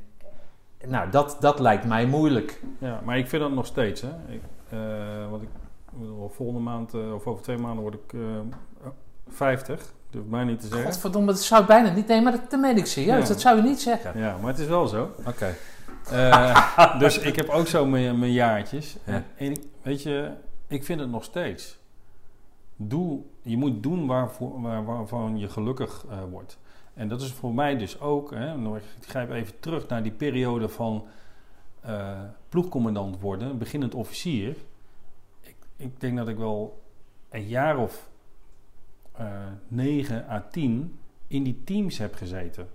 nou, 0.88 1.10
dat, 1.10 1.38
dat 1.40 1.60
lijkt 1.60 1.86
mij 1.86 2.06
moeilijk. 2.06 2.62
Ja, 2.78 3.00
maar 3.04 3.18
ik 3.18 3.28
vind 3.28 3.42
dat 3.42 3.52
nog 3.52 3.66
steeds. 3.66 4.02
Hè. 4.02 4.10
Ik, 4.28 4.42
eh, 4.70 5.30
want 5.30 5.42
ik, 5.42 5.50
ik 5.50 5.63
volgende 6.30 6.60
maand 6.62 6.94
eh, 6.94 7.14
of 7.14 7.26
over 7.28 7.44
twee 7.44 7.58
maanden 7.58 7.82
word 7.82 7.94
ik 7.94 8.14
eh 8.14 8.20
50. 9.28 9.94
Durf 10.10 10.24
ik 10.26 10.30
mij 10.30 10.44
niet 10.44 10.60
te 10.60 10.68
zeggen. 10.68 10.86
Godverdomme, 10.86 11.28
dat 11.28 11.42
zou 11.42 11.62
ik 11.62 11.68
bijna 11.68 11.92
niet. 11.94 12.08
Nee, 12.08 12.22
maar 12.22 12.32
dat, 12.32 12.52
dat 12.52 12.60
meen 12.60 12.78
ik 12.78 12.86
serieus. 12.86 13.22
Ja. 13.22 13.28
Dat 13.28 13.42
zou 13.42 13.56
je 13.58 13.62
niet 13.64 13.82
zeggen. 13.82 14.20
Ja, 14.20 14.38
maar 14.38 14.52
het 14.52 14.60
is 14.60 14.68
wel 14.68 14.88
zo. 14.88 15.12
Oké. 15.28 15.56
Eh, 16.12 17.00
dus 17.00 17.18
ik 17.20 17.36
heb 17.36 17.50
ook 17.50 17.68
zo 17.68 17.86
mijn, 17.86 18.20
mijn 18.20 18.32
jaartjes. 18.32 18.98
Ja. 19.06 19.24
En 19.36 19.52
ik- 19.52 19.64
weet 19.82 20.04
je, 20.04 20.32
ik 20.68 20.84
vind 20.84 21.00
het 21.00 21.10
nog 21.10 21.24
steeds. 21.24 21.78
Doe, 22.76 23.20
je 23.42 23.58
moet 23.58 23.84
doen 23.84 24.08
waarvoor, 24.08 24.62
waar, 24.62 24.86
waarvan 24.86 25.38
je 25.38 25.50
gelukkig 25.50 26.06
eh, 26.10 26.18
wordt. 26.32 26.58
En 26.94 27.08
dat 27.08 27.22
is 27.22 27.32
voor 27.34 27.54
mij 27.54 27.78
dus 27.78 28.00
ook, 28.02 28.32
hè, 28.32 28.56
ik 28.78 28.82
grijp 29.08 29.32
even 29.32 29.60
terug 29.60 29.88
naar 29.88 30.04
die 30.04 30.12
periode 30.12 30.70
van 30.70 31.06
eh, 31.82 32.20
ploegcommandant 32.50 33.20
worden, 33.20 33.58
beginnend 33.58 33.96
officier. 33.96 34.56
Ik, 35.84 36.00
denk 36.00 36.18
dat 36.18 36.28
ik 36.28 36.38
wel 36.38 36.84
een 37.30 37.48
jaar 37.48 37.78
of 37.78 38.10
eh 39.12 39.48
9 39.68 40.30
à 40.30 40.48
10 40.52 41.00
in 41.28 41.44
die 41.44 41.62
teams 41.64 41.98
heb 41.98 42.16
gezeten. 42.16 42.68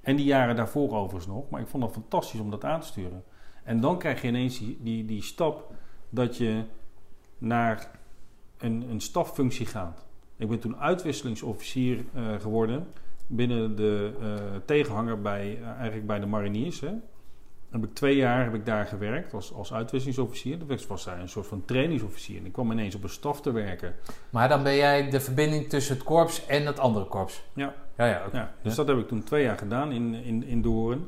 En 0.00 0.16
die 0.16 0.24
jaren 0.24 0.56
daarvoor 0.56 0.90
overigens 0.90 1.26
nog. 1.26 1.50
Maar 1.50 1.60
ik 1.60 1.66
vond 1.66 1.82
het 1.82 1.92
fantastisch 1.92 2.40
om 2.40 2.50
dat 2.50 2.64
aan 2.64 2.80
te 2.80 2.86
sturen. 2.86 3.24
En 3.64 3.80
dan 3.80 3.98
krijg 3.98 4.22
je 4.22 4.28
ineens 4.28 4.58
die, 4.58 4.78
die, 4.80 5.04
die 5.04 5.22
stap 5.22 5.74
dat 6.08 6.36
je 6.36 6.64
naar 7.38 7.90
een, 8.58 8.90
een 8.90 9.00
staffunctie 9.00 9.66
gaat. 9.66 10.06
Ik 10.36 10.48
ben 10.48 10.58
toen 10.58 10.76
uitwisselingsofficier 10.76 12.04
eh, 12.14 12.40
geworden 12.40 12.86
binnen 13.26 13.76
de 13.76 14.12
eh, 14.20 14.56
tegenhanger 14.64 15.20
bij, 15.20 15.62
eigenlijk 15.62 16.06
bij 16.06 16.20
de 16.20 16.26
mariniers. 16.26 16.80
Hè. 16.80 16.92
Heb 17.72 17.84
ik 17.84 17.94
twee 17.94 18.16
jaar 18.16 18.44
heb 18.44 18.54
ik 18.54 18.66
daar 18.66 18.86
gewerkt 18.86 19.34
als, 19.34 19.52
als 19.52 19.72
uitwisselingsofficier. 19.72 20.58
Dat 20.58 20.86
was 20.86 21.06
een 21.06 21.28
soort 21.28 21.46
van 21.46 21.64
trainingsofficier. 21.64 22.38
En 22.38 22.46
ik 22.46 22.52
kwam 22.52 22.70
ineens 22.70 22.94
op 22.94 23.02
een 23.02 23.08
staf 23.08 23.40
te 23.40 23.52
werken. 23.52 23.94
Maar 24.30 24.48
dan 24.48 24.62
ben 24.62 24.76
jij 24.76 25.10
de 25.10 25.20
verbinding 25.20 25.68
tussen 25.68 25.94
het 25.94 26.04
korps 26.04 26.46
en 26.46 26.66
het 26.66 26.78
andere 26.78 27.06
korps. 27.06 27.42
Ja. 27.54 27.74
Ja, 27.96 28.06
ja, 28.32 28.54
dus 28.62 28.74
dat 28.74 28.88
heb 28.88 28.98
ik 28.98 29.08
toen 29.08 29.22
twee 29.22 29.42
jaar 29.42 29.58
gedaan 29.58 29.92
in, 29.92 30.14
in, 30.14 30.44
in 30.44 30.62
Doorn. 30.62 31.06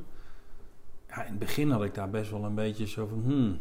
Ja, 1.08 1.22
in 1.22 1.30
het 1.30 1.38
begin 1.38 1.70
had 1.70 1.84
ik 1.84 1.94
daar 1.94 2.10
best 2.10 2.30
wel 2.30 2.44
een 2.44 2.54
beetje 2.54 2.86
zo 2.86 3.06
van, 3.06 3.22
hmm. 3.24 3.60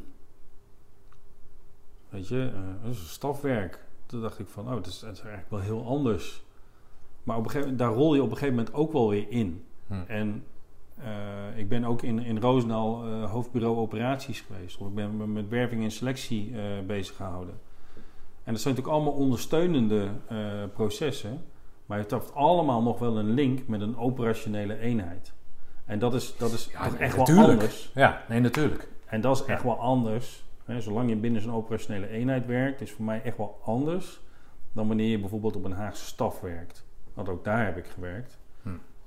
Weet 2.10 2.28
je, 2.28 2.52
eh, 2.54 2.84
dat 2.84 2.92
is 2.92 3.00
een 3.00 3.06
stafwerk. 3.06 3.80
Toen 4.06 4.22
dacht 4.22 4.40
ik 4.40 4.48
van, 4.48 4.66
oh, 4.68 4.74
dat 4.74 4.88
is, 4.88 5.00
dat 5.00 5.12
is 5.12 5.20
eigenlijk 5.20 5.50
wel 5.50 5.60
heel 5.60 5.86
anders. 5.86 6.44
Maar 7.24 7.38
op 7.38 7.44
een 7.44 7.50
gegeven 7.50 7.72
moment, 7.72 7.90
daar 7.90 7.98
rol 7.98 8.16
je 8.16 8.22
op 8.22 8.32
een 8.32 8.38
gegeven 8.38 8.56
moment 8.56 8.76
ook 8.76 8.92
wel 8.92 9.10
weer 9.10 9.30
in. 9.30 9.66
Hm. 9.88 9.94
En 10.08 10.44
eh, 10.96 11.58
ik 11.58 11.70
ben 11.70 11.86
ook 11.86 12.02
in, 12.02 12.20
in 12.20 12.38
Roosendaal 12.38 13.06
eh, 13.06 13.32
hoofdbureau 13.32 13.78
operaties 13.78 14.42
geweest. 14.42 14.78
Of 14.78 14.88
ik 14.88 14.96
ben 14.96 15.18
me 15.18 15.28
met 15.28 15.50
werving 15.50 15.84
en 15.84 15.92
selectie 15.92 16.52
eh, 16.56 16.64
bezig 16.88 17.16
gehouden. 17.16 17.60
En 18.44 18.54
dat 18.54 18.62
zijn 18.62 18.76
natuurlijk 18.76 19.04
allemaal 19.04 19.20
ondersteunende 19.20 20.10
processen. 20.74 21.44
Maar 21.86 21.98
het 21.98 22.12
heeft 22.12 22.36
allemaal 22.36 22.82
nog 22.82 23.00
wel 23.00 23.18
een 23.18 23.34
link 23.34 23.68
met 23.68 23.82
een 23.82 23.98
operationele 23.98 24.80
eenheid. 24.80 25.34
En 25.86 26.00
dat 26.00 26.14
is, 26.14 26.38
dat 26.38 26.52
is 26.52 26.70
Ja, 26.72 26.88
toch 26.88 26.98
echt 26.98 27.16
wel 27.16 27.26
natuurlijk. 27.26 27.52
anders. 27.52 27.92
Ja, 27.94 28.24
nee, 28.30 28.40
natuurlijk. 28.40 28.90
En 29.06 29.22
dat 29.22 29.40
is 29.40 29.46
echt 29.46 29.64
wel 29.64 29.80
anders. 29.80 30.44
Hè, 30.66 30.82
zolang 30.82 31.10
je 31.10 31.16
binnen 31.16 31.42
zo'n 31.42 31.54
operationele 31.54 32.08
eenheid 32.08 32.46
werkt, 32.46 32.82
is 32.82 32.92
voor 32.92 33.06
mij 33.06 33.22
echt 33.24 33.38
wel 33.38 33.60
anders 33.64 34.22
dan 34.72 34.88
wanneer 34.88 35.10
je 35.10 35.20
bijvoorbeeld 35.20 35.56
op 35.56 35.64
een 35.64 35.72
Haagse 35.72 36.06
staf 36.06 36.42
werkt. 36.42 36.86
Want 37.14 37.30
ook 37.30 37.44
daar 37.44 37.66
heb 37.66 37.78
ik 37.78 37.86
gewerkt. 37.86 38.38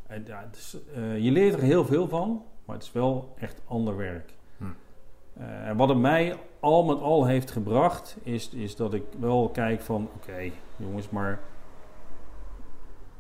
En 0.07 0.23
ja, 0.27 0.45
het 0.47 0.57
is, 0.57 0.77
eh, 0.95 1.19
je 1.19 1.31
leert 1.31 1.55
er 1.55 1.63
heel 1.63 1.85
veel 1.85 2.09
van, 2.09 2.43
maar 2.65 2.77
het 2.77 2.85
is 2.85 2.93
wel 2.93 3.35
echt 3.39 3.61
ander 3.67 3.97
werk. 3.97 4.35
Hm. 4.59 4.65
Eh, 5.33 5.69
en 5.69 5.77
wat 5.77 5.89
het 5.89 5.99
mij 5.99 6.37
al 6.61 6.85
met 6.85 6.99
al 6.99 7.27
heeft 7.27 7.51
gebracht, 7.51 8.17
is, 8.23 8.49
is 8.49 8.77
dat 8.77 8.95
ik 8.95 9.03
wel 9.21 9.49
kijk 9.49 9.81
van, 9.81 10.09
oké 10.15 10.51
jongens, 10.77 11.11
maar 11.11 11.41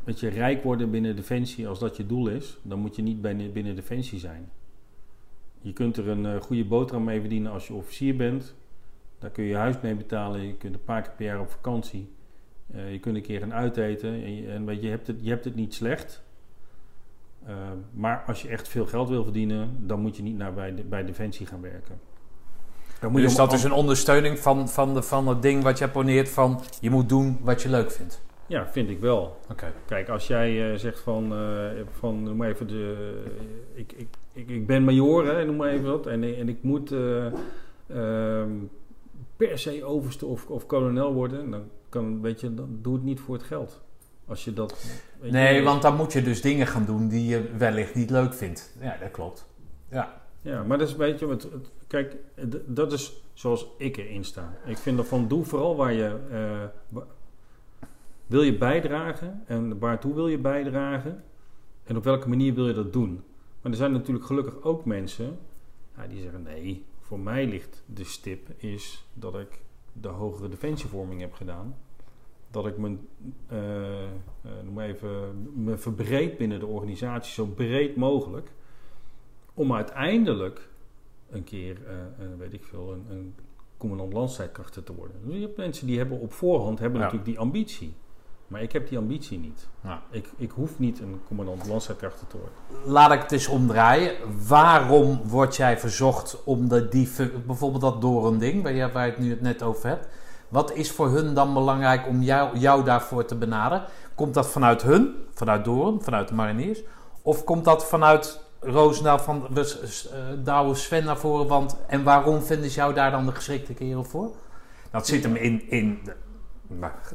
dat 0.04 0.20
je 0.20 0.28
rijk 0.28 0.62
worden 0.62 0.90
binnen 0.90 1.16
Defensie, 1.16 1.68
als 1.68 1.78
dat 1.78 1.96
je 1.96 2.06
doel 2.06 2.28
is, 2.28 2.58
dan 2.62 2.78
moet 2.78 2.96
je 2.96 3.02
niet 3.02 3.20
binnen, 3.20 3.52
binnen 3.52 3.76
Defensie 3.76 4.18
zijn. 4.18 4.50
Je 5.60 5.72
kunt 5.72 5.96
er 5.96 6.08
een 6.08 6.26
eh, 6.26 6.40
goede 6.40 6.64
boterham 6.64 7.04
mee 7.04 7.20
verdienen 7.20 7.52
als 7.52 7.66
je 7.66 7.74
officier 7.74 8.16
bent. 8.16 8.54
Daar 9.18 9.30
kun 9.30 9.44
je 9.44 9.50
je 9.50 9.56
huis 9.56 9.80
mee 9.80 9.94
betalen. 9.94 10.40
Je 10.40 10.54
kunt 10.54 10.74
een 10.74 10.84
paar 10.84 11.02
keer 11.02 11.12
per 11.16 11.26
jaar 11.26 11.40
op 11.40 11.50
vakantie. 11.50 12.14
Je 12.90 12.98
kunt 13.00 13.16
een 13.16 13.22
keer 13.22 13.40
gaan 13.40 13.54
uiteten. 13.54 14.08
En, 14.24 14.80
je, 14.80 14.88
hebt 14.88 15.06
het, 15.06 15.16
je 15.20 15.28
hebt 15.28 15.44
het 15.44 15.54
niet 15.54 15.74
slecht. 15.74 16.25
Eh, 17.46 17.54
maar 17.92 18.24
als 18.26 18.42
je 18.42 18.48
echt 18.48 18.68
veel 18.68 18.86
geld 18.86 19.08
wil 19.08 19.22
verdienen, 19.24 19.76
dan 19.86 20.00
moet 20.00 20.16
je 20.16 20.22
niet 20.22 20.36
naar 20.36 20.54
bij, 20.54 20.74
de, 20.74 20.82
bij 20.82 21.04
Defensie 21.04 21.46
gaan 21.46 21.60
werken. 21.60 21.98
Dan 23.00 23.10
moet 23.10 23.20
je 23.20 23.26
Dus 23.26 23.38
om- 23.38 23.44
dat 23.44 23.52
is 23.52 23.64
een 23.64 23.72
ondersteuning 23.72 24.38
van, 24.38 24.68
van, 24.68 24.94
de, 24.94 25.02
van 25.02 25.28
het 25.28 25.42
ding 25.42 25.62
wat 25.62 25.78
jij 25.78 25.88
poneert 25.90 26.28
van 26.28 26.60
je 26.80 26.90
moet 26.90 27.08
doen 27.08 27.38
wat 27.42 27.62
je 27.62 27.68
leuk 27.68 27.90
vindt. 27.90 28.24
Ja, 28.46 28.66
vind 28.66 28.90
ik 28.90 29.00
wel. 29.00 29.36
Oké. 29.50 29.72
Kijk, 29.86 30.08
als 30.08 30.26
jij 30.26 30.70
eh, 30.72 30.78
zegt 30.78 31.00
van, 31.00 31.32
eh, 31.32 31.64
van, 31.98 32.22
noem 32.22 32.36
maar 32.36 32.48
even 32.48 32.66
de, 32.68 33.22
ik, 33.74 33.92
ik, 33.92 34.08
ik, 34.32 34.48
ik 34.50 34.66
ben 34.66 34.84
major, 34.84 35.26
hè, 35.26 35.44
noem 35.44 35.56
maar 35.56 35.68
even 35.68 35.86
wat, 35.90 36.06
en, 36.06 36.22
en 36.36 36.48
ik 36.48 36.62
moet 36.62 36.92
eh, 36.92 37.26
ehm, 37.86 38.50
per 39.36 39.58
se 39.58 39.84
overste 39.84 40.26
of, 40.26 40.46
of 40.46 40.66
kolonel 40.66 41.12
worden, 41.14 41.50
dan 41.50 41.62
kan, 41.88 42.20
weet 42.20 42.40
je, 42.40 42.54
dan 42.54 42.78
doe 42.82 42.94
het 42.94 43.02
niet 43.04 43.20
voor 43.20 43.34
het 43.34 43.44
geld. 43.44 43.80
Als 44.26 44.44
je 44.44 44.52
dat, 44.52 44.86
je, 45.22 45.30
Nee, 45.30 45.62
want 45.62 45.82
dan 45.82 45.96
moet 45.96 46.12
je 46.12 46.22
dus 46.22 46.40
dingen 46.40 46.66
gaan 46.66 46.84
doen 46.84 47.08
die 47.08 47.26
je 47.26 47.50
wellicht 47.56 47.94
niet 47.94 48.10
leuk 48.10 48.34
vindt. 48.34 48.72
Ja, 48.80 48.96
dat 49.00 49.10
klopt. 49.10 49.46
Ja. 49.90 50.20
Ja, 50.42 50.62
maar 50.62 50.78
dat 50.78 50.88
is 50.88 50.96
weet 50.96 51.18
je, 51.18 51.28
het, 51.28 51.42
het- 51.42 51.70
kijk, 51.86 52.16
dat 52.66 52.92
is 52.92 53.22
zoals 53.32 53.66
ik 53.78 53.96
erin 53.96 54.24
sta. 54.24 54.54
Ik 54.64 54.78
vind 54.78 54.98
ervan, 54.98 55.28
doe 55.28 55.44
vooral 55.44 55.76
waar 55.76 55.92
je, 55.92 56.16
eh, 56.30 57.00
wil 58.26 58.42
je 58.42 58.56
bijdragen 58.58 59.42
en 59.46 59.78
waartoe 59.78 60.14
wil 60.14 60.28
je 60.28 60.38
bijdragen 60.38 61.24
en 61.84 61.96
op 61.96 62.04
welke 62.04 62.28
manier 62.28 62.54
wil 62.54 62.66
je 62.68 62.74
dat 62.74 62.92
doen. 62.92 63.22
Maar 63.62 63.72
er 63.72 63.78
zijn 63.78 63.92
natuurlijk 63.92 64.26
gelukkig 64.26 64.62
ook 64.62 64.84
mensen 64.84 65.38
ja, 65.96 66.06
die 66.06 66.20
zeggen 66.22 66.42
nee, 66.42 66.84
voor 67.00 67.18
mij 67.18 67.46
ligt 67.46 67.82
de 67.86 68.04
stip 68.04 68.48
is 68.56 69.04
dat 69.14 69.34
ik 69.38 69.60
de 69.92 70.08
hogere 70.08 70.48
defensievorming 70.48 71.20
heb 71.20 71.32
gedaan. 71.32 71.76
Dat 72.56 72.66
ik 72.66 72.78
mijn, 72.78 73.08
eh, 73.48 74.02
eh, 74.04 74.08
noem 74.64 74.80
even, 74.80 75.50
me 75.54 75.76
verbreed 75.76 76.36
binnen 76.36 76.58
de 76.58 76.66
organisatie 76.66 77.32
zo 77.32 77.46
breed 77.46 77.96
mogelijk 77.96 78.50
om 79.54 79.74
uiteindelijk 79.74 80.68
een 81.30 81.44
keer, 81.44 81.76
eh, 81.86 82.26
weet 82.38 82.52
ik 82.52 82.64
veel, 82.64 82.92
een, 82.92 83.16
een 83.16 83.34
commandant 83.76 84.12
landstrijdkrachten 84.12 84.84
te 84.84 84.94
worden. 84.94 85.16
Dus 85.24 85.34
je 85.34 85.40
hebt 85.40 85.56
mensen 85.56 85.86
die 85.86 85.98
hebben 85.98 86.20
op 86.20 86.32
voorhand 86.32 86.78
hebben 86.78 86.98
Ja. 86.98 87.04
natuurlijk 87.04 87.30
die 87.30 87.40
ambitie. 87.40 87.94
Maar 88.46 88.62
ik 88.62 88.72
heb 88.72 88.88
die 88.88 88.98
ambitie 88.98 89.38
niet. 89.38 89.68
Ja. 89.82 90.02
Ik, 90.10 90.28
ik 90.36 90.50
hoef 90.50 90.78
niet 90.78 91.00
een 91.00 91.20
commandant 91.26 91.66
landstrijdkrachten 91.66 92.26
te 92.26 92.36
worden. 92.36 92.92
Laat 92.92 93.12
ik 93.12 93.20
het 93.20 93.32
eens 93.32 93.48
omdraaien. 93.48 94.16
Waarom 94.48 95.20
word 95.24 95.56
jij 95.56 95.78
verzocht 95.78 96.44
om 96.44 96.68
de, 96.68 96.88
die, 96.88 97.08
bijvoorbeeld 97.46 97.82
dat 97.82 98.00
door 98.00 98.26
een 98.26 98.38
ding, 98.38 98.62
waar 98.62 98.72
je, 98.72 98.92
waar 98.92 99.06
je 99.06 99.12
het 99.12 99.20
nu 99.20 99.30
het 99.30 99.40
net 99.40 99.62
over 99.62 99.88
hebt. 99.88 100.08
Wat 100.48 100.72
is 100.72 100.90
voor 100.90 101.08
hun 101.08 101.34
dan 101.34 101.54
belangrijk 101.54 102.06
om 102.06 102.22
jou, 102.22 102.84
daarvoor 102.84 103.24
te 103.24 103.34
benaderen? 103.34 103.84
Komt 104.14 104.34
dat 104.34 104.48
vanuit 104.48 104.82
hun, 104.82 105.14
vanuit 105.34 105.64
Doren, 105.64 106.02
vanuit 106.02 106.28
de 106.28 106.34
mariniers? 106.34 106.82
Of 107.22 107.44
komt 107.44 107.64
dat 107.64 107.86
vanuit 107.86 108.40
Roosendaal 108.60 109.18
van 109.18 109.48
douwen 110.42 110.76
Sven 110.76 111.04
naar 111.04 111.16
voren? 111.18 111.46
Want, 111.46 111.76
en 111.86 112.04
waarom 112.04 112.42
vinden 112.42 112.70
ze 112.70 112.76
jou 112.76 112.94
daar 112.94 113.10
dan 113.10 113.26
de 113.26 113.32
geschikte 113.32 113.74
kerel 113.74 114.04
voor? 114.04 114.30
Dat 114.90 115.06
zit 115.06 115.22
hem 115.22 115.36
in, 115.36 115.70
in 115.70 116.00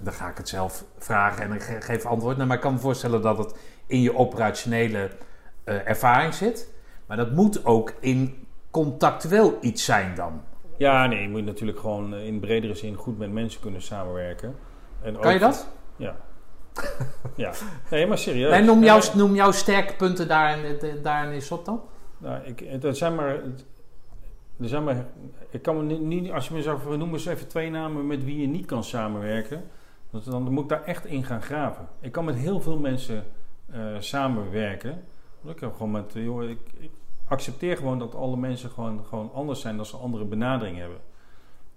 dan 0.02 0.14
ga 0.14 0.30
ik 0.30 0.38
het 0.38 0.50
zelf 0.50 0.84
vragen 0.98 1.44
en 1.44 1.52
ik 1.54 1.62
ge- 1.62 1.82
geef 1.82 2.06
antwoord. 2.06 2.36
Nou, 2.36 2.48
maar 2.48 2.58
ik 2.58 2.64
kan 2.64 2.74
me 2.74 2.80
voorstellen 2.80 3.22
dat 3.22 3.38
het 3.38 3.56
in 3.88 4.02
je 4.02 4.16
operationele 4.16 5.10
eh, 5.64 5.88
ervaring 5.88 6.34
zit. 6.34 6.70
Maar 7.06 7.18
dat 7.18 7.32
moet 7.32 7.66
ook 7.66 7.94
in 8.00 8.48
contactueel 8.72 9.58
iets 9.62 9.86
zijn 9.86 10.16
dan. 10.16 10.42
Ja, 10.82 11.08
nee, 11.08 11.22
je 11.22 11.30
moet 11.30 11.46
natuurlijk 11.46 11.80
gewoon 11.80 12.14
eh, 12.14 12.26
in 12.28 12.40
bredere 12.40 12.74
zin 12.76 12.96
goed 12.96 13.18
met 13.18 13.32
mensen 13.32 13.62
kunnen 13.62 13.82
samenwerken. 13.82 14.56
En 15.02 15.20
Kan 15.20 15.34
je 15.34 15.40
dat? 15.40 15.68
Ja. 15.96 16.16
ja. 17.36 17.52
Nee, 17.92 18.08
maar 18.08 18.18
serieus. 18.18 18.52
Nee, 18.52 18.64
noem, 18.64 18.84
jouw, 18.84 19.00
noem 19.16 19.36
jouw 19.36 19.52
sterke 19.52 19.96
punten 19.96 20.28
daarin, 20.28 20.80
daarin 21.04 21.32
is 21.34 21.52
op 21.52 21.66
dan. 21.66 21.82
Nou, 22.18 22.44
ik, 22.44 22.60
het- 22.60 22.84
er 22.84 22.96
zijn 22.96 23.16
maar... 23.16 23.36
Er 24.60 24.68
zijn 24.68 24.84
maar 24.84 25.06
ik 25.50 25.62
kan 25.62 25.88
me 25.88 25.96
niet-. 25.98 26.32
Als 26.32 26.48
je 26.48 26.54
me 26.54 26.62
zou 26.62 26.80
vragen, 26.80 27.00
noem 27.00 27.14
eens 27.14 27.26
even 27.26 27.48
twee 27.48 27.70
namen 27.70 28.08
met 28.08 28.24
wie 28.24 28.42
je 28.42 28.48
niet 28.48 28.66
kan 28.66 28.84
samenwerken. 28.84 29.64
Dat, 30.12 30.26
dan 30.26 30.52
moet 30.52 30.64
ik 30.64 30.70
daar 30.70 30.84
echt 30.84 31.06
in 31.06 31.24
gaan 31.24 31.42
graven. 31.42 31.88
Ik 32.00 32.12
kan 32.12 32.26
met 32.26 32.36
heel 32.36 32.62
veel 32.62 32.78
mensen 32.78 33.24
eh, 33.72 33.80
samenwerken. 34.00 35.04
Ik 35.46 35.60
heb 35.60 35.72
gewoon 35.74 35.92
met... 35.92 36.12
Joh, 36.14 36.44
ik, 36.50 36.60
ik 36.78 36.92
accepteer 37.32 37.78
gewoon 37.78 38.00
dat 38.00 38.16
alle 38.16 38.38
mensen 38.38 38.70
gewoon, 38.70 39.06
gewoon 39.06 39.32
anders 39.34 39.62
zijn... 39.62 39.76
dan 39.76 39.86
ze 39.86 39.98
andere 39.98 40.26
benadering 40.26 40.78
hebben. 40.78 41.00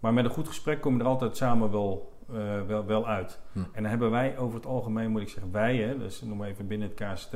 Maar 0.01 0.13
met 0.13 0.25
een 0.25 0.31
goed 0.31 0.49
gesprek 0.49 0.81
kom 0.81 0.95
je 0.95 1.01
er 1.01 1.07
altijd 1.07 1.37
samen 1.37 1.71
wel, 1.71 2.13
eh, 2.33 2.63
wel, 2.67 2.85
wel 2.85 3.07
uit. 3.07 3.41
Hm. 3.53 3.59
En 3.59 3.83
dan 3.83 3.85
hebben 3.85 4.11
wij 4.11 4.39
over 4.39 4.57
het 4.57 4.67
algemeen, 4.67 5.11
moet 5.11 5.21
ik 5.21 5.29
zeggen, 5.29 5.53
wij, 5.53 5.77
hè, 5.77 5.99
dus 5.99 6.23
noem 6.23 6.37
maar 6.37 6.49
even 6.49 6.67
binnen 6.67 6.89
het 6.89 7.13
KST, 7.13 7.35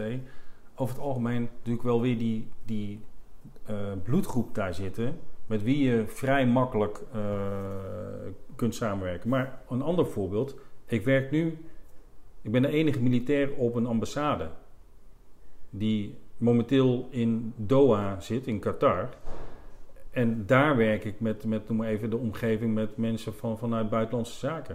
over 0.74 0.94
het 0.94 1.04
algemeen 1.04 1.48
natuurlijk 1.56 1.84
wel 1.84 2.00
weer 2.00 2.18
die, 2.18 2.48
die 2.64 3.00
eh, 3.64 3.76
bloedgroep 4.02 4.54
daar 4.54 4.74
zitten, 4.74 5.18
met 5.46 5.62
wie 5.62 5.84
je 5.84 6.04
vrij 6.06 6.46
makkelijk 6.46 7.02
eh, 7.12 7.20
kunt 8.56 8.74
samenwerken. 8.74 9.28
Maar 9.28 9.62
een 9.68 9.82
ander 9.82 10.06
voorbeeld, 10.06 10.56
ik 10.86 11.04
werk 11.04 11.30
nu, 11.30 11.64
ik 12.42 12.50
ben 12.50 12.62
de 12.62 12.68
enige 12.68 13.00
militair 13.00 13.54
op 13.54 13.74
een 13.74 13.86
ambassade 13.86 14.48
die 15.70 16.18
momenteel 16.38 17.06
in 17.10 17.52
Doha 17.56 18.20
zit, 18.20 18.46
in 18.46 18.58
Qatar. 18.58 19.08
En 20.10 20.42
daar 20.46 20.76
werk 20.76 21.04
ik 21.04 21.20
met, 21.20 21.44
met 21.44 21.68
noem 21.68 21.76
maar 21.76 21.88
even 21.88 22.10
de 22.10 22.16
omgeving 22.16 22.74
met 22.74 22.96
mensen 22.96 23.34
van, 23.34 23.58
vanuit 23.58 23.90
buitenlandse 23.90 24.38
zaken. 24.38 24.74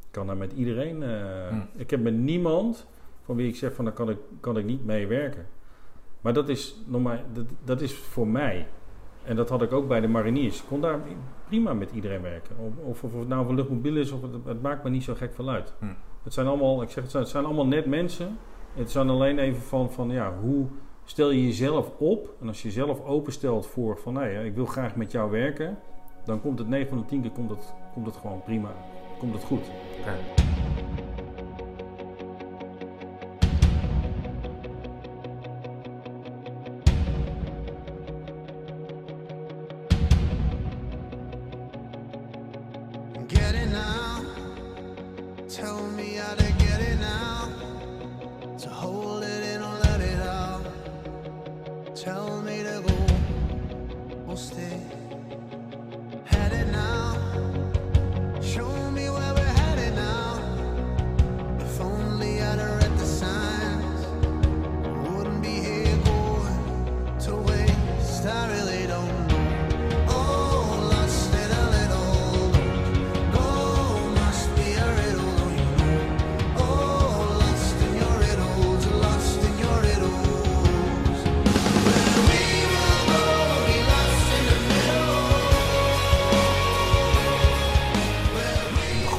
Ik 0.00 0.10
kan 0.10 0.26
daar 0.26 0.36
met 0.36 0.52
iedereen. 0.52 1.02
eh, 1.02 1.48
Hmm. 1.48 1.66
Ik 1.76 1.90
heb 1.90 2.02
met 2.02 2.14
niemand 2.14 2.86
van 3.24 3.36
wie 3.36 3.48
ik 3.48 3.56
zeg 3.56 3.74
van 3.74 3.84
daar 3.84 3.94
kan 3.94 4.10
ik, 4.10 4.18
kan 4.40 4.58
ik 4.58 4.64
niet 4.64 4.84
mee 4.84 5.06
werken. 5.06 5.46
Maar 6.20 6.32
dat 6.32 6.48
is, 6.48 6.76
nog 6.86 7.02
maar, 7.02 7.22
dat, 7.32 7.44
dat 7.64 7.80
is 7.80 7.94
voor 7.94 8.28
mij. 8.28 8.66
En 9.24 9.36
dat 9.36 9.48
had 9.48 9.62
ik 9.62 9.72
ook 9.72 9.88
bij 9.88 10.00
de 10.00 10.08
mariniers. 10.08 10.60
Ik 10.60 10.68
kon 10.68 10.80
daar 10.80 11.00
prima 11.48 11.74
met 11.74 11.90
iedereen 11.90 12.22
werken. 12.22 12.56
Of, 12.58 12.72
of, 12.84 13.04
of 13.04 13.18
het 13.18 13.28
nou 13.28 13.46
van 13.46 13.54
luchtmobiel 13.54 13.96
is, 13.96 14.10
of 14.12 14.22
het, 14.22 14.30
het 14.44 14.62
maakt 14.62 14.84
me 14.84 14.90
niet 14.90 15.02
zo 15.04 15.14
gek 15.14 15.34
veel 15.34 15.48
uit. 15.50 15.72
Hmm. 15.78 15.94
Het 16.22 16.32
zijn 16.34 16.46
allemaal, 16.46 16.82
ik 16.82 16.90
zeg 16.90 17.02
het, 17.02 17.10
zijn- 17.10 17.22
het 17.22 17.32
zijn 17.32 17.44
allemaal 17.44 17.66
net 17.66 17.86
mensen. 17.86 18.36
Het 18.74 18.90
zijn 18.90 19.08
alleen 19.08 19.38
even 19.38 19.62
van, 19.62 19.92
van 19.92 20.10
ja, 20.10 20.34
hoe 20.40 20.66
stel 21.04 21.30
je 21.30 21.44
jezelf 21.44 21.90
op? 21.98 22.34
En 22.40 22.48
als 22.48 22.62
je 22.62 22.68
jezelf 22.68 23.04
openstelt 23.04 23.66
voor 23.66 23.98
van, 23.98 24.12
nee, 24.12 24.46
ik 24.46 24.54
wil 24.54 24.66
graag 24.66 24.96
met 24.96 25.12
jou 25.12 25.30
werken. 25.30 25.78
Dan 26.24 26.40
komt 26.40 26.58
het 26.58 26.68
9 26.68 26.88
van 26.88 26.98
de 26.98 27.04
10 27.04 27.20
keer 27.20 27.30
komt 27.30 27.50
het, 27.50 27.74
komt 27.92 28.06
het 28.06 28.16
gewoon 28.16 28.42
prima. 28.42 28.74
Komt 29.18 29.34
het 29.34 29.44
goed. 29.44 29.70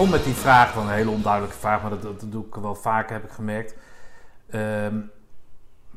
Begon 0.06 0.20
met 0.20 0.36
die 0.36 0.44
vraag, 0.44 0.74
van 0.74 0.88
een 0.88 0.94
hele 0.94 1.10
onduidelijke 1.10 1.58
vraag, 1.58 1.82
maar 1.82 1.90
dat, 1.90 2.02
dat, 2.02 2.24
doe 2.26 2.46
ik 2.46 2.56
wel 2.56 2.76
vaker, 2.76 3.14
heb 3.14 3.24
ik 3.24 3.32
gemerkt. 3.32 3.76
Ehm, 4.50 5.00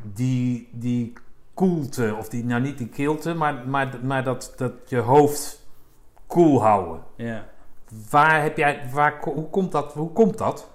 die, 0.02 0.68
die 0.72 1.12
koelte, 1.54 2.14
of 2.18 2.28
die, 2.28 2.44
nou 2.44 2.62
niet 2.62 2.78
die 2.78 2.88
kilte, 2.88 3.34
maar, 3.34 3.68
maar, 3.68 3.98
maar 4.02 4.24
dat, 4.24 4.52
dat 4.56 4.72
je 4.86 4.98
hoofd 4.98 5.66
koel 6.26 6.62
houden. 6.62 7.02
Ja. 7.16 7.44
Waar 8.10 8.42
heb 8.42 8.56
jij, 8.56 8.88
waar, 8.92 9.18
hoe, 9.20 9.50
komt 9.50 9.72
dat, 9.72 9.92
hoe 9.92 10.12
komt 10.12 10.38
dat? 10.38 10.70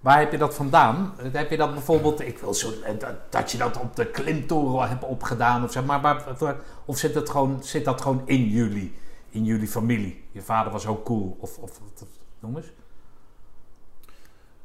Waar 0.00 0.18
heb 0.18 0.32
je 0.32 0.38
dat 0.38 0.54
vandaan? 0.54 1.14
Heb 1.32 1.50
je 1.50 1.56
dat 1.56 1.72
bijvoorbeeld, 1.72 2.20
ik 2.20 2.38
wil 2.38 2.54
zo, 2.54 2.70
eh, 2.84 2.98
dat, 2.98 3.14
dat 3.32 3.52
je 3.52 3.58
dat 3.58 3.80
op 3.80 3.96
de 3.96 4.06
klimtoren 4.06 4.88
hebt 4.88 5.04
opgedaan 5.04 5.64
of 5.64 5.72
zo, 5.72 5.82
maar 5.82 6.00
waar- 6.00 6.56
of 6.84 6.98
zit, 6.98 7.14
het 7.14 7.30
gewoon, 7.30 7.58
zit 7.62 7.84
dat 7.84 8.00
gewoon 8.00 8.22
in 8.24 8.48
jullie, 8.48 8.94
in 9.30 9.44
jullie 9.44 9.68
familie? 9.68 10.24
Je 10.32 10.42
vader 10.42 10.72
was 10.72 10.86
ook 10.86 11.04
cool, 11.04 11.36
of, 11.40 11.58
of, 11.58 11.80
of 12.00 12.17
noem 12.40 12.56
eens. 12.56 12.72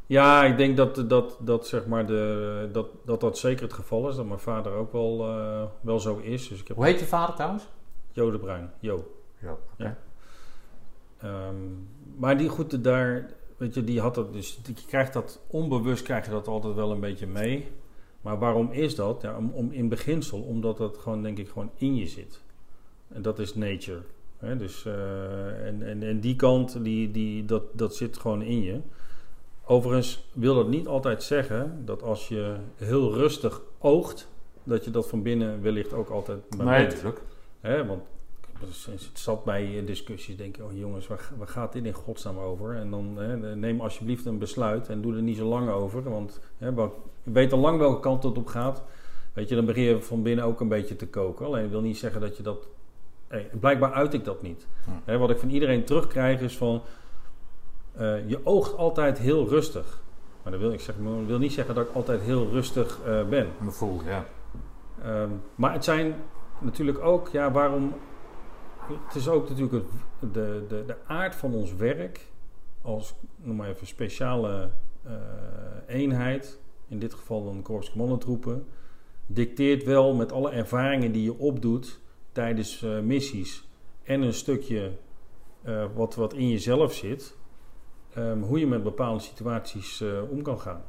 Ja, 0.06 0.44
ik 0.44 0.58
denk 0.58 0.78
dat 0.78 1.10
dat, 1.10 1.38
dat, 1.40 1.68
zeg 1.68 1.86
maar 1.86 2.06
de, 2.06 2.70
dat, 2.72 2.88
dat 3.06 3.22
dat 3.22 3.38
zeker 3.38 3.64
het 3.64 3.74
geval 3.74 4.10
is. 4.10 4.16
Dat 4.16 4.26
mijn 4.26 4.40
vader 4.40 4.74
ook 4.74 4.92
wel, 4.92 5.28
eh, 5.28 5.64
wel 5.82 6.00
zo 6.00 6.18
is. 6.18 6.48
Dus 6.48 6.62
ik 6.62 6.68
heb 6.68 6.78
Hoe 6.78 6.86
heet 6.86 7.00
je 7.00 7.06
vader 7.06 7.36
trouwens? 7.36 7.68
Jo 8.12 8.32
de 8.32 8.40
Bruin. 8.40 8.72
Jo. 8.80 9.12
Ja. 9.40 9.58
Ja. 9.78 9.98
Ehm, 11.18 11.56
maar 12.18 12.38
die 12.38 12.50
goed, 12.50 12.84
daar, 12.84 13.30
weet 13.58 13.74
je, 13.74 13.84
die 13.84 14.02
had 14.02 14.16
dat 14.16 14.34
dus. 14.34 14.60
Je 14.66 14.74
krijgt 14.88 15.14
dat 15.14 15.42
onbewust, 15.48 16.04
krijg 16.04 16.26
je 16.26 16.32
dat 16.32 16.48
altijd 16.48 16.76
wel 16.76 16.92
een 16.92 17.00
beetje 17.00 17.28
mee. 17.28 17.72
Maar 18.22 18.40
waarom 18.40 18.72
is 18.72 18.96
dat? 18.96 19.22
Ja, 19.22 19.38
om, 19.38 19.52
om 19.54 19.72
in 19.72 19.90
beginsel, 19.90 20.42
omdat 20.42 20.78
dat 20.78 20.98
gewoon, 20.98 21.22
denk 21.22 21.38
ik, 21.38 21.48
gewoon 21.48 21.72
in 21.76 21.96
je 21.96 22.08
zit. 22.08 22.42
En 23.08 23.22
dat 23.22 23.40
is 23.40 23.56
nature. 23.56 24.02
Hè? 24.44 24.58
Dus, 24.58 24.86
eh, 24.86 25.68
en, 25.68 25.84
en, 25.84 26.04
en 26.04 26.20
die 26.20 26.36
kant, 26.36 26.84
die, 26.84 27.12
die, 27.12 27.46
dat, 27.46 27.64
dat 27.72 27.96
zit 27.96 28.18
gewoon 28.18 28.42
in 28.42 28.62
je. 28.62 28.80
Overigens 29.66 30.30
wil 30.34 30.56
dat 30.56 30.68
niet 30.68 30.88
altijd 30.88 31.24
zeggen 31.24 31.82
dat 31.86 32.04
als 32.04 32.28
je 32.28 32.56
heel 32.76 33.14
rustig 33.14 33.62
oogt, 33.80 34.28
dat 34.64 34.86
je 34.86 34.92
dat 34.92 35.08
van 35.08 35.22
binnen 35.22 35.62
wellicht 35.62 35.94
ook 35.94 36.10
altijd 36.10 36.56
maar 36.58 36.66
Nee, 36.66 36.86
natuurlijk. 36.86 37.22
Hè, 37.60 37.86
want 37.86 38.02
het 38.70 39.20
zat 39.20 39.44
bij 39.44 39.84
discussies, 39.86 40.38
denk 40.38 40.58
ik, 40.58 40.64
oh 40.64 40.78
jongens, 40.78 41.08
waar, 41.08 41.32
waar 41.38 41.48
gaat 41.48 41.74
dit 41.74 41.86
in 41.86 41.94
godsnaam 41.94 42.38
over? 42.38 42.76
En 42.76 42.90
dan 42.90 43.18
hè, 43.18 43.56
neem 43.56 43.82
alsjeblieft 43.82 44.26
een 44.26 44.38
besluit 44.38 44.90
en 44.90 45.02
doe 45.02 45.16
er 45.16 45.22
niet 45.22 45.38
zo 45.38 45.46
lang 45.46 45.70
over. 45.70 46.04
Want 46.04 46.40
hè, 46.58 46.90
weet 47.24 47.54
al 47.54 47.60
lang 47.60 47.78
welke 47.78 48.00
kant 48.00 48.24
het 48.24 48.38
op 48.38 48.48
gaat. 48.48 48.84
Weet 49.34 49.50
je, 49.50 49.56
dan 49.56 49.66
begin 49.66 49.84
je 49.84 50.02
van 50.02 50.24
binnen 50.24 50.46
ook 50.46 50.60
een 50.60 50.68
beetje 50.68 50.96
te 50.96 51.08
koken. 51.08 51.46
Alleen 51.46 51.70
wil 51.70 51.82
niet 51.82 51.98
zeggen 51.98 52.22
dat 52.22 52.38
je 52.38 52.44
dat... 52.44 52.68
Hey, 53.34 53.50
blijkbaar 53.60 53.94
uit 53.94 54.14
ik 54.14 54.24
dat 54.24 54.42
niet. 54.42 54.68
Hm. 55.06 55.18
Wat 55.18 55.30
ik 55.30 55.38
van 55.38 55.50
iedereen 55.50 55.84
terugkrijg 55.84 56.42
is 56.42 56.58
van... 56.58 56.82
eh, 57.94 58.30
je 58.30 58.40
oogt 58.46 58.78
altijd 58.78 59.20
heel 59.20 59.48
rustig. 59.48 60.02
Maar 60.44 60.52
dat 60.52 60.62
wil, 60.62 60.72
ik 60.72 60.80
zeg, 60.80 60.96
dat 60.96 61.26
wil 61.26 61.38
niet 61.38 61.54
zeggen 61.54 61.76
dat 61.76 61.88
ik 61.88 61.96
altijd 61.96 62.22
heel 62.22 62.50
rustig 62.50 63.00
eh, 63.06 63.28
ben. 63.28 63.48
Me 63.58 63.72
voel, 63.72 64.02
ja. 64.06 64.26
Ehm, 65.04 65.30
maar 65.56 65.74
het 65.74 65.84
zijn 65.84 66.16
natuurlijk 66.60 67.00
ook, 67.00 67.28
ja, 67.28 67.52
waarom. 67.52 67.94
Het 69.06 69.16
is 69.16 69.28
ook 69.28 69.50
natuurlijk 69.50 69.84
het, 70.20 70.34
de, 70.34 70.66
de, 70.68 70.84
de 70.86 70.96
aard 71.08 71.36
van 71.36 71.54
ons 71.54 71.76
werk 71.76 72.32
als, 72.82 73.16
noem 73.36 73.56
maar 73.56 73.70
even, 73.70 73.88
speciale 73.88 74.70
eh, 75.04 75.14
eenheid, 75.88 76.60
in 76.88 77.00
dit 77.00 77.14
geval 77.14 77.46
dan 77.46 77.62
Korps 77.62 77.92
Commandotroepen, 77.92 78.66
dicteert 79.26 79.84
wel 79.84 80.16
met 80.16 80.32
alle 80.32 80.52
ervaringen 80.52 81.12
die 81.12 81.24
je 81.24 81.38
opdoet 81.38 82.02
tijdens 82.34 82.84
eh, 82.84 83.00
missies 83.00 83.68
en 84.04 84.22
een 84.22 84.34
stukje 84.34 84.92
eh, 85.62 85.86
wat, 85.96 86.16
wat 86.16 86.34
in 86.34 86.50
jezelf 86.50 86.94
zit, 86.94 87.38
ehm, 88.14 88.42
hoe 88.42 88.60
je 88.60 88.68
met 88.68 88.84
bepaalde 88.84 89.20
situaties 89.20 90.02
eh, 90.02 90.32
om 90.32 90.42
kan 90.42 90.60
gaan. 90.60 90.84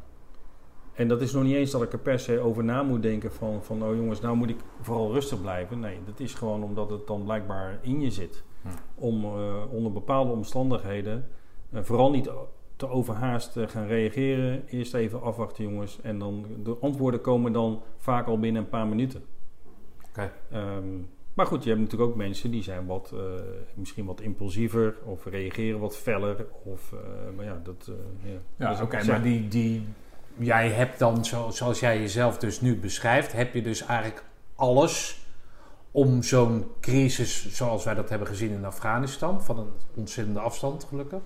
En 0.93 1.09
dat 1.09 1.21
is 1.21 1.33
nog 1.33 1.43
niet 1.43 1.55
eens 1.55 1.71
dat 1.71 1.83
ik 1.83 1.93
er 1.93 1.99
per 1.99 2.19
se 2.19 2.39
over 2.39 2.65
na 2.65 2.83
moet 2.83 3.03
denken 3.03 3.33
van, 3.33 3.63
van 3.63 3.83
oh 3.83 3.95
jongens, 3.95 4.21
nou 4.21 4.37
moet 4.37 4.51
ik 4.51 4.61
vooral 4.81 5.13
rustig 5.13 5.41
blijven. 5.41 5.81
Nee, 5.81 5.99
dat 6.07 6.21
is 6.21 6.35
gewoon 6.35 6.63
omdat 6.63 6.91
het 6.91 7.07
dan 7.07 7.25
blijkbaar 7.25 7.79
in 7.83 8.01
je 8.01 8.11
zit. 8.11 8.45
Hm. 8.63 8.69
Om 8.95 9.25
onder 9.71 9.93
bepaalde 9.93 10.33
omstandigheden 10.33 11.29
vooral 11.73 12.11
niet 12.11 12.31
te 12.77 12.89
overhaast 12.89 13.59
gaan 13.59 13.87
reageren. 13.87 14.67
Eerst 14.67 14.95
even 14.95 15.23
afwachten 15.23 15.65
jongens. 15.65 16.01
En 16.01 16.19
dan 16.19 16.47
de 16.63 16.77
antwoorden 16.81 17.21
komen 17.21 17.53
dan 17.53 17.83
vaak 17.97 18.27
al 18.27 18.39
binnen 18.39 18.63
een 18.63 18.69
paar 18.69 18.87
minuten. 18.87 19.25
Ehm, 20.51 21.03
maar 21.35 21.47
goed, 21.47 21.63
je 21.63 21.69
hebt 21.69 21.81
natuurlijk 21.81 22.11
ook 22.11 22.17
mensen 22.17 22.51
die 22.51 22.63
zijn 22.63 22.87
wat, 22.87 23.11
eh, 23.15 23.21
misschien 23.75 24.05
wat 24.07 24.21
impulsiever 24.21 24.95
of 25.05 25.25
reageren 25.25 25.81
wat 25.81 25.97
feller. 25.97 26.47
Of, 26.65 26.93
eh, 26.93 26.99
maar 27.37 27.45
ja, 27.45 27.61
dat... 27.63 27.89
eh, 27.89 28.31
ja, 28.33 28.39
Ja, 28.57 28.67
dat 28.69 28.77
is 28.77 28.83
oké, 28.83 29.05
maar 29.07 29.23
die, 29.23 29.49
die, 29.49 29.87
jij 30.39 30.69
hebt 30.71 30.99
dan, 30.99 31.25
zo, 31.25 31.51
zoals 31.51 31.81
jij 31.81 31.99
jezelf 32.01 32.39
dus 32.39 32.61
nu 32.61 32.77
beschrijft, 32.77 33.33
heb 33.33 33.55
je 33.55 33.63
dus 33.63 33.81
eigenlijk 33.87 34.25
alles 34.55 35.23
om 35.91 36.23
zo'n 36.23 36.67
crisis, 36.81 37.55
zoals 37.55 37.85
wij 37.85 37.95
dat 37.95 38.09
hebben 38.09 38.29
gezien 38.29 38.51
in 38.51 38.65
Afghanistan, 38.65 39.43
van 39.43 39.59
een 39.59 39.71
ontzettende 39.95 40.41
afstand 40.41 40.85
gelukkig, 40.85 41.21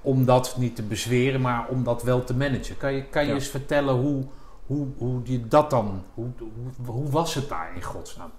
om 0.00 0.24
dat 0.24 0.56
niet 0.58 0.76
te 0.76 0.82
bezweren, 0.82 1.40
maar 1.40 1.68
om 1.68 1.84
dat 1.84 2.02
wel 2.02 2.24
te 2.24 2.34
managen. 2.36 2.76
Kan 2.76 2.92
je, 2.92 3.04
kan 3.04 3.22
je 3.22 3.28
Ja. 3.28 3.34
eens 3.34 3.48
vertellen 3.48 3.94
hoe, 3.94 4.24
hoe, 4.66 4.86
hoe 4.96 5.20
je 5.24 5.48
dat 5.48 5.70
dan, 5.70 6.04
hoe, 6.14 6.30
hoe, 6.38 6.86
hoe 6.94 7.10
was 7.10 7.34
het 7.34 7.48
daar 7.48 7.72
in 7.74 7.82
godsnaam? 7.82 8.30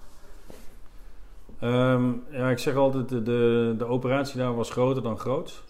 Ehm, 1.64 2.12
ja, 2.32 2.50
ik 2.50 2.58
zeg 2.58 2.76
altijd, 2.76 3.10
de, 3.10 3.24
de, 3.24 3.76
de 3.78 3.86
operatie 3.86 4.38
daar 4.38 4.56
was 4.56 4.70
groter 4.70 5.04
dan 5.04 5.18
groot. 5.18 5.64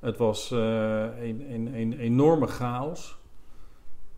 Het 0.00 0.16
was 0.16 0.50
eh, 0.50 0.58
een, 0.58 1.52
een, 1.52 1.74
een 1.74 1.98
enorme 1.98 2.46
chaos. 2.46 3.18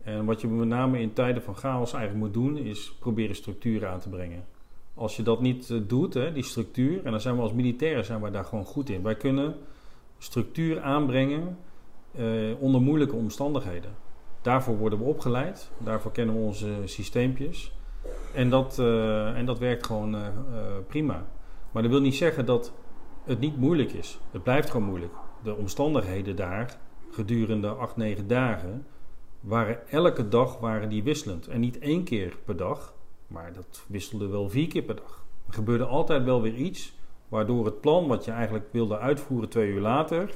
En 0.03 0.25
wat 0.25 0.41
je 0.41 0.47
met 0.47 0.67
name 0.67 0.99
in 0.99 1.13
tijden 1.13 1.43
van 1.43 1.55
chaos 1.55 1.93
eigenlijk 1.93 2.25
moet 2.25 2.33
doen, 2.33 2.57
is 2.57 2.93
proberen 2.99 3.35
structuur 3.35 3.87
aan 3.87 3.99
te 3.99 4.09
brengen. 4.09 4.45
Als 4.93 5.15
je 5.15 5.23
dat 5.23 5.41
niet 5.41 5.69
eh, 5.69 5.77
doet, 5.87 6.13
hè, 6.13 6.33
die 6.33 6.43
structuur, 6.43 7.05
en 7.05 7.11
dan 7.11 7.21
zijn 7.21 7.35
we 7.35 7.41
als 7.41 7.53
militairen 7.53 8.05
zijn 8.05 8.21
wij 8.21 8.31
daar 8.31 8.45
gewoon 8.45 8.65
goed 8.65 8.89
in. 8.89 9.03
Wij 9.03 9.15
kunnen 9.15 9.55
structuur 10.17 10.81
aanbrengen 10.81 11.57
eh, 12.15 12.25
onder 12.59 12.81
moeilijke 12.81 13.15
omstandigheden. 13.15 13.91
Daarvoor 14.41 14.77
worden 14.77 14.99
we 14.99 15.05
opgeleid, 15.05 15.71
daarvoor 15.77 16.11
kennen 16.11 16.35
we 16.35 16.41
onze 16.41 16.73
systeempjes. 16.85 17.73
En 18.33 18.49
dat, 18.49 18.79
eh, 18.79 19.37
en 19.37 19.45
dat 19.45 19.59
werkt 19.59 19.85
gewoon 19.85 20.15
eh, 20.15 20.27
eh, 20.27 20.33
prima. 20.87 21.25
Maar 21.71 21.81
dat 21.81 21.91
wil 21.91 22.01
niet 22.01 22.15
zeggen 22.15 22.45
dat 22.45 22.73
het 23.23 23.39
niet 23.39 23.57
moeilijk 23.57 23.91
is. 23.91 24.19
Het 24.31 24.43
blijft 24.43 24.69
gewoon 24.69 24.87
moeilijk. 24.87 25.13
De 25.43 25.55
omstandigheden 25.55 26.35
daar 26.35 26.77
gedurende 27.11 27.67
8, 27.67 27.97
9 27.97 28.27
dagen 28.27 28.85
waren 29.39 29.89
elke 29.89 30.27
dag 30.27 30.59
waren 30.59 30.89
die 30.89 31.03
wisselend. 31.03 31.47
En 31.47 31.59
niet 31.59 31.79
één 31.79 32.03
keer 32.03 32.37
per 32.45 32.57
dag, 32.57 32.93
maar 33.27 33.53
dat 33.53 33.83
wisselde 33.87 34.27
wel 34.27 34.49
vier 34.49 34.67
keer 34.67 34.83
per 34.83 34.95
dag. 34.95 35.25
Er 35.47 35.53
gebeurde 35.53 35.85
altijd 35.85 36.23
wel 36.23 36.41
weer 36.41 36.55
iets 36.55 36.93
waardoor 37.29 37.65
het 37.65 37.81
plan 37.81 38.07
wat 38.07 38.25
je 38.25 38.31
eigenlijk 38.31 38.65
wilde 38.71 38.97
uitvoeren 38.97 39.49
twee 39.49 39.69
uur 39.69 39.81
later 39.81 40.29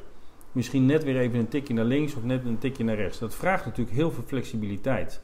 misschien 0.55 0.85
net 0.85 1.03
weer 1.03 1.17
even 1.17 1.39
een 1.39 1.47
tikje 1.47 1.73
naar 1.73 1.85
links 1.85 2.15
of 2.15 2.23
net 2.23 2.45
een 2.45 2.57
tikje 2.57 2.83
naar 2.83 2.95
rechts. 2.95 3.19
Dat 3.19 3.35
vraagt 3.35 3.65
natuurlijk 3.65 3.95
heel 3.95 4.11
veel 4.11 4.23
flexibiliteit. 4.23 5.21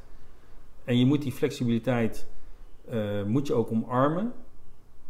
En 0.83 0.97
je 0.97 1.05
moet 1.05 1.21
die 1.21 1.31
flexibiliteit 1.31 2.27
eh, 2.89 3.23
moet 3.23 3.47
je 3.47 3.53
ook 3.53 3.71
omarmen 3.71 4.33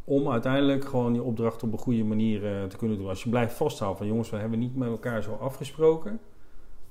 om 0.04 0.30
uiteindelijk 0.30 0.86
gewoon 0.86 1.14
je 1.14 1.24
opdracht 1.24 1.64
op 1.64 1.72
een 1.72 1.78
goede 1.80 2.04
manier 2.04 2.46
eh, 2.46 2.64
te 2.64 2.78
kunnen 2.78 2.98
doen. 2.98 3.08
Als 3.08 3.24
je 3.24 3.30
blijft 3.30 3.54
vasthouden 3.54 3.98
van 4.00 4.08
jongens, 4.08 4.30
we 4.30 4.38
hebben 4.38 4.60
niet 4.60 4.76
met 4.76 4.90
elkaar 4.90 5.24
zo 5.24 5.34
afgesproken, 5.34 6.20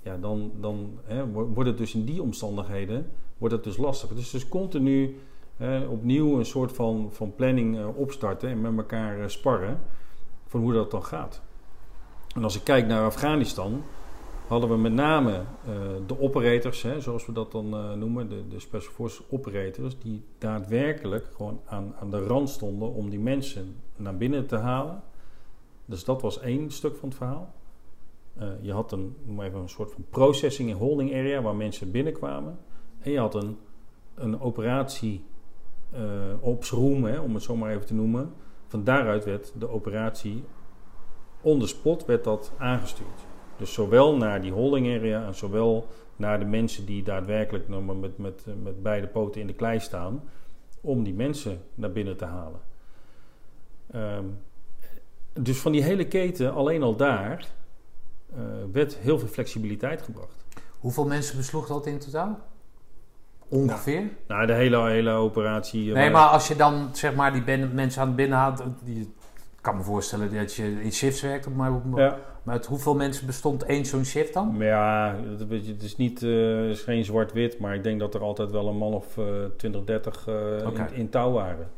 ja, 0.02 0.16
dan, 0.16 0.52
dan 0.60 0.98
hè, 1.04 1.30
wo- 1.30 1.46
wordt 1.46 1.68
het 1.68 1.78
dus 1.78 1.94
in 1.94 2.04
die 2.04 2.22
omstandigheden 2.22 3.10
wordt 3.38 3.54
het 3.54 3.64
dus 3.64 3.76
lastig. 3.76 4.08
Dus 4.08 4.30
dus 4.30 4.48
continu 4.48 5.16
opnieuw 5.90 6.38
een 6.38 6.44
soort 6.44 6.72
van, 6.72 7.08
van 7.12 7.34
planning 7.34 7.78
eh, 7.78 7.98
opstarten 7.98 8.48
en 8.48 8.60
met 8.60 8.76
elkaar 8.76 9.30
sparren 9.30 9.80
van 10.46 10.60
hoe 10.60 10.72
dat 10.72 10.90
dan 10.90 11.04
gaat. 11.04 11.42
En 12.34 12.44
als 12.44 12.56
ik 12.56 12.64
kijk 12.64 12.86
naar 12.86 13.04
Afghanistan, 13.04 13.82
hadden 14.50 14.70
we 14.70 14.76
met 14.76 14.92
name 14.92 15.32
eh, 15.32 15.72
de 16.06 16.20
operators, 16.20 16.82
hè, 16.82 17.00
zoals 17.00 17.26
we 17.26 17.32
dat 17.32 17.52
dan 17.52 17.74
eh, 17.74 17.92
noemen, 17.92 18.28
de, 18.28 18.48
de 18.48 18.58
Special 18.58 18.92
Forces 18.92 19.22
operators, 19.30 19.98
die 19.98 20.22
daadwerkelijk 20.38 21.26
gewoon 21.36 21.60
aan, 21.66 21.94
aan 22.00 22.10
de 22.10 22.26
rand 22.26 22.50
stonden 22.50 22.92
om 22.92 23.10
die 23.10 23.18
mensen 23.18 23.76
naar 23.96 24.16
binnen 24.16 24.46
te 24.46 24.56
halen. 24.56 25.02
Dus 25.84 26.04
dat 26.04 26.22
was 26.22 26.40
één 26.40 26.70
stuk 26.70 26.96
van 26.96 27.08
het 27.08 27.18
verhaal. 27.18 27.54
Eh, 28.36 28.48
je 28.60 28.72
had 28.72 28.92
een, 28.92 29.16
even 29.40 29.58
een 29.58 29.68
soort 29.68 29.92
van 29.92 30.04
processing 30.10 30.70
en 30.70 30.76
holding 30.76 31.12
area 31.12 31.42
waar 31.42 31.56
mensen 31.56 31.90
binnenkwamen. 31.90 32.58
En 32.98 33.10
je 33.10 33.18
had 33.18 33.34
een, 33.34 33.58
een 34.14 34.40
operatie 34.40 35.24
ops 36.40 36.70
room, 36.70 37.04
hè, 37.04 37.18
om 37.18 37.34
het 37.34 37.42
zo 37.42 37.56
maar 37.56 37.70
even 37.70 37.86
te 37.86 37.94
noemen. 37.94 38.32
Van 38.66 38.84
daaruit 38.84 39.24
werd 39.24 39.52
de 39.58 39.68
operatie 39.68 40.44
on 41.40 41.60
the 41.60 41.66
spot 41.66 42.04
werd 42.04 42.24
dat 42.24 42.52
aangestuurd. 42.58 43.28
Dus 43.60 43.72
zowel 43.72 44.16
naar 44.16 44.40
die 44.40 44.52
holding 44.52 44.86
area 44.96 45.26
en 45.26 45.34
zowel 45.34 45.86
naar 46.16 46.38
de 46.38 46.44
mensen 46.44 46.84
die 46.86 47.02
daadwerkelijk 47.02 47.68
maar 47.68 47.82
met, 47.96 48.18
met, 48.18 48.44
met 48.62 48.82
beide 48.82 49.06
poten 49.06 49.40
in 49.40 49.46
de 49.46 49.52
klei 49.54 49.80
staan, 49.80 50.22
om 50.80 51.02
die 51.04 51.14
mensen 51.14 51.60
naar 51.74 51.92
binnen 51.92 52.16
te 52.16 52.24
halen. 52.24 52.60
Ehm, 53.92 54.24
dus 55.32 55.58
van 55.58 55.72
die 55.72 55.82
hele 55.82 56.06
keten, 56.06 56.54
alleen 56.54 56.82
al 56.82 56.96
daar, 56.96 57.46
eh, 58.34 58.40
werd 58.72 58.96
heel 58.96 59.18
veel 59.18 59.28
flexibiliteit 59.28 60.02
gebracht. 60.02 60.44
Hoeveel 60.78 61.06
mensen 61.06 61.36
besloeg 61.36 61.66
dat 61.66 61.86
in 61.86 61.98
totaal? 61.98 62.38
Ongeveer? 63.48 64.02
Nou, 64.28 64.46
de 64.46 64.52
hele, 64.52 64.82
hele 64.88 65.10
operatie. 65.10 65.88
eh, 65.88 65.94
Nee, 65.94 66.10
maar 66.10 66.26
als 66.28 66.48
je 66.48 66.56
dan 66.56 66.88
zeg 66.92 67.14
maar 67.14 67.32
die 67.32 67.44
ben- 67.44 67.74
mensen 67.74 68.00
aan 68.00 68.06
het 68.06 68.16
binnenhaalt, 68.16 68.62
die, 68.84 69.14
kan 69.60 69.76
me 69.76 69.82
voorstellen 69.82 70.34
dat 70.34 70.54
je 70.54 70.82
in 70.82 70.92
shifts 70.92 71.20
werkt, 71.20 71.54
maar, 71.54 71.72
Ja. 71.94 72.18
maar 72.42 72.54
uit 72.54 72.66
hoeveel 72.66 72.94
mensen 72.94 73.26
bestond 73.26 73.62
één 73.64 73.86
zo'n 73.86 74.04
shift 74.04 74.34
dan? 74.34 74.54
Ja, 74.58 75.16
het, 75.38 75.82
is, 75.82 75.96
niet, 75.96 76.22
eh, 76.22 76.68
is 76.68 76.82
geen 76.82 77.04
zwart-wit, 77.04 77.58
maar 77.58 77.74
ik 77.74 77.82
denk 77.82 78.00
dat 78.00 78.14
er 78.14 78.20
altijd 78.20 78.50
wel 78.50 78.68
een 78.68 78.76
man 78.76 78.92
of 78.94 79.18
eh 79.18 79.24
20, 79.56 79.84
30 79.84 80.28
eh, 80.28 80.34
Oké. 80.66 80.88
in, 80.90 80.94
in 80.94 81.08
touw 81.08 81.32
waren. 81.32 81.70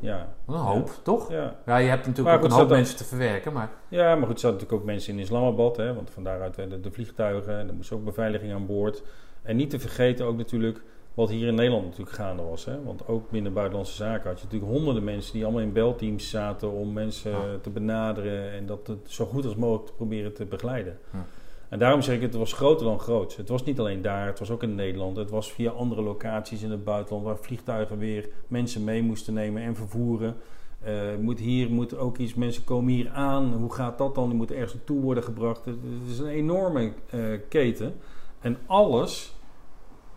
Ja. 0.00 0.28
Een 0.46 0.54
hoop, 0.54 0.90
toch? 1.02 1.30
Ja. 1.30 1.56
Ja, 1.66 1.76
je 1.76 1.88
hebt 1.88 2.06
natuurlijk 2.06 2.36
Maar 2.36 2.44
ook 2.44 2.52
een 2.52 2.58
hoop 2.58 2.68
mensen 2.68 2.96
te 2.96 3.04
verwerken, 3.04 3.52
maar 3.52 3.70
ja, 3.88 4.14
maar 4.14 4.26
goed, 4.26 4.34
er 4.34 4.40
zaten 4.40 4.56
natuurlijk 4.56 4.80
ook 4.80 4.86
mensen 4.86 5.12
in 5.12 5.18
Islamabad, 5.18 5.76
hè, 5.76 5.94
want 5.94 6.10
van 6.10 6.24
daaruit 6.24 6.56
werden 6.56 6.82
de 6.82 6.90
vliegtuigen 6.90 7.58
en 7.58 7.68
er 7.68 7.74
moest 7.74 7.92
ook 7.92 8.04
beveiliging 8.04 8.52
aan 8.52 8.66
boord. 8.66 9.02
En 9.42 9.56
niet 9.56 9.70
te 9.70 9.78
vergeten 9.78 10.26
ook 10.26 10.36
natuurlijk 10.36 10.80
wat 11.14 11.28
hier 11.28 11.48
in 11.48 11.54
Nederland 11.54 11.84
natuurlijk 11.84 12.16
gaande 12.16 12.42
was. 12.42 12.64
Hè, 12.64 12.82
want 12.82 13.08
ook 13.08 13.30
binnen 13.30 13.52
buitenlandse 13.52 13.94
zaken 13.94 14.28
had 14.28 14.38
je 14.38 14.44
natuurlijk 14.44 14.72
honderden 14.72 15.04
mensen 15.04 15.32
die 15.32 15.44
allemaal 15.44 15.62
in 15.62 15.72
belteams 15.72 16.30
zaten 16.30 16.70
om 16.72 16.92
mensen 16.92 17.30
Ja. 17.30 17.58
te 17.62 17.70
benaderen 17.70 18.52
en 18.52 18.66
dat 18.66 18.86
het 18.86 18.98
zo 19.06 19.24
goed 19.24 19.44
als 19.44 19.56
mogelijk 19.56 19.86
te 19.86 19.92
proberen 19.92 20.34
te 20.34 20.44
begeleiden. 20.44 20.98
Ja. 21.12 21.24
En 21.68 21.78
daarom 21.78 22.02
zeg 22.02 22.16
ik, 22.16 22.22
het 22.22 22.34
was 22.34 22.52
groter 22.52 22.86
dan 22.86 23.00
groot. 23.00 23.36
Het 23.36 23.48
was 23.48 23.64
niet 23.64 23.78
alleen 23.78 24.02
daar, 24.02 24.26
het 24.26 24.38
was 24.38 24.50
ook 24.50 24.62
in 24.62 24.74
Nederland. 24.74 25.16
Het 25.16 25.30
was 25.30 25.52
via 25.52 25.70
andere 25.70 26.02
locaties 26.02 26.62
in 26.62 26.70
het 26.70 26.84
buitenland 26.84 27.24
waar 27.24 27.36
vliegtuigen 27.38 27.98
weer 27.98 28.28
mensen 28.46 28.84
mee 28.84 29.02
moesten 29.02 29.34
nemen 29.34 29.62
en 29.62 29.76
vervoeren. 29.76 30.36
Eh, 30.82 30.92
moet 31.20 31.38
hier 31.38 31.70
moet 31.70 31.96
ook 31.96 32.18
iets, 32.18 32.34
mensen 32.34 32.64
komen 32.64 32.92
hier 32.92 33.10
aan. 33.10 33.52
Hoe 33.52 33.72
gaat 33.72 33.98
dat 33.98 34.14
dan? 34.14 34.28
Die 34.28 34.36
moeten 34.36 34.56
ergens 34.56 34.74
naartoe 34.74 35.00
worden 35.00 35.22
gebracht. 35.22 35.64
Het, 35.64 35.74
het 36.00 36.10
is 36.10 36.18
een 36.18 36.26
enorme 36.26 36.92
eh, 37.10 37.20
keten. 37.48 37.94
En 38.40 38.58
alles 38.66 39.33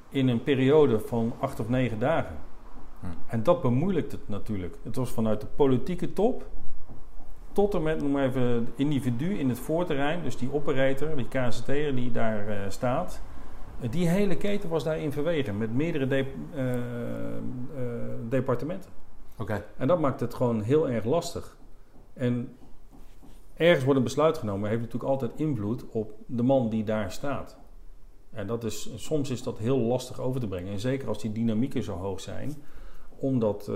in 0.10 0.28
een 0.28 0.44
periode 0.44 1.00
van 1.00 1.34
acht 1.40 1.60
of 1.60 1.70
negen 1.70 2.00
dagen. 2.00 2.36
Hm. 3.00 3.06
En 3.28 3.44
dat 3.44 3.62
bemoeilijkt 3.62 4.12
het 4.12 4.30
natuurlijk. 4.30 4.78
Het 4.84 4.96
was 4.96 5.10
vanuit 5.10 5.42
de 5.42 5.48
politieke 5.56 6.14
top 6.14 6.46
tot 7.52 7.74
en 7.74 7.84
met, 7.84 8.02
noem 8.02 8.12
maar 8.12 8.26
even, 8.26 8.42
het 8.42 8.68
individu 8.76 9.38
in 9.40 9.50
het 9.50 9.60
voorterrein. 9.60 10.24
Dus 10.24 10.38
die 10.38 10.54
operator, 10.54 11.16
die 11.16 11.28
KZT'er 11.28 11.96
die 11.96 12.12
daar 12.12 12.48
eh, 12.48 12.58
staat. 12.70 13.22
Die 13.90 14.08
hele 14.08 14.38
keten 14.38 14.70
was 14.70 14.84
daarin 14.84 15.12
verwegen 15.12 15.58
met 15.58 15.74
meerdere 15.74 16.08
de- 16.08 16.34
eh, 16.54 16.74
eh, 16.76 17.42
departementen. 18.30 18.92
Oké. 19.38 19.64
En 19.78 19.88
dat 19.88 20.00
maakt 20.00 20.20
het 20.20 20.34
gewoon 20.34 20.62
heel 20.62 20.90
erg 20.90 21.06
lastig. 21.06 21.58
En 22.14 22.56
ergens 23.56 23.84
wordt 23.84 23.98
een 23.98 24.04
besluit 24.04 24.38
genomen, 24.38 24.70
heeft 24.70 24.82
natuurlijk 24.82 25.12
altijd 25.12 25.32
invloed 25.36 25.86
op 25.92 26.14
de 26.26 26.44
man 26.44 26.70
die 26.70 26.84
daar 26.84 27.12
staat. 27.12 27.58
En 28.38 28.48
dat 28.48 28.64
is, 28.64 28.90
soms 28.96 29.30
is 29.30 29.44
dat 29.44 29.58
heel 29.58 29.80
lastig 29.80 30.20
over 30.20 30.40
te 30.40 30.48
brengen. 30.48 30.74
En 30.74 30.80
zeker 30.80 31.08
als 31.08 31.22
die 31.22 31.32
dynamieken 31.32 31.84
zo 31.84 31.96
hoog 31.96 32.20
zijn, 32.20 32.54
om 33.16 33.40
dat 33.40 33.68
eh, 33.68 33.76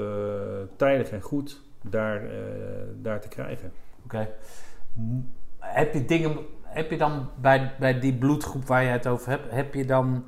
tijdig 0.76 1.10
en 1.10 1.22
goed 1.22 1.62
daar, 1.82 2.26
eh, 2.26 2.32
daar 3.02 3.22
te 3.22 3.28
krijgen. 3.28 3.72
Oké. 4.04 4.30
Heb 5.60 5.94
je 5.94 6.06
dingen, 6.06 6.38
heb 6.62 6.92
je 6.92 6.98
dan 6.98 7.30
bij, 7.42 7.76
bij 7.80 8.00
die 8.00 8.14
bloedgroep 8.14 8.66
waar 8.66 8.84
je 8.84 8.90
het 8.90 9.08
over 9.08 9.30
hebt, 9.30 9.52
heb 9.52 9.74
je 9.74 9.86
dan, 9.86 10.26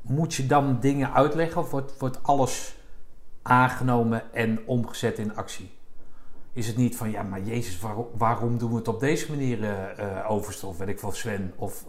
moet 0.00 0.34
je 0.34 0.46
dan 0.46 0.80
dingen 0.80 1.12
uitleggen 1.12 1.60
of 1.60 1.70
wordt, 1.70 1.98
wordt 1.98 2.22
alles 2.22 2.76
aangenomen 3.42 4.32
en 4.32 4.66
omgezet 4.66 5.18
in 5.18 5.36
actie? 5.36 5.70
Is 6.52 6.66
het 6.66 6.76
niet 6.76 6.96
van, 6.96 7.10
ja, 7.10 7.22
maar 7.22 7.42
Jezus, 7.42 7.80
waarom, 8.16 8.58
doen 8.58 8.70
we 8.70 8.76
het 8.76 8.88
op 8.88 9.00
deze 9.00 9.30
manier, 9.30 9.64
eh 9.64 9.98
eh, 9.98 10.30
overste, 10.30 10.66
of 10.66 10.78
weet 10.78 10.88
ik 10.88 10.98
veel, 10.98 11.12
Sven? 11.12 11.52
Of 11.56 11.84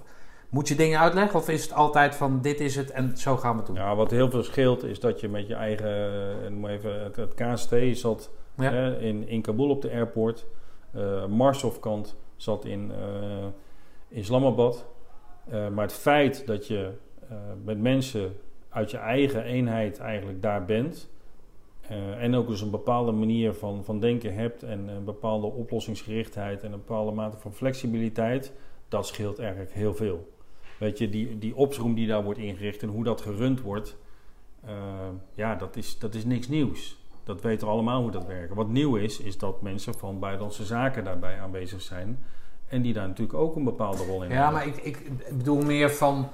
moet 0.51 0.67
je 0.67 0.75
dingen 0.75 0.99
uitleggen 0.99 1.39
of 1.39 1.49
is 1.49 1.63
het 1.63 1.73
altijd 1.73 2.15
van, 2.15 2.41
dit 2.41 2.59
is 2.59 2.75
het 2.75 2.91
en 2.91 3.17
zo 3.17 3.37
gaan 3.37 3.57
we 3.57 3.63
doen? 3.63 3.75
Ja, 3.75 3.95
wat 3.95 4.11
heel 4.11 4.29
veel 4.29 4.43
scheelt 4.43 4.83
is 4.83 4.99
dat 4.99 5.19
je 5.19 5.29
met 5.29 5.47
je 5.47 5.53
eigen, 5.53 6.11
eh, 6.43 6.49
noem 6.49 6.65
even, 6.65 7.03
het, 7.03 7.15
het 7.15 7.33
KST 7.33 7.73
zat 7.91 8.31
Ja. 8.55 8.71
eh, 8.71 9.01
in, 9.07 9.27
in 9.27 9.41
Kabul 9.41 9.69
op 9.69 9.81
de 9.81 9.91
airport. 9.91 10.45
Kant 11.79 12.15
zat 12.35 12.65
in 12.65 12.91
eh, 12.91 13.47
Islamabad. 14.07 14.85
Maar 15.49 15.83
het 15.85 15.93
feit 15.93 16.47
dat 16.47 16.67
je 16.67 16.91
met 17.63 17.79
mensen 17.79 18.35
uit 18.69 18.91
je 18.91 18.97
eigen 18.97 19.43
eenheid 19.43 19.99
eigenlijk 19.99 20.41
daar 20.41 20.65
bent. 20.65 21.09
en 22.19 22.35
ook 22.35 22.47
dus 22.47 22.61
een 22.61 22.69
bepaalde 22.69 23.11
manier 23.11 23.53
van, 23.53 23.83
van 23.83 23.99
denken 23.99 24.33
hebt. 24.33 24.63
En 24.63 24.87
een 24.87 25.03
bepaalde 25.03 25.47
oplossingsgerichtheid 25.47 26.63
en 26.63 26.71
een 26.71 26.83
bepaalde 26.85 27.11
mate 27.11 27.37
van 27.37 27.53
flexibiliteit. 27.53 28.53
Dat 28.87 29.07
scheelt 29.07 29.39
eigenlijk 29.39 29.71
heel 29.73 29.93
veel. 29.93 30.30
Weet 30.81 30.97
je, 30.97 31.09
die, 31.09 31.37
die 31.37 31.55
opsroom 31.55 31.93
die 31.93 32.07
daar 32.07 32.23
wordt 32.23 32.39
ingericht 32.39 32.81
en 32.81 32.89
hoe 32.89 33.03
dat 33.03 33.21
gerund 33.21 33.61
wordt. 33.61 33.97
eh, 34.65 34.73
ja, 35.33 35.55
dat 35.55 35.75
is, 35.75 35.99
dat 35.99 36.13
is 36.15 36.25
niks 36.25 36.47
nieuws. 36.47 36.99
Dat 37.23 37.41
weten 37.41 37.67
we 37.67 37.73
allemaal 37.73 38.01
hoe 38.01 38.11
dat 38.11 38.25
werkt. 38.25 38.53
Wat 38.53 38.67
nieuw 38.69 38.95
is, 38.95 39.19
is 39.19 39.37
dat 39.37 39.61
mensen 39.61 39.93
van 39.93 40.19
buitenlandse 40.19 40.65
zaken 40.65 41.03
daarbij 41.03 41.39
aanwezig 41.41 41.81
zijn. 41.81 42.23
En 42.67 42.81
die 42.81 42.93
daar 42.93 43.07
natuurlijk 43.07 43.37
ook 43.39 43.55
een 43.55 43.63
bepaalde 43.63 44.03
rol 44.03 44.23
in 44.23 44.29
Ja, 44.29 44.35
hebben. 44.35 44.53
maar 44.53 44.67
ik, 44.67 44.77
ik 44.77 45.11
bedoel 45.37 45.61
meer 45.61 45.91
van. 45.91 46.29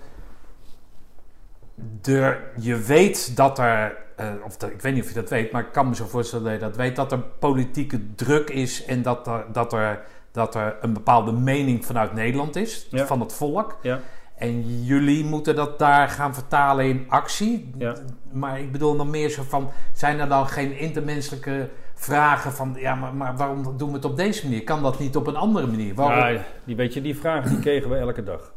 De, 2.01 2.37
je 2.59 2.75
weet 2.77 3.35
dat 3.35 3.59
er. 3.59 3.97
eh, 4.15 4.33
of 4.45 4.63
ik 4.63 4.81
weet 4.81 4.93
niet 4.93 5.03
of 5.03 5.09
je 5.09 5.15
dat 5.15 5.29
weet, 5.29 5.51
maar 5.51 5.61
ik 5.65 5.71
kan 5.71 5.87
me 5.89 5.95
zo 5.95 6.05
voorstellen 6.05 6.45
dat 6.45 6.53
je 6.53 6.59
dat 6.59 6.75
weet. 6.75 6.95
Dat 6.95 7.11
er 7.11 7.19
politieke 7.19 8.13
druk 8.15 8.49
is 8.49 8.85
en 8.85 9.01
dat 9.01 9.27
er, 9.27 9.45
dat 9.51 9.73
er, 9.73 10.05
dat 10.31 10.55
er 10.55 10.77
een 10.81 10.93
bepaalde 10.93 11.31
mening 11.31 11.85
vanuit 11.85 12.13
Nederland 12.13 12.55
is. 12.55 12.87
Ja. 12.91 13.05
Van 13.05 13.19
het 13.19 13.33
volk. 13.33 13.77
Ja. 13.81 13.99
En 14.37 14.83
jullie 14.83 15.25
moeten 15.25 15.55
dat 15.55 15.79
daar 15.79 16.09
gaan 16.09 16.33
vertalen 16.33 16.85
in 16.85 17.05
actie. 17.07 17.71
Ja. 17.77 17.95
Maar 18.31 18.59
ik 18.59 18.71
bedoel 18.71 18.97
dan 18.97 19.09
meer 19.09 19.29
zo 19.29 19.43
van. 19.43 19.69
Zijn 19.93 20.19
er 20.19 20.29
dan 20.29 20.47
geen 20.47 20.77
intermenselijke 20.79 21.69
vragen 21.93 22.51
van. 22.51 22.75
Ja, 22.77 22.95
maar, 22.95 23.13
maar 23.15 23.37
waarom 23.37 23.77
doen 23.77 23.87
we 23.89 23.95
het 23.95 24.05
op 24.05 24.17
deze 24.17 24.45
manier? 24.45 24.63
Kan 24.63 24.83
dat 24.83 24.99
niet 24.99 25.15
op 25.15 25.27
een 25.27 25.35
andere 25.35 25.67
manier? 25.67 25.95
Waarom? 25.95 26.33
Ja, 26.33 26.43
die, 26.63 26.75
weet 26.75 26.93
je, 26.93 27.01
die 27.01 27.17
vragen 27.17 27.49
die 27.49 27.59
kregen 27.59 27.89
we 27.89 27.95
elke 27.95 28.23
dag. 28.23 28.53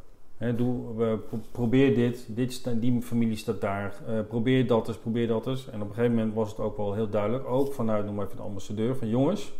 Doe, 0.57 0.97
we, 0.97 1.19
pro- 1.28 1.40
probeer 1.52 1.94
dit, 1.94 2.24
dit 2.28 2.81
die 2.81 3.02
familie 3.02 3.36
staat 3.36 3.61
daar. 3.61 3.94
eh, 4.09 4.15
probeer 4.28 4.66
dat 4.66 4.89
eens, 4.89 4.97
probeer 4.98 5.27
dat 5.27 5.47
eens. 5.47 5.70
En 5.70 5.82
op 5.82 5.89
een 5.89 5.94
gegeven 5.94 6.16
moment 6.16 6.35
was 6.35 6.51
het 6.51 6.59
ook 6.59 6.77
wel 6.77 6.94
heel 6.94 7.09
duidelijk, 7.11 7.47
ook 7.48 7.73
vanuit 7.73 8.05
noem 8.05 8.15
maar 8.15 8.24
even 8.24 8.36
de 8.36 8.43
ambassadeur, 8.43 8.97
van 8.97 9.09
jongens, 9.09 9.52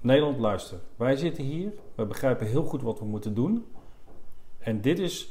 Nederland 0.00 0.38
luister. 0.38 0.78
Wij 0.96 1.16
zitten 1.16 1.44
hier, 1.44 1.72
we 1.94 2.04
begrijpen 2.04 2.46
heel 2.46 2.64
goed 2.64 2.82
wat 2.82 2.98
we 2.98 3.04
moeten 3.04 3.34
doen. 3.34 3.64
En 4.64 4.80
dit 4.80 4.98
is 4.98 5.28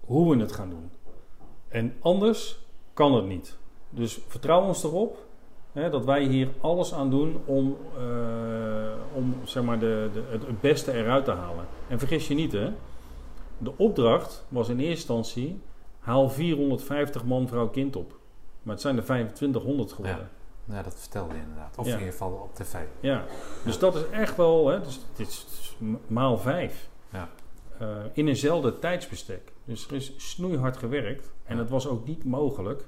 hoe 0.00 0.36
we 0.36 0.40
het 0.40 0.52
gaan 0.52 0.70
doen. 0.70 0.90
En 1.68 1.94
anders 2.00 2.58
kan 2.94 3.14
het 3.14 3.26
niet. 3.26 3.56
Dus 3.90 4.20
vertrouw 4.26 4.62
ons 4.62 4.84
erop 4.84 5.26
hè, 5.72 5.90
dat 5.90 6.04
wij 6.04 6.24
hier 6.24 6.48
alles 6.60 6.94
aan 6.94 7.10
doen 7.10 7.40
om, 7.44 7.76
eh, 7.96 8.92
om 9.12 9.34
zeg 9.44 9.62
maar 9.62 9.78
de, 9.78 10.10
de, 10.12 10.22
het, 10.28 10.60
beste 10.60 10.92
eruit 10.92 11.24
te 11.24 11.30
halen. 11.30 11.66
En 11.88 11.98
vergis 11.98 12.28
je 12.28 12.34
niet, 12.34 12.52
hè, 12.52 12.72
de 13.58 13.72
opdracht 13.76 14.44
was 14.48 14.68
in 14.68 14.78
eerste 14.78 14.88
instantie: 14.90 15.60
haal 15.98 16.30
450 16.30 17.24
man, 17.24 17.48
vrouw, 17.48 17.68
kind 17.68 17.96
op. 17.96 18.18
Maar 18.62 18.72
het 18.72 18.82
zijn 18.82 18.96
er 18.96 19.04
2500 19.04 19.92
geworden. 19.92 20.28
Ja, 20.64 20.82
dat 20.82 20.94
vertelde 20.98 21.34
je 21.34 21.40
inderdaad. 21.40 21.78
Of 21.78 21.86
Ja. 21.86 21.92
in 21.92 21.98
ieder 21.98 22.12
geval 22.12 22.32
op 22.32 22.54
tv. 22.54 22.74
Ja, 23.00 23.24
dus 23.64 23.78
dat 23.78 23.94
is 23.94 24.02
echt 24.10 24.36
wel, 24.36 24.68
hè, 24.68 24.80
dus 24.80 25.00
het 25.16 25.28
is 25.28 25.46
maal 26.06 26.38
vijf. 26.38 26.90
Eh, 27.82 27.88
in 28.12 28.28
eenzelfde 28.28 28.78
tijdsbestek. 28.78 29.52
Dus 29.64 29.86
er 29.86 29.94
is 29.94 30.14
snoeihard 30.16 30.76
gewerkt. 30.76 31.32
En 31.44 31.58
het 31.58 31.70
was 31.70 31.86
ook 31.86 32.06
niet 32.06 32.24
mogelijk 32.24 32.86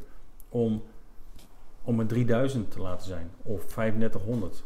om, 0.48 0.82
om 1.82 2.00
een 2.00 2.06
3000 2.06 2.70
te 2.70 2.80
laten 2.80 3.06
zijn. 3.06 3.30
Of 3.42 3.66
3500. 3.66 4.64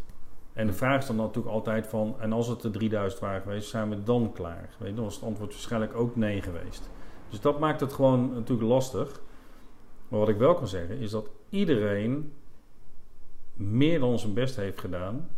En 0.53 0.67
de 0.67 0.73
vraag 0.73 1.01
is 1.01 1.07
dan 1.07 1.17
natuurlijk 1.17 1.55
altijd 1.55 1.87
van... 1.87 2.17
En 2.21 2.33
als 2.33 2.47
het 2.47 2.61
de 2.61 2.71
3000 2.71 3.21
waren 3.21 3.41
geweest, 3.41 3.69
zijn 3.69 3.89
we 3.89 4.03
dan 4.03 4.33
klaar? 4.33 4.69
Weet 4.79 4.89
je, 4.89 4.95
dan 4.95 5.05
was 5.05 5.15
het 5.15 5.25
antwoord 5.25 5.53
waarschijnlijk 5.53 5.95
ook 5.95 6.17
nee 6.17 6.43
geweest. 6.43 6.91
Dus 7.29 7.41
dat 7.41 7.59
maakt 7.59 7.81
het 7.81 7.93
gewoon 7.93 8.33
natuurlijk 8.35 8.69
lastig. 8.69 9.21
Maar 10.09 10.21
wat 10.21 10.29
ik 10.29 10.39
wel 10.39 10.55
kan 10.55 10.69
zeggen, 10.69 10.99
is 10.99 11.11
dat 11.11 11.31
iedereen 11.49 12.33
meer 13.55 14.01
dan 14.01 14.19
zijn 14.19 14.35
best 14.35 14.57
heeft 14.57 14.81
gedaan... 14.81 15.29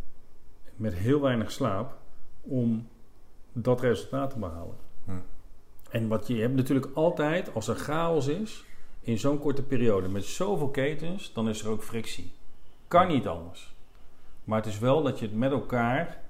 met 0.75 0.93
heel 0.93 1.21
weinig 1.21 1.51
slaap... 1.51 1.97
om 2.41 2.87
dat 3.53 3.81
resultaat 3.81 4.29
te 4.29 4.39
behalen. 4.39 4.80
Hm. 5.05 5.11
En 5.89 6.07
wat 6.07 6.27
je 6.27 6.35
hebt 6.35 6.55
natuurlijk 6.55 6.89
altijd, 6.93 7.53
als 7.53 7.67
er 7.67 7.75
chaos 7.75 8.27
is... 8.27 8.65
in 9.01 9.19
zo'n 9.19 9.39
korte 9.39 9.63
periode 9.63 10.07
met 10.07 10.25
zoveel 10.25 10.69
ketens... 10.69 11.33
dan 11.33 11.49
is 11.49 11.61
er 11.61 11.69
ook 11.69 11.83
frictie. 11.83 12.31
Kan 12.87 13.07
niet 13.07 13.27
anders. 13.27 13.75
Maar 14.43 14.57
het 14.57 14.67
is 14.67 14.79
wel 14.79 15.03
dat 15.03 15.19
je 15.19 15.25
het 15.25 15.35
met 15.35 15.51
elkaar 15.51 16.21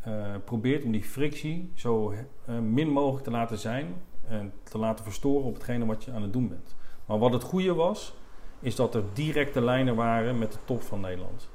eh, 0.00 0.34
probeert 0.44 0.84
om 0.84 0.92
die 0.92 1.04
frictie 1.04 1.70
zo 1.74 2.12
eh, 2.12 2.58
min 2.58 2.88
mogelijk 2.88 3.24
te 3.24 3.30
laten 3.30 3.58
zijn 3.58 3.94
en 4.26 4.52
te 4.62 4.78
laten 4.78 5.04
verstoren 5.04 5.46
op 5.46 5.54
hetgene 5.54 5.86
wat 5.86 6.04
je 6.04 6.12
aan 6.12 6.22
het 6.22 6.32
doen 6.32 6.48
bent. 6.48 6.76
Maar 7.06 7.18
wat 7.18 7.32
het 7.32 7.42
goede 7.42 7.74
was, 7.74 8.14
is 8.60 8.76
dat 8.76 8.94
er 8.94 9.02
directe 9.12 9.60
lijnen 9.60 9.94
waren 9.94 10.38
met 10.38 10.52
de 10.52 10.58
top 10.64 10.82
van 10.82 11.00
Nederland. 11.00 11.48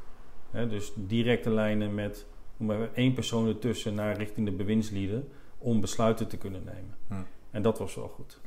Dus 0.51 0.91
directe 0.95 1.49
lijnen 1.49 1.93
met 1.93 2.25
één 2.93 3.13
persoon 3.13 3.47
ertussen 3.47 3.95
naar 3.95 4.17
richting 4.17 4.45
de 4.45 4.51
bewindslieden 4.51 5.29
om 5.63 5.81
besluiten 5.81 6.27
te 6.27 6.37
kunnen 6.37 6.63
nemen. 6.63 6.95
Hm. 7.07 7.13
En 7.51 7.61
dat 7.61 7.79
was 7.79 7.95
wel 7.95 8.07
goed. 8.15 8.39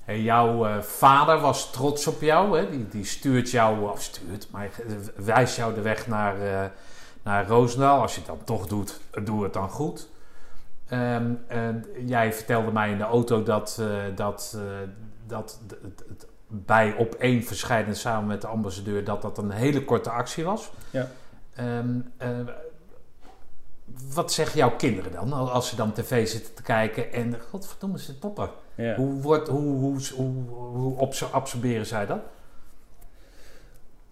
Hey, 0.00 0.20
jouw 0.20 0.66
eh, 0.66 0.80
vader 0.80 1.40
was 1.40 1.72
trots 1.72 2.06
op 2.06 2.20
jou. 2.20 2.58
Hè? 2.58 2.70
Die, 2.70 2.88
die 2.88 3.04
stuurt 3.04 3.50
jou, 3.50 3.90
of 3.90 4.02
stuurt, 4.02 4.48
maar 4.50 4.70
wijst 5.16 5.56
jou 5.56 5.74
de 5.74 5.80
weg 5.80 6.06
naar, 6.06 6.40
eh 6.40 6.70
naar 7.22 7.46
Roosendaal. 7.46 8.00
Als 8.00 8.14
je 8.14 8.18
het 8.18 8.28
dan 8.28 8.44
toch 8.44 8.66
doet, 8.66 9.00
doe 9.24 9.42
het 9.42 9.52
dan 9.52 9.68
goed. 9.68 10.08
Ehm, 10.88 11.32
jij 12.06 12.32
vertelde 12.32 12.72
mij 12.72 12.90
in 12.90 12.98
de 12.98 13.04
auto 13.04 13.42
dat, 13.42 13.76
eh, 13.80 13.86
dat, 14.14 14.56
eh, 14.56 14.88
dat 15.26 15.60
het, 15.68 16.26
bij 16.46 16.94
op 16.94 17.14
één 17.14 17.42
verschijnen 17.42 17.96
samen 17.96 18.26
met 18.26 18.40
de 18.40 18.46
ambassadeur... 18.46 19.04
dat 19.04 19.22
dat 19.22 19.38
een 19.38 19.50
hele 19.50 19.84
korte 19.84 20.10
actie 20.10 20.44
was. 20.44 20.70
Ja. 20.90 21.08
Ehm, 21.54 22.00
eh, 22.16 22.28
wat 24.14 24.32
zeggen 24.32 24.58
jouw 24.58 24.76
kinderen 24.76 25.12
dan? 25.12 25.32
Als 25.32 25.68
ze 25.68 25.76
dan 25.76 25.92
tv 25.92 26.28
zitten 26.28 26.54
te 26.54 26.62
kijken 26.62 27.12
en... 27.12 27.34
Godverdomme, 27.50 27.98
ze 27.98 28.18
toppen. 28.18 28.48
Ja. 28.74 28.94
Hoe, 28.94 29.20
wordt, 29.22 29.48
hoe, 29.48 29.78
hoe, 29.78 29.98
hoe, 30.16 30.32
hoe 30.54 30.98
absor- 30.98 31.30
absorberen 31.32 31.86
zij 31.86 32.06
dat? 32.06 32.18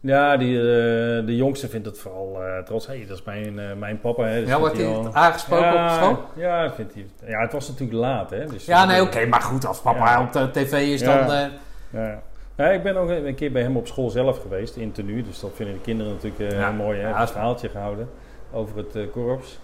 Ja, 0.00 0.36
die, 0.36 0.58
eh, 0.58 1.26
de 1.26 1.36
jongste 1.36 1.68
vindt 1.68 1.86
het 1.86 1.98
vooral 1.98 2.42
eh, 2.42 2.62
trots. 2.62 2.86
Hé, 2.86 3.04
dat 3.08 3.16
is 3.18 3.24
mijn, 3.24 3.58
eh, 3.58 3.74
mijn 3.76 4.00
papa. 4.00 4.24
Hè. 4.24 4.40
Dus 4.40 4.48
ja, 4.48 4.58
wordt 4.58 4.76
hij 4.76 5.10
aangesproken 5.12 5.72
ja, 5.72 5.84
op 5.84 5.90
school? 6.02 6.24
Ja, 6.36 6.72
vindt 6.72 6.94
hij. 6.94 7.06
Ja, 7.26 7.40
het 7.40 7.52
was 7.52 7.68
natuurlijk 7.68 7.98
laat, 7.98 8.30
hè. 8.30 8.46
Dus 8.46 8.64
Ja, 8.64 8.84
nee, 8.84 9.02
oké. 9.02 9.26
maar 9.26 9.42
goed, 9.42 9.66
als 9.66 9.80
papa 9.80 10.10
Ja. 10.10 10.22
op 10.22 10.32
de 10.32 10.50
tv 10.50 10.72
is, 10.72 11.00
Ja. 11.00 11.26
dan... 11.26 11.50
Ja. 11.90 12.22
Ja, 12.56 12.68
ik 12.68 12.82
ben 12.82 12.96
ook 12.96 13.08
een 13.08 13.34
keer 13.34 13.52
bij 13.52 13.62
hem 13.62 13.76
op 13.76 13.86
school 13.86 14.10
zelf 14.10 14.40
geweest, 14.40 14.76
in 14.76 14.92
tenue. 14.92 15.22
Dus 15.22 15.40
dat 15.40 15.50
vinden 15.54 15.74
de 15.74 15.80
kinderen 15.80 16.12
natuurlijk 16.12 16.74
mooi. 16.76 17.00
Hè? 17.00 17.20
Een 17.20 17.28
verhaaltje 17.28 17.68
gehouden 17.68 18.08
over 18.52 18.76
het 18.76 19.10
korps. 19.10 19.58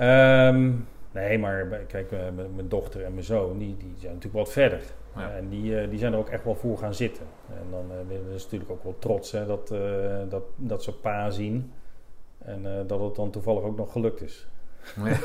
Ehm, 0.00 0.70
Nee, 1.12 1.38
maar 1.38 1.64
kijk, 1.86 2.12
eh, 2.12 2.18
mijn 2.54 2.68
dochter 2.68 3.04
en 3.04 3.12
mijn 3.14 3.24
zoon, 3.24 3.58
die, 3.58 3.76
die 3.76 3.94
zijn 3.98 4.12
natuurlijk 4.14 4.44
wat 4.44 4.52
verder. 4.52 4.80
Ja. 5.16 5.30
En 5.30 5.48
die, 5.48 5.80
eh, 5.80 5.90
die 5.90 5.98
zijn 5.98 6.12
er 6.12 6.18
ook 6.18 6.28
echt 6.28 6.44
wel 6.44 6.54
voor 6.54 6.78
gaan 6.78 6.94
zitten. 6.94 7.22
En 7.48 7.66
dan 7.70 7.84
eh, 7.90 7.96
dat 8.26 8.34
is 8.34 8.42
natuurlijk 8.42 8.70
ook 8.70 8.82
wel 8.82 8.96
trots 8.98 9.32
hè, 9.32 9.46
dat, 9.46 9.70
eh, 9.70 9.80
dat, 10.28 10.42
dat 10.56 10.82
ze 10.82 10.92
pa 10.92 11.30
zien. 11.30 11.72
En 12.44 12.66
eh, 12.66 12.72
dat 12.86 13.00
het 13.00 13.14
dan 13.14 13.30
toevallig 13.30 13.62
ook 13.62 13.76
nog 13.76 13.92
gelukt 13.92 14.20
is. 14.22 14.46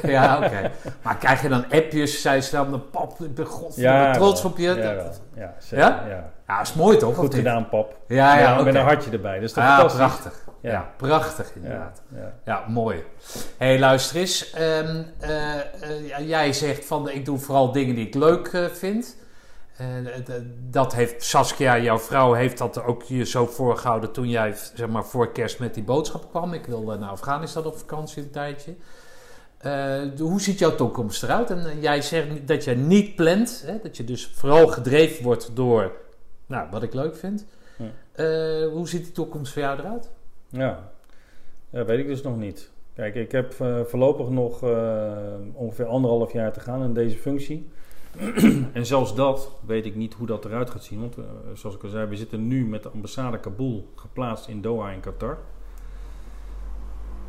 ja, 0.03 0.38
oké. 0.45 0.72
Maar 1.03 1.18
krijg 1.18 1.41
je 1.41 1.49
dan 1.49 1.64
appjes, 1.72 2.22
zij 2.22 2.41
ze 2.41 2.56
dan, 2.56 2.84
pap, 2.91 3.19
ik 3.19 3.35
ben 3.35 3.45
godverdomme 3.45 4.11
trots 4.14 4.41
wel. 4.43 4.52
op 4.52 4.57
je. 4.57 4.73
Ja, 4.73 4.93
Dat- 4.93 5.22
ja, 5.35 5.56
zeker, 5.60 5.85
Ja? 5.85 6.03
ja. 6.07 6.31
Ja, 6.47 6.61
is 6.61 6.73
mooi 6.73 6.97
toch? 6.97 7.15
Goed 7.15 7.35
gedaan, 7.35 7.69
pap. 7.69 7.97
Ja, 8.07 8.39
ja, 8.39 8.56
Met- 8.56 8.65
Met 8.65 8.76
een 8.76 8.81
hartje 8.81 9.11
erbij. 9.11 9.34
Dat 9.35 9.43
is 9.43 9.53
toch 9.53 9.64
Ja, 9.64 9.69
fantastisch? 9.80 9.99
prachtig. 10.06 10.44
Ja. 10.66 10.72
Ja. 10.72 10.92
prachtig 10.98 11.56
inderdaad. 11.56 12.02
ja. 12.16 12.34
Ja, 12.46 12.66
mooi. 12.68 13.04
Hé, 13.58 13.66
hey, 13.66 13.80
luister 13.80 14.16
eens. 14.16 14.52
Ehm, 14.52 15.04
eh, 15.20 15.60
eh, 15.60 16.28
jij 16.28 16.54
zegt 16.54 16.86
van, 16.86 17.10
ik 17.10 17.26
doe 17.26 17.38
vooral 17.38 17.72
dingen 17.72 17.96
die 17.96 18.08
ik 18.08 18.16
leuk 18.16 18.48
eh, 18.48 18.66
vind. 18.66 19.18
Dat 20.70 20.94
heeft 20.94 21.24
Saskia, 21.24 21.78
jouw 21.80 22.00
vrouw, 22.00 22.34
heeft 22.34 22.58
dat 22.58 22.84
ook 22.84 23.04
je 23.04 23.26
zo 23.26 23.46
voorgehouden 23.46 24.12
toen 24.12 24.30
jij, 24.30 24.56
zeg 24.74 24.88
maar, 24.88 25.06
voor 25.06 25.32
kerst 25.32 25.60
met 25.60 25.74
die 25.74 25.84
boodschap 25.84 26.30
kwam. 26.30 26.54
Ik 26.54 26.66
wil 26.66 26.82
naar 27.00 27.10
Afghanistan 27.10 27.66
op 27.66 27.78
vakantie 27.78 28.24
een 28.24 28.32
tijdje. 28.32 28.76
De- 29.62 30.14
hoe 30.20 30.42
ziet 30.42 30.60
jouw 30.60 30.76
toekomst 30.76 31.24
eruit? 31.24 31.50
En 31.50 31.80
jij 31.80 32.02
zegt 32.02 32.48
dat 32.48 32.64
je 32.64 32.76
niet 32.76 33.16
plant, 33.16 33.64
hè? 33.66 33.80
dat 33.84 33.98
je 33.98 34.04
dus 34.04 34.32
vooral 34.36 34.68
gedreven 34.68 35.24
wordt 35.24 35.56
door 35.56 35.92
nou, 36.46 36.68
wat 36.72 36.84
ik 36.84 36.94
leuk 36.94 37.16
vind. 37.16 37.46
Ja. 37.78 38.66
Hoe 38.68 38.88
ziet 38.88 39.04
die 39.04 39.14
toekomst 39.14 39.54
voor 39.54 39.62
jou 39.62 39.80
eruit? 39.80 40.10
Ja. 40.56 40.91
ja, 41.69 41.86
weet 41.86 41.99
ik 41.99 42.07
dus 42.07 42.22
nog 42.22 42.38
niet. 42.38 42.72
Kijk, 42.94 43.15
ik 43.15 43.32
heb 43.32 43.53
eh, 43.60 43.82
voorlopig 43.82 44.30
nog 44.30 44.64
eh, 44.64 45.18
ongeveer 45.53 45.86
anderhalf 45.86 46.34
jaar 46.34 46.53
te 46.53 46.60
gaan 46.60 46.84
in 46.84 46.94
deze 46.94 47.18
functie. 47.18 47.69
en 48.73 48.86
zelfs 48.86 49.15
dat 49.15 49.52
weet 49.65 49.86
ik 49.86 49.95
niet 49.95 50.14
hoe 50.14 50.27
dat 50.27 50.45
eruit 50.45 50.69
gaat 50.69 50.84
zien. 50.84 50.99
Want 50.99 51.18
eh, 51.18 51.23
zoals 51.53 51.76
ik 51.76 51.84
al 51.84 51.90
zei, 51.90 52.07
we 52.07 52.15
zitten 52.15 52.48
nu 52.48 52.65
met 52.68 52.84
de 52.84 52.90
ambassade 52.90 53.40
Kabul 53.40 53.88
geplaatst 53.95 54.48
in 54.48 54.61
Doha 54.61 54.91
in 54.91 54.99
Qatar. 54.99 55.38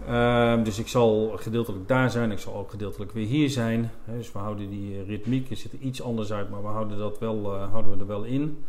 Ehm, 0.07 0.63
dus 0.63 0.79
ik 0.79 0.89
zal 0.89 1.33
gedeeltelijk 1.37 1.89
daar 1.89 2.11
zijn, 2.11 2.31
ik 2.31 2.39
zal 2.39 2.55
ook 2.55 2.71
gedeeltelijk 2.71 3.13
weer 3.13 3.27
hier 3.27 3.51
zijn. 3.51 3.91
Hè, 4.05 4.17
dus 4.17 4.33
we 4.33 4.39
houden 4.39 4.71
die 4.71 5.03
ritmiek, 5.03 5.49
het 5.49 5.59
ziet 5.59 5.73
er 5.73 5.79
iets 5.79 6.03
anders 6.03 6.33
uit, 6.33 6.51
maar 6.51 6.63
we 6.63 6.69
houden, 6.69 6.99
dat 6.99 7.19
wel, 7.19 7.55
houden 7.55 7.93
we 7.93 7.99
er 7.99 8.07
wel 8.07 8.25
in. 8.25 8.65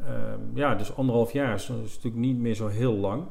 Ehm, 0.00 0.38
ja, 0.54 0.74
dus 0.74 0.96
anderhalf 0.96 1.32
jaar 1.32 1.54
is 1.54 1.68
natuurlijk 1.68 2.14
niet 2.14 2.38
meer 2.38 2.54
zo 2.54 2.66
heel 2.66 2.94
lang. 2.94 3.24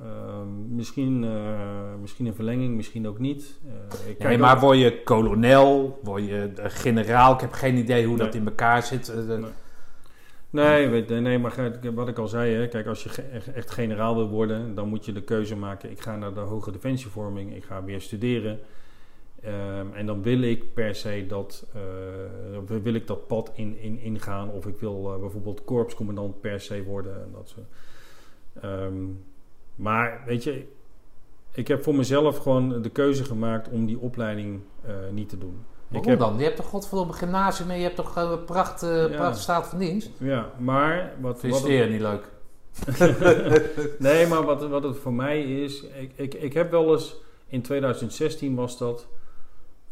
Ehm, 0.00 0.74
misschien, 0.74 1.24
eh, 1.24 1.94
misschien 2.00 2.26
een 2.26 2.34
verlenging, 2.34 2.74
misschien 2.74 3.08
ook 3.08 3.18
niet. 3.18 3.58
Eh, 3.66 4.10
ik 4.10 4.18
Nee, 4.18 4.38
maar 4.38 4.54
ook- 4.54 4.60
word 4.60 4.78
je 4.78 5.02
kolonel, 5.02 5.98
word 6.02 6.26
je 6.26 6.50
generaal? 6.56 7.34
Ik 7.34 7.40
heb 7.40 7.52
geen 7.52 7.76
idee 7.76 8.06
hoe 8.06 8.16
dat 8.16 8.34
in 8.34 8.44
elkaar 8.46 8.82
zit. 8.82 9.08
Eh, 9.08 9.16
Nee. 9.26 9.50
Nee, 10.50 10.88
weet, 10.88 11.08
nee, 11.08 11.38
maar 11.38 11.80
wat 11.94 12.08
ik 12.08 12.18
al 12.18 12.28
zei, 12.28 12.54
hè, 12.54 12.68
kijk, 12.68 12.86
als 12.86 13.02
je 13.04 13.10
echt 13.54 13.70
generaal 13.70 14.14
wil 14.14 14.28
worden, 14.28 14.74
dan 14.74 14.88
moet 14.88 15.04
je 15.04 15.12
de 15.12 15.22
keuze 15.22 15.56
maken. 15.56 15.90
Ik 15.90 16.00
ga 16.00 16.16
naar 16.16 16.34
de 16.34 16.40
hoge 16.40 16.70
defensievorming, 16.72 17.54
ik 17.54 17.64
ga 17.64 17.84
weer 17.84 18.00
studeren. 18.00 18.58
Ehm, 19.42 19.86
en 19.94 20.06
dan 20.06 20.22
wil 20.22 20.42
ik 20.42 20.74
per 20.74 20.94
se 20.94 21.24
dat, 21.28 21.66
wil 22.82 22.94
ik 22.94 23.06
dat 23.06 23.26
pad 23.26 23.52
in, 23.54 23.78
in, 23.78 23.98
ingaan. 23.98 24.50
Of 24.50 24.66
ik 24.66 24.76
wil 24.78 25.16
bijvoorbeeld 25.20 25.64
korpscommandant 25.64 26.40
per 26.40 26.60
se 26.60 26.82
worden. 26.84 27.14
En 27.14 27.28
dat 27.32 27.48
soort. 27.48 27.66
Ehm, 28.60 28.94
maar 29.74 30.22
weet 30.26 30.44
je, 30.44 30.66
ik 31.52 31.68
heb 31.68 31.82
voor 31.82 31.94
mezelf 31.94 32.38
gewoon 32.38 32.82
de 32.82 32.90
keuze 32.90 33.24
gemaakt 33.24 33.68
om 33.68 33.86
die 33.86 33.98
opleiding 33.98 34.60
eh, 34.84 34.94
niet 35.10 35.28
te 35.28 35.38
doen. 35.38 35.64
Waarom 35.88 36.10
heb, 36.10 36.18
dan? 36.18 36.38
Je 36.38 36.44
hebt 36.44 36.56
toch 36.56 36.66
godverdomme 36.66 37.12
gymnasium 37.12 37.70
en 37.70 37.76
je 37.76 37.82
hebt 37.82 37.96
toch 37.96 38.16
eh, 38.16 38.44
pracht, 38.44 38.82
eh, 38.82 39.10
Ja. 39.10 39.16
pracht 39.16 39.38
staat 39.38 39.66
van 39.66 39.78
dienst? 39.78 40.10
Ja, 40.18 40.50
maar 40.58 41.14
wat, 41.20 41.40
Vind 41.40 41.66
je 41.66 41.86
niet 41.90 42.00
leuk? 42.00 42.30
nee, 43.98 44.26
maar 44.26 44.42
wat, 44.44 44.68
wat 44.68 44.82
het 44.82 44.96
voor 44.96 45.12
mij 45.12 45.42
is, 45.42 45.82
ik, 45.82 46.12
ik, 46.14 46.34
ik 46.34 46.52
heb 46.52 46.70
wel 46.70 46.92
eens, 46.92 47.16
in 47.46 47.62
2016 47.62 48.54
was 48.54 48.78
dat, 48.78 49.06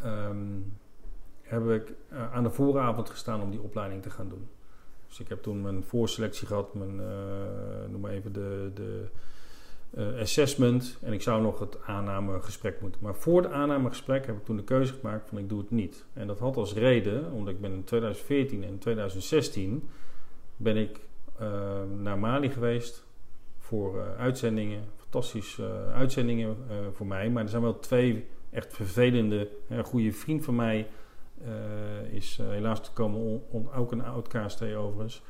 ehm, 0.02 0.36
heb 1.42 1.68
ik 1.68 1.92
aan 2.32 2.42
de 2.42 2.50
vooravond 2.50 3.10
gestaan 3.10 3.42
om 3.42 3.50
die 3.50 3.62
opleiding 3.62 4.02
te 4.02 4.10
gaan 4.10 4.28
doen. 4.28 4.48
Dus 5.08 5.20
ik 5.20 5.28
heb 5.28 5.42
toen 5.42 5.62
mijn 5.62 5.84
voorselectie 5.84 6.46
gehad, 6.46 6.74
mijn, 6.74 6.96
noem 7.90 8.00
maar 8.00 8.10
even 8.10 8.32
de, 8.32 8.70
de 8.74 9.08
eh, 9.90 10.20
assessment. 10.20 10.98
En 11.02 11.12
ik 11.12 11.22
zou 11.22 11.42
nog 11.42 11.58
het 11.58 11.82
aannamegesprek 11.82 12.80
moeten. 12.80 13.00
Maar 13.04 13.14
voor 13.14 13.42
het 13.42 13.52
aannamegesprek 13.52 14.26
heb 14.26 14.36
ik 14.36 14.44
toen 14.44 14.56
de 14.56 14.64
keuze 14.64 14.92
gemaakt 14.92 15.28
van 15.28 15.38
ik 15.38 15.48
doe 15.48 15.58
het 15.58 15.70
niet. 15.70 16.04
En 16.12 16.26
dat 16.26 16.38
had 16.38 16.56
als 16.56 16.74
reden, 16.74 17.32
omdat 17.32 17.54
ik 17.54 17.60
ben 17.60 17.72
in 17.72 17.84
2014 17.84 18.64
en 18.64 18.78
2016 18.78 19.88
ben 20.56 20.76
ik 20.76 21.00
eh, 21.38 21.82
naar 21.98 22.18
Mali 22.18 22.50
geweest 22.50 23.06
voor 23.58 24.00
eh, 24.00 24.16
uitzendingen. 24.18 24.84
Fantastische 24.96 25.90
uitzendingen 25.94 26.56
voor 26.92 27.06
mij. 27.06 27.30
Maar 27.30 27.42
er 27.42 27.48
zijn 27.48 27.62
wel 27.62 27.78
twee 27.78 28.26
echt 28.50 28.74
vervelende. 28.74 29.48
Een 29.68 29.84
goede 29.84 30.12
vriend 30.12 30.44
van 30.44 30.54
mij 30.54 30.86
is 32.10 32.38
helaas 32.42 32.82
te 32.82 32.92
komen, 32.92 33.42
ook 33.74 33.92
een 33.92 34.04
oud 34.04 34.28
KST 34.28 34.62
overigens, 34.62 35.22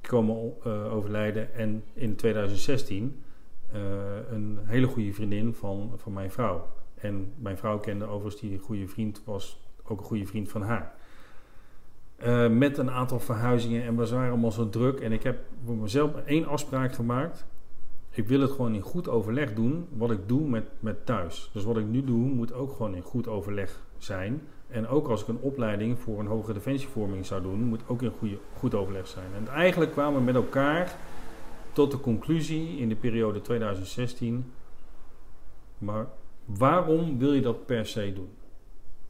komen 0.00 0.64
overlijden. 0.90 1.54
En 1.54 1.84
in 1.92 2.16
2016 2.16 3.04
eh, 3.04 3.31
een 4.30 4.58
hele 4.62 4.86
goede 4.86 5.12
vriendin 5.12 5.54
van, 5.54 5.92
van 5.96 6.12
mijn 6.12 6.30
vrouw. 6.30 6.66
En 6.94 7.32
mijn 7.38 7.56
vrouw 7.56 7.78
kende 7.78 8.04
overigens 8.04 8.40
die 8.40 8.58
goede 8.58 8.88
vriend, 8.88 9.22
was 9.24 9.60
ook 9.84 9.98
een 9.98 10.04
goede 10.04 10.26
vriend 10.26 10.48
van 10.48 10.62
haar. 10.62 10.92
Eh, 12.16 12.48
met 12.48 12.78
een 12.78 12.90
aantal 12.90 13.20
verhuizingen 13.20 13.82
en 13.82 13.96
we 13.96 14.08
waren 14.08 14.30
allemaal 14.30 14.52
zo 14.52 14.68
druk. 14.68 15.00
En 15.00 15.12
ik 15.12 15.22
heb 15.22 15.38
voor 15.64 15.76
mezelf 15.76 16.16
één 16.24 16.46
afspraak 16.46 16.92
gemaakt. 16.92 17.46
Ik 18.10 18.28
wil 18.28 18.40
het 18.40 18.50
gewoon 18.50 18.74
in 18.74 18.80
goed 18.80 19.08
overleg 19.08 19.54
doen 19.54 19.86
wat 19.96 20.10
ik 20.10 20.28
doe 20.28 20.48
met, 20.48 20.64
met 20.80 21.06
thuis. 21.06 21.50
Dus 21.52 21.64
wat 21.64 21.76
ik 21.76 21.86
nu 21.86 22.04
doe 22.04 22.28
moet 22.28 22.52
ook 22.52 22.72
gewoon 22.72 22.94
in 22.94 23.02
goed 23.02 23.28
overleg 23.28 23.80
zijn. 23.98 24.42
En 24.68 24.88
ook 24.88 25.08
als 25.08 25.22
ik 25.22 25.28
een 25.28 25.40
opleiding 25.40 25.98
voor 25.98 26.20
een 26.20 26.26
hogere 26.26 26.52
defensievorming 26.52 27.26
zou 27.26 27.42
doen, 27.42 27.60
moet 27.60 27.82
ook 27.86 28.02
in 28.02 28.12
goede, 28.18 28.38
goed 28.56 28.74
overleg 28.74 29.06
zijn. 29.06 29.26
En 29.36 29.48
eigenlijk 29.48 29.92
kwamen 29.92 30.18
we 30.18 30.24
met 30.24 30.34
elkaar 30.34 30.96
tot 31.72 31.90
de 31.90 32.00
conclusie 32.00 32.78
in 32.78 32.88
de 32.88 32.96
periode 32.96 33.40
2016. 33.40 34.52
Maar 35.78 36.06
waarom 36.44 37.18
wil 37.18 37.32
je 37.32 37.40
dat 37.40 37.66
per 37.66 37.86
se 37.86 38.12
doen? 38.12 38.28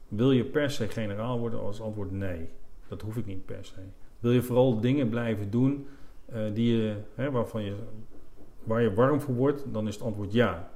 Wil 0.08 0.32
je 0.32 0.44
per 0.44 0.70
se 0.70 0.88
generaal 0.88 1.38
worden? 1.38 1.60
Als 1.60 1.80
antwoord 1.80 2.10
nee. 2.10 2.48
Dat 2.88 3.02
hoef 3.02 3.16
ik 3.16 3.26
niet 3.26 3.46
per 3.46 3.64
se. 3.64 3.80
Wil 4.18 4.32
je 4.32 4.42
vooral 4.42 4.80
dingen 4.80 5.08
blijven 5.08 5.50
doen 5.50 5.86
eh, 6.26 6.40
die 6.54 6.76
je, 6.76 6.96
hè, 7.14 7.30
waarvan 7.30 7.62
je, 7.62 7.74
waar 8.64 8.82
je 8.82 8.94
warm 8.94 9.20
voor 9.20 9.34
wordt? 9.34 9.64
Dan 9.72 9.86
is 9.86 9.94
het 9.94 10.02
antwoord 10.02 10.32
ja. 10.32 10.70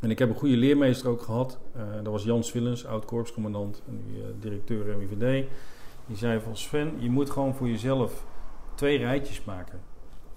En 0.00 0.10
ik 0.10 0.18
heb 0.18 0.28
een 0.28 0.34
goede 0.34 0.56
leermeester 0.56 1.10
ook 1.10 1.22
gehad. 1.22 1.58
Eh, 1.74 1.82
dat 1.94 2.12
was 2.12 2.24
Jan 2.24 2.44
Swillens, 2.44 2.86
oud 2.86 3.04
korpscommandant 3.04 3.82
en 3.86 4.02
eh, 4.14 4.22
directeur 4.40 4.96
MIVD. 4.96 5.46
Die 6.06 6.16
zei 6.16 6.40
van 6.40 6.56
Sven, 6.56 6.92
je 6.98 7.10
moet 7.10 7.30
gewoon 7.30 7.54
voor 7.54 7.68
jezelf 7.68 8.24
twee 8.74 8.98
rijtjes 8.98 9.44
maken. 9.44 9.80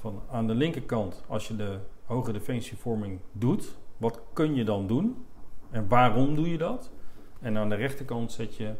Van 0.02 0.22
aan 0.32 0.48
de 0.48 0.56
linkerkant, 0.56 1.24
als 1.28 1.48
je 1.48 1.56
de 1.56 1.78
hoge 2.06 2.32
defensievorming 2.32 3.20
doet, 3.32 3.78
wat 3.98 4.22
kun 4.34 4.56
je 4.56 4.64
dan 4.64 4.88
doen? 4.88 5.26
En 5.70 5.88
waarom 5.88 6.36
doe 6.36 6.50
je 6.50 6.58
dat? 6.58 6.92
En 7.40 7.58
aan 7.58 7.70
de 7.70 7.76
rechterkant 7.76 8.32
zet 8.32 8.56
je 8.56 8.74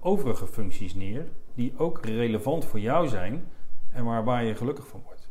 overige 0.00 0.46
functies 0.46 0.94
neer, 0.94 1.26
die 1.54 1.72
ook 1.76 2.04
relevant 2.04 2.64
voor 2.64 2.80
jou 2.80 3.08
zijn 3.08 3.48
en 3.90 4.24
waar, 4.24 4.44
je 4.44 4.54
gelukkig 4.54 4.86
van 4.88 5.02
wordt. 5.04 5.30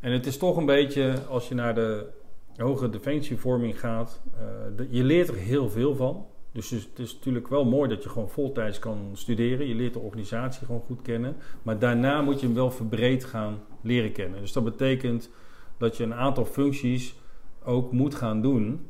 En 0.00 0.12
het 0.12 0.26
is 0.26 0.38
toch 0.38 0.56
een 0.56 0.66
beetje, 0.66 1.24
als 1.28 1.48
je 1.48 1.54
naar 1.54 1.74
de 1.74 2.06
hoge 2.56 2.90
defensievorming 2.90 3.80
gaat, 3.80 4.22
eh, 4.78 4.86
je 4.90 5.04
leert 5.04 5.28
er 5.28 5.36
heel 5.36 5.70
veel 5.70 5.94
van. 5.94 6.26
Dus 6.52 6.70
het 6.70 6.98
is, 6.98 7.14
natuurlijk 7.14 7.48
wel 7.48 7.64
mooi 7.64 7.88
dat 7.88 8.02
je 8.02 8.08
gewoon 8.08 8.30
voltijds 8.30 8.78
kan 8.78 8.98
studeren. 9.12 9.66
Je 9.66 9.74
leert 9.74 9.92
de 9.92 9.98
organisatie 9.98 10.66
gewoon 10.66 10.80
goed 10.80 11.02
kennen. 11.02 11.36
Maar 11.62 11.78
daarna 11.78 12.22
moet 12.22 12.40
je 12.40 12.46
hem 12.46 12.54
wel 12.54 12.70
verbreed 12.70 13.24
gaan 13.24 13.58
leren 13.80 14.12
kennen. 14.12 14.40
Dus 14.40 14.52
dat 14.52 14.64
betekent 14.64 15.30
dat 15.76 15.96
je 15.96 16.04
een 16.04 16.14
aantal 16.14 16.44
functies 16.44 17.14
ook 17.64 17.92
moet 17.92 18.14
gaan 18.14 18.42
doen. 18.42 18.86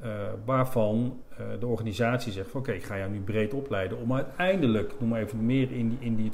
eh, 0.00 0.10
waarvan 0.44 1.20
eh, 1.28 1.46
de 1.60 1.66
organisatie 1.66 2.32
zegt: 2.32 2.50
van, 2.50 2.60
Oké, 2.60 2.72
ik 2.72 2.84
ga 2.84 2.98
jou 2.98 3.10
nu 3.10 3.20
breed 3.20 3.54
opleiden. 3.54 3.98
Om 3.98 4.12
uiteindelijk, 4.12 4.94
noem 4.98 5.08
maar 5.08 5.20
even, 5.20 5.46
meer 5.46 5.72
in 5.72 5.88
die, 5.88 5.98
in 6.00 6.16
die 6.16 6.32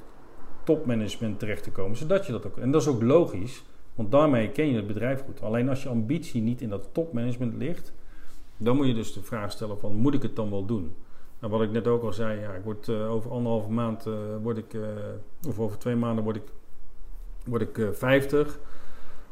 topmanagement 0.65 1.39
terecht 1.39 1.63
te 1.63 1.71
komen. 1.71 1.97
Zodat 1.97 2.27
je 2.27 2.33
dat 2.33 2.47
ook. 2.47 2.59
En 2.59 2.71
dat 2.71 2.81
is 2.81 2.89
ook 2.89 3.03
logisch, 3.03 3.63
want 3.95 4.11
daarmee 4.11 4.51
ken 4.51 4.69
je 4.69 4.77
het 4.77 4.87
bedrijf 4.87 5.25
goed. 5.25 5.43
Alleen 5.43 5.69
als 5.69 5.83
je 5.83 5.89
ambitie 5.89 6.43
niet 6.43 6.61
in 6.61 6.69
dat 6.69 6.89
topmanagement 6.93 7.55
ligt, 7.55 7.93
dan 8.63 8.77
moet 8.77 8.87
je 8.87 8.95
dus 8.95 9.13
de 9.13 9.23
vraag 9.23 9.53
stellen: 9.53 9.79
van, 9.79 9.95
Moet 9.95 10.15
ik 10.15 10.23
het 10.23 10.37
dan 10.37 10.51
wel 10.51 10.65
doen? 10.65 10.95
Nou, 11.43 11.55
wat 11.55 11.63
ik 11.63 11.71
net 11.71 11.87
ook 11.87 12.03
al 12.03 12.13
zei, 12.13 12.41
ja, 12.41 12.53
ik 12.53 12.65
word 12.65 12.89
eh, 12.89 13.11
over 13.11 13.31
anderhalve 13.31 13.71
maand, 13.71 14.07
eh, 14.07 14.13
word 14.43 14.59
ik, 14.59 14.75
eh, 14.75 14.81
of 15.49 15.59
over 15.59 15.79
twee 15.79 15.97
maanden 15.97 16.25
word 16.25 16.37
ik, 16.37 16.43
word 17.45 17.63
ik 17.63 17.79
eh, 17.79 17.89
50. 17.93 18.59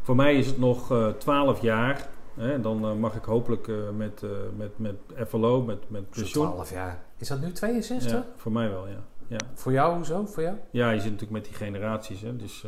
Voor 0.00 0.16
mij 0.16 0.36
is 0.38 0.46
het 0.46 0.58
nog 0.58 0.90
eh 0.90 1.08
12 1.08 1.60
jaar 1.60 2.08
Hè, 2.34 2.52
en 2.52 2.62
dan 2.62 3.00
mag 3.00 3.14
ik 3.14 3.24
hopelijk 3.24 3.70
met, 3.96 4.22
met, 4.56 4.78
met 4.78 4.96
FLO, 5.28 5.62
met, 5.62 5.90
met 5.90 6.10
pensioen. 6.10 6.44
12 6.44 6.70
jaar. 6.70 7.02
Is 7.16 7.28
dat 7.28 7.40
nu 7.40 7.52
62? 7.52 8.12
Ja, 8.12 8.26
voor 8.36 8.52
mij 8.52 8.70
wel, 8.70 8.88
ja. 8.88 9.04
Ja, 9.26 9.36
Voor 9.54 9.72
jou, 9.72 9.96
hoezo? 9.96 10.26
Voor 10.26 10.42
jou? 10.42 10.56
ja 10.70 10.90
je 10.90 11.00
zit 11.00 11.10
natuurlijk 11.10 11.32
met 11.32 11.44
die 11.44 11.54
generaties. 11.54 12.20
Hè, 12.20 12.36
dus 12.36 12.66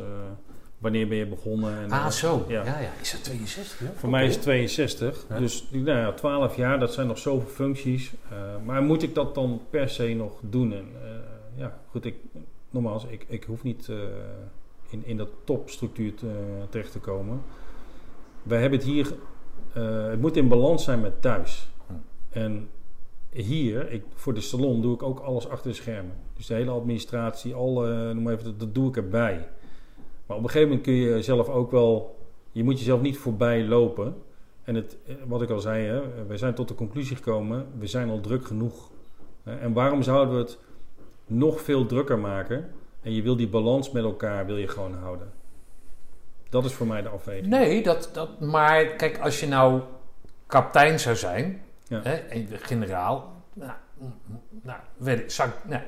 wanneer 0.83 1.07
ben 1.07 1.17
je 1.17 1.25
begonnen? 1.25 1.79
En, 1.79 1.91
ah, 1.91 2.05
eh, 2.05 2.11
zo. 2.11 2.45
Ja. 2.47 2.65
Ja. 2.65 2.79
Ja, 2.79 2.89
Is 3.01 3.11
dat 3.11 3.23
62? 3.23 3.79
Ja? 3.79 3.91
Voor 3.95 4.09
mij 4.09 4.25
is 4.25 4.33
het 4.33 4.43
62. 4.43 5.25
Ja. 5.29 5.37
Dus 5.39 5.67
nou 5.71 5.85
ja, 5.85 6.11
12 6.11 6.55
jaar, 6.55 6.79
dat 6.79 6.93
zijn 6.93 7.07
nog 7.07 7.17
zoveel 7.17 7.49
functies. 7.49 8.11
Eh, 8.29 8.37
maar 8.65 8.83
moet 8.83 9.03
ik 9.03 9.15
dat 9.15 9.35
dan 9.35 9.61
per 9.69 9.89
se 9.89 10.13
nog 10.13 10.39
doen? 10.41 10.73
En, 10.73 10.85
eh, 11.03 11.09
ja, 11.55 11.79
goed, 11.89 12.05
ik, 12.05 12.15
nogmaals, 12.69 13.05
ik, 13.05 13.25
ik 13.27 13.43
hoef 13.43 13.63
niet 13.63 13.89
in, 14.89 15.05
in 15.05 15.17
dat 15.17 15.29
topstructuur 15.43 16.13
te, 16.13 16.31
terecht 16.69 16.91
te 16.91 16.99
komen. 16.99 17.41
Wij 18.43 18.61
hebben 18.61 18.79
het 18.79 18.87
hier, 18.87 19.13
het 20.09 20.21
moet 20.21 20.37
in 20.37 20.47
balans 20.47 20.83
zijn 20.83 21.01
met 21.01 21.21
thuis. 21.21 21.67
Hm. 21.87 21.93
En 22.29 22.69
hier, 23.29 23.91
ik, 23.91 24.03
voor 24.13 24.33
de 24.33 24.41
salon, 24.41 24.81
doe 24.81 24.93
ik 24.93 25.03
ook 25.03 25.19
alles 25.19 25.47
achter 25.47 25.69
de 25.69 25.75
schermen. 25.75 26.15
Dus 26.33 26.45
de 26.45 26.53
hele 26.53 26.71
administratie, 26.71 27.53
alle, 27.53 28.13
noem 28.13 28.29
even, 28.29 28.43
dat, 28.43 28.59
dat 28.59 28.75
doe 28.75 28.89
ik 28.89 28.97
erbij. 28.97 29.47
Maar 30.33 30.41
op 30.41 30.47
een 30.47 30.53
gegeven 30.53 30.75
moment 30.77 30.87
kun 30.87 31.15
je 31.15 31.21
zelf 31.21 31.49
ook 31.49 31.71
wel 31.71 32.15
je 32.51 32.63
moet 32.63 32.77
jezelf 32.79 33.01
niet 33.01 33.17
voorbij 33.17 33.63
lopen. 33.63 34.15
En 34.63 34.75
het, 34.75 34.97
eh, 35.07 35.15
wat 35.25 35.41
ik 35.41 35.49
al 35.49 35.59
zei, 35.59 35.85
hè, 35.85 36.25
we 36.25 36.37
zijn 36.37 36.53
tot 36.53 36.67
de 36.67 36.75
conclusie 36.75 37.15
gekomen, 37.15 37.67
we 37.77 37.87
zijn 37.87 38.09
al 38.09 38.19
druk 38.19 38.45
genoeg. 38.45 38.89
En 39.43 39.73
waarom 39.73 40.01
zouden 40.03 40.35
we 40.35 40.41
het 40.41 40.57
nog 41.25 41.61
veel 41.61 41.85
drukker 41.85 42.19
maken? 42.19 42.71
En 43.01 43.13
je 43.13 43.21
wil 43.21 43.35
die 43.35 43.47
balans 43.49 43.91
met 43.91 44.03
elkaar 44.03 44.45
wil 44.45 44.57
je 44.57 44.67
gewoon 44.67 44.93
houden. 44.93 45.31
Dat 46.49 46.65
is 46.65 46.73
voor 46.73 46.87
mij 46.87 47.01
de 47.01 47.09
afweging. 47.09 47.47
Nee, 47.47 47.83
dat, 47.83 48.09
dat, 48.13 48.39
maar 48.39 48.85
kijk, 48.85 49.19
als 49.19 49.39
je 49.39 49.47
nou 49.47 49.81
kapitein 50.47 50.99
zou 50.99 51.15
zijn, 51.15 51.61
Ja. 51.87 51.99
hè, 52.03 52.13
en 52.13 52.47
generaal, 52.51 53.43
nou, 53.53 53.71
mm, 53.97 54.13
nou 54.61 54.79
weet 54.97 55.19
ik, 55.19 55.31
zou 55.31 55.49
nee. 55.67 55.81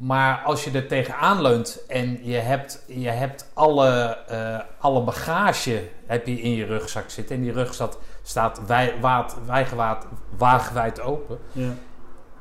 Maar 0.00 0.42
als 0.44 0.64
je 0.64 0.70
er 0.70 0.86
tegenaan 0.86 1.42
leunt 1.42 1.86
en 1.88 2.18
je 2.22 2.36
hebt, 2.36 2.84
je 2.86 3.08
hebt 3.08 3.50
alle, 3.54 4.16
eh, 4.28 4.58
alle 4.78 5.02
bagage 5.02 5.88
heb 6.06 6.26
je 6.26 6.40
in 6.40 6.50
je 6.50 6.64
rugzak 6.64 7.10
zitten 7.10 7.36
en 7.36 7.42
die 7.42 7.52
rugzak 7.52 7.96
staat 8.22 8.66
wij, 8.66 8.94
waad, 9.00 9.36
wagenwijd 10.36 11.00
open. 11.00 11.38
Ja. 11.52 11.72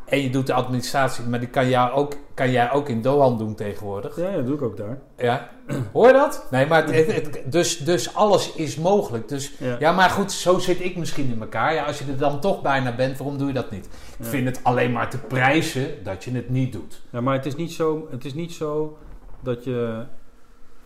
En 0.10 0.22
je 0.22 0.30
doet 0.30 0.48
de 0.48 0.54
administratie, 0.54 1.24
maar 1.26 1.40
die 1.40 1.50
kan, 1.50 1.70
jou 1.70 1.92
ook, 1.92 2.14
kan 2.34 2.52
jij 2.52 2.72
ook 2.72 2.90
in 2.90 3.02
Dohan 3.02 3.38
doen 3.38 3.56
tegenwoordig. 3.56 4.16
ja, 4.16 4.32
dat 4.32 4.46
doe 4.46 4.56
ik 4.56 4.62
ook 4.62 4.78
daar. 4.78 4.98
Ja, 5.18 5.50
hoor 5.94 6.08
je 6.08 6.14
dat? 6.14 6.48
Nee, 6.52 6.66
maar 6.66 6.86
het, 6.86 6.96
het- 6.96 7.16
het- 7.26 7.42
dus, 7.52 7.78
dus 7.78 8.14
alles 8.16 8.54
is 8.54 8.76
mogelijk. 8.76 9.28
Dus 9.28 9.54
Ja. 9.60 9.76
ja, 9.80 9.92
maar 9.92 10.10
goed, 10.10 10.32
zo 10.32 10.58
zit 10.60 10.84
ik 10.84 10.96
misschien 10.96 11.32
in 11.34 11.42
elkaar. 11.42 11.74
Ja, 11.74 11.84
als 11.84 12.00
je 12.00 12.06
er 12.12 12.18
dan 12.18 12.40
toch 12.40 12.62
bijna 12.62 12.96
bent, 12.96 13.18
waarom 13.18 13.38
doe 13.38 13.48
je 13.48 13.54
dat 13.54 13.72
niet? 13.72 13.86
Ik 13.86 13.92
Ja. 14.20 14.26
vind 14.26 14.48
het 14.48 14.60
alleen 14.64 14.92
maar 14.92 15.10
te 15.10 15.18
prijzen 15.18 16.04
dat 16.04 16.24
je 16.24 16.32
het 16.32 16.50
niet 16.50 16.74
doet. 16.74 17.02
Ja, 17.12 17.22
maar 17.22 17.34
het 17.36 17.46
is, 17.46 17.56
niet 17.56 17.72
zo, 17.72 18.08
het 18.12 18.26
is 18.26 18.34
niet 18.34 18.52
zo 18.54 18.98
dat 19.40 19.64
je 19.64 20.04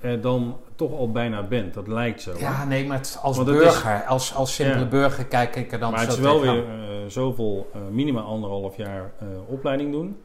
er 0.04 0.22
dan 0.22 0.58
toch 0.76 0.92
al 0.92 1.12
bijna 1.12 1.44
bent. 1.44 1.74
Dat 1.74 1.88
lijkt 1.88 2.22
zo. 2.22 2.32
hè? 2.34 2.40
Ja, 2.40 2.66
nee, 2.66 2.86
maar 2.88 2.98
het- 2.98 3.20
als 3.22 3.36
Want 3.38 3.50
burger, 3.50 4.04
als, 4.04 4.34
als 4.36 4.56
simpele 4.56 4.80
Ja. 4.80 4.86
burger 4.86 5.26
kijk 5.26 5.56
ik 5.56 5.72
er 5.72 5.80
dan 5.80 5.92
maar 5.92 6.00
zo 6.00 6.06
het 6.06 6.14
is 6.16 6.20
wel 6.24 6.42
weer 6.42 6.64
eh, 6.66 6.74
zoveel, 7.08 7.70
eh, 7.74 7.80
minimaal 7.92 8.24
anderhalf 8.26 8.78
jaar 8.78 9.12
eh, 9.20 9.28
opleiding 9.48 9.92
doen. 9.92 10.18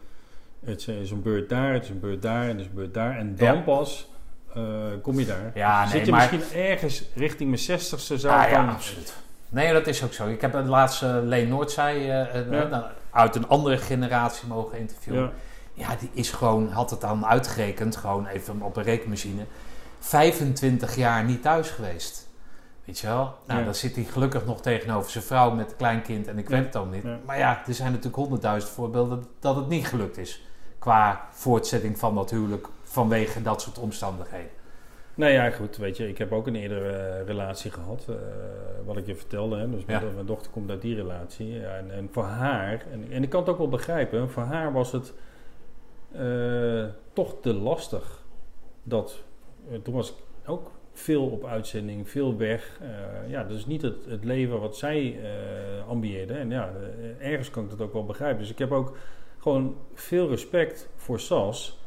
Het 0.64 0.88
is 1.00 1.10
een 1.10 1.22
beurt 1.22 1.48
daar, 1.48 1.72
het 1.72 1.82
is 1.84 1.88
een 1.90 2.00
beurt 2.00 2.22
daar 2.22 2.42
en 2.42 2.48
het 2.48 2.60
is 2.60 2.66
een 2.66 2.74
beurt 2.74 2.94
daar. 2.94 3.16
En 3.18 3.36
dan 3.36 3.54
Ja. 3.56 3.60
pas 3.60 4.08
eh, 4.54 4.62
kom 5.02 5.18
je 5.18 5.26
daar. 5.26 5.50
Ja, 5.54 5.80
nee, 5.82 5.90
Zit 5.90 6.04
je 6.06 6.10
maar... 6.12 6.28
misschien 6.32 6.60
ergens 6.62 7.02
richting 7.14 7.48
mijn 7.48 7.62
zestigste 7.62 8.18
zou 8.18 8.42
ik 8.42 8.50
ja, 8.50 8.66
absoluut. 8.68 9.14
Nee, 9.48 9.72
dat 9.72 9.86
is 9.86 10.04
ook 10.04 10.12
zo. 10.12 10.26
Ik 10.28 10.40
heb 10.40 10.52
het 10.52 10.66
laatste 10.66 11.06
Leen 11.24 11.48
Noordzij 11.48 11.96
eh, 11.96 12.34
eh, 12.40 12.50
Ja. 12.52 12.64
nou, 12.64 12.84
uit 13.10 13.34
een 13.36 13.48
andere 13.48 13.76
generatie 13.76 14.48
mogen 14.48 14.78
interviewen. 14.78 15.20
Ja. 15.22 15.30
Ja, 15.74 15.96
die 16.00 16.10
is 16.12 16.30
gewoon, 16.30 16.68
had 16.70 16.90
het 16.90 17.00
dan 17.00 17.26
uitgerekend, 17.26 17.96
gewoon 17.96 18.26
even 18.26 18.62
op 18.62 18.76
een 18.76 18.82
rekenmachine, 18.82 19.42
25 19.98 20.96
jaar 20.96 21.24
niet 21.24 21.42
thuis 21.42 21.70
geweest. 21.70 22.26
Weet 22.84 22.98
je 22.98 23.06
wel? 23.06 23.34
Nou, 23.46 23.58
Ja. 23.58 23.64
dan 23.64 23.74
zit 23.74 23.94
hij 23.94 24.04
gelukkig 24.04 24.44
nog 24.46 24.60
tegenover 24.62 25.10
zijn 25.10 25.24
vrouw 25.24 25.50
met 25.50 25.70
een 25.70 25.76
klein 25.76 26.02
kind 26.02 26.26
en 26.28 26.38
ik 26.38 26.48
weet 26.48 26.64
het 26.64 26.76
ook 26.76 26.90
niet. 26.92 27.02
Ja. 27.02 27.18
Maar 27.26 27.38
ja, 27.38 27.62
er 27.66 27.74
zijn 27.74 27.88
natuurlijk 27.88 28.16
honderdduizend 28.16 28.72
voorbeelden 28.72 29.24
dat 29.40 29.56
het 29.56 29.68
niet 29.68 29.86
gelukt 29.86 30.16
is. 30.18 30.42
Qua 30.78 31.28
voortzetting 31.30 31.98
van 31.98 32.14
dat 32.14 32.30
huwelijk 32.30 32.66
vanwege 32.82 33.42
dat 33.42 33.62
soort 33.62 33.78
omstandigheden. 33.78 34.50
Nou 35.14 35.32
ja, 35.32 35.50
goed, 35.50 35.76
weet 35.76 35.96
je, 35.96 36.08
ik 36.08 36.18
heb 36.18 36.32
ook 36.32 36.46
een 36.46 36.54
eerdere 36.56 36.90
eh, 36.96 37.26
relatie 37.26 37.70
gehad, 37.70 38.04
eh, 38.08 38.14
wat 38.84 38.96
ik 38.96 39.06
je 39.06 39.16
vertelde. 39.16 39.56
Hè? 39.58 39.70
Dus 39.70 39.84
mijn, 39.84 40.04
Ja. 40.04 40.10
mijn 40.14 40.26
dochter 40.26 40.50
komt 40.52 40.70
uit 40.70 40.80
die 40.80 40.94
relatie. 40.94 41.52
Ja, 41.52 41.76
en, 41.76 41.90
en 41.90 42.08
voor 42.12 42.24
haar, 42.24 42.84
en, 42.92 43.06
en 43.10 43.22
ik 43.22 43.28
kan 43.30 43.40
het 43.40 43.48
ook 43.48 43.58
wel 43.58 43.68
begrijpen, 43.68 44.30
voor 44.30 44.42
haar 44.42 44.72
was 44.72 44.92
het 44.92 45.12
eh, 46.12 46.84
toch 47.12 47.34
te 47.42 47.54
lastig. 47.54 48.22
Dat, 48.82 49.22
toen 49.82 49.94
was 49.94 50.08
ik 50.08 50.16
ook 50.46 50.70
veel 50.92 51.26
op 51.26 51.44
uitzending, 51.44 52.08
veel 52.08 52.36
weg. 52.36 52.78
Eh, 52.80 53.30
ja, 53.30 53.42
dat 53.42 53.56
is 53.56 53.66
niet 53.66 53.82
het, 53.82 54.04
het 54.08 54.24
leven 54.24 54.60
wat 54.60 54.76
zij 54.76 55.18
eh 55.22 55.88
ambieerde. 55.88 56.32
En 56.32 56.50
ja, 56.50 56.72
eh, 57.20 57.30
ergens 57.30 57.50
kan 57.50 57.64
ik 57.64 57.70
dat 57.70 57.80
ook 57.80 57.92
wel 57.92 58.04
begrijpen. 58.04 58.38
Dus 58.38 58.50
ik 58.50 58.58
heb 58.58 58.72
ook 58.72 58.96
gewoon 59.38 59.76
veel 59.94 60.28
respect 60.28 60.88
voor 60.96 61.20
Sas 61.20 61.78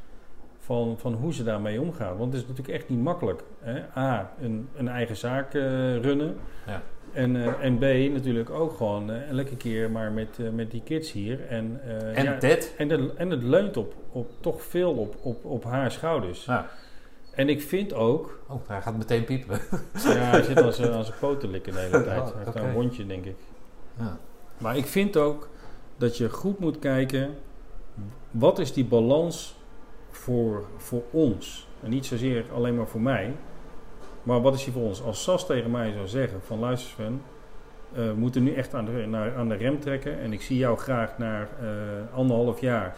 van, 0.58 0.98
van 0.98 1.14
hoe 1.14 1.34
ze 1.34 1.44
daarmee 1.44 1.82
omgaan. 1.82 2.18
Want 2.18 2.34
het 2.34 2.42
is 2.42 2.48
natuurlijk 2.48 2.78
echt 2.78 2.90
niet 2.90 3.00
makkelijk. 3.00 3.44
Hè? 3.60 3.82
A, 3.98 4.34
een, 4.42 4.70
een 4.76 4.88
eigen 4.88 5.16
zaak 5.16 5.54
eh, 5.54 5.62
runnen. 5.98 6.38
Ja. 6.68 6.82
En, 7.14 7.36
eh, 7.36 7.64
en 7.64 7.78
B, 7.78 8.14
natuurlijk 8.14 8.50
ook 8.50 8.74
gewoon 8.74 9.12
eh, 9.12 9.30
elke 9.30 9.58
keer 9.58 9.92
maar 9.92 10.12
met, 10.12 10.40
eh, 10.40 10.50
met 10.50 10.72
die 10.72 10.82
kids 10.84 11.12
hier. 11.12 11.48
En, 11.48 11.80
eh, 11.86 12.18
En 12.18 12.24
ja, 12.24 12.40
dit? 12.40 12.74
en, 12.78 12.90
het, 12.90 13.16
en 13.16 13.30
het 13.30 13.44
leunt 13.44 13.78
op, 13.78 13.94
op, 14.12 14.30
toch 14.40 14.64
veel 14.64 14.92
op, 14.92 15.16
op, 15.22 15.46
op 15.46 15.64
haar 15.64 15.92
schouders. 15.92 16.46
Ja. 16.46 16.70
En 17.32 17.50
ik 17.50 17.62
vind 17.62 17.94
ook... 17.94 18.40
Oh, 18.48 18.68
hij 18.68 18.82
gaat 18.82 18.98
meteen 18.98 19.24
piepelen. 19.24 19.60
Ja, 19.94 20.10
hij 20.10 20.44
zit 20.44 20.62
aan 20.62 20.74
zijn, 20.74 20.92
aan 20.92 21.06
zijn 21.06 21.20
poten 21.20 21.50
likken 21.50 21.74
de 21.74 21.80
hele 21.80 22.04
tijd. 22.04 22.20
Oh, 22.20 22.36
Hij 22.36 22.44
heeft 22.44 22.56
een 22.56 22.72
hondje, 22.72 23.06
denk 23.06 23.26
ik. 23.26 23.36
Ja. 23.98 24.18
Maar 24.58 24.78
ik 24.78 24.86
vind 24.86 25.18
ook 25.18 25.50
dat 25.98 26.18
je 26.18 26.30
goed 26.30 26.60
moet 26.60 26.80
kijken... 26.80 27.36
wat 28.32 28.60
is 28.60 28.74
die 28.74 28.86
balans 28.86 29.60
voor, 30.10 30.66
voor 30.78 31.04
ons? 31.12 31.68
En 31.84 31.90
niet 31.90 32.06
zozeer 32.06 32.46
alleen 32.54 32.76
maar 32.76 32.88
voor 32.88 33.02
mij... 33.02 33.36
maar 34.24 34.42
wat 34.42 34.54
is 34.54 34.64
die 34.64 34.74
voor 34.74 34.84
ons? 34.84 35.04
Als 35.04 35.24
Sas 35.24 35.46
tegen 35.46 35.72
mij 35.72 35.92
zou 35.92 36.08
zeggen 36.08 36.42
van... 36.42 36.60
luister 36.60 36.90
Sven, 36.92 37.22
eh, 37.94 38.08
we 38.08 38.14
moeten 38.16 38.44
nu 38.44 38.54
echt 38.54 38.74
aan 38.74 38.86
de, 38.86 38.92
naar, 38.92 39.36
aan 39.36 39.50
de 39.50 39.56
rem 39.56 39.80
trekken... 39.80 40.20
en 40.20 40.34
ik 40.34 40.42
zie 40.42 40.58
jou 40.58 40.78
graag 40.78 41.18
na 41.18 41.42
eh, 41.42 42.16
anderhalf 42.16 42.62
jaar... 42.62 42.96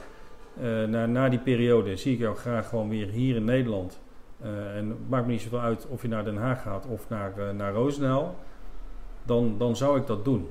eh, 0.61 0.83
na, 0.83 1.05
na 1.05 1.29
die 1.29 1.39
periode 1.39 1.97
zie 1.97 2.13
ik 2.13 2.19
jou 2.19 2.35
graag 2.35 2.69
gewoon 2.69 2.89
weer 2.89 3.07
hier 3.07 3.35
in 3.35 3.45
Nederland... 3.45 4.01
Eh, 4.43 4.77
en 4.77 4.89
het 4.89 5.09
maakt 5.09 5.25
me 5.25 5.31
niet 5.31 5.41
zoveel 5.41 5.59
uit 5.59 5.87
of 5.87 6.01
je 6.01 6.07
naar 6.07 6.23
Den 6.23 6.37
Haag 6.37 6.61
gaat 6.61 6.85
of 6.85 7.09
naar, 7.09 7.33
eh, 7.37 7.49
naar 7.49 7.73
Roosendaal. 7.73 8.35
Dan, 9.23 9.55
dan 9.57 9.75
zou 9.75 9.99
ik 9.99 10.07
dat 10.07 10.25
doen. 10.25 10.49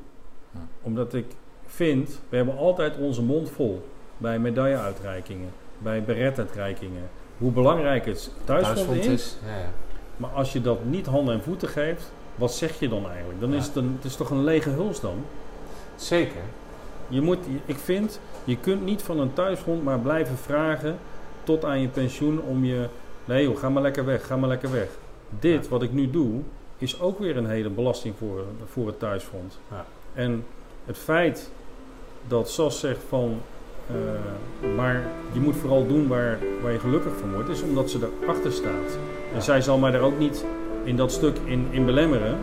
Ja. 0.50 0.60
Omdat 0.82 1.14
ik 1.14 1.26
vind, 1.66 2.20
we 2.28 2.36
hebben 2.36 2.56
altijd 2.56 2.96
onze 2.96 3.22
mond 3.22 3.50
vol 3.50 3.88
bij 4.16 4.38
medailleuitreikingen, 4.38 5.50
bij 5.78 6.02
beretuitreikingen. 6.02 7.08
Hoe 7.38 7.52
belangrijk 7.52 8.06
het 8.06 8.30
thuisfront 8.44 8.98
is. 8.98 9.06
is. 9.06 9.38
Ja, 9.46 9.58
ja. 9.58 9.70
Maar 10.16 10.30
als 10.30 10.52
je 10.52 10.60
dat 10.60 10.84
niet 10.84 11.06
handen 11.06 11.34
en 11.34 11.42
voeten 11.42 11.68
geeft, 11.68 12.12
wat 12.34 12.52
zeg 12.54 12.78
je 12.78 12.88
dan 12.88 13.10
eigenlijk? 13.10 13.40
Dan 13.40 13.54
is 13.54 13.66
het, 13.66 13.76
een, 13.76 13.92
het 13.96 14.04
is 14.04 14.16
toch 14.16 14.30
een 14.30 14.44
lege 14.44 14.70
huls 14.70 15.00
dan? 15.00 15.24
Zeker. 15.96 16.40
Je 17.08 17.20
moet, 17.20 17.38
ik 17.66 17.76
vind, 17.76 18.20
je 18.44 18.56
kunt 18.56 18.84
niet 18.84 19.02
van 19.02 19.20
een 19.20 19.32
thuisfront 19.32 19.84
maar 19.84 19.98
blijven 19.98 20.36
vragen 20.36 20.98
tot 21.44 21.64
aan 21.64 21.80
je 21.80 21.88
pensioen 21.88 22.40
om 22.40 22.64
je... 22.64 22.88
Nee 23.24 23.42
joh, 23.44 23.58
ga 23.58 23.68
maar 23.68 23.82
lekker 23.82 24.04
weg, 24.04 24.26
ga 24.26 24.36
maar 24.36 24.48
lekker 24.48 24.72
weg. 24.72 24.88
Dit, 25.40 25.68
wat 25.68 25.82
ik 25.82 25.92
nu 25.92 26.10
doe, 26.10 26.40
is 26.78 27.00
ook 27.00 27.18
weer 27.18 27.36
een 27.36 27.46
hele 27.46 27.68
belasting 27.68 28.14
voor, 28.18 28.44
voor 28.66 28.86
het 28.86 28.98
thuisfront. 28.98 29.58
Ja. 29.70 29.84
En 30.14 30.44
het 30.86 30.98
feit 30.98 31.50
dat 32.28 32.50
SAS 32.50 32.80
zegt 32.80 33.00
van... 33.08 33.40
eh, 33.86 33.94
maar 34.76 35.02
je 35.32 35.40
moet 35.40 35.56
vooral 35.56 35.86
doen 35.86 36.08
waar, 36.08 36.38
waar 36.62 36.72
je 36.72 36.78
gelukkig 36.78 37.12
van 37.20 37.34
wordt, 37.34 37.48
is 37.48 37.62
omdat 37.62 37.90
ze 37.90 37.98
erachter 38.22 38.52
staat. 38.52 38.98
Ja. 39.30 39.34
En 39.34 39.42
zij 39.42 39.60
zal 39.60 39.78
mij 39.78 39.90
daar 39.90 40.00
ook 40.00 40.18
niet 40.18 40.44
in 40.84 40.96
dat 40.96 41.12
stuk 41.12 41.36
in, 41.44 41.66
in 41.70 41.84
belemmeren. 41.84 42.38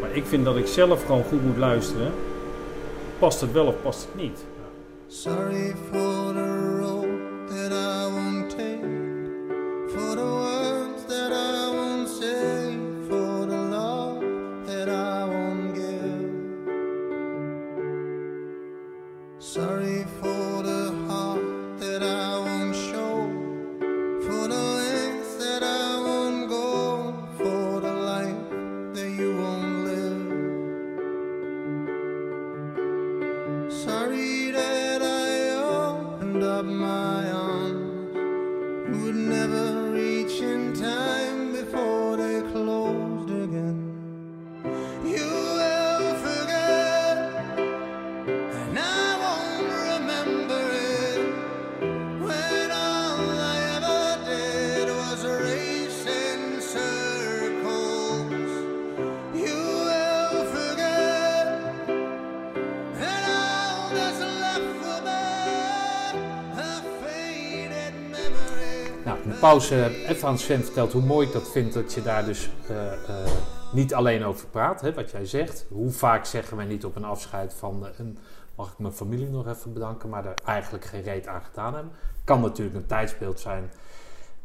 Maar 0.00 0.10
ik 0.12 0.24
vind 0.24 0.44
dat 0.44 0.56
ik 0.56 0.66
zelf 0.66 1.04
gewoon 1.04 1.24
goed 1.24 1.44
moet 1.44 1.56
luisteren. 1.56 2.12
Past 3.18 3.40
het 3.40 3.52
wel 3.52 3.66
of 3.66 3.74
past 3.82 4.08
het 4.12 4.22
niet? 4.22 4.44
Sorry 5.06 5.74
for 5.90 6.49
pauze 69.50 70.06
even 70.06 70.28
aan 70.28 70.38
Sven 70.38 70.64
verteld 70.64 70.92
hoe 70.92 71.02
mooi 71.02 71.26
ik 71.26 71.32
dat 71.32 71.50
vind 71.50 71.72
dat 71.72 71.92
je 71.92 72.02
daar 72.02 72.24
dus 72.24 72.50
eh, 72.68 72.92
eh, 72.92 73.32
niet 73.72 73.94
alleen 73.94 74.24
over 74.24 74.46
praat, 74.46 74.80
hè, 74.80 74.94
wat 74.94 75.10
jij 75.10 75.26
zegt. 75.26 75.66
Hoe 75.68 75.90
vaak 75.90 76.24
zeggen 76.24 76.56
wij 76.56 76.66
niet 76.66 76.84
op 76.84 76.96
een 76.96 77.04
afscheid 77.04 77.54
van, 77.54 77.86
eh, 77.86 77.98
en 77.98 78.18
mag 78.54 78.72
ik 78.72 78.78
mijn 78.78 78.92
familie 78.92 79.28
nog 79.28 79.48
even 79.48 79.72
bedanken, 79.72 80.08
maar 80.08 80.26
er 80.26 80.34
eigenlijk 80.44 80.84
geen 80.84 81.02
reet 81.02 81.26
aan 81.26 81.42
gedaan 81.42 81.74
hebben. 81.74 81.92
Kan 82.24 82.40
natuurlijk 82.40 82.76
een 82.76 82.86
tijdsbeeld 82.86 83.40
zijn. 83.40 83.70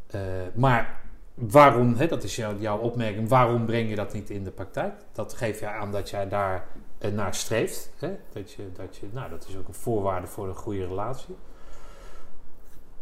Eh, 0.08 0.22
maar 0.54 1.02
waarom, 1.34 1.96
hè, 1.96 2.08
dat 2.08 2.24
is 2.24 2.36
jouw, 2.36 2.78
opmerking, 2.78 3.30
waarom 3.30 3.66
breng 3.66 3.90
je 3.90 3.96
dat 3.96 4.14
niet 4.14 4.30
in 4.30 4.44
de 4.44 4.52
praktijk? 4.52 4.94
Dat 5.12 5.34
geeft 5.34 5.60
je 5.60 5.68
aan 5.68 5.92
dat 5.92 6.10
jij 6.10 6.28
daar 6.28 6.68
eh, 6.98 7.12
naar 7.12 7.34
streeft. 7.34 7.90
Hè? 8.00 8.18
Dat, 8.34 8.52
je, 8.52 8.72
dat, 8.74 8.96
je, 8.96 9.08
nou, 9.12 9.30
dat 9.30 9.46
is 9.48 9.58
ook 9.58 9.68
een 9.68 9.74
voorwaarde 9.74 10.28
voor 10.28 10.48
een 10.48 10.56
goede 10.56 10.86
relatie 10.86 11.36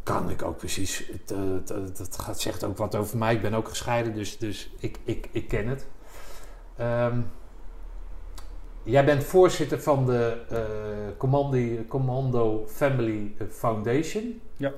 kan 0.04 0.30
ik 0.30 0.44
ook 0.44 0.58
precies. 0.58 1.04
Het, 1.12 1.32
eh, 1.32 1.78
het 1.98 2.18
gaat, 2.18 2.42
zegt 2.42 2.64
ook 2.64 2.78
wat 2.78 2.96
over 2.96 3.18
mij. 3.18 3.34
Ik 3.34 3.42
ben 3.42 3.54
ook 3.54 3.68
gescheiden, 3.68 4.14
dus, 4.14 4.38
dus 4.38 4.70
ik, 4.80 5.00
ik, 5.04 5.30
ik 5.32 5.48
ken 5.48 5.68
het. 5.68 5.88
Ehm, 6.78 7.20
jij 8.84 9.06
bent 9.06 9.24
voorzitter 9.24 9.82
van 9.82 10.06
de 10.06 10.38
eh, 10.50 11.18
Commando, 11.18 11.86
Commando 11.88 12.66
Family 12.68 13.36
Foundation. 13.50 14.42
Ja. 14.58 14.72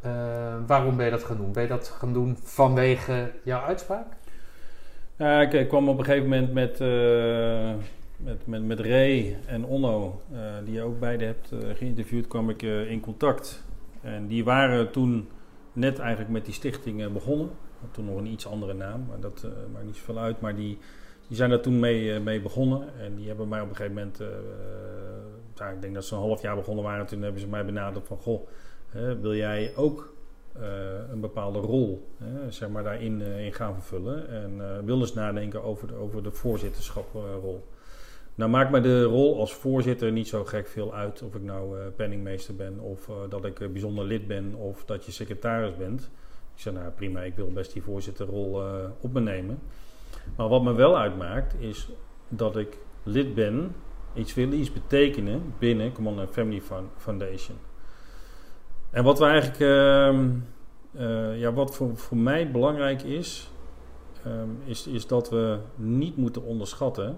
Eh, 0.00 0.56
waarom 0.66 0.96
ben 0.96 1.04
je 1.04 1.10
dat 1.10 1.24
gaan 1.24 1.36
doen? 1.36 1.52
Ben 1.52 1.62
je 1.62 1.68
dat 1.68 1.88
gaan 1.88 2.12
doen 2.12 2.38
vanwege 2.42 3.32
jouw 3.42 3.60
uitspraak? 3.60 4.06
Ja, 5.16 5.40
ik, 5.40 5.52
ik 5.52 5.68
kwam 5.68 5.88
op 5.88 5.98
een 5.98 6.04
gegeven 6.04 6.28
moment 6.28 6.52
met, 6.52 6.80
eh, 6.80 7.74
met, 8.16 8.46
met, 8.46 8.64
met 8.64 8.80
Ray 8.80 9.36
en 9.46 9.64
Onno, 9.64 10.20
eh, 10.32 10.38
die 10.64 10.74
je 10.74 10.82
ook 10.82 11.00
beide 11.00 11.24
hebt 11.24 11.52
eh, 11.52 11.58
geïnterviewd, 11.74 12.26
kwam 12.26 12.50
ik 12.50 12.62
eh, 12.62 12.90
in 12.90 13.00
contact. 13.00 13.64
En 14.06 14.26
die 14.26 14.44
waren 14.44 14.90
toen 14.90 15.28
net 15.72 15.98
eigenlijk 15.98 16.30
met 16.30 16.44
die 16.44 16.54
stichting 16.54 17.02
eh, 17.02 17.12
begonnen. 17.12 17.50
Toen 17.90 18.04
nog 18.04 18.16
een 18.16 18.26
iets 18.26 18.46
andere 18.46 18.74
naam, 18.74 19.06
maar 19.08 19.20
dat 19.20 19.42
eh, 19.44 19.50
maakt 19.72 19.84
niet 19.84 19.96
zoveel 19.96 20.18
uit. 20.18 20.40
Maar 20.40 20.56
die, 20.56 20.78
die 21.28 21.36
zijn 21.36 21.50
daar 21.50 21.60
toen 21.60 21.80
mee, 21.80 22.14
eh, 22.14 22.20
mee 22.20 22.40
begonnen. 22.40 22.98
En 23.00 23.16
die 23.16 23.26
hebben 23.26 23.48
mij 23.48 23.60
op 23.60 23.68
een 23.68 23.76
gegeven 23.76 23.94
moment, 23.94 24.20
ik 25.74 25.80
denk 25.82 25.94
dat 25.94 26.04
ze 26.04 26.14
een 26.14 26.20
half 26.20 26.42
jaar 26.42 26.56
begonnen 26.56 26.84
waren. 26.84 27.06
Toen 27.06 27.22
hebben 27.22 27.40
ze 27.40 27.48
mij 27.48 27.64
benaderd 27.64 28.06
van, 28.06 28.16
goh, 28.16 28.48
hè, 28.88 29.20
wil 29.20 29.34
jij 29.34 29.72
ook 29.76 30.14
een 31.10 31.20
bepaalde 31.20 31.58
rol 31.58 32.08
hè, 32.16 32.50
zeg 32.50 32.68
maar 32.68 32.82
daarin 32.82 33.20
in 33.20 33.52
gaan 33.52 33.74
vervullen. 33.74 34.28
En 34.28 34.84
wil 34.84 35.00
eens 35.00 35.14
nadenken 35.14 35.62
over 35.62 35.88
de, 35.88 35.94
over 35.94 36.22
de 36.22 36.30
voorzitterschaprol. 36.30 37.64
Nou 38.36 38.50
maakt 38.50 38.70
mij 38.70 38.80
de 38.80 39.02
rol 39.02 39.38
als 39.40 39.54
voorzitter 39.54 40.12
niet 40.12 40.28
zo 40.28 40.44
gek 40.44 40.66
veel 40.68 40.94
uit 40.94 41.22
of 41.22 41.34
ik 41.34 41.42
nou 41.42 41.80
eh, 41.80 41.86
penningmeester 41.96 42.56
ben 42.56 42.80
of 42.80 43.08
eh, 43.08 43.14
dat 43.28 43.44
ik 43.44 43.60
eh, 43.60 43.68
bijzonder 43.68 44.04
lid 44.04 44.26
ben 44.26 44.54
of 44.54 44.84
dat 44.84 45.04
je 45.04 45.12
secretaris 45.12 45.76
bent. 45.76 46.10
Ik 46.54 46.60
zei 46.62 46.74
nou 46.74 46.90
prima, 46.90 47.20
ik 47.20 47.34
wil 47.36 47.52
best 47.52 47.72
die 47.72 47.82
voorzitterrol 47.82 48.62
eh, 48.62 48.74
op 49.00 49.12
me 49.12 49.20
nemen. 49.20 49.58
Maar 50.36 50.48
wat 50.48 50.62
me 50.62 50.72
wel 50.72 50.98
uitmaakt 50.98 51.54
is 51.58 51.88
dat 52.28 52.56
ik 52.56 52.78
lid 53.02 53.34
ben, 53.34 53.74
iets 54.14 54.34
wil 54.34 54.52
iets 54.52 54.72
betekenen 54.72 55.54
binnen 55.58 55.92
Command 55.92 56.18
and 56.18 56.30
Family 56.30 56.60
Fo- 56.60 56.90
Foundation. 56.96 57.56
En 58.90 59.04
wat 59.04 59.18
we 59.18 59.24
eigenlijk, 59.24 59.60
ehm, 59.60 60.28
eh, 60.92 61.40
ja, 61.40 61.52
wat 61.52 61.76
voor, 61.76 61.96
voor 61.96 62.16
mij 62.16 62.50
belangrijk 62.50 63.02
is, 63.02 63.50
ehm, 64.24 64.48
is, 64.64 64.86
is 64.86 65.06
dat 65.06 65.30
we 65.30 65.58
niet 65.74 66.16
moeten 66.16 66.42
onderschatten 66.42 67.16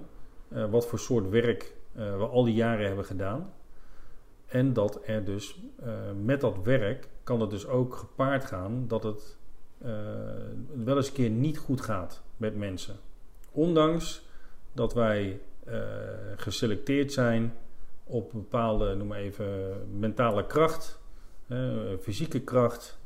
eh, 0.48 0.70
wat 0.70 0.86
voor 0.86 0.98
soort 0.98 1.28
werk 1.28 1.74
eh, 1.94 2.16
we 2.16 2.26
al 2.26 2.44
die 2.44 2.54
jaren 2.54 2.86
hebben 2.86 3.04
gedaan. 3.04 3.52
En 4.46 4.72
dat 4.72 5.00
er 5.06 5.24
dus 5.24 5.60
eh, 5.82 5.92
met 6.24 6.40
dat 6.40 6.62
werk 6.62 7.08
kan 7.22 7.40
het 7.40 7.50
dus 7.50 7.66
ook 7.66 7.94
gepaard 7.94 8.44
gaan 8.44 8.84
dat 8.88 9.02
het 9.02 9.36
wel 10.84 10.96
eens 10.96 11.08
een 11.08 11.14
keer 11.14 11.30
niet 11.30 11.58
goed 11.58 11.80
gaat 11.80 12.22
met 12.36 12.56
mensen. 12.56 12.96
Ondanks 13.52 14.26
dat 14.72 14.94
wij 14.94 15.40
geselecteerd 16.36 17.12
zijn 17.12 17.54
op 18.04 18.32
bepaalde, 18.32 18.94
noem 18.94 19.06
maar 19.06 19.18
even, 19.18 19.48
mentale 19.98 20.46
kracht, 20.46 21.00
fysieke 22.00 22.40
kracht, 22.40 22.98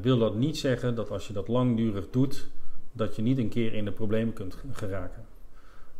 wil 0.00 0.18
dat 0.18 0.34
niet 0.34 0.58
zeggen 0.58 0.94
dat 0.94 1.10
als 1.10 1.26
je 1.26 1.32
dat 1.32 1.48
langdurig 1.48 2.10
doet, 2.10 2.48
dat 2.92 3.16
je 3.16 3.22
niet 3.22 3.38
een 3.38 3.48
keer 3.48 3.74
in 3.74 3.84
de 3.84 3.92
problemen 3.92 4.34
kunt 4.34 4.56
geraken. 4.72 5.26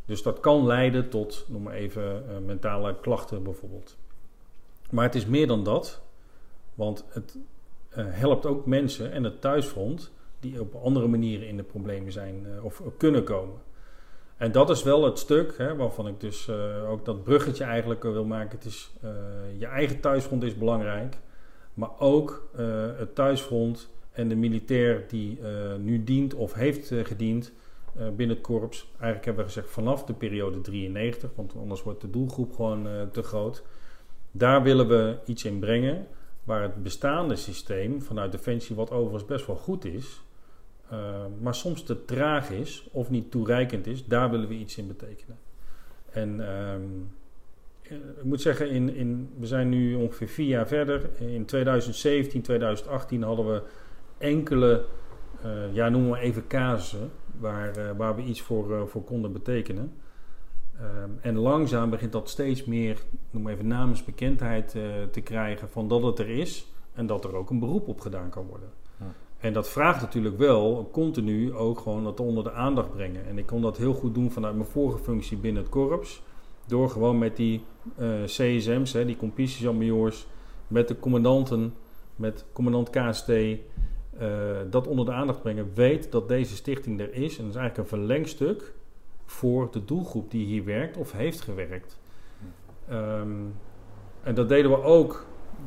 Dus 0.06 0.22
dat 0.22 0.40
kan 0.40 0.66
leiden 0.66 1.08
tot, 1.08 1.44
noem 1.48 1.62
maar 1.62 1.74
even, 1.74 2.28
eh, 2.28 2.38
mentale 2.46 2.96
klachten 3.00 3.42
bijvoorbeeld. 3.42 3.96
Maar 4.90 5.04
het 5.04 5.14
is 5.14 5.26
meer 5.26 5.46
dan 5.46 5.64
dat, 5.64 6.00
want 6.74 7.04
het 7.08 7.36
eh, 7.88 8.04
helpt 8.08 8.46
ook 8.46 8.66
mensen 8.66 9.12
en 9.12 9.24
het 9.24 9.40
thuisfront 9.40 10.12
die 10.40 10.60
op 10.60 10.74
andere 10.74 11.06
manieren 11.06 11.48
in 11.48 11.56
de 11.56 11.62
problemen 11.62 12.12
zijn 12.12 12.46
eh, 12.46 12.64
of 12.64 12.82
kunnen 12.96 13.24
komen. 13.24 13.56
En 14.36 14.52
dat 14.52 14.70
is 14.70 14.82
wel 14.82 15.04
het 15.04 15.18
stuk 15.18 15.58
hè, 15.58 15.76
waarvan 15.76 16.08
ik 16.08 16.20
dus 16.20 16.50
ook 16.88 17.04
dat 17.04 17.24
bruggetje 17.24 17.64
eigenlijk 17.64 18.02
wil 18.02 18.24
maken. 18.24 18.58
Het 18.58 18.66
is, 18.66 18.92
je 19.58 19.66
eigen 19.66 20.00
thuisfront 20.00 20.42
is 20.42 20.56
belangrijk, 20.56 21.16
maar 21.74 21.98
ook 21.98 22.48
het 22.96 23.14
thuisfront 23.14 23.88
en 24.12 24.28
de 24.28 24.36
militair 24.36 25.04
die 25.08 25.38
nu 25.78 26.04
dient 26.04 26.34
of 26.34 26.52
heeft 26.52 26.92
gediend 27.02 27.52
binnen 27.97 28.36
het 28.36 28.40
korps. 28.40 28.90
Eigenlijk 28.93 29.24
hebben 29.24 29.44
we 29.44 29.51
gezegd 29.51 29.70
vanaf 29.70 30.05
de 30.05 30.12
periode 30.12 30.60
93, 30.60 31.31
want 31.35 31.56
anders 31.56 31.82
wordt 31.82 32.01
de 32.01 32.10
doelgroep 32.10 32.55
gewoon 32.55 32.86
eh, 32.86 33.02
te 33.12 33.23
groot. 33.23 33.62
Daar 34.31 34.62
willen 34.62 34.89
we 34.89 35.19
iets 35.24 35.44
in 35.44 35.59
brengen 35.59 36.06
waar 36.44 36.62
het 36.62 36.82
bestaande 36.82 37.36
systeem 37.36 38.02
vanuit 38.02 38.32
Defensie, 38.32 38.77
wat 38.77 38.90
overigens 38.90 39.24
best 39.24 39.47
wel 39.47 39.56
goed 39.56 39.85
is, 39.85 40.23
eh, 40.89 40.98
maar 41.40 41.55
soms 41.55 41.82
te 41.82 42.05
traag 42.05 42.51
is 42.51 42.89
of 42.90 43.10
niet 43.10 43.31
toereikend 43.31 43.86
is, 43.86 44.06
daar 44.06 44.31
willen 44.31 44.48
we 44.48 44.55
iets 44.55 44.78
in 44.78 44.86
betekenen. 44.86 45.39
En 46.10 46.48
ehm, 46.48 46.81
eh, 47.82 47.97
ik 47.97 48.24
moet 48.24 48.40
zeggen, 48.40 48.70
in, 48.70 48.94
in, 48.94 49.31
we 49.39 49.47
zijn 49.47 49.69
nu 49.69 49.94
ongeveer 49.94 50.28
vier 50.28 50.47
jaar 50.47 50.66
verder. 50.66 51.10
In 51.19 51.44
2017, 51.44 52.43
2018 52.43 53.23
hadden 53.23 53.47
we 53.47 53.62
enkele, 54.19 54.85
eh, 55.43 55.74
ja, 55.74 55.89
noemen 55.89 56.10
we 56.10 56.19
even 56.19 56.47
casussen, 56.47 57.10
waar, 57.43 57.77
eh, 57.77 57.97
waar 57.97 58.16
we 58.16 58.23
iets 58.23 58.40
voor, 58.40 58.74
eh, 58.74 58.82
voor 58.86 59.05
konden 59.05 59.32
betekenen. 59.32 59.93
Ehm, 60.82 61.10
en 61.20 61.36
langzaam 61.36 61.90
begint 61.90 62.12
dat 62.12 62.28
steeds 62.28 62.64
meer, 62.64 63.02
noem 63.31 63.43
maar 63.43 63.52
even 63.52 63.66
namensbekendheid 63.66 64.74
eh, 64.74 64.82
te 65.10 65.20
krijgen 65.20 65.69
van 65.69 65.89
dat 65.89 66.02
het 66.02 66.19
er 66.19 66.28
is 66.28 66.73
en 66.94 67.06
dat 67.06 67.24
er 67.24 67.36
ook 67.36 67.51
een 67.51 67.59
beroep 67.59 67.89
op 67.89 68.01
gedaan 68.01 68.31
kan 68.31 68.47
worden. 68.47 68.69
Ja. 68.98 69.14
En 69.39 69.52
dat 69.52 69.69
vraagt 69.69 70.01
natuurlijk 70.01 70.39
wel 70.39 70.89
continu 70.93 71.55
ook 71.55 71.78
gewoon 71.81 72.05
dat 72.05 72.20
onder 72.20 72.44
de 72.44 72.52
aandacht 72.52 72.90
brengen. 72.90 73.27
En 73.27 73.39
ik 73.39 73.47
kon 73.47 73.62
dat 73.62 73.77
heel 73.77 73.94
goed 73.94 74.14
doen 74.14 74.31
vanuit 74.31 74.55
mijn 74.55 74.69
vorige 74.69 74.98
functie 74.98 75.36
binnen 75.36 75.62
het 75.62 75.70
korps. 75.70 76.23
Door 76.66 76.90
gewoon 76.90 77.19
met 77.19 77.36
die 77.36 77.64
eh, 77.97 78.23
CSM's, 78.24 78.93
hè, 78.93 79.05
die 79.05 79.16
competitiesjamajors, 79.16 80.27
met 80.69 80.89
de 80.89 80.98
commandanten, 80.98 81.74
met 82.16 82.44
commandant 82.52 82.90
KST, 82.90 83.32
dat 84.70 84.86
onder 84.86 85.05
de 85.05 85.12
aandacht 85.12 85.43
brengen. 85.43 85.70
Weet 85.74 86.12
dat 86.12 86.28
deze 86.28 86.56
stichting 86.56 87.01
er 87.01 87.14
is. 87.14 87.39
En 87.39 87.44
dat 87.44 87.55
is 87.55 87.60
eigenlijk 87.60 87.76
een 87.78 87.98
verlengstuk 87.98 88.72
voor 89.24 89.68
de 89.70 89.84
doelgroep 89.84 90.30
die 90.30 90.47
hier 90.47 90.64
werkt 90.64 90.97
of 90.97 91.12
heeft 91.12 91.40
gewerkt. 91.40 91.98
Ehm, 92.89 93.30
en 94.22 94.34
dat 94.34 94.48
deden 94.48 94.70
we 94.70 94.82
ook 94.82 95.26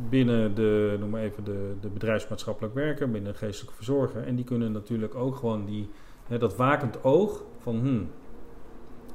binnen 0.10 0.56
de, 0.56 0.96
noem 1.00 1.10
maar 1.10 1.22
even 1.22 1.44
de, 1.44 1.74
de 1.82 1.90
bedrijfsmaatschappelijk 1.90 2.74
werker, 2.74 3.12
binnen 3.12 3.32
de 3.32 3.38
geestelijke 3.38 3.76
verzorger. 3.76 4.24
En 4.24 4.36
die 4.36 4.46
kunnen 4.46 4.72
natuurlijk 4.72 5.16
ook 5.16 5.36
gewoon 5.36 5.66
die, 5.66 5.90
hè, 6.28 6.38
dat 6.38 6.56
wakend 6.56 7.04
oog 7.04 7.44
van, 7.60 7.80
hmm, 7.80 8.10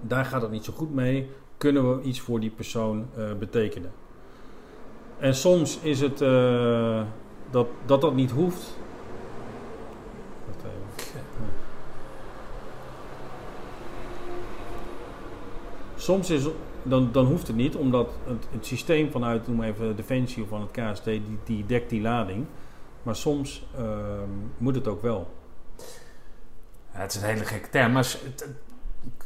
daar 0.01 0.25
gaat 0.25 0.43
het 0.43 0.51
niet 0.51 0.65
zo 0.65 0.73
goed 0.73 0.95
mee. 0.95 1.29
Kunnen 1.57 1.97
we 1.97 2.03
iets 2.03 2.21
voor 2.21 2.41
die 2.41 2.51
persoon 2.51 3.07
eh, 3.17 3.35
betekenen? 3.39 3.93
En 5.19 5.35
soms 5.35 5.81
is 5.81 6.01
het 6.01 6.21
eh, 6.21 7.03
dat, 7.51 7.67
dat 7.87 8.01
dat 8.01 8.15
niet 8.15 8.31
hoeft. 8.31 8.79
Soms 16.01 16.31
is, 16.31 16.43
dan, 16.83 17.13
dan 17.13 17.27
hoeft 17.27 17.47
het 17.47 17.57
niet, 17.57 17.77
omdat 17.77 18.09
het, 18.25 18.47
het 18.51 18.67
systeem 18.67 19.11
vanuit, 19.11 19.49
noem 19.49 19.63
even 19.63 19.97
Defensie 19.97 20.43
of 20.43 20.49
van 20.49 20.61
het 20.61 20.71
KST, 20.71 21.05
die, 21.05 21.39
die 21.45 21.67
dekt 21.67 21.91
die 21.91 22.01
lading. 22.01 22.47
Maar 23.03 23.17
soms 23.17 23.67
ehm, 23.77 24.29
moet 24.59 24.75
het 24.75 24.89
ook 24.89 25.03
wel. 25.03 25.35
Het 26.91 27.15
is 27.15 27.23
een 27.23 27.29
hele 27.29 27.45
gekke 27.45 27.71
term, 27.71 27.93
maar 27.93 28.17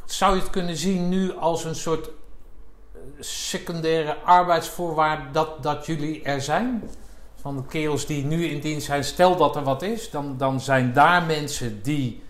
zou 0.05 0.35
je 0.35 0.41
het 0.41 0.49
kunnen 0.49 0.77
zien 0.77 1.09
nu 1.09 1.35
als 1.35 1.63
een 1.65 1.75
soort 1.75 2.07
eh, 2.07 2.99
secundaire 3.19 4.15
arbeidsvoorwaarde 4.15 5.31
dat, 5.31 5.63
dat 5.63 5.85
jullie 5.85 6.23
er 6.23 6.41
zijn? 6.41 6.89
Van 7.35 7.55
de 7.55 7.65
kerels 7.65 8.05
die 8.05 8.25
nu 8.25 8.45
in 8.45 8.59
dienst 8.59 8.85
zijn, 8.85 9.03
stel 9.03 9.35
dat 9.37 9.55
er 9.55 9.63
wat 9.63 9.81
is, 9.81 10.09
dan, 10.09 10.37
dan 10.37 10.61
zijn 10.61 10.93
daar 10.93 11.23
mensen 11.23 11.81
die 11.81 12.23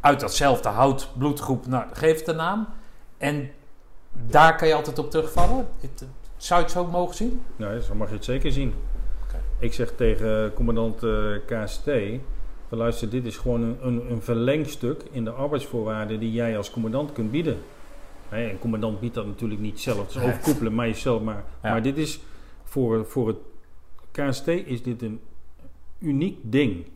uit 0.00 0.20
datzelfde 0.20 0.68
hout, 0.68 1.08
bloedgroep, 1.18 1.66
nou, 1.66 1.84
geef 1.92 2.26
een 2.26 2.36
naam. 2.36 2.68
En 3.18 3.50
daar 4.26 4.56
kan 4.56 4.68
je 4.68 4.74
altijd 4.74 4.98
op 4.98 5.10
terugvallen. 5.10 5.66
Het- 5.80 6.04
zou 6.36 6.60
je 6.60 6.66
het 6.66 6.74
zo 6.74 6.86
mogen 6.86 7.14
zien? 7.14 7.40
Nou, 7.56 7.80
zo 7.80 7.94
mag 7.94 8.08
je 8.08 8.14
het 8.14 8.24
zeker 8.24 8.52
zien. 8.52 8.74
Ik 9.58 9.72
zeg 9.72 9.92
tegen 9.96 10.52
commandant 10.54 11.02
eh, 11.02 11.10
KST, 11.46 11.84
van, 12.68 12.78
luister, 12.78 13.10
dit 13.10 13.26
is 13.26 13.36
gewoon 13.36 13.62
een, 13.62 13.76
een, 13.82 14.10
een 14.10 14.22
verlengstuk 14.22 15.02
in 15.10 15.24
de 15.24 15.30
arbeidsvoorwaarden 15.30 16.20
die 16.20 16.32
jij 16.32 16.56
als 16.56 16.70
commandant 16.70 17.12
kunt 17.12 17.30
bieden. 17.30 17.56
Een 18.30 18.58
commandant 18.58 19.00
biedt 19.00 19.14
dat 19.14 19.26
natuurlijk 19.26 19.60
niet 19.60 19.80
zelf, 19.80 19.98
het 19.98 20.08
is 20.08 20.14
Nee. 20.14 20.24
overkoepelen, 20.26 20.74
maar 20.74 20.86
jezelf. 20.86 21.22
Maar, 21.22 21.44
Ja. 21.62 21.70
maar 21.70 21.82
dit 21.82 21.96
is 21.98 22.20
voor, 22.64 23.06
voor 23.06 23.28
het 23.28 23.36
KST 24.10 24.46
is 24.46 24.82
dit 24.82 25.02
een 25.02 25.20
uniek 25.98 26.38
ding. 26.42 26.86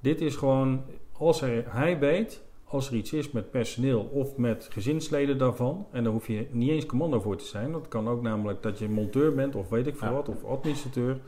Dit 0.00 0.20
is 0.20 0.36
gewoon, 0.36 0.82
als 1.12 1.42
er, 1.42 1.64
hij 1.68 1.98
weet, 1.98 2.40
als 2.72 2.88
er 2.88 2.94
iets 2.94 3.12
is 3.12 3.30
met 3.30 3.50
personeel 3.50 4.00
of 4.12 4.36
met 4.36 4.68
gezinsleden 4.70 5.38
daarvan, 5.38 5.86
en 5.90 6.02
daar 6.04 6.12
hoef 6.12 6.26
je 6.26 6.46
niet 6.50 6.70
eens 6.70 6.86
commando 6.86 7.20
voor 7.20 7.36
te 7.36 7.44
zijn. 7.44 7.72
Dat 7.72 7.88
kan 7.88 8.08
ook 8.08 8.22
namelijk 8.22 8.62
dat 8.62 8.78
je 8.78 8.88
monteur 8.88 9.34
bent 9.34 9.54
of 9.56 9.68
weet 9.68 9.86
ik 9.86 9.96
veel 9.96 10.08
Ja. 10.08 10.14
wat, 10.14 10.28
of 10.28 10.44
administrateur. 10.44 11.18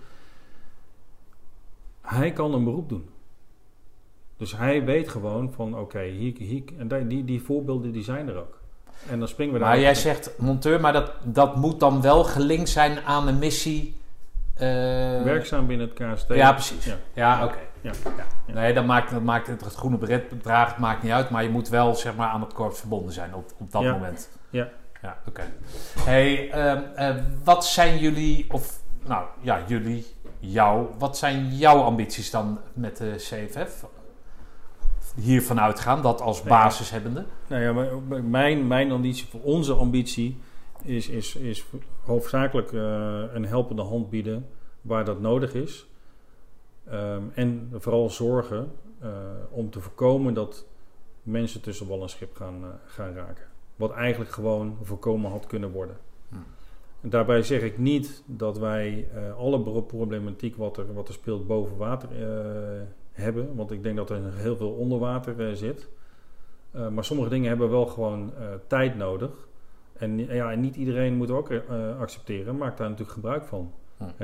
Hij 2.00 2.32
kan 2.32 2.54
een 2.54 2.64
beroep 2.64 2.88
doen. 2.88 3.08
Dus 4.36 4.56
hij 4.56 4.84
weet 4.84 5.08
gewoon 5.08 5.52
van 5.52 5.78
oké, 5.78 6.02
hier, 6.02 6.34
hier, 6.38 6.62
en 6.78 7.08
die, 7.08 7.24
die, 7.24 7.42
voorbeelden 7.42 7.92
die 7.92 8.02
zijn 8.02 8.28
er 8.28 8.36
ook. 8.36 8.60
En 9.10 9.18
dan 9.18 9.28
springen 9.28 9.52
we 9.52 9.58
daar. 9.58 9.68
Maar 9.68 9.80
jij 9.80 9.94
zegt 9.94 10.38
monteur, 10.38 10.80
maar 10.80 10.92
dat, 10.92 11.12
dat 11.24 11.56
moet 11.56 11.80
dan 11.80 12.00
wel 12.00 12.24
gelinkt 12.24 12.68
zijn 12.68 12.98
aan 13.00 13.28
een 13.28 13.38
missie. 13.38 13.96
eh, 14.54 14.66
werkzaam 15.22 15.66
binnen 15.66 15.88
het 15.94 16.12
KST. 16.14 16.28
Ja, 16.28 16.52
precies. 16.52 16.84
Ja. 16.84 16.96
Ja, 17.14 17.44
oké. 17.44 17.58
Ja. 17.84 17.92
Ja. 18.46 18.54
Nee, 18.54 18.72
dat 18.74 18.86
maakt, 18.86 19.10
dat 19.10 19.22
maakt 19.22 19.46
het, 19.46 19.60
het 19.64 19.74
groene 19.74 19.96
beret 19.96 20.42
draagt 20.42 20.78
maakt 20.78 21.02
niet 21.02 21.12
uit, 21.12 21.30
maar 21.30 21.42
je 21.42 21.48
moet 21.48 21.68
wel 21.68 21.94
zeg 21.94 22.16
maar, 22.16 22.28
aan 22.28 22.40
het 22.40 22.52
korps 22.52 22.78
verbonden 22.80 23.12
zijn 23.12 23.34
op, 23.34 23.52
op 23.58 23.70
dat 23.70 23.82
Ja. 23.82 23.92
moment. 23.92 24.30
Ja. 24.50 24.68
Ja, 25.02 25.18
oké. 25.28 25.42
Hey, 25.98 26.50
ehm, 26.50 26.82
eh, 26.94 27.14
wat 27.44 27.66
zijn 27.66 27.98
jullie, 27.98 28.46
of 28.50 28.80
nou 29.06 29.24
ja, 29.40 29.60
jullie, 29.66 30.06
jou, 30.38 30.86
wat 30.98 31.18
zijn 31.18 31.48
jouw 31.56 31.80
ambities 31.82 32.30
dan 32.30 32.58
met 32.72 32.96
de 32.96 33.14
CFF? 33.16 33.84
Hiervan 35.16 35.60
uitgaan, 35.60 36.02
dat 36.02 36.20
als 36.20 36.38
Ja. 36.38 36.44
basis 36.48 36.90
hebbende. 36.90 37.24
Nou 37.46 37.62
ja, 37.62 37.72
maar 37.72 38.22
mijn, 38.22 38.66
mijn 38.66 38.90
ambitie, 38.92 39.26
voor 39.30 39.40
onze 39.42 39.72
ambitie, 39.74 40.40
is, 40.82 41.08
is, 41.08 41.34
is 41.34 41.64
hoofdzakelijk 42.04 42.72
eh, 42.72 42.80
een 43.34 43.44
helpende 43.46 43.82
hand 43.82 44.10
bieden 44.10 44.46
waar 44.80 45.04
dat 45.04 45.20
nodig 45.20 45.54
is. 45.54 45.86
Ehm, 46.84 47.22
en 47.34 47.70
vooral 47.72 48.10
zorgen 48.10 48.70
eh, 48.98 49.10
om 49.50 49.70
te 49.70 49.80
voorkomen 49.80 50.34
dat 50.34 50.66
mensen 51.22 51.60
tussen 51.60 51.86
wal 51.86 52.02
en 52.02 52.08
schip 52.08 52.36
gaan, 52.36 52.62
eh, 52.62 52.68
gaan 52.86 53.14
raken. 53.14 53.44
Wat 53.76 53.90
eigenlijk 53.90 54.30
gewoon 54.30 54.76
voorkomen 54.82 55.30
had 55.30 55.46
kunnen 55.46 55.70
worden. 55.70 55.96
Hm. 56.28 56.36
En 57.00 57.10
daarbij 57.10 57.42
zeg 57.42 57.62
ik 57.62 57.78
niet 57.78 58.22
dat 58.26 58.58
wij 58.58 59.08
eh, 59.14 59.36
alle 59.36 59.82
problematiek 59.82 60.56
wat 60.56 60.76
er, 60.76 60.94
wat 60.94 61.08
er 61.08 61.14
speelt 61.14 61.46
boven 61.46 61.76
water 61.76 62.08
hebben. 63.12 63.54
Want 63.54 63.70
ik 63.70 63.82
denk 63.82 63.96
dat 63.96 64.10
er 64.10 64.34
heel 64.34 64.56
veel 64.56 64.70
onder 64.70 64.98
water 64.98 65.56
zit. 65.56 65.88
Maar 66.92 67.04
sommige 67.04 67.28
dingen 67.28 67.48
hebben 67.48 67.70
wel 67.70 67.86
gewoon 67.86 68.32
tijd 68.66 68.96
nodig. 68.96 69.48
En, 69.92 70.18
ja, 70.18 70.52
en 70.52 70.60
niet 70.60 70.76
iedereen 70.76 71.14
moet 71.14 71.30
ook 71.30 71.50
accepteren, 71.98 72.56
maakt 72.56 72.78
daar 72.78 72.88
natuurlijk 72.88 73.14
gebruik 73.14 73.44
van. 73.44 73.72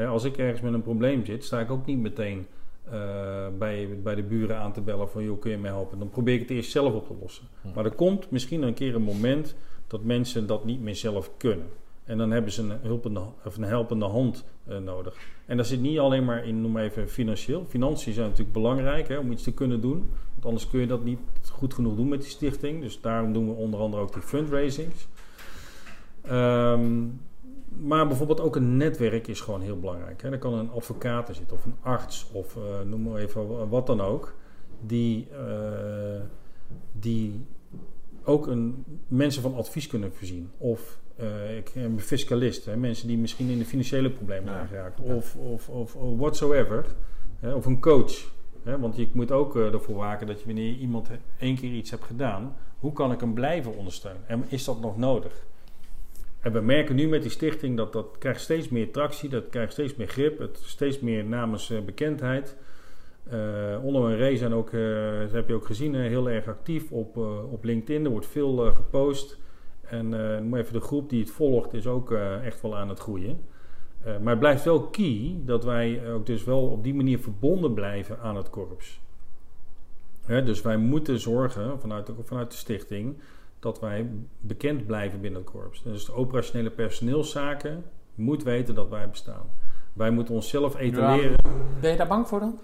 Als 0.08 0.24
ik 0.24 0.36
ergens 0.36 0.60
met 0.60 0.72
een 0.72 0.82
probleem 0.82 1.24
zit, 1.24 1.44
sta 1.44 1.60
ik 1.60 1.70
ook 1.70 1.86
niet 1.86 1.98
meteen 1.98 2.46
uh, 2.86 2.92
bij, 3.58 3.88
bij 4.02 4.14
de 4.14 4.22
buren 4.22 4.56
aan 4.56 4.72
te 4.72 4.80
bellen 4.80 5.08
van 5.08 5.24
joh, 5.24 5.40
kun 5.40 5.50
je 5.50 5.58
mij 5.58 5.70
helpen? 5.70 5.98
Dan 5.98 6.10
probeer 6.10 6.34
ik 6.34 6.40
het 6.40 6.50
eerst 6.50 6.70
zelf 6.70 6.94
op 6.94 7.06
te 7.06 7.14
lossen. 7.20 7.44
Maar 7.74 7.84
er 7.84 7.94
komt 7.94 8.30
misschien 8.30 8.62
een 8.62 8.74
keer 8.74 8.94
een 8.94 9.02
moment 9.02 9.54
dat 9.86 10.04
mensen 10.04 10.46
dat 10.46 10.64
niet 10.64 10.80
meer 10.80 10.96
zelf 10.96 11.30
kunnen. 11.36 11.66
En 12.04 12.18
dan 12.18 12.30
hebben 12.30 12.52
ze 12.52 12.62
een, 12.62 12.78
hulpende, 12.82 13.20
of 13.44 13.56
een 13.56 13.62
helpende 13.62 14.04
hand 14.04 14.44
uh, 14.68 14.78
nodig. 14.78 15.16
En 15.46 15.56
dat 15.56 15.66
zit 15.66 15.80
niet 15.80 15.98
alleen 15.98 16.24
maar 16.24 16.46
in, 16.46 16.60
noem 16.60 16.72
maar 16.72 16.82
even 16.82 17.08
financieel. 17.08 17.64
Financiën 17.68 18.12
zijn 18.12 18.26
natuurlijk 18.26 18.52
belangrijk 18.52 19.08
hè, 19.08 19.18
om 19.18 19.32
iets 19.32 19.42
te 19.42 19.54
kunnen 19.54 19.80
doen. 19.80 20.10
Want 20.32 20.44
anders 20.44 20.70
kun 20.70 20.80
je 20.80 20.86
dat 20.86 21.04
niet 21.04 21.18
goed 21.52 21.74
genoeg 21.74 21.96
doen 21.96 22.08
met 22.08 22.20
die 22.20 22.30
stichting. 22.30 22.82
Dus 22.82 23.00
daarom 23.00 23.32
doen 23.32 23.46
we 23.46 23.52
onder 23.52 23.80
andere 23.80 24.02
ook 24.02 24.12
die 24.12 24.22
fundraisings. 24.22 25.08
Um, 26.30 27.20
maar 27.78 28.06
bijvoorbeeld 28.06 28.40
ook 28.40 28.56
een 28.56 28.76
netwerk 28.76 29.26
is 29.26 29.40
gewoon 29.40 29.60
heel 29.60 29.80
belangrijk. 29.80 30.22
Hè. 30.22 30.30
Er 30.30 30.38
kan 30.38 30.54
een 30.54 30.70
advocaat 30.70 31.28
er 31.28 31.34
zitten 31.34 31.56
of 31.56 31.64
een 31.64 31.76
arts 31.80 32.30
of 32.32 32.56
uh, 32.56 32.62
noem 32.86 33.02
maar 33.02 33.16
even 33.16 33.68
wat 33.68 33.86
dan 33.86 34.00
ook. 34.00 34.34
Die, 34.80 35.28
uh, 35.32 36.20
die 36.92 37.46
ook 38.24 38.46
een, 38.46 38.84
mensen 39.08 39.42
van 39.42 39.54
advies 39.54 39.86
kunnen 39.86 40.12
voorzien. 40.12 40.50
Of 40.58 40.98
uh, 41.20 41.56
ik, 41.56 41.72
een 41.74 42.00
fiscalist, 42.00 42.64
hè, 42.64 42.76
mensen 42.76 43.08
die 43.08 43.18
misschien 43.18 43.48
in 43.48 43.58
de 43.58 43.64
financiële 43.64 44.10
problemen 44.10 44.48
zijn 44.48 44.60
ja. 44.60 44.66
geraakt. 44.66 45.00
Of, 45.00 45.36
of, 45.36 45.68
of, 45.68 45.96
of 45.96 46.18
whatsoever. 46.18 46.86
Hè, 47.40 47.54
of 47.54 47.66
een 47.66 47.80
coach. 47.80 48.32
Hè, 48.62 48.78
want 48.78 48.96
je 48.96 49.08
moet 49.12 49.32
ook 49.32 49.56
ervoor 49.56 49.96
waken 49.96 50.26
dat 50.26 50.40
je 50.40 50.46
wanneer 50.46 50.74
iemand 50.74 51.08
één 51.38 51.56
keer 51.56 51.72
iets 51.72 51.90
hebt 51.90 52.04
gedaan, 52.04 52.56
hoe 52.78 52.92
kan 52.92 53.12
ik 53.12 53.20
hem 53.20 53.34
blijven 53.34 53.76
ondersteunen? 53.76 54.28
En 54.28 54.44
is 54.48 54.64
dat 54.64 54.80
nog 54.80 54.96
nodig? 54.96 55.46
En 56.40 56.52
we 56.52 56.60
merken 56.60 56.96
nu 56.96 57.08
met 57.08 57.22
die 57.22 57.30
stichting 57.30 57.76
dat 57.76 57.92
dat 57.92 58.16
krijgt 58.18 58.40
steeds 58.40 58.68
meer 58.68 58.92
tractie, 58.92 59.28
dat 59.28 59.48
krijgt 59.50 59.72
steeds 59.72 59.96
meer 59.96 60.08
grip, 60.08 60.38
het 60.38 60.60
steeds 60.64 61.00
meer 61.00 61.24
namens 61.24 61.70
uh, 61.70 61.80
bekendheid. 61.80 62.56
Uh, 63.32 63.84
onder 63.84 64.10
en 64.10 64.18
Ray 64.18 64.36
zijn 64.36 64.52
ook, 64.52 64.70
dat 65.20 65.32
heb 65.32 65.48
je 65.48 65.54
ook 65.54 65.66
gezien, 65.66 65.94
heel 65.94 66.30
erg 66.30 66.46
actief 66.46 66.92
op, 66.92 67.16
op 67.50 67.64
LinkedIn. 67.64 68.04
Er 68.04 68.10
wordt 68.10 68.26
veel 68.26 68.56
gepost. 68.56 69.38
En 69.80 70.12
uh, 70.12 70.58
even 70.58 70.72
de 70.72 70.80
groep 70.80 71.10
die 71.10 71.20
het 71.20 71.30
volgt 71.30 71.74
is 71.74 71.86
ook 71.86 72.10
echt 72.44 72.62
wel 72.62 72.76
aan 72.76 72.88
het 72.88 72.98
groeien. 72.98 73.40
Maar 74.04 74.30
het 74.30 74.38
blijft 74.38 74.64
wel 74.64 74.80
key 74.80 75.40
dat 75.44 75.64
wij 75.64 76.12
ook 76.12 76.26
dus 76.26 76.44
wel 76.44 76.66
op 76.66 76.84
die 76.84 76.94
manier 76.94 77.18
verbonden 77.18 77.74
blijven 77.74 78.18
aan 78.18 78.36
het 78.36 78.50
korps. 78.50 79.00
Hè, 80.24 80.42
dus 80.42 80.62
wij 80.62 80.76
moeten 80.76 81.18
zorgen 81.18 81.80
vanuit 81.80 82.06
de, 82.06 82.14
vanuit 82.24 82.50
de 82.50 82.56
stichting 82.56 83.16
dat 83.60 83.80
wij 83.80 84.06
bekend 84.40 84.86
blijven 84.86 85.20
binnen 85.20 85.40
het 85.40 85.50
korps. 85.50 85.82
Dus 85.82 86.04
de 86.04 86.14
operationele 86.14 86.70
personeelszaken 86.70 87.84
moet 88.14 88.42
weten 88.42 88.74
dat 88.74 88.88
wij 88.88 89.08
bestaan. 89.10 89.46
Wij 89.92 90.10
moeten 90.10 90.34
onszelf 90.34 90.76
etaleren. 90.76 91.30
Ja, 91.30 91.50
ben 91.80 91.90
je 91.90 91.96
daar 91.96 92.06
bang 92.06 92.28
voor 92.28 92.40
dan? 92.40 92.58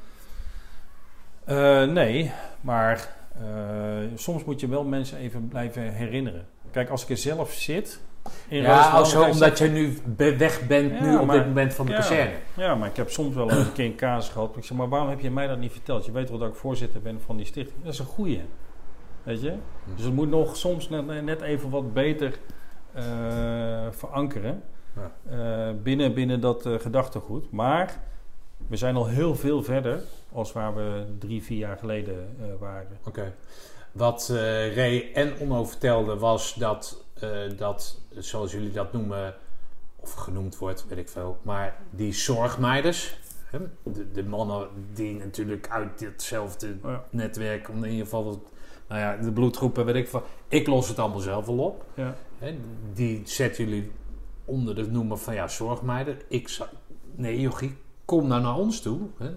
Uh, 1.48 1.84
nee, 1.84 2.32
maar 2.60 3.16
uh, 3.42 4.08
soms 4.14 4.44
moet 4.44 4.60
je 4.60 4.68
wel 4.68 4.84
mensen 4.84 5.18
even 5.18 5.48
blijven 5.48 5.82
herinneren. 5.92 6.46
Kijk, 6.70 6.90
als 6.90 7.02
ik 7.02 7.10
er 7.10 7.16
zelf 7.16 7.52
zit. 7.52 8.00
In 8.48 8.62
ja, 8.62 8.90
als 8.90 9.10
zo, 9.10 9.24
omdat 9.24 9.58
je 9.58 9.68
nu 9.68 9.98
weg 10.16 10.66
bent 10.66 10.92
ja, 10.92 11.02
nu 11.04 11.16
op 11.16 11.26
maar, 11.26 11.36
dit 11.36 11.46
moment 11.46 11.74
van 11.74 11.86
de 11.86 11.92
ja, 11.92 11.98
kazerne. 11.98 12.34
Ja, 12.54 12.74
maar 12.74 12.88
ik 12.88 12.96
heb 12.96 13.10
soms 13.10 13.34
wel 13.34 13.50
eens 13.50 13.66
een 13.66 13.72
keer 13.72 13.84
een 13.84 13.94
kaas 13.94 14.28
gehad. 14.28 14.56
Ik 14.56 14.64
zeg, 14.64 14.76
maar 14.76 14.88
waarom 14.88 15.08
heb 15.08 15.20
je 15.20 15.30
mij 15.30 15.46
dat 15.46 15.58
niet 15.58 15.72
verteld? 15.72 16.04
Je 16.04 16.12
weet 16.12 16.28
wel 16.28 16.38
dat 16.38 16.48
ik 16.48 16.54
voorzitter 16.54 17.02
ben 17.02 17.20
van 17.20 17.36
die 17.36 17.46
stichting. 17.46 17.84
Dat 17.84 17.92
is 17.92 17.98
een 17.98 18.06
goeie. 18.06 18.42
Weet 19.26 19.40
je? 19.40 19.54
Dus 19.94 20.04
het 20.04 20.14
moet 20.14 20.28
nog 20.28 20.56
soms 20.56 20.88
net, 20.88 21.22
net 21.22 21.40
even 21.40 21.70
wat 21.70 21.92
beter 21.92 22.38
uh, 22.96 23.02
verankeren. 23.90 24.62
Ja. 24.96 25.12
Uh, 25.70 25.82
binnen, 25.82 26.14
binnen 26.14 26.40
dat 26.40 26.66
uh, 26.66 26.78
gedachtegoed. 26.78 27.50
Maar 27.50 28.00
we 28.66 28.76
zijn 28.76 28.96
al 28.96 29.06
heel 29.06 29.34
veel 29.34 29.62
verder 29.62 30.02
als 30.32 30.52
waar 30.52 30.74
we 30.74 31.04
drie, 31.18 31.42
vier 31.42 31.58
jaar 31.58 31.76
geleden 31.78 32.36
waren. 32.58 32.98
Oké. 32.98 33.08
Okay. 33.08 33.32
Wat 33.92 34.28
Ray 34.74 35.10
en 35.14 35.38
Onno 35.38 35.64
vertelde 35.64 36.18
was 36.18 36.54
dat, 36.54 37.04
dat, 37.56 38.00
zoals 38.10 38.52
jullie 38.52 38.72
dat 38.72 38.92
noemen, 38.92 39.34
of 39.96 40.12
genoemd 40.12 40.58
wordt, 40.58 40.86
weet 40.88 40.98
ik 40.98 41.08
veel, 41.08 41.38
maar 41.42 41.76
die 41.90 42.12
zorgmeiders, 42.12 43.18
hè, 43.44 43.58
de, 43.82 44.10
de, 44.12 44.24
mannen 44.24 44.68
die 44.92 45.18
natuurlijk 45.18 45.68
uit 45.68 45.98
ditzelfde 45.98 46.76
ja. 46.82 47.04
netwerk, 47.10 47.68
in 47.68 47.84
ieder 47.84 48.04
geval, 48.04 48.42
nou 48.88 49.00
ja, 49.00 49.16
de 49.16 49.32
bloedgroepen, 49.32 49.84
weet 49.84 49.94
ik 49.94 50.08
veel, 50.08 50.22
ik 50.48 50.66
los 50.66 50.88
het 50.88 50.98
allemaal 50.98 51.20
zelf 51.20 51.46
wel 51.46 51.58
op. 51.58 51.84
Ja. 51.94 52.16
Hè, 52.38 52.58
die 52.94 53.22
zetten 53.24 53.64
jullie 53.64 53.90
onder 54.44 54.74
de 54.74 54.86
noemer 54.90 55.16
van 55.18 55.34
ja, 55.34 55.48
zorgmeider. 55.48 56.16
Ik 56.28 56.48
zou, 56.48 56.68
nee, 57.14 57.40
jochie, 57.40 57.76
kom 58.04 58.26
nou 58.26 58.42
naar 58.42 58.56
ons 58.56 58.80
toe. 58.80 59.00
Hè. 59.18 59.30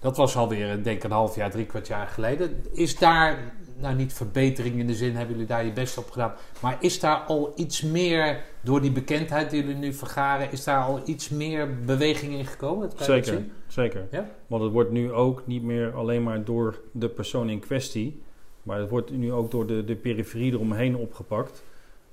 Dat 0.00 0.16
was 0.16 0.36
alweer, 0.36 0.82
denk 0.82 0.96
ik, 0.96 1.04
een 1.04 1.10
half 1.10 1.34
jaar, 1.34 1.50
drie 1.50 1.66
kwart 1.66 1.86
jaar 1.86 2.06
geleden. 2.06 2.64
Is 2.72 2.98
daar, 2.98 3.52
nou 3.76 3.94
niet 3.94 4.12
verbetering 4.12 4.78
in 4.78 4.86
de 4.86 4.94
zin, 4.94 5.16
hebben 5.16 5.34
jullie 5.34 5.48
daar 5.48 5.64
je 5.64 5.72
best 5.72 5.98
op 5.98 6.10
gedaan. 6.10 6.32
Maar 6.62 6.76
is 6.80 7.00
daar 7.00 7.18
al 7.18 7.52
iets 7.56 7.82
meer, 7.82 8.44
door 8.60 8.80
die 8.80 8.92
bekendheid 8.92 9.50
die 9.50 9.60
jullie 9.60 9.76
nu 9.76 9.92
vergaren, 9.92 10.52
is 10.52 10.64
daar 10.64 10.84
al 10.84 11.00
iets 11.04 11.28
meer 11.28 11.84
beweging 11.84 12.32
in 12.32 12.46
gekomen? 12.46 12.88
Dat 12.88 12.98
dat 12.98 13.06
Zeker, 13.06 13.44
zeker. 13.66 14.06
Ja? 14.10 14.28
Want 14.46 14.62
het 14.62 14.72
wordt 14.72 14.90
nu 14.90 15.12
ook 15.12 15.46
niet 15.46 15.62
meer 15.62 15.94
alleen 15.94 16.22
maar 16.22 16.44
door 16.44 16.80
de 16.92 17.08
persoon 17.08 17.50
in 17.50 17.60
kwestie, 17.60 18.22
maar 18.66 18.78
het 18.78 18.88
wordt 18.90 19.10
nu 19.10 19.32
ook 19.32 19.50
door 19.50 19.66
de, 19.66 19.84
de 19.84 19.94
periferie 19.96 20.52
eromheen 20.52 20.96
opgepakt. 20.96 21.62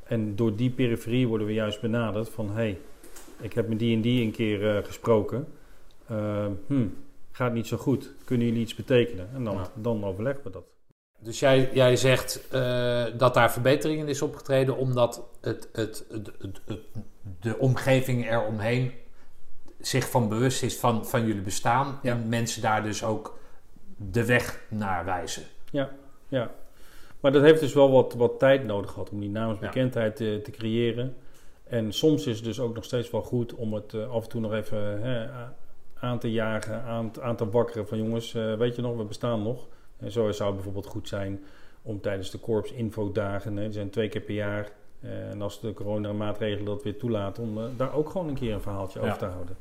En 0.03 0.35
door 0.35 0.55
die 0.55 0.69
periferie 0.69 1.27
worden 1.27 1.47
we 1.47 1.53
juist 1.53 1.81
benaderd 1.81 2.29
van 2.29 2.47
hé, 2.47 2.53
hey, 2.53 2.77
ik 3.41 3.53
heb 3.53 3.67
met 3.67 3.79
die 3.79 3.95
en 3.95 4.01
die 4.01 4.23
een 4.25 4.31
keer 4.31 4.75
eh, 4.77 4.83
gesproken. 4.85 5.47
Eh, 6.07 6.45
hm, 6.67 6.85
gaat 7.31 7.53
niet 7.53 7.67
zo 7.67 7.77
goed. 7.77 8.11
Kunnen 8.25 8.47
jullie 8.47 8.61
iets 8.61 8.75
betekenen? 8.75 9.29
En 9.33 9.43
dan, 9.43 9.53
Ja. 9.55 9.71
dan 9.75 10.03
overleggen 10.03 10.43
we 10.43 10.49
dat. 10.49 10.63
Dus 11.19 11.39
jij, 11.39 11.69
jij 11.73 11.95
zegt 11.95 12.47
eh, 12.49 13.05
dat 13.17 13.33
daar 13.33 13.51
verbetering 13.51 13.99
in 13.99 14.07
is 14.07 14.21
opgetreden, 14.21 14.77
omdat 14.77 15.23
het, 15.41 15.69
het, 15.73 16.05
het, 16.09 16.31
het- 16.39 16.61
het- 16.65 16.79
de 17.41 17.57
omgeving 17.57 18.29
eromheen 18.31 18.91
zich 19.79 20.09
van 20.09 20.29
bewust 20.29 20.63
is 20.63 20.77
van, 20.79 21.05
van 21.07 21.25
jullie 21.25 21.41
bestaan. 21.41 21.99
Ja. 22.03 22.11
En 22.11 22.29
mensen 22.29 22.61
daar 22.61 22.83
dus 22.83 23.03
ook 23.03 23.39
de 23.97 24.25
weg 24.25 24.61
naar 24.69 25.05
wijzen. 25.05 25.43
Ja, 25.71 25.89
maar 27.19 27.31
dat 27.31 27.41
heeft 27.41 27.59
dus 27.59 27.73
wel 27.73 27.91
wat, 27.91 28.13
wat 28.13 28.39
tijd 28.39 28.65
nodig 28.65 28.91
gehad 28.91 29.09
om 29.09 29.19
die 29.19 29.29
namensbekendheid 29.29 30.15
te, 30.15 30.39
te 30.43 30.51
creëren. 30.51 31.15
En 31.63 31.91
soms 31.93 32.27
is 32.27 32.35
het 32.35 32.45
dus 32.45 32.59
ook 32.59 32.75
nog 32.75 32.83
steeds 32.83 33.11
wel 33.11 33.21
goed 33.21 33.53
om 33.55 33.73
het 33.73 33.93
eh, 33.93 34.11
af 34.11 34.23
en 34.23 34.29
toe 34.29 34.41
nog 34.41 34.53
even 34.53 35.01
hè, 35.01 35.27
aan 35.99 36.19
te 36.19 36.31
jagen, 36.31 36.81
aan, 36.83 37.11
te- 37.11 37.21
aan 37.21 37.35
te 37.35 37.49
wakkeren 37.49 37.87
van 37.87 37.97
jongens, 37.97 38.33
eh, 38.33 38.53
weet 38.53 38.75
je 38.75 38.81
nog, 38.81 38.97
we 38.97 39.03
bestaan 39.03 39.43
nog. 39.43 39.67
En 39.97 40.11
zo 40.11 40.31
zou 40.31 40.45
het 40.47 40.55
bijvoorbeeld 40.55 40.85
goed 40.93 41.07
zijn 41.07 41.43
om 41.81 42.01
tijdens 42.01 42.31
de 42.31 42.37
korps 42.37 42.71
infodagen, 42.71 43.57
hè, 43.57 43.63
die 43.63 43.73
zijn 43.73 43.89
twee 43.89 44.09
keer 44.09 44.21
per 44.21 44.35
jaar, 44.35 44.71
eh, 44.99 45.29
en 45.29 45.41
als 45.41 45.59
de 45.61 45.73
coronamaatregelen 45.73 46.65
dat 46.65 46.83
weer 46.83 46.97
toelaten, 46.97 47.43
om 47.43 47.57
eh, 47.57 47.63
daar 47.77 47.93
ook 47.93 48.09
gewoon 48.09 48.27
een 48.27 48.35
keer 48.35 48.53
een 48.53 48.61
verhaaltje 48.61 48.99
Ja. 48.99 49.05
over 49.05 49.17
te 49.17 49.25
houden. 49.25 49.55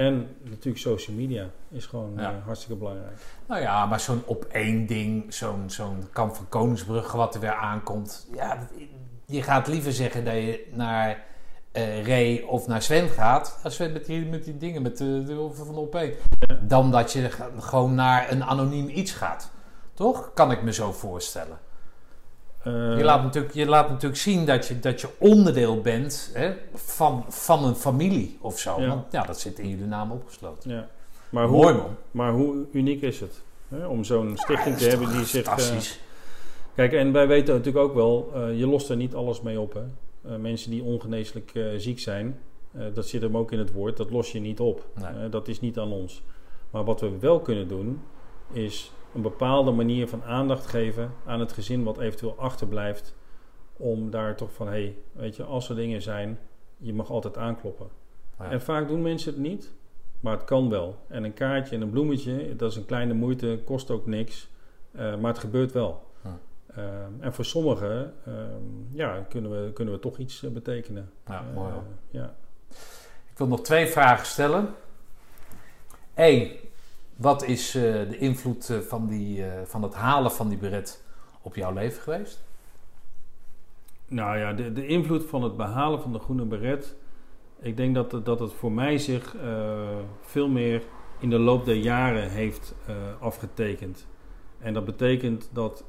En 0.00 0.36
natuurlijk 0.42 0.78
social 0.78 1.16
media 1.16 1.46
is 1.70 1.86
gewoon 1.86 2.12
Ja. 2.16 2.30
eh, 2.32 2.44
hartstikke 2.44 2.76
belangrijk. 2.76 3.16
Nou 3.46 3.60
ja, 3.60 3.86
maar 3.86 4.00
zo'n 4.00 4.22
op 4.26 4.44
één 4.44 4.86
ding, 4.86 5.34
zo'n 5.34 5.70
zo'n 5.70 6.08
kamp 6.12 6.34
van 6.34 6.48
Koningsbrugge 6.48 7.16
wat 7.16 7.34
er 7.34 7.40
weer 7.40 7.54
aankomt. 7.54 8.28
Ja, 8.34 8.56
dat- 8.56 8.68
je 9.26 9.42
gaat 9.42 9.66
liever 9.68 9.92
zeggen 9.92 10.24
dat 10.24 10.34
je 10.34 10.66
naar 10.72 11.24
eh 11.72 12.06
Ray 12.06 12.40
of 12.40 12.66
naar 12.66 12.82
Sven 12.82 13.08
gaat. 13.08 13.60
Als 13.62 13.74
Sven 13.74 13.92
met 13.92 14.06
die, 14.06 14.26
met 14.26 14.44
die 14.44 14.56
dingen 14.56 14.82
met 14.82 14.96
de, 14.98 15.22
de 15.24 15.50
van 15.52 15.74
op 15.74 15.94
één. 15.94 16.12
Dan 16.62 16.90
dat 16.90 17.12
je 17.12 17.30
gewoon 17.58 17.94
naar 17.94 18.30
een 18.32 18.44
anoniem 18.44 18.88
iets 18.88 19.12
gaat. 19.12 19.50
Toch? 19.94 20.30
Kan 20.34 20.50
ik 20.50 20.62
me 20.62 20.72
zo 20.72 20.92
voorstellen. 20.92 21.58
Eh, 22.62 22.72
Je 22.98 23.04
laat 23.04 23.22
natuurlijk, 23.22 23.54
je 23.54 23.66
laat 23.66 23.88
natuurlijk 23.88 24.20
zien 24.20 24.46
dat 24.46 24.66
je, 24.66 24.78
dat 24.80 25.00
je 25.00 25.08
onderdeel 25.18 25.80
bent 25.80 26.30
hè, 26.34 26.52
van, 26.74 27.24
van 27.28 27.64
een 27.64 27.74
familie 27.74 28.38
of 28.40 28.58
zo. 28.58 28.80
Ja. 28.80 28.88
Want 28.88 29.12
ja, 29.12 29.22
dat 29.22 29.40
zit 29.40 29.58
in 29.58 29.68
jullie 29.68 29.86
naam 29.86 30.10
opgesloten. 30.10 30.70
Ja. 30.70 30.88
Maar, 31.30 31.48
Mooi 31.50 31.72
hoe, 31.74 31.82
man. 31.82 31.96
maar 32.10 32.32
hoe 32.32 32.66
uniek 32.72 33.02
is 33.02 33.20
het? 33.20 33.42
Hè? 33.68 33.86
Om 33.86 34.04
zo'n 34.04 34.32
stichting 34.36 34.74
Ja, 34.78 34.82
te 34.82 34.88
hebben 34.88 35.10
die 35.12 35.24
zich... 35.24 35.42
eh, 35.42 35.48
Fantastisch. 35.48 36.00
kijk, 36.74 36.92
en 36.92 37.12
wij 37.12 37.26
weten 37.28 37.54
natuurlijk 37.54 37.84
ook 37.84 37.94
wel, 37.94 38.30
eh, 38.34 38.58
je 38.58 38.66
lost 38.66 38.88
er 38.90 38.96
niet 38.96 39.14
alles 39.14 39.40
mee 39.40 39.60
op. 39.60 39.74
Hè? 39.74 40.38
Mensen 40.38 40.70
die 40.70 40.82
ongeneeslijk 40.82 41.52
ziek 41.76 41.98
zijn, 42.00 42.38
dat 42.94 43.06
zit 43.06 43.22
hem 43.22 43.36
ook 43.36 43.52
in 43.52 43.58
het 43.58 43.72
woord, 43.72 43.96
dat 43.96 44.10
los 44.10 44.32
je 44.32 44.40
niet 44.40 44.60
op. 44.60 44.86
Nee. 44.94 45.28
Dat 45.28 45.48
is 45.48 45.60
niet 45.60 45.78
aan 45.78 45.92
ons. 45.92 46.22
Maar 46.70 46.84
wat 46.84 47.00
we 47.00 47.18
wel 47.18 47.40
kunnen 47.40 47.68
doen, 47.68 48.02
is 48.52 48.92
een 49.14 49.22
bepaalde 49.22 49.70
manier 49.70 50.08
van 50.08 50.22
aandacht 50.24 50.66
geven 50.66 51.12
aan 51.26 51.40
het 51.40 51.52
gezin 51.52 51.84
wat 51.84 51.98
eventueel 51.98 52.34
achterblijft. 52.38 53.14
Om 53.76 54.10
daar 54.10 54.36
toch 54.36 54.52
van, 54.52 54.66
hé, 54.66 54.72
hey, 54.72 54.96
weet 55.12 55.36
je, 55.36 55.42
als 55.44 55.68
er 55.68 55.76
dingen 55.76 56.02
zijn, 56.02 56.38
je 56.76 56.92
mag 56.94 57.10
altijd 57.10 57.36
aankloppen. 57.36 57.88
Ja. 58.38 58.50
En 58.50 58.60
vaak 58.60 58.88
doen 58.88 59.02
mensen 59.02 59.32
het 59.32 59.40
niet, 59.42 59.72
maar 60.20 60.32
het 60.32 60.44
kan 60.44 60.68
wel. 60.70 60.96
En 61.08 61.24
een 61.24 61.34
kaartje 61.34 61.74
en 61.76 61.82
een 61.82 61.90
bloemetje, 61.90 62.56
dat 62.56 62.70
is 62.70 62.76
een 62.76 62.86
kleine 62.86 63.14
moeite, 63.14 63.60
kost 63.64 63.90
ook 63.90 64.06
niks. 64.06 64.48
eh, 64.92 65.16
maar 65.16 65.30
het 65.30 65.40
gebeurt 65.40 65.72
wel. 65.72 66.02
Ja. 66.24 66.38
Eh, 66.66 66.84
en 67.20 67.34
voor 67.34 67.44
sommigen 67.44 68.14
ehm, 68.26 68.96
ja, 68.96 69.26
kunnen, 69.28 69.50
we, 69.50 69.72
kunnen 69.72 69.94
we 69.94 70.00
toch 70.00 70.18
iets 70.18 70.42
eh, 70.44 70.50
betekenen. 70.50 71.10
Ja, 71.26 71.44
Eh, 71.48 71.54
mooi 71.54 71.72
ja. 72.10 72.34
Ik 73.30 73.38
wil 73.38 73.46
nog 73.46 73.60
twee 73.62 73.86
vragen 73.86 74.26
stellen. 74.26 74.68
Eén, 76.14 76.50
wat 77.20 77.42
is 77.42 77.74
eh, 77.74 77.82
de 77.82 78.18
invloed 78.18 78.70
eh, 78.70 78.78
van, 78.78 79.06
die, 79.06 79.44
eh, 79.44 79.60
van 79.64 79.82
het 79.82 79.94
halen 79.94 80.32
van 80.32 80.48
die 80.48 80.58
beret 80.58 81.04
op 81.42 81.54
jouw 81.54 81.72
leven 81.72 82.02
geweest? 82.02 82.44
Nou 84.06 84.38
ja, 84.38 84.52
de, 84.52 84.72
de 84.72 84.86
invloed 84.86 85.24
van 85.24 85.42
het 85.42 85.56
behalen 85.56 86.00
van 86.00 86.12
de 86.12 86.18
groene 86.18 86.44
beret. 86.44 86.94
Ik 87.60 87.76
denk 87.76 87.94
dat, 87.94 88.24
dat 88.24 88.40
het 88.40 88.52
voor 88.52 88.72
mij 88.72 88.98
zich 88.98 89.36
veel 90.20 90.48
meer 90.48 90.82
in 91.18 91.30
de 91.30 91.38
loop 91.38 91.64
der 91.64 91.74
jaren 91.74 92.30
heeft 92.30 92.74
afgetekend. 93.18 94.06
En 94.58 94.74
dat 94.74 94.84
betekent 94.84 95.48
dat 95.52 95.84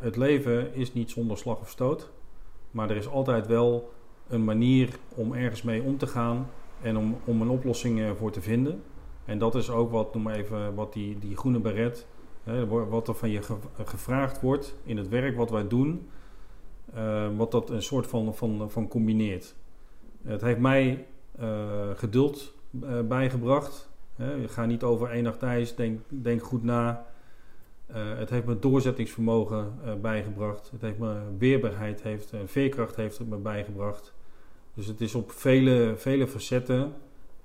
het 0.00 0.16
leven 0.16 0.74
is 0.74 0.92
niet 0.92 1.10
zonder 1.10 1.38
slag 1.38 1.60
of 1.60 1.68
stoot. 1.68 2.10
Maar 2.70 2.90
er 2.90 2.96
is 2.96 3.08
altijd 3.08 3.46
wel 3.46 3.92
een 4.28 4.44
manier 4.44 4.98
om 5.14 5.32
ergens 5.32 5.62
mee 5.62 5.82
om 5.82 5.98
te 5.98 6.06
gaan 6.06 6.50
en 6.82 6.96
om, 6.96 7.16
om 7.24 7.42
een 7.42 7.50
oplossing 7.50 8.14
voor 8.18 8.30
te 8.30 8.40
vinden. 8.40 8.82
En 9.24 9.38
dat 9.38 9.54
is 9.54 9.70
ook 9.70 9.90
wat, 9.90 10.14
noem 10.14 10.22
maar 10.22 10.34
even, 10.34 10.74
wat 10.74 10.92
die, 10.92 11.18
die 11.18 11.36
groene 11.36 11.58
beret, 11.60 12.06
hè, 12.44 12.66
wat 12.66 13.08
er 13.08 13.14
van 13.14 13.30
je 13.30 13.42
ge- 13.42 13.56
gevraagd 13.84 14.40
wordt 14.40 14.74
in 14.84 14.96
het 14.96 15.08
werk 15.08 15.36
wat 15.36 15.50
wij 15.50 15.68
doen. 15.68 16.08
Eh, 16.94 17.28
wat 17.36 17.50
dat 17.50 17.70
een 17.70 17.82
soort 17.82 18.06
van, 18.06 18.34
van, 18.34 18.70
van 18.70 18.88
combineert. 18.88 19.54
Het 20.22 20.40
heeft 20.40 20.58
mij 20.58 21.06
eh, 21.38 21.90
geduld 21.94 22.54
eh, 22.82 23.00
bijgebracht. 23.00 23.88
Hè, 24.16 24.48
ga 24.48 24.66
niet 24.66 24.82
over 24.82 25.10
één 25.10 25.22
nacht 25.22 25.42
ijs, 25.42 25.74
denk, 25.74 26.00
denk 26.08 26.42
goed 26.42 26.62
na. 26.62 27.06
Eh, 27.86 28.18
het 28.18 28.30
heeft 28.30 28.46
me 28.46 28.58
doorzettingsvermogen 28.58 29.72
bijgebracht. 30.00 30.70
Het 30.70 30.80
heeft 30.80 30.98
me 30.98 31.16
weerbaarheid, 31.38 32.02
heeft, 32.02 32.32
veerkracht 32.46 32.96
heeft 32.96 33.18
het 33.18 33.28
me 33.28 33.36
bijgebracht. 33.36 34.14
Dus 34.74 34.86
het 34.86 35.00
is 35.00 35.14
op 35.14 35.30
vele, 35.32 35.94
vele 35.96 36.26
facetten. 36.26 36.92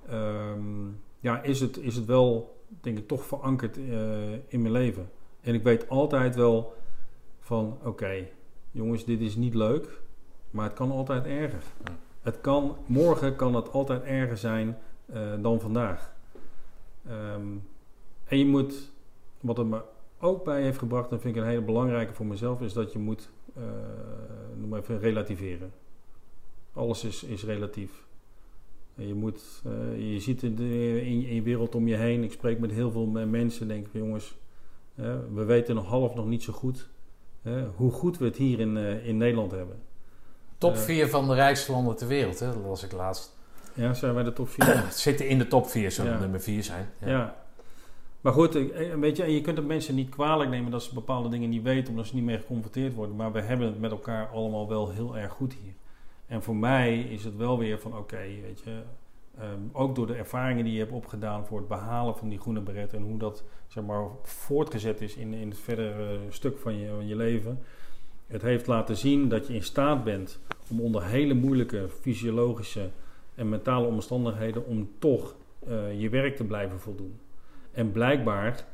ehm, 0.08 0.60
ja, 1.26 1.42
is 1.42 1.60
het, 1.60 1.76
is 1.76 1.96
het 1.96 2.04
wel, 2.04 2.56
denk 2.80 2.98
ik, 2.98 3.08
toch 3.08 3.24
verankerd 3.24 3.76
eh, 3.76 4.32
in 4.32 4.60
mijn 4.62 4.70
leven. 4.70 5.10
En 5.40 5.54
ik 5.54 5.62
weet 5.62 5.88
altijd 5.88 6.34
wel 6.34 6.74
van, 7.40 7.78
oké, 7.84 8.28
jongens, 8.70 9.04
dit 9.04 9.20
is 9.20 9.36
niet 9.36 9.54
leuk, 9.54 10.00
maar 10.50 10.64
het 10.64 10.74
kan 10.74 10.90
altijd 10.90 11.26
erger. 11.26 11.62
Het 12.20 12.40
kan, 12.40 12.76
morgen 12.86 13.36
kan 13.36 13.54
het 13.54 13.72
altijd 13.72 14.02
erger 14.02 14.36
zijn 14.36 14.78
eh, 15.06 15.20
dan 15.40 15.60
vandaag. 15.60 16.12
Ehm, 17.06 17.46
en 18.24 18.38
je 18.38 18.46
moet, 18.46 18.90
wat 19.40 19.56
het 19.56 19.66
me 19.66 19.80
ook 20.18 20.44
bij 20.44 20.62
heeft 20.62 20.78
gebracht, 20.78 21.12
en 21.12 21.20
vind 21.20 21.36
ik 21.36 21.42
een 21.42 21.48
hele 21.48 21.62
belangrijke 21.62 22.12
voor 22.12 22.26
mezelf, 22.26 22.60
is 22.60 22.72
dat 22.72 22.92
je 22.92 22.98
moet, 22.98 23.30
eh, 23.54 23.62
noem 24.56 24.68
maar 24.68 24.80
even, 24.80 24.98
relativeren. 24.98 25.72
Alles 26.72 27.04
is, 27.04 27.22
is 27.22 27.44
relatief. 27.44 28.04
Je, 28.96 29.14
moet, 29.14 29.42
eh, 29.64 30.12
je 30.12 30.20
ziet 30.20 30.42
in, 30.42 30.54
de, 30.54 31.00
in, 31.04 31.20
je- 31.20 31.28
in 31.28 31.34
je 31.34 31.42
wereld 31.42 31.74
om 31.74 31.88
je 31.88 31.96
heen, 31.96 32.22
ik 32.22 32.32
spreek 32.32 32.58
met 32.58 32.70
heel 32.72 32.90
veel 32.90 33.06
me- 33.06 33.26
mensen, 33.26 33.68
denk 33.68 33.86
ik, 33.86 33.92
jongens, 33.92 34.34
eh, 34.94 35.14
we 35.34 35.44
weten 35.44 35.74
nog 35.74 35.86
half 35.86 36.14
nog 36.14 36.26
niet 36.26 36.42
zo 36.42 36.52
goed 36.52 36.88
eh, 37.42 37.52
hoe 37.76 37.90
goed 37.92 38.18
we 38.18 38.24
het 38.24 38.36
hier 38.36 38.60
in, 38.60 38.76
eh, 38.76 39.06
in 39.06 39.16
Nederland 39.16 39.50
hebben. 39.50 39.76
Top 40.58 40.72
Eh. 40.74 40.78
4 40.80 41.08
van 41.08 41.28
de 41.28 41.34
rijkste 41.34 41.72
landen 41.72 41.96
ter 41.96 42.06
wereld, 42.08 42.38
hè? 42.40 42.46
dat 42.46 42.62
las 42.64 42.82
ik 42.84 42.92
laatst. 42.92 43.36
Ja, 43.74 43.94
zijn 43.94 44.14
wij 44.14 44.22
de 44.22 44.32
top 44.32 44.48
4? 44.48 44.64
Het 44.84 44.94
zitten 44.96 45.28
in 45.28 45.38
de 45.38 45.46
top 45.46 45.66
4, 45.66 45.90
zullen 45.90 46.12
Ja. 46.12 46.18
nummer 46.18 46.40
4 46.40 46.62
zijn. 46.62 46.88
Ja. 47.04 47.36
Maar 48.20 48.32
goed, 48.32 48.54
eh, 48.70 48.94
weet 48.94 49.16
je, 49.16 49.22
en 49.22 49.32
je 49.32 49.40
kunt 49.40 49.56
het 49.56 49.66
mensen 49.66 49.94
niet 49.94 50.08
kwalijk 50.08 50.50
nemen 50.50 50.70
dat 50.70 50.82
ze 50.82 50.94
bepaalde 50.94 51.28
dingen 51.28 51.48
niet 51.48 51.62
weten, 51.62 51.88
omdat 51.90 52.06
ze 52.06 52.14
niet 52.14 52.24
mee 52.24 52.36
geconfronteerd 52.38 52.94
worden. 52.94 53.16
Maar 53.16 53.32
we 53.32 53.40
hebben 53.40 53.66
het 53.66 53.80
met 53.80 53.90
elkaar 53.90 54.26
allemaal 54.28 54.68
wel 54.68 54.90
heel 54.90 55.16
erg 55.16 55.32
goed 55.32 55.52
hier. 55.62 55.72
En 56.26 56.42
voor 56.42 56.56
mij 56.56 57.00
is 57.00 57.24
het 57.24 57.36
wel 57.36 57.58
weer 57.58 57.80
van, 57.80 57.96
oké, 57.96 58.26
weet 58.42 58.60
je, 58.64 58.80
ehm, 59.38 59.60
ook 59.72 59.94
door 59.94 60.06
de 60.06 60.14
ervaringen 60.14 60.64
die 60.64 60.72
je 60.72 60.78
hebt 60.78 60.92
opgedaan 60.92 61.46
voor 61.46 61.58
het 61.58 61.68
behalen 61.68 62.16
van 62.16 62.28
die 62.28 62.38
groene 62.38 62.60
beret 62.60 62.92
en 62.92 63.02
hoe 63.02 63.18
dat, 63.18 63.44
zeg 63.66 63.84
maar, 63.84 64.06
voortgezet 64.22 65.00
is 65.00 65.16
in, 65.16 65.34
in 65.34 65.48
het 65.48 65.58
verdere 65.58 66.18
stuk 66.28 66.58
van 66.58 66.78
je, 66.78 66.88
van 66.88 67.06
je 67.06 67.16
leven. 67.16 67.58
Het 68.26 68.42
heeft 68.42 68.66
laten 68.66 68.96
zien 68.96 69.28
dat 69.28 69.46
je 69.46 69.54
in 69.54 69.62
staat 69.62 70.04
bent 70.04 70.38
om 70.70 70.80
onder 70.80 71.04
hele 71.04 71.34
moeilijke 71.34 71.88
fysiologische 72.00 72.88
en 73.34 73.48
mentale 73.48 73.86
omstandigheden 73.86 74.66
om 74.66 74.88
toch 74.98 75.34
eh, 75.66 76.00
je 76.00 76.08
werk 76.08 76.36
te 76.36 76.44
blijven 76.44 76.80
voldoen. 76.80 77.18
En 77.72 77.92
blijkbaar 77.92 78.64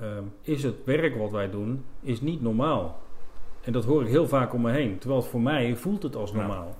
ehm, 0.00 0.24
is 0.42 0.62
het 0.62 0.84
werk 0.84 1.16
wat 1.16 1.30
wij 1.30 1.50
doen 1.50 1.84
is 2.00 2.20
niet 2.20 2.42
normaal. 2.42 3.00
En 3.60 3.72
dat 3.72 3.84
hoor 3.84 4.02
ik 4.02 4.08
heel 4.08 4.28
vaak 4.28 4.52
om 4.52 4.60
me 4.60 4.70
heen. 4.70 4.98
Terwijl 4.98 5.20
het 5.20 5.30
voor 5.30 5.40
mij 5.40 5.76
voelt 5.76 6.02
het 6.02 6.16
als 6.16 6.30
Ja. 6.30 6.36
normaal. 6.36 6.76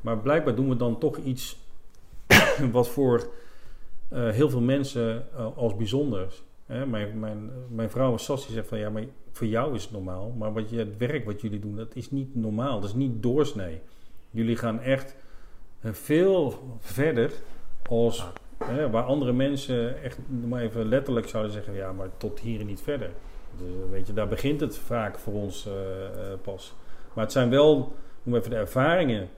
Maar 0.00 0.18
blijkbaar 0.18 0.54
doen 0.54 0.68
we 0.68 0.76
dan 0.76 0.98
toch 0.98 1.16
iets 1.16 1.58
wat 2.72 2.88
voor 2.88 3.28
eh, 4.08 4.28
heel 4.28 4.50
veel 4.50 4.60
mensen 4.60 5.26
eh, 5.36 5.56
als 5.56 5.76
bijzonder. 5.76 6.32
Hè? 6.66 6.86
Mijn, 6.86 7.18
mijn, 7.18 7.50
mijn 7.68 7.90
vrouw 7.90 8.16
Sas 8.16 8.44
die 8.46 8.54
zegt 8.54 8.68
van 8.68 8.78
ja, 8.78 8.90
maar 8.90 9.04
voor 9.32 9.46
jou 9.46 9.74
is 9.74 9.82
het 9.82 9.92
normaal. 9.92 10.34
Maar 10.38 10.52
wat 10.52 10.70
je, 10.70 10.78
het 10.78 10.96
werk 10.96 11.24
wat 11.24 11.40
jullie 11.40 11.60
doen, 11.60 11.76
dat 11.76 11.94
is 11.94 12.10
niet 12.10 12.34
normaal. 12.34 12.80
Dat 12.80 12.88
is 12.88 12.94
niet 12.94 13.22
doorsnee. 13.22 13.80
Jullie 14.30 14.56
gaan 14.56 14.80
echt 14.80 15.16
eh, 15.80 15.92
veel 15.92 16.54
verder 16.78 17.32
als 17.88 18.26
hè, 18.64 18.90
waar 18.90 19.04
andere 19.04 19.32
mensen 19.32 20.02
echt 20.02 20.18
maar 20.48 20.62
even 20.62 20.88
letterlijk 20.88 21.28
zouden 21.28 21.52
zeggen: 21.52 21.74
ja, 21.74 21.92
maar 21.92 22.08
tot 22.16 22.40
hier 22.40 22.60
en 22.60 22.66
niet 22.66 22.80
verder. 22.80 23.10
Dus, 23.58 23.90
weet 23.90 24.06
je, 24.06 24.12
daar 24.12 24.28
begint 24.28 24.60
het 24.60 24.78
vaak 24.78 25.18
voor 25.18 25.34
ons 25.34 25.66
eh, 25.66 26.04
eh, 26.04 26.38
pas. 26.42 26.74
Maar 27.12 27.24
het 27.24 27.32
zijn 27.32 27.50
wel, 27.50 27.94
noem 28.22 28.36
even 28.36 28.50
de 28.50 28.56
ervaringen 28.56 29.28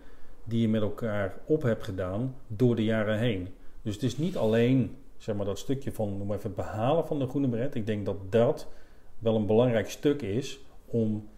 die 0.45 0.61
je 0.61 0.69
met 0.69 0.83
elkaar 0.83 1.35
op 1.45 1.63
hebt 1.63 1.85
gedaan 1.85 2.35
door 2.47 2.77
de 2.77 2.85
jaren 2.85 3.19
heen. 3.19 3.49
Dus 3.83 3.95
het 3.95 4.03
is 4.03 4.19
niet 4.19 4.37
alleen 4.37 4.97
zeg 5.19 5.37
maar, 5.37 5.47
dat 5.47 5.59
stukje 5.59 5.93
van 5.93 6.19
noem 6.19 6.33
even 6.33 6.43
het 6.43 6.55
behalen 6.55 7.07
van 7.07 7.19
de 7.19 7.27
groene 7.27 7.49
beret. 7.49 7.75
Ik 7.75 7.87
denk 7.87 8.07
dat 8.07 8.33
dat 8.33 8.67
wel 9.19 9.37
een 9.37 9.47
belangrijk 9.47 9.91
stuk 9.91 10.23
is 10.23 10.61
om, 10.87 11.29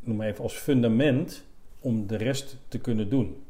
noem 0.00 0.22
even 0.22 0.42
als 0.42 0.54
fundament, 0.54 1.44
om 1.80 2.06
de 2.06 2.16
rest 2.16 2.56
te 2.68 2.78
kunnen 2.78 3.08
doen. 3.08 3.42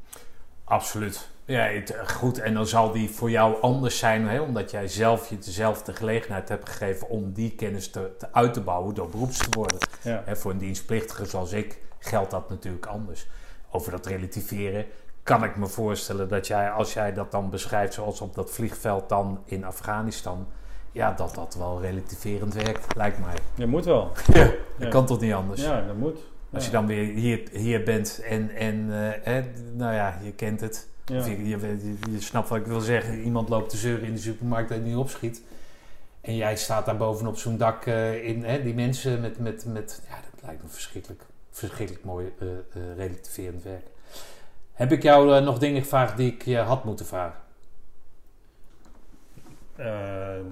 Absoluut. 0.65 1.31
Ja, 1.51 1.63
het- 1.65 1.97
goed. 2.07 2.39
En 2.39 2.55
dan 2.55 2.67
zal 2.67 2.91
die 2.93 3.11
voor 3.11 3.31
jou 3.31 3.61
anders 3.63 3.99
zijn, 3.99 4.29
hè, 4.29 4.41
omdat 4.41 4.71
jij 4.71 4.89
zelf 4.89 5.31
jezelf 5.31 5.83
de 5.83 5.93
gelegenheid 5.95 6.49
hebt 6.49 6.69
gegeven 6.69 7.09
om 7.09 7.33
die 7.33 7.51
kennis 7.55 7.91
te, 7.91 8.11
te 8.19 8.33
uit 8.33 8.55
te 8.55 8.61
bouwen 8.61 8.95
door 8.95 9.09
beroeps 9.09 9.39
te 9.39 9.47
worden. 9.51 9.79
Ja. 10.03 10.23
Hè, 10.25 10.37
voor 10.37 10.51
een 10.51 10.59
dienstplichtige 10.59 11.25
zoals 11.25 11.53
ik 11.53 11.79
geldt 11.99 12.31
dat 12.31 12.49
natuurlijk 12.49 12.87
anders. 12.87 13.27
Over 13.71 13.91
dat 13.91 14.07
relativeren 14.07 14.87
kan 15.23 15.45
ik 15.45 15.57
me 15.57 15.67
voorstellen 15.67 16.29
dat 16.29 16.47
jij, 16.47 16.71
als 16.71 16.93
jij 16.93 17.13
dat 17.13 17.31
dan 17.31 17.51
beschrijft 17.51 17.95
zoals 17.95 18.21
op 18.21 18.35
dat 18.35 18.51
vliegveld 18.51 19.09
dan 19.09 19.41
in 19.45 19.65
Afghanistan, 19.65 20.47
ja, 20.93 21.13
dat 21.13 21.35
dat 21.35 21.55
wel 21.55 21.81
relativerend 21.81 22.55
werkt, 22.55 22.97
lijkt 22.97 23.19
mij. 23.19 23.35
Je 23.55 23.67
moet 23.67 23.85
wel. 23.85 24.13
Ja, 24.33 24.45
dat 24.45 24.55
Ja. 24.79 24.89
kan 24.89 25.07
toch 25.07 25.21
niet 25.21 25.33
anders? 25.33 25.63
Ja, 25.63 25.81
dat 25.87 25.97
moet. 25.97 26.19
Als 26.53 26.65
je 26.65 26.71
dan 26.71 26.87
weer 26.87 27.05
hier, 27.15 27.41
hier 27.53 27.83
bent 27.83 28.21
en, 28.29 28.51
en 28.51 28.89
eh, 29.25 29.45
nou 29.73 29.95
ja, 29.95 30.19
je 30.23 30.33
kent 30.33 30.61
het. 30.61 30.89
Ja. 31.11 31.25
Je, 31.27 31.49
je, 31.49 31.59
je- 31.59 32.11
je 32.11 32.21
snapt 32.21 32.49
wat 32.49 32.59
ik 32.59 32.67
wil 32.67 32.81
zeggen. 32.81 33.21
Iemand 33.23 33.49
loopt 33.49 33.71
te 33.71 33.77
zeuren 33.77 34.07
in 34.07 34.13
de 34.15 34.21
supermarkt 34.21 34.69
dat 34.69 34.79
hij 34.79 34.87
niet 34.87 34.97
opschiet. 34.97 35.43
En 36.21 36.37
jij 36.37 36.57
staat 36.57 36.87
daar 36.87 36.97
bovenop 36.97 37.37
zo'n 37.37 37.57
dak 37.57 37.87
eh, 37.87 38.25
in 38.29 38.45
hè, 38.45 38.63
die 38.63 38.75
mensen 38.75 39.21
met, 39.21 39.39
met, 39.39 39.65
met... 39.67 40.03
Ja, 40.09 40.15
dat 40.33 40.43
lijkt 40.43 40.63
me 40.63 40.69
verschrikkelijk, 40.69 41.23
verschrikkelijk 41.51 42.05
mooi 42.05 42.33
eh, 42.39 42.49
eh, 42.49 42.97
relativerend 42.97 43.63
werk. 43.63 43.87
Heb 44.73 44.93
ik 44.93 45.03
jou 45.03 45.41
nog 45.43 45.59
dingen 45.59 45.83
gevraagd 45.83 46.17
die 46.17 46.33
ik 46.33 46.43
je 46.45 46.57
had 46.59 46.85
moeten 46.85 47.07
vragen? 47.07 47.41
Ehm, 49.77 50.45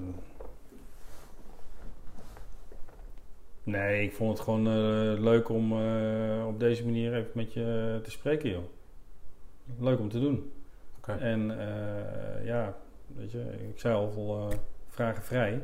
nee, 3.62 4.02
ik 4.02 4.12
vond 4.14 4.30
het 4.32 4.40
gewoon 4.40 4.66
eh, 4.66 5.20
leuk 5.22 5.48
om 5.48 5.72
eh, 5.72 6.46
op 6.46 6.60
deze 6.60 6.84
manier 6.84 7.14
even 7.14 7.30
met 7.34 7.52
je 7.52 8.00
te 8.02 8.10
spreken, 8.10 8.50
joh. 8.50 8.64
Leuk 9.78 9.98
om 9.98 10.08
te 10.08 10.20
doen. 10.20 10.52
En 11.18 11.58
eh, 11.60 12.46
ja, 12.46 12.74
weet 13.16 13.30
je, 13.32 13.44
ik 13.68 13.80
zei 13.80 13.94
al, 13.94 14.48
uh, 14.50 14.56
vragen 14.88 15.22
vrij. 15.22 15.62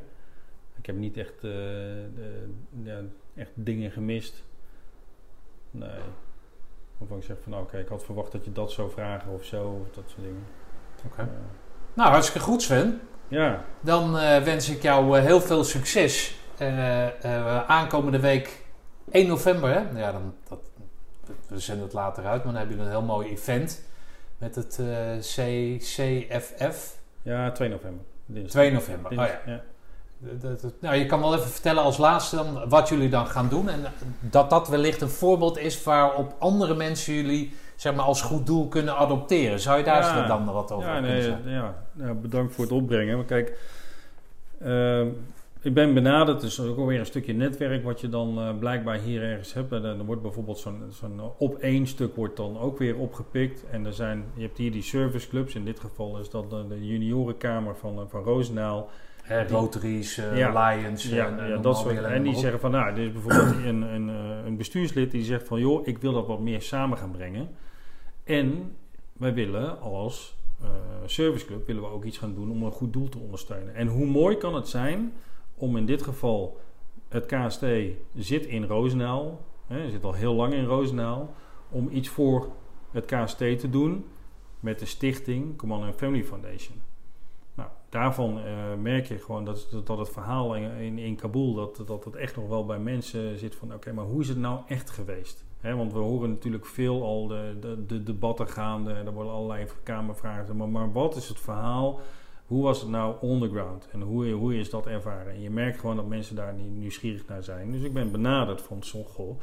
Ik 0.79 0.87
heb 0.87 0.97
niet 0.97 1.17
echt, 1.17 1.35
eh, 1.35 1.41
de, 1.43 2.51
ja, 2.83 3.01
echt 3.35 3.51
dingen 3.55 3.91
gemist. 3.91 4.43
Nee. 5.71 5.99
Waarvan 6.99 7.17
ik 7.19 7.25
zeg 7.25 7.37
van, 7.43 7.55
oké, 7.59 7.79
ik 7.79 7.89
had 7.89 8.05
verwacht 8.05 8.33
dat 8.33 8.45
je 8.45 8.53
dat 8.53 8.73
zou 8.73 8.91
vragen 8.91 9.33
of 9.33 9.45
zo, 9.45 9.81
of 9.89 9.95
dat 9.95 10.05
soort 10.07 10.23
dingen. 10.23 10.45
Oké. 11.07 11.21
Eh, 11.21 11.27
Nou, 11.95 12.11
hartstikke 12.11 12.47
goed 12.47 12.63
Sven. 12.63 13.01
ja, 13.29 13.65
Dan 13.81 14.19
eh, 14.19 14.43
wens 14.43 14.71
ik 14.71 14.83
jou 14.83 15.19
eh, 15.19 15.25
heel 15.25 15.41
veel 15.41 15.65
succes. 15.65 16.37
Eh, 16.59 17.25
eh, 17.25 17.69
aankomende 17.71 18.21
week 18.21 18.65
1 19.11 19.27
november, 19.27 19.71
hè? 19.71 19.99
Ja, 20.01 20.13
dan, 20.13 20.35
dat, 20.49 20.61
we 21.49 21.59
zenden 21.59 21.85
het 21.85 21.93
later 21.93 22.25
uit, 22.25 22.45
maar 22.45 22.53
dan 22.53 22.63
heb 22.63 22.71
je 22.71 22.79
een 22.79 22.89
heel 22.89 23.03
mooi 23.03 23.29
event 23.29 23.83
met 24.45 24.55
het 24.55 24.79
eh, 24.79 25.19
CCFF. 25.19 26.97
ja, 27.23 27.51
2 27.53 27.69
november. 27.69 28.05
Dinsdag. 28.27 28.51
2 28.63 28.73
november, 28.73 29.11
oh 29.11 29.17
ja. 29.17 29.41
ja. 29.47 29.61
Dat- 30.19 30.61
dat- 30.61 30.73
nou, 30.81 30.95
je 30.97 31.07
kan 31.07 31.21
wel 31.21 31.35
even 31.35 31.49
vertellen 31.51 31.83
als 31.83 31.97
laatste 31.99 32.37
dan 32.37 32.69
wat 32.69 32.89
jullie 32.89 33.09
dan 33.09 33.27
gaan 33.27 33.49
doen. 33.49 33.69
En 33.69 33.85
dat 34.21 34.51
dat 34.51 34.69
wellicht 34.69 35.01
een 35.01 35.09
voorbeeld 35.09 35.59
is 35.59 35.83
waarop 35.83 36.35
andere 36.39 36.75
mensen 36.75 37.15
jullie 37.15 37.55
zeg 37.77 37.95
maar, 37.95 38.05
als 38.05 38.23
goed 38.23 38.47
doel 38.47 38.69
kunnen 38.69 38.97
adopteren. 38.97 39.61
Zou 39.61 39.79
je 39.79 39.85
daar 39.85 40.03
Ja. 40.03 40.27
dan 40.27 40.45
wat 40.45 40.73
over 40.73 40.87
Ja, 40.89 40.93
kunnen 40.93 41.11
nee, 41.11 41.23
zeggen? 41.23 41.51
ja, 41.51 41.75
ja, 41.93 42.13
bedankt 42.15 42.55
voor 42.55 42.65
het 42.65 42.73
opbrengen. 42.73 43.17
Maar 43.17 43.25
kijk, 43.27 43.59
ehm, 44.61 45.07
ik 45.65 45.75
ben 45.75 45.95
benaderd, 45.95 46.41
dus 46.41 46.61
ook 46.61 46.79
alweer 46.79 46.99
een 46.99 47.07
stukje 47.07 47.33
netwerk 47.33 47.85
wat 47.85 48.01
je 48.01 48.09
dan 48.09 48.39
eh, 48.39 48.59
blijkbaar 48.59 48.99
hier 48.99 49.23
ergens 49.23 49.53
hebt. 49.53 49.73
En 49.73 49.83
dan 49.83 50.05
wordt 50.05 50.23
bijvoorbeeld 50.23 50.59
zo'n 50.59 50.83
zo'n 50.91 51.21
op 51.39 51.59
één 51.59 51.87
stuk 51.87 52.17
wordt 52.17 52.37
dan 52.37 52.59
ook 52.59 52.79
weer 52.79 52.97
opgepikt. 52.97 53.65
En 53.71 53.87
er 53.87 53.93
zijn, 53.93 54.25
je 54.35 54.43
hebt 54.43 54.59
hier 54.59 54.73
die 54.73 54.83
serviceclubs, 54.83 55.55
in 55.55 55.65
dit 55.65 55.81
geval 55.81 56.19
is 56.19 56.31
dat 56.31 56.51
de, 56.51 56.67
de 56.69 56.87
juniorenkamer 56.87 57.77
van, 57.77 57.99
eh, 57.99 58.05
van 58.09 58.23
Roosendaal. 58.23 58.91
Hè, 59.25 59.47
Rotaries, 59.49 60.19
eh, 60.19 60.37
Ja. 60.39 60.69
Lions. 60.69 61.05
Ja, 61.05 61.39
en, 61.39 61.49
ja, 61.49 61.57
dat 61.57 61.79
soort. 61.79 62.03
En 62.03 62.23
die 62.23 62.33
op. 62.33 62.39
zeggen 62.39 62.61
van, 62.61 62.71
nou, 62.71 62.93
er 62.93 62.99
is 62.99 63.13
bijvoorbeeld 63.13 63.65
een, 63.65 63.83
een, 63.83 64.09
eh, 64.09 64.47
een 64.47 64.57
bestuurslid 64.57 65.11
die 65.11 65.25
zegt 65.25 65.47
van, 65.47 65.61
joh, 65.61 65.87
ik 65.87 65.99
wil 65.99 66.13
dat 66.13 66.27
wat 66.27 66.41
meer 66.41 66.63
samen 66.63 66.99
gaan 66.99 67.11
brengen. 67.11 67.49
En 68.25 68.77
wij 69.13 69.35
willen 69.35 69.81
als 69.81 70.37
eh, 70.63 70.69
serviceclub 71.07 71.67
willen 71.67 71.83
we 71.83 71.89
ook 71.89 72.05
iets 72.05 72.19
gaan 72.19 72.35
doen 72.35 72.51
om 72.51 72.63
een 72.63 72.73
goed 72.73 72.93
doel 72.93 73.09
te 73.09 73.19
ondersteunen. 73.19 73.75
En 73.75 73.87
hoe 73.87 74.07
mooi 74.07 74.37
kan 74.37 74.55
het 74.55 74.69
zijn 74.69 75.13
om 75.65 75.77
in 75.77 75.87
dit 75.87 76.03
geval 76.03 76.61
het 77.09 77.27
KST 77.27 77.65
zit 78.15 78.47
in 78.47 78.65
Roosendaal, 78.65 79.41
hè, 79.67 79.91
zit 79.91 80.05
al 80.05 80.13
heel 80.13 80.35
lang 80.35 80.53
in 80.53 80.65
Roosendaal, 80.65 81.35
om 81.71 81.89
iets 81.93 82.09
voor 82.09 82.49
het 82.91 83.05
KST 83.05 83.39
te 83.39 83.71
doen 83.71 84.05
met 84.61 84.79
de 84.79 84.87
stichting 84.87 85.57
Command 85.57 85.85
and 85.85 85.95
Family 85.95 86.25
Foundation. 86.25 86.83
Nou, 87.55 87.69
daarvan 87.89 88.39
eh, 88.39 88.55
merk 88.83 89.07
je 89.07 89.19
gewoon 89.19 89.45
dat, 89.45 89.69
dat 89.85 89.99
het 89.99 90.09
verhaal 90.09 90.55
in, 90.55 90.99
in, 90.99 91.17
Kabul, 91.17 91.55
dat, 91.55 91.83
dat 91.87 92.05
het 92.05 92.15
echt 92.15 92.37
nog 92.37 92.49
wel 92.49 92.67
bij 92.67 92.79
mensen 92.79 93.39
zit 93.39 93.55
van 93.55 93.75
oké, 93.75 93.93
maar 93.93 94.05
hoe 94.05 94.21
is 94.21 94.29
het 94.29 94.39
nou 94.39 94.61
echt 94.67 94.91
geweest? 94.91 95.45
Want 95.61 95.93
we 95.93 95.99
horen 95.99 96.31
natuurlijk 96.31 96.67
veel 96.67 97.03
al 97.03 97.27
de, 97.27 97.57
de, 97.61 97.87
de 97.87 98.03
debatten 98.03 98.49
gaande, 98.49 98.93
er 98.93 99.13
worden 99.13 99.33
allerlei 99.33 99.67
kamervragen, 99.83 100.57
maar, 100.57 100.69
maar 100.69 100.93
wat 100.93 101.17
is 101.17 101.29
het 101.29 101.41
verhaal? 101.41 102.01
Hoe 102.47 102.63
was 102.63 102.81
het 102.81 102.91
nou 102.91 103.15
underground 103.23 103.89
en 103.93 104.01
hoe, 104.01 104.31
hoe 104.31 104.59
is 104.59 104.71
dat 104.71 104.87
ervaren? 104.87 105.33
En 105.33 105.41
je 105.41 105.51
merkt 105.51 105.79
gewoon 105.81 105.97
dat 105.97 106.07
mensen 106.07 106.37
daar 106.37 106.55
niet 106.55 106.77
nieuwsgierig 106.77 107.27
naar 107.27 107.43
zijn. 107.43 107.73
Dus 107.73 107.83
ik 107.83 107.93
ben 107.93 108.11
benaderd 108.11 108.63
van 108.63 108.83
Sochel. 108.83 109.39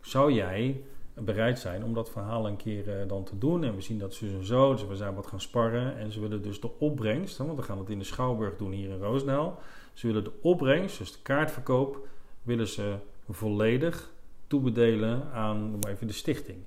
Zou 0.00 0.32
jij 0.32 0.82
bereid 1.14 1.58
zijn 1.58 1.84
om 1.84 1.94
dat 1.94 2.10
verhaal 2.10 2.46
een 2.46 2.56
keer 2.56 3.00
eh, 3.00 3.08
dan 3.08 3.24
te 3.24 3.38
doen? 3.38 3.64
En 3.64 3.74
we 3.74 3.80
zien 3.80 3.98
dat 3.98 4.14
ze 4.14 4.26
en 4.26 4.44
zo, 4.44 4.72
dus 4.72 4.86
we 4.86 4.96
zijn 4.96 5.14
wat 5.14 5.26
gaan 5.26 5.40
sparren. 5.40 5.98
En 5.98 6.12
ze 6.12 6.20
willen 6.20 6.42
dus 6.42 6.60
de 6.60 6.70
opbrengst, 6.78 7.36
want 7.36 7.56
we 7.56 7.62
gaan 7.62 7.78
het 7.78 7.90
in 7.90 7.98
de 7.98 8.04
Schouwburg 8.04 8.56
doen 8.56 8.72
hier 8.72 8.90
in 8.90 9.00
Roosendaal. 9.00 9.60
Ze 9.92 10.06
willen 10.06 10.24
de 10.24 10.32
opbrengst, 10.42 10.98
dus 10.98 11.12
de 11.12 11.18
kaartverkoop, 11.22 12.06
willen 12.42 12.68
ze 12.68 12.94
volledig 13.30 14.10
toebedelen 14.46 15.32
aan 15.32 15.70
noem 15.70 15.80
maar 15.80 15.92
even 15.92 16.06
de 16.06 16.12
stichting. 16.12 16.58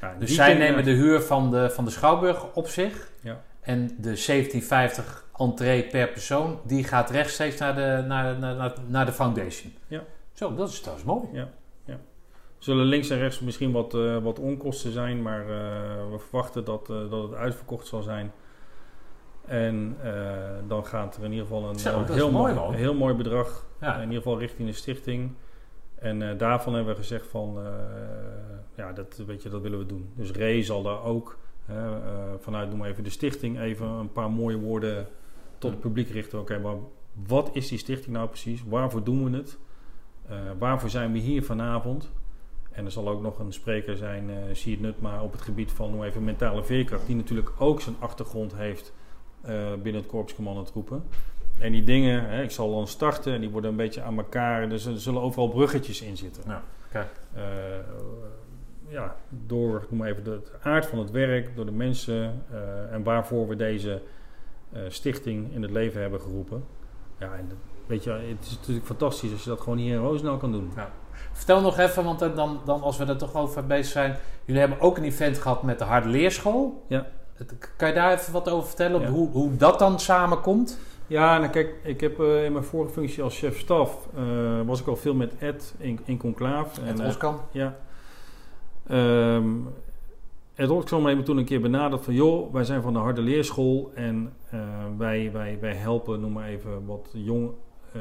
Nou, 0.00 0.14
en 0.14 0.20
Dus 0.20 0.34
zij 0.34 0.54
nemen 0.54 0.84
de 0.84 0.90
huur 0.90 1.20
van 1.20 1.50
de, 1.50 1.70
van 1.70 1.84
de 1.84 1.90
Schouwburg 1.90 2.54
op 2.54 2.66
zich. 2.66 3.10
Ja. 3.20 3.44
En 3.60 3.86
de 3.86 4.02
1750 4.02 5.24
entree 5.36 5.86
per 5.86 6.08
persoon, 6.08 6.60
die 6.64 6.84
gaat 6.84 7.10
rechtstreeks 7.10 7.58
naar 7.58 7.74
de, 7.74 8.04
naar, 8.06 8.38
naar, 8.38 8.54
naar, 8.54 8.74
naar 8.86 9.06
de 9.06 9.12
foundation. 9.12 9.72
Ja. 9.86 10.04
Zo, 10.32 10.54
dat 10.54 10.68
is 10.68 10.80
trouwens 10.80 11.06
mooi. 11.06 11.46
zullen 12.58 12.84
links 12.84 13.10
en 13.10 13.18
rechts 13.18 13.40
misschien 13.40 13.72
wat, 13.72 13.94
eh, 13.94 14.16
wat 14.16 14.38
onkosten 14.38 14.92
zijn, 14.92 15.22
maar 15.22 15.40
eh, 15.40 16.10
we 16.10 16.18
verwachten 16.18 16.64
dat, 16.64 16.90
eh, 16.90 17.10
dat 17.10 17.22
het 17.22 17.34
uitverkocht 17.34 17.86
zal 17.86 18.02
zijn. 18.02 18.32
En 19.46 19.96
dan 20.66 20.86
gaat 20.86 21.16
er 21.16 21.24
in 21.24 21.30
ieder 21.30 21.46
geval 21.46 21.68
een, 21.68 21.78
Zo, 21.78 22.04
heel, 22.04 22.30
mooi, 22.30 22.54
mooi, 22.54 22.76
heel 22.76 22.94
mooi 22.94 23.14
bedrag, 23.14 23.66
Ja. 23.80 23.94
in 23.94 24.02
ieder 24.02 24.16
geval 24.16 24.38
richting 24.38 24.68
de 24.68 24.74
stichting. 24.74 25.32
En 25.94 26.38
daarvan 26.38 26.74
hebben 26.74 26.94
we 26.94 27.00
gezegd 27.00 27.26
van, 27.26 27.58
ja, 28.74 28.92
dat, 28.92 29.22
weet 29.26 29.42
je, 29.42 29.48
dat 29.48 29.62
willen 29.62 29.78
we 29.78 29.86
doen. 29.86 30.12
Dus 30.14 30.30
Ray 30.30 30.62
zal 30.62 30.82
daar 30.82 31.04
ook 31.04 31.38
vanuit, 32.38 32.68
noem 32.68 32.78
maar 32.78 32.88
even 32.88 33.04
de 33.04 33.10
stichting, 33.10 33.60
even 33.60 33.86
een 33.86 34.12
paar 34.12 34.30
mooie 34.30 34.58
woorden 34.58 35.08
tot 35.58 35.70
het 35.70 35.80
publiek 35.80 36.10
richten. 36.10 36.40
Oké, 36.40 36.58
maar 36.58 36.74
wat 37.26 37.50
is 37.52 37.68
die 37.68 37.78
stichting 37.78 38.16
nou 38.16 38.28
precies? 38.28 38.62
Waarvoor 38.68 39.04
doen 39.04 39.30
we 39.30 39.36
het? 39.36 39.58
Eh, 40.28 40.36
waarvoor 40.58 40.90
zijn 40.90 41.12
we 41.12 41.18
hier 41.18 41.44
vanavond? 41.44 42.10
En 42.70 42.84
er 42.84 42.90
zal 42.90 43.08
ook 43.08 43.22
nog 43.22 43.38
een 43.38 43.52
spreker 43.52 43.96
zijn, 43.96 44.30
eh 44.30 44.36
Siert 44.52 44.80
Nutma, 44.80 45.22
op 45.22 45.32
het 45.32 45.40
gebied 45.40 45.72
van 45.72 45.90
hoe 45.90 46.04
even 46.04 46.24
mentale 46.24 46.64
veerkracht, 46.64 47.06
die 47.06 47.16
natuurlijk 47.16 47.50
ook 47.58 47.80
zijn 47.80 47.96
achtergrond 47.98 48.54
heeft 48.54 48.92
eh, 49.40 49.72
binnen 49.82 50.00
het 50.00 50.10
Korps 50.10 50.34
Commando 50.34 50.62
Troepen. 50.62 51.04
En 51.58 51.72
die 51.72 51.84
dingen, 51.84 52.28
hè, 52.28 52.42
ik 52.42 52.50
zal 52.50 52.70
dan 52.70 52.86
starten 52.86 53.32
en 53.32 53.40
die 53.40 53.50
worden 53.50 53.70
een 53.70 53.76
beetje 53.76 54.02
aan 54.02 54.18
elkaar, 54.18 54.68
dus 54.68 54.84
er 54.84 55.00
zullen 55.00 55.22
overal 55.22 55.48
bruggetjes 55.48 56.02
in 56.02 56.16
zitten. 56.16 56.42
Ja. 56.46 56.62
Eh, 57.32 57.42
ja, 58.88 59.16
door 59.46 59.86
noem 59.88 59.98
maar 59.98 60.08
even 60.08 60.24
de, 60.24 60.40
aard 60.62 60.86
van 60.86 60.98
het 60.98 61.10
werk, 61.10 61.56
door 61.56 61.64
de 61.64 61.72
mensen 61.72 62.42
eh, 62.50 62.92
en 62.92 63.02
waarvoor 63.02 63.48
we 63.48 63.56
deze 63.56 64.02
eh, 64.72 64.82
stichting 64.88 65.54
in 65.54 65.62
het 65.62 65.70
leven 65.70 66.00
hebben 66.00 66.20
geroepen. 66.20 66.64
Ja, 67.18 67.34
en 67.34 67.50
weet 67.86 68.04
je, 68.04 68.10
het 68.10 68.44
is 68.46 68.56
natuurlijk 68.58 68.86
fantastisch 68.86 69.32
als 69.32 69.44
je 69.44 69.50
dat 69.50 69.60
gewoon 69.60 69.78
hier 69.78 69.94
in 69.94 70.00
Roosendaal 70.00 70.36
kan 70.36 70.52
doen. 70.52 70.72
Vertel 71.32 71.60
nog 71.60 71.78
even, 71.78 72.04
want 72.04 72.22
eh, 72.22 72.36
dan, 72.36 72.60
dan 72.64 72.82
als 72.82 72.98
we 72.98 73.04
er 73.04 73.16
toch 73.16 73.34
over 73.34 73.66
bezig 73.66 73.92
zijn. 73.92 74.16
Jullie 74.44 74.60
hebben 74.60 74.80
ook 74.80 74.96
een 74.96 75.04
event 75.04 75.38
gehad 75.38 75.62
met 75.62 75.78
de 75.78 75.84
Harde 75.84 76.08
Leerschool. 76.08 76.84
Ja. 76.88 77.06
Kan 77.76 77.88
je 77.88 77.94
daar 77.94 78.12
even 78.12 78.32
wat 78.32 78.48
over 78.48 78.66
vertellen? 78.66 79.00
Ja. 79.00 79.08
Hoe, 79.08 79.30
hoe 79.30 79.56
dat 79.56 79.78
dan 79.78 80.00
samenkomt? 80.00 80.78
Ja, 81.06 81.38
nou 81.38 81.50
kijk, 81.50 81.74
ik 81.82 82.00
heb 82.00 82.20
in 82.20 82.52
mijn 82.52 82.64
vorige 82.64 82.92
functie 82.92 83.22
als 83.22 83.38
chef 83.38 83.58
staf 83.58 84.08
was 84.64 84.80
ik 84.80 84.86
al 84.86 84.96
veel 84.96 85.14
met 85.14 85.38
Ed 85.38 85.74
in, 85.78 86.00
in 86.04 86.18
Conclave. 86.18 86.80
Het 86.80 87.00
eh, 87.00 87.06
Oskan? 87.06 87.40
Ja. 87.50 87.76
Ehm 88.88 89.46
Ed 90.58 90.70
Oxfam 90.70 91.06
heeft 91.06 91.18
me 91.18 91.22
toen 91.22 91.36
een 91.36 91.44
keer 91.44 91.60
benaderd 91.60 92.04
van... 92.04 92.14
joh, 92.14 92.52
wij 92.52 92.64
zijn 92.64 92.82
van 92.82 92.92
de 92.92 92.98
harde 92.98 93.20
leerschool 93.20 93.90
en 93.94 94.32
eh, 94.50 94.60
wij, 94.96 95.32
wij, 95.32 95.58
wij 95.60 95.74
helpen, 95.74 96.20
noem 96.20 96.32
maar 96.32 96.48
even, 96.48 96.86
wat 96.86 97.10
jong, 97.12 97.50
eh, 97.92 98.00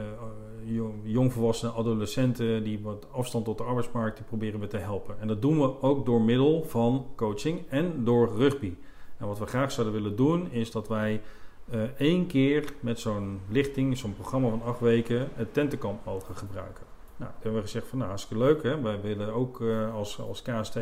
jong, 0.63 0.93
jongvolwassenen, 1.03 1.75
adolescenten... 1.75 2.63
die 2.63 2.79
wat 2.79 3.07
afstand 3.11 3.45
tot 3.45 3.57
de 3.57 3.63
arbeidsmarkt, 3.63 4.17
die 4.17 4.25
proberen 4.25 4.59
we 4.59 4.67
te 4.67 4.77
helpen. 4.77 5.19
En 5.19 5.27
dat 5.27 5.41
doen 5.41 5.59
we 5.59 5.81
ook 5.81 6.05
door 6.05 6.21
middel 6.21 6.63
van 6.63 7.05
coaching 7.15 7.61
en 7.69 8.03
door 8.03 8.35
rugby. 8.35 8.73
En 9.17 9.27
wat 9.27 9.39
we 9.39 9.45
graag 9.45 9.71
zouden 9.71 10.01
willen 10.01 10.15
doen, 10.15 10.51
is 10.51 10.71
dat 10.71 10.87
wij 10.87 11.21
eh, 11.69 11.81
één 11.97 12.27
keer 12.27 12.73
met 12.79 12.99
zo'n 12.99 13.39
lichting, 13.49 13.97
zo'n 13.97 14.15
programma 14.15 14.49
van 14.49 14.61
acht 14.61 14.79
weken, 14.79 15.29
het 15.33 15.53
tentenkamp 15.53 16.05
mogen 16.05 16.35
gebruiken. 16.35 16.86
Nou, 17.17 17.31
toen 17.31 17.41
hebben 17.41 17.61
we 17.61 17.67
gezegd 17.67 17.87
van 17.87 17.97
nou, 17.97 18.09
hartstikke 18.09 18.43
leuk 18.43 18.63
hè. 18.63 18.81
Wij 18.81 19.01
willen 19.01 19.33
ook 19.33 19.61
eh, 19.61 19.93
als, 19.93 20.19
als 20.19 20.41
KST 20.41 20.79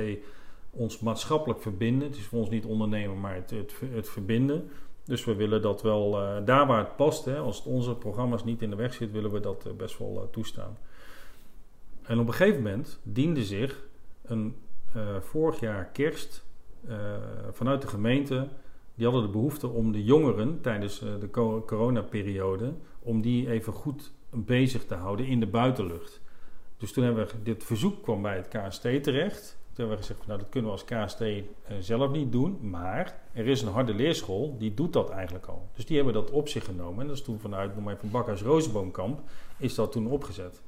ons 0.69 0.99
maatschappelijk 0.99 1.61
verbinden. 1.61 2.07
Het 2.07 2.17
is 2.17 2.25
voor 2.25 2.39
ons 2.39 2.49
niet 2.49 2.65
ondernemen, 2.65 3.19
maar 3.19 3.35
het, 3.35 3.49
het, 3.49 3.73
het 3.91 4.09
verbinden. 4.09 4.69
Dus 5.03 5.25
we 5.25 5.35
willen 5.35 5.61
dat 5.61 5.81
wel 5.81 6.21
eh, 6.21 6.45
daar 6.45 6.67
waar 6.67 6.79
het 6.79 6.95
past. 6.95 7.25
Hè, 7.25 7.37
als 7.37 7.57
het 7.57 7.65
onze 7.65 7.95
programma's 7.95 8.43
niet 8.43 8.61
in 8.61 8.69
de 8.69 8.75
weg 8.75 8.93
zit, 8.93 9.11
willen 9.11 9.31
we 9.31 9.39
dat 9.39 9.65
eh, 9.65 9.73
best 9.73 9.97
wel 9.97 10.27
toestaan. 10.31 10.77
En 12.01 12.19
op 12.19 12.27
een 12.27 12.33
gegeven 12.33 12.61
moment 12.61 12.99
diende 13.03 13.43
zich 13.43 13.87
een 14.25 14.55
vorig 15.19 15.59
jaar 15.59 15.85
kerst 15.85 16.45
vanuit 17.51 17.81
de 17.81 17.87
gemeente. 17.87 18.47
Die 18.95 19.05
hadden 19.05 19.23
de 19.23 19.29
behoefte 19.29 19.67
om 19.67 19.91
de 19.91 20.03
jongeren 20.03 20.61
tijdens 20.61 20.99
de 20.99 21.27
co- 21.31 21.63
coronaperiode, 21.65 22.73
om 22.99 23.21
die 23.21 23.49
even 23.49 23.73
goed 23.73 24.11
bezig 24.29 24.85
te 24.85 24.95
houden 24.95 25.25
in 25.25 25.39
de 25.39 25.47
buitenlucht. 25.47 26.21
Dus 26.77 26.91
toen 26.91 27.03
hebben 27.03 27.27
we, 27.27 27.33
dit 27.43 27.63
verzoek 27.63 28.03
kwam 28.03 28.21
bij 28.21 28.35
het 28.35 28.47
KST 28.47 28.81
terecht. 28.81 29.57
Toen 29.73 29.85
hebben 29.85 29.95
we 29.95 30.01
gezegd, 30.01 30.19
van, 30.19 30.27
nou 30.27 30.39
dat 30.39 30.49
kunnen 30.49 30.71
we 30.71 30.77
als 30.77 30.85
KST 31.05 31.21
eh, 31.21 31.43
zelf 31.79 32.11
niet 32.11 32.31
doen. 32.31 32.57
Maar 32.69 33.15
er 33.33 33.47
is 33.47 33.61
een 33.61 33.71
harde 33.71 33.93
leerschool, 33.93 34.55
die 34.57 34.73
doet 34.73 34.93
dat 34.93 35.09
eigenlijk 35.09 35.45
al. 35.45 35.67
Dus 35.73 35.85
die 35.85 35.95
hebben 35.95 36.13
dat 36.13 36.31
op 36.31 36.47
zich 36.49 36.65
genomen. 36.65 37.01
En 37.01 37.07
dat 37.07 37.15
is 37.15 37.23
toen 37.23 37.39
vanuit, 37.39 37.75
noem 37.75 37.83
maar 37.83 37.93
even, 37.95 38.11
Bakhuis 38.11 38.41
Rozenboomkamp, 38.41 39.19
is 39.57 39.75
dat 39.75 39.91
toen 39.91 40.07
opgezet. 40.07 40.61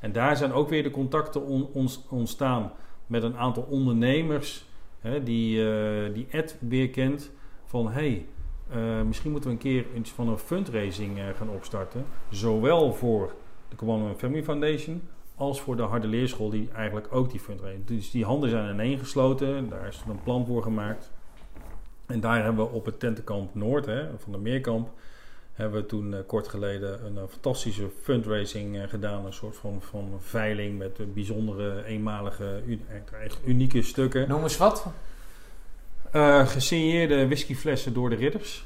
En 0.00 0.12
daar 0.12 0.36
zijn 0.36 0.52
ook 0.52 0.68
weer 0.68 0.82
de 0.82 0.90
contacten 0.90 1.42
on- 1.46 1.68
ontstaan 2.08 2.72
met 3.06 3.22
een 3.22 3.36
aantal 3.36 3.62
ondernemers 3.62 4.64
hè, 5.00 5.22
die, 5.22 5.68
eh, 5.70 6.14
die 6.14 6.26
Ed 6.30 6.56
weer 6.60 6.90
kent. 6.90 7.30
Van 7.64 7.88
hey, 7.90 8.26
eh, 8.70 9.02
misschien 9.02 9.30
moeten 9.30 9.50
we 9.50 9.56
een 9.56 9.62
keer 9.62 9.84
iets 9.94 10.10
van 10.10 10.28
een 10.28 10.38
fundraising 10.38 11.18
gaan 11.36 11.48
opstarten. 11.48 12.04
Zowel 12.30 12.92
voor 12.92 13.34
de 13.68 13.76
Commando 13.76 14.08
and 14.08 14.18
Family 14.18 14.42
Foundation 14.42 15.02
als 15.34 15.60
voor 15.60 15.76
de 15.76 15.82
harde 15.82 16.06
leerschool 16.06 16.50
die 16.50 16.68
eigenlijk 16.74 17.06
ook 17.10 17.30
die 17.30 17.40
fundraising. 17.40 17.86
Dus 17.86 18.10
die 18.10 18.24
handen 18.24 18.50
zijn 18.50 18.72
ineengesloten. 18.72 19.68
Daar 19.68 19.86
is 19.86 20.02
een 20.08 20.22
plan 20.22 20.46
voor 20.46 20.62
gemaakt. 20.62 21.10
En 22.06 22.20
daar 22.20 22.44
hebben 22.44 22.64
we 22.64 22.70
op 22.70 22.84
het 22.84 23.00
tentenkamp 23.00 23.54
Noord 23.54 23.86
hè, 23.86 24.18
van 24.18 24.32
de 24.32 24.38
Meerkamp 24.38 24.90
hebben 25.52 25.80
we 25.80 25.86
toen 25.86 26.14
eh, 26.14 26.20
kort 26.26 26.48
geleden 26.48 27.06
een 27.06 27.16
eh, 27.16 27.22
fantastische 27.28 27.88
fundraising 28.02 28.78
eh, 28.78 28.88
gedaan. 28.88 29.26
Een 29.26 29.32
soort 29.32 29.56
van, 29.56 29.82
van 29.82 30.14
veiling 30.18 30.78
met 30.78 31.14
bijzondere, 31.14 31.84
eenmalige, 31.84 32.62
echt, 33.22 33.40
unieke 33.44 33.82
stukken. 33.82 34.28
Noem 34.28 34.42
eens 34.42 34.56
wat. 34.56 34.86
Gesigneerde 36.44 37.26
whiskyflessen 37.26 37.92
door 37.92 38.10
de 38.10 38.16
ridders. 38.16 38.64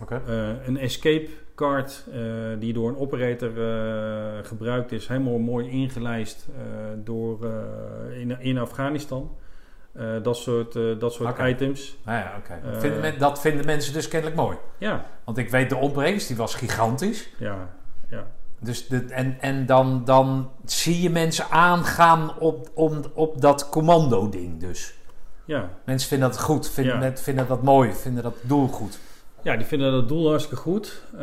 Oké. 0.00 0.22
Eh, 0.26 0.66
een 0.66 0.78
escape 0.78 1.28
card 1.56 2.04
eh, 2.12 2.20
die 2.58 2.72
door 2.72 2.88
een 2.88 2.96
operator 2.96 3.50
eh, 3.68 4.32
gebruikt 4.42 4.92
is. 4.92 5.08
Helemaal 5.08 5.38
mooi 5.38 5.68
ingelijst 5.70 6.46
eh, 6.56 6.62
door, 7.04 7.38
in, 8.18 8.40
in 8.40 8.58
Afghanistan. 8.58 9.30
Dat 10.22 10.36
soort, 10.36 10.72
dat 11.00 11.12
soort 11.12 11.38
items. 11.38 11.96
Nou 12.04 12.18
ja, 12.18 12.32
oké. 12.38 12.52
Eh, 12.72 12.80
Vinden 12.80 13.00
men- 13.00 13.18
dat 13.18 13.40
vinden 13.40 13.66
mensen 13.66 13.92
dus 13.92 14.08
kennelijk 14.08 14.36
mooi. 14.40 14.56
Ja, 14.78 15.06
Want 15.24 15.38
ik 15.38 15.50
weet, 15.50 15.68
de 15.68 15.76
opbrengst 15.76 16.28
die 16.28 16.36
was 16.36 16.54
gigantisch. 16.54 17.28
ja, 17.38 17.68
ja. 18.10 18.26
Dus 18.60 18.86
de, 18.88 19.04
en 19.04 19.36
en 19.40 19.66
dan, 19.66 20.02
dan 20.04 20.50
zie 20.64 21.02
je 21.02 21.10
mensen 21.10 21.44
aangaan 21.50 22.38
op, 22.38 22.70
om, 22.74 23.00
op 23.14 23.40
dat 23.40 23.68
commando-ding 23.68 24.60
dus. 24.60 24.94
ja. 25.44 25.68
Mensen 25.84 26.08
vinden 26.08 26.28
dat 26.28 26.40
goed, 26.40 26.70
vinden, 26.70 27.00
Ja. 27.02 27.16
vinden 27.16 27.46
dat 27.46 27.62
mooi, 27.62 27.92
vinden 27.92 28.22
dat 28.22 28.34
doel 28.40 28.68
goed. 28.68 28.98
Ja, 29.46 29.56
die 29.56 29.66
vinden 29.66 29.92
dat 29.92 30.08
doel 30.08 30.28
hartstikke 30.28 30.62
goed. 30.62 31.02
Eh, 31.18 31.20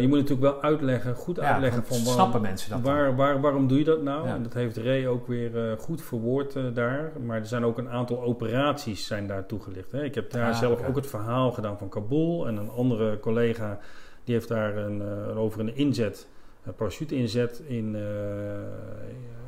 je 0.00 0.04
moet 0.08 0.18
natuurlijk 0.18 0.52
wel 0.52 0.62
uitleggen, 0.62 1.14
goed 1.14 1.40
uitleggen 1.40 1.84
van 1.84 2.04
waar- 2.04 2.12
snappen 2.14 2.40
mensen 2.40 2.70
dat 2.70 2.80
waar, 2.80 3.16
waar, 3.16 3.40
waarom 3.40 3.68
doe 3.68 3.78
je 3.78 3.84
dat 3.84 4.02
nou? 4.02 4.26
Ja. 4.28 4.34
En 4.34 4.42
dat 4.42 4.52
heeft 4.54 4.76
Ray 4.76 5.06
ook 5.06 5.26
weer 5.26 5.70
eh, 5.70 5.78
goed 5.78 6.02
verwoord 6.02 6.56
eh, 6.56 6.62
daar. 6.74 7.12
Maar 7.24 7.38
er 7.38 7.46
zijn 7.46 7.64
ook 7.64 7.78
een 7.78 7.88
aantal 7.88 8.22
operaties 8.22 9.06
zijn 9.06 9.26
daar 9.26 9.46
toegelicht. 9.46 9.92
Hè. 9.92 10.04
Ik 10.04 10.14
heb 10.14 10.30
daar 10.30 10.50
Ah, 10.50 10.58
zelf 10.58 10.86
ook 10.88 10.96
het 10.96 11.06
verhaal 11.06 11.52
gedaan 11.52 11.78
van 11.78 11.88
Kabul. 11.88 12.46
En 12.46 12.56
een 12.56 12.70
andere 12.70 13.20
collega 13.20 13.78
die 14.24 14.34
heeft 14.34 14.48
daar 14.48 14.76
een, 14.76 15.02
over 15.36 15.60
een 15.60 15.76
inzet, 15.76 16.28
een 16.64 16.74
parachute-inzet 16.74 17.62
in, 17.66 17.94
eh, 17.96 18.02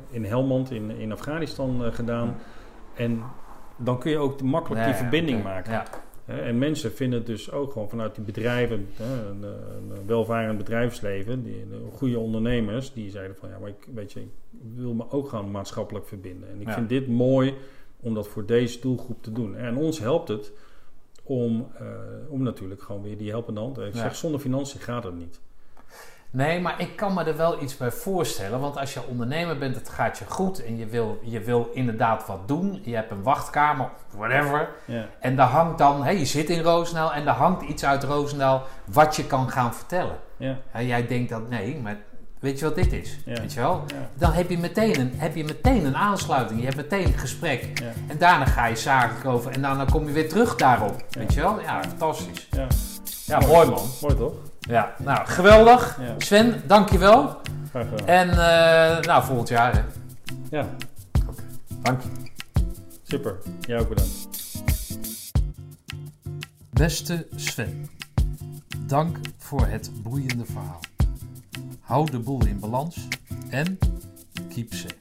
in 0.09 0.25
Helmand 0.25 0.71
in, 0.71 0.91
in 0.91 1.11
Afghanistan 1.11 1.81
gedaan. 1.93 2.35
En 2.95 3.23
dan 3.77 3.99
kun 3.99 4.11
je 4.11 4.17
ook 4.17 4.41
makkelijk 4.41 4.83
die 4.85 4.93
verbinding 4.93 5.43
maken. 5.43 5.71
Ja. 5.71 5.83
En 6.29 6.57
mensen 6.57 6.91
vinden 6.91 7.19
het 7.19 7.27
dus 7.27 7.51
ook 7.51 7.71
gewoon 7.71 7.89
vanuit 7.89 8.15
die 8.15 8.23
bedrijven, 8.23 8.87
een, 8.99 9.43
een 9.43 10.05
welvarend 10.05 10.57
bedrijfsleven, 10.57 11.43
die, 11.43 11.67
de 11.69 11.79
goede 11.91 12.19
ondernemers, 12.19 12.93
die 12.93 13.09
zeiden 13.09 13.35
van 13.35 13.49
ja, 13.49 13.59
maar 13.59 13.69
ik, 13.69 13.87
weet 13.93 14.11
je, 14.11 14.19
ik 14.19 14.27
wil 14.75 14.93
me 14.93 15.11
ook 15.11 15.29
gewoon 15.29 15.51
maatschappelijk 15.51 16.07
verbinden. 16.07 16.49
En 16.49 16.61
ik 16.61 16.67
Ja. 16.67 16.73
vind 16.73 16.89
dit 16.89 17.07
mooi 17.07 17.53
om 17.99 18.13
dat 18.13 18.27
voor 18.27 18.45
deze 18.45 18.79
doelgroep 18.79 19.23
te 19.23 19.31
doen. 19.31 19.55
En 19.55 19.77
ons 19.77 19.99
helpt 19.99 20.27
het 20.27 20.51
om, 21.23 21.67
eh, 21.79 21.85
om 22.29 22.43
natuurlijk 22.43 22.81
gewoon 22.81 23.01
weer 23.01 23.17
die 23.17 23.29
helpende 23.29 23.59
hand. 23.59 23.77
Ik 23.77 23.93
Ja. 23.93 23.99
zeg, 24.01 24.15
zonder 24.15 24.39
financiën 24.39 24.79
gaat 24.79 25.03
het 25.03 25.17
niet. 25.17 25.39
Nee, 26.31 26.61
maar 26.61 26.81
ik 26.81 26.95
kan 26.95 27.13
me 27.13 27.23
er 27.23 27.37
wel 27.37 27.61
iets 27.61 27.77
bij 27.77 27.91
voorstellen. 27.91 28.59
Want 28.59 28.77
als 28.77 28.93
je 28.93 29.07
ondernemer 29.07 29.57
bent, 29.57 29.75
het 29.75 29.89
gaat 29.89 30.17
je 30.17 30.25
goed. 30.27 30.65
En 30.65 30.77
je 30.77 30.85
wil, 30.85 31.19
je 31.23 31.39
wil 31.39 31.69
inderdaad 31.73 32.25
wat 32.27 32.47
doen. 32.47 32.81
Je 32.83 32.95
hebt 32.95 33.11
een 33.11 33.23
wachtkamer, 33.23 33.89
whatever. 34.15 34.69
Ja, 34.85 35.05
En 35.19 35.35
daar 35.35 35.47
hangt 35.47 35.77
dan, 35.77 36.03
hé, 36.03 36.09
je 36.09 36.25
zit 36.25 36.49
in 36.49 36.61
Roosendaal. 36.61 37.13
En 37.13 37.25
daar 37.25 37.35
hangt 37.35 37.61
iets 37.61 37.85
uit 37.85 38.03
Roosendaal 38.03 38.63
wat 38.85 39.15
je 39.15 39.25
kan 39.25 39.49
gaan 39.51 39.73
vertellen. 39.73 40.15
ja, 40.37 40.57
En 40.71 40.85
jij 40.85 41.07
denkt 41.07 41.29
dat, 41.29 41.49
nee, 41.49 41.77
maar 41.77 41.97
weet 42.39 42.59
je 42.59 42.65
wat 42.65 42.75
dit 42.75 42.93
is? 42.93 43.19
Ja. 43.25 43.39
Weet 43.41 43.53
je 43.53 43.59
wel? 43.59 43.83
Dan 44.13 44.31
heb 44.31 44.49
je, 44.49 44.57
meteen 44.57 44.99
een, 44.99 45.13
heb 45.15 45.35
je 45.35 45.43
meteen 45.43 45.85
een 45.85 45.95
aansluiting. 45.97 46.59
Je 46.59 46.65
hebt 46.65 46.77
meteen 46.77 47.05
een 47.05 47.17
gesprek. 47.19 47.83
En 48.07 48.17
daarna 48.17 48.45
ga 48.45 48.65
je 48.65 48.75
zakelijk 48.75 49.25
over. 49.25 49.51
En 49.51 49.61
daarna 49.61 49.85
kom 49.85 50.05
je 50.05 50.11
weer 50.13 50.29
terug 50.29 50.55
daarop. 50.55 51.03
Ja. 51.09 51.19
Weet 51.19 51.33
je 51.33 51.41
wel? 51.41 51.59
Ja, 51.61 51.81
fantastisch. 51.83 52.47
ja. 52.51 52.67
Ja, 53.25 53.39
mooi 53.39 53.69
man. 53.69 53.81
Mooi 54.01 54.15
toch? 54.15 54.33
Ja, 54.69 54.93
nou, 54.97 55.27
geweldig. 55.27 55.99
Ja. 56.01 56.15
Sven, 56.17 56.61
dankjewel. 56.67 57.41
Graag 57.69 57.89
gedaan. 57.89 58.07
En 58.07 58.29
eh, 58.29 59.01
nou, 59.03 59.23
volgend 59.23 59.49
jaar. 59.49 59.73
Hè. 59.73 59.81
Ja, 60.49 60.65
Dank 61.81 62.01
je. 62.01 62.09
super. 63.03 63.35
Jij 63.61 63.79
ook 63.79 63.89
bedankt. 63.89 64.27
Beste 66.69 67.27
Sven, 67.35 67.89
dank 68.85 69.17
voor 69.37 69.65
het 69.67 69.91
boeiende 70.03 70.45
verhaal. 70.45 70.79
Hou 71.79 72.11
de 72.11 72.19
boel 72.19 72.45
in 72.45 72.59
balans 72.59 73.07
en 73.49 73.77
keep 74.53 74.73
safe. 74.73 74.98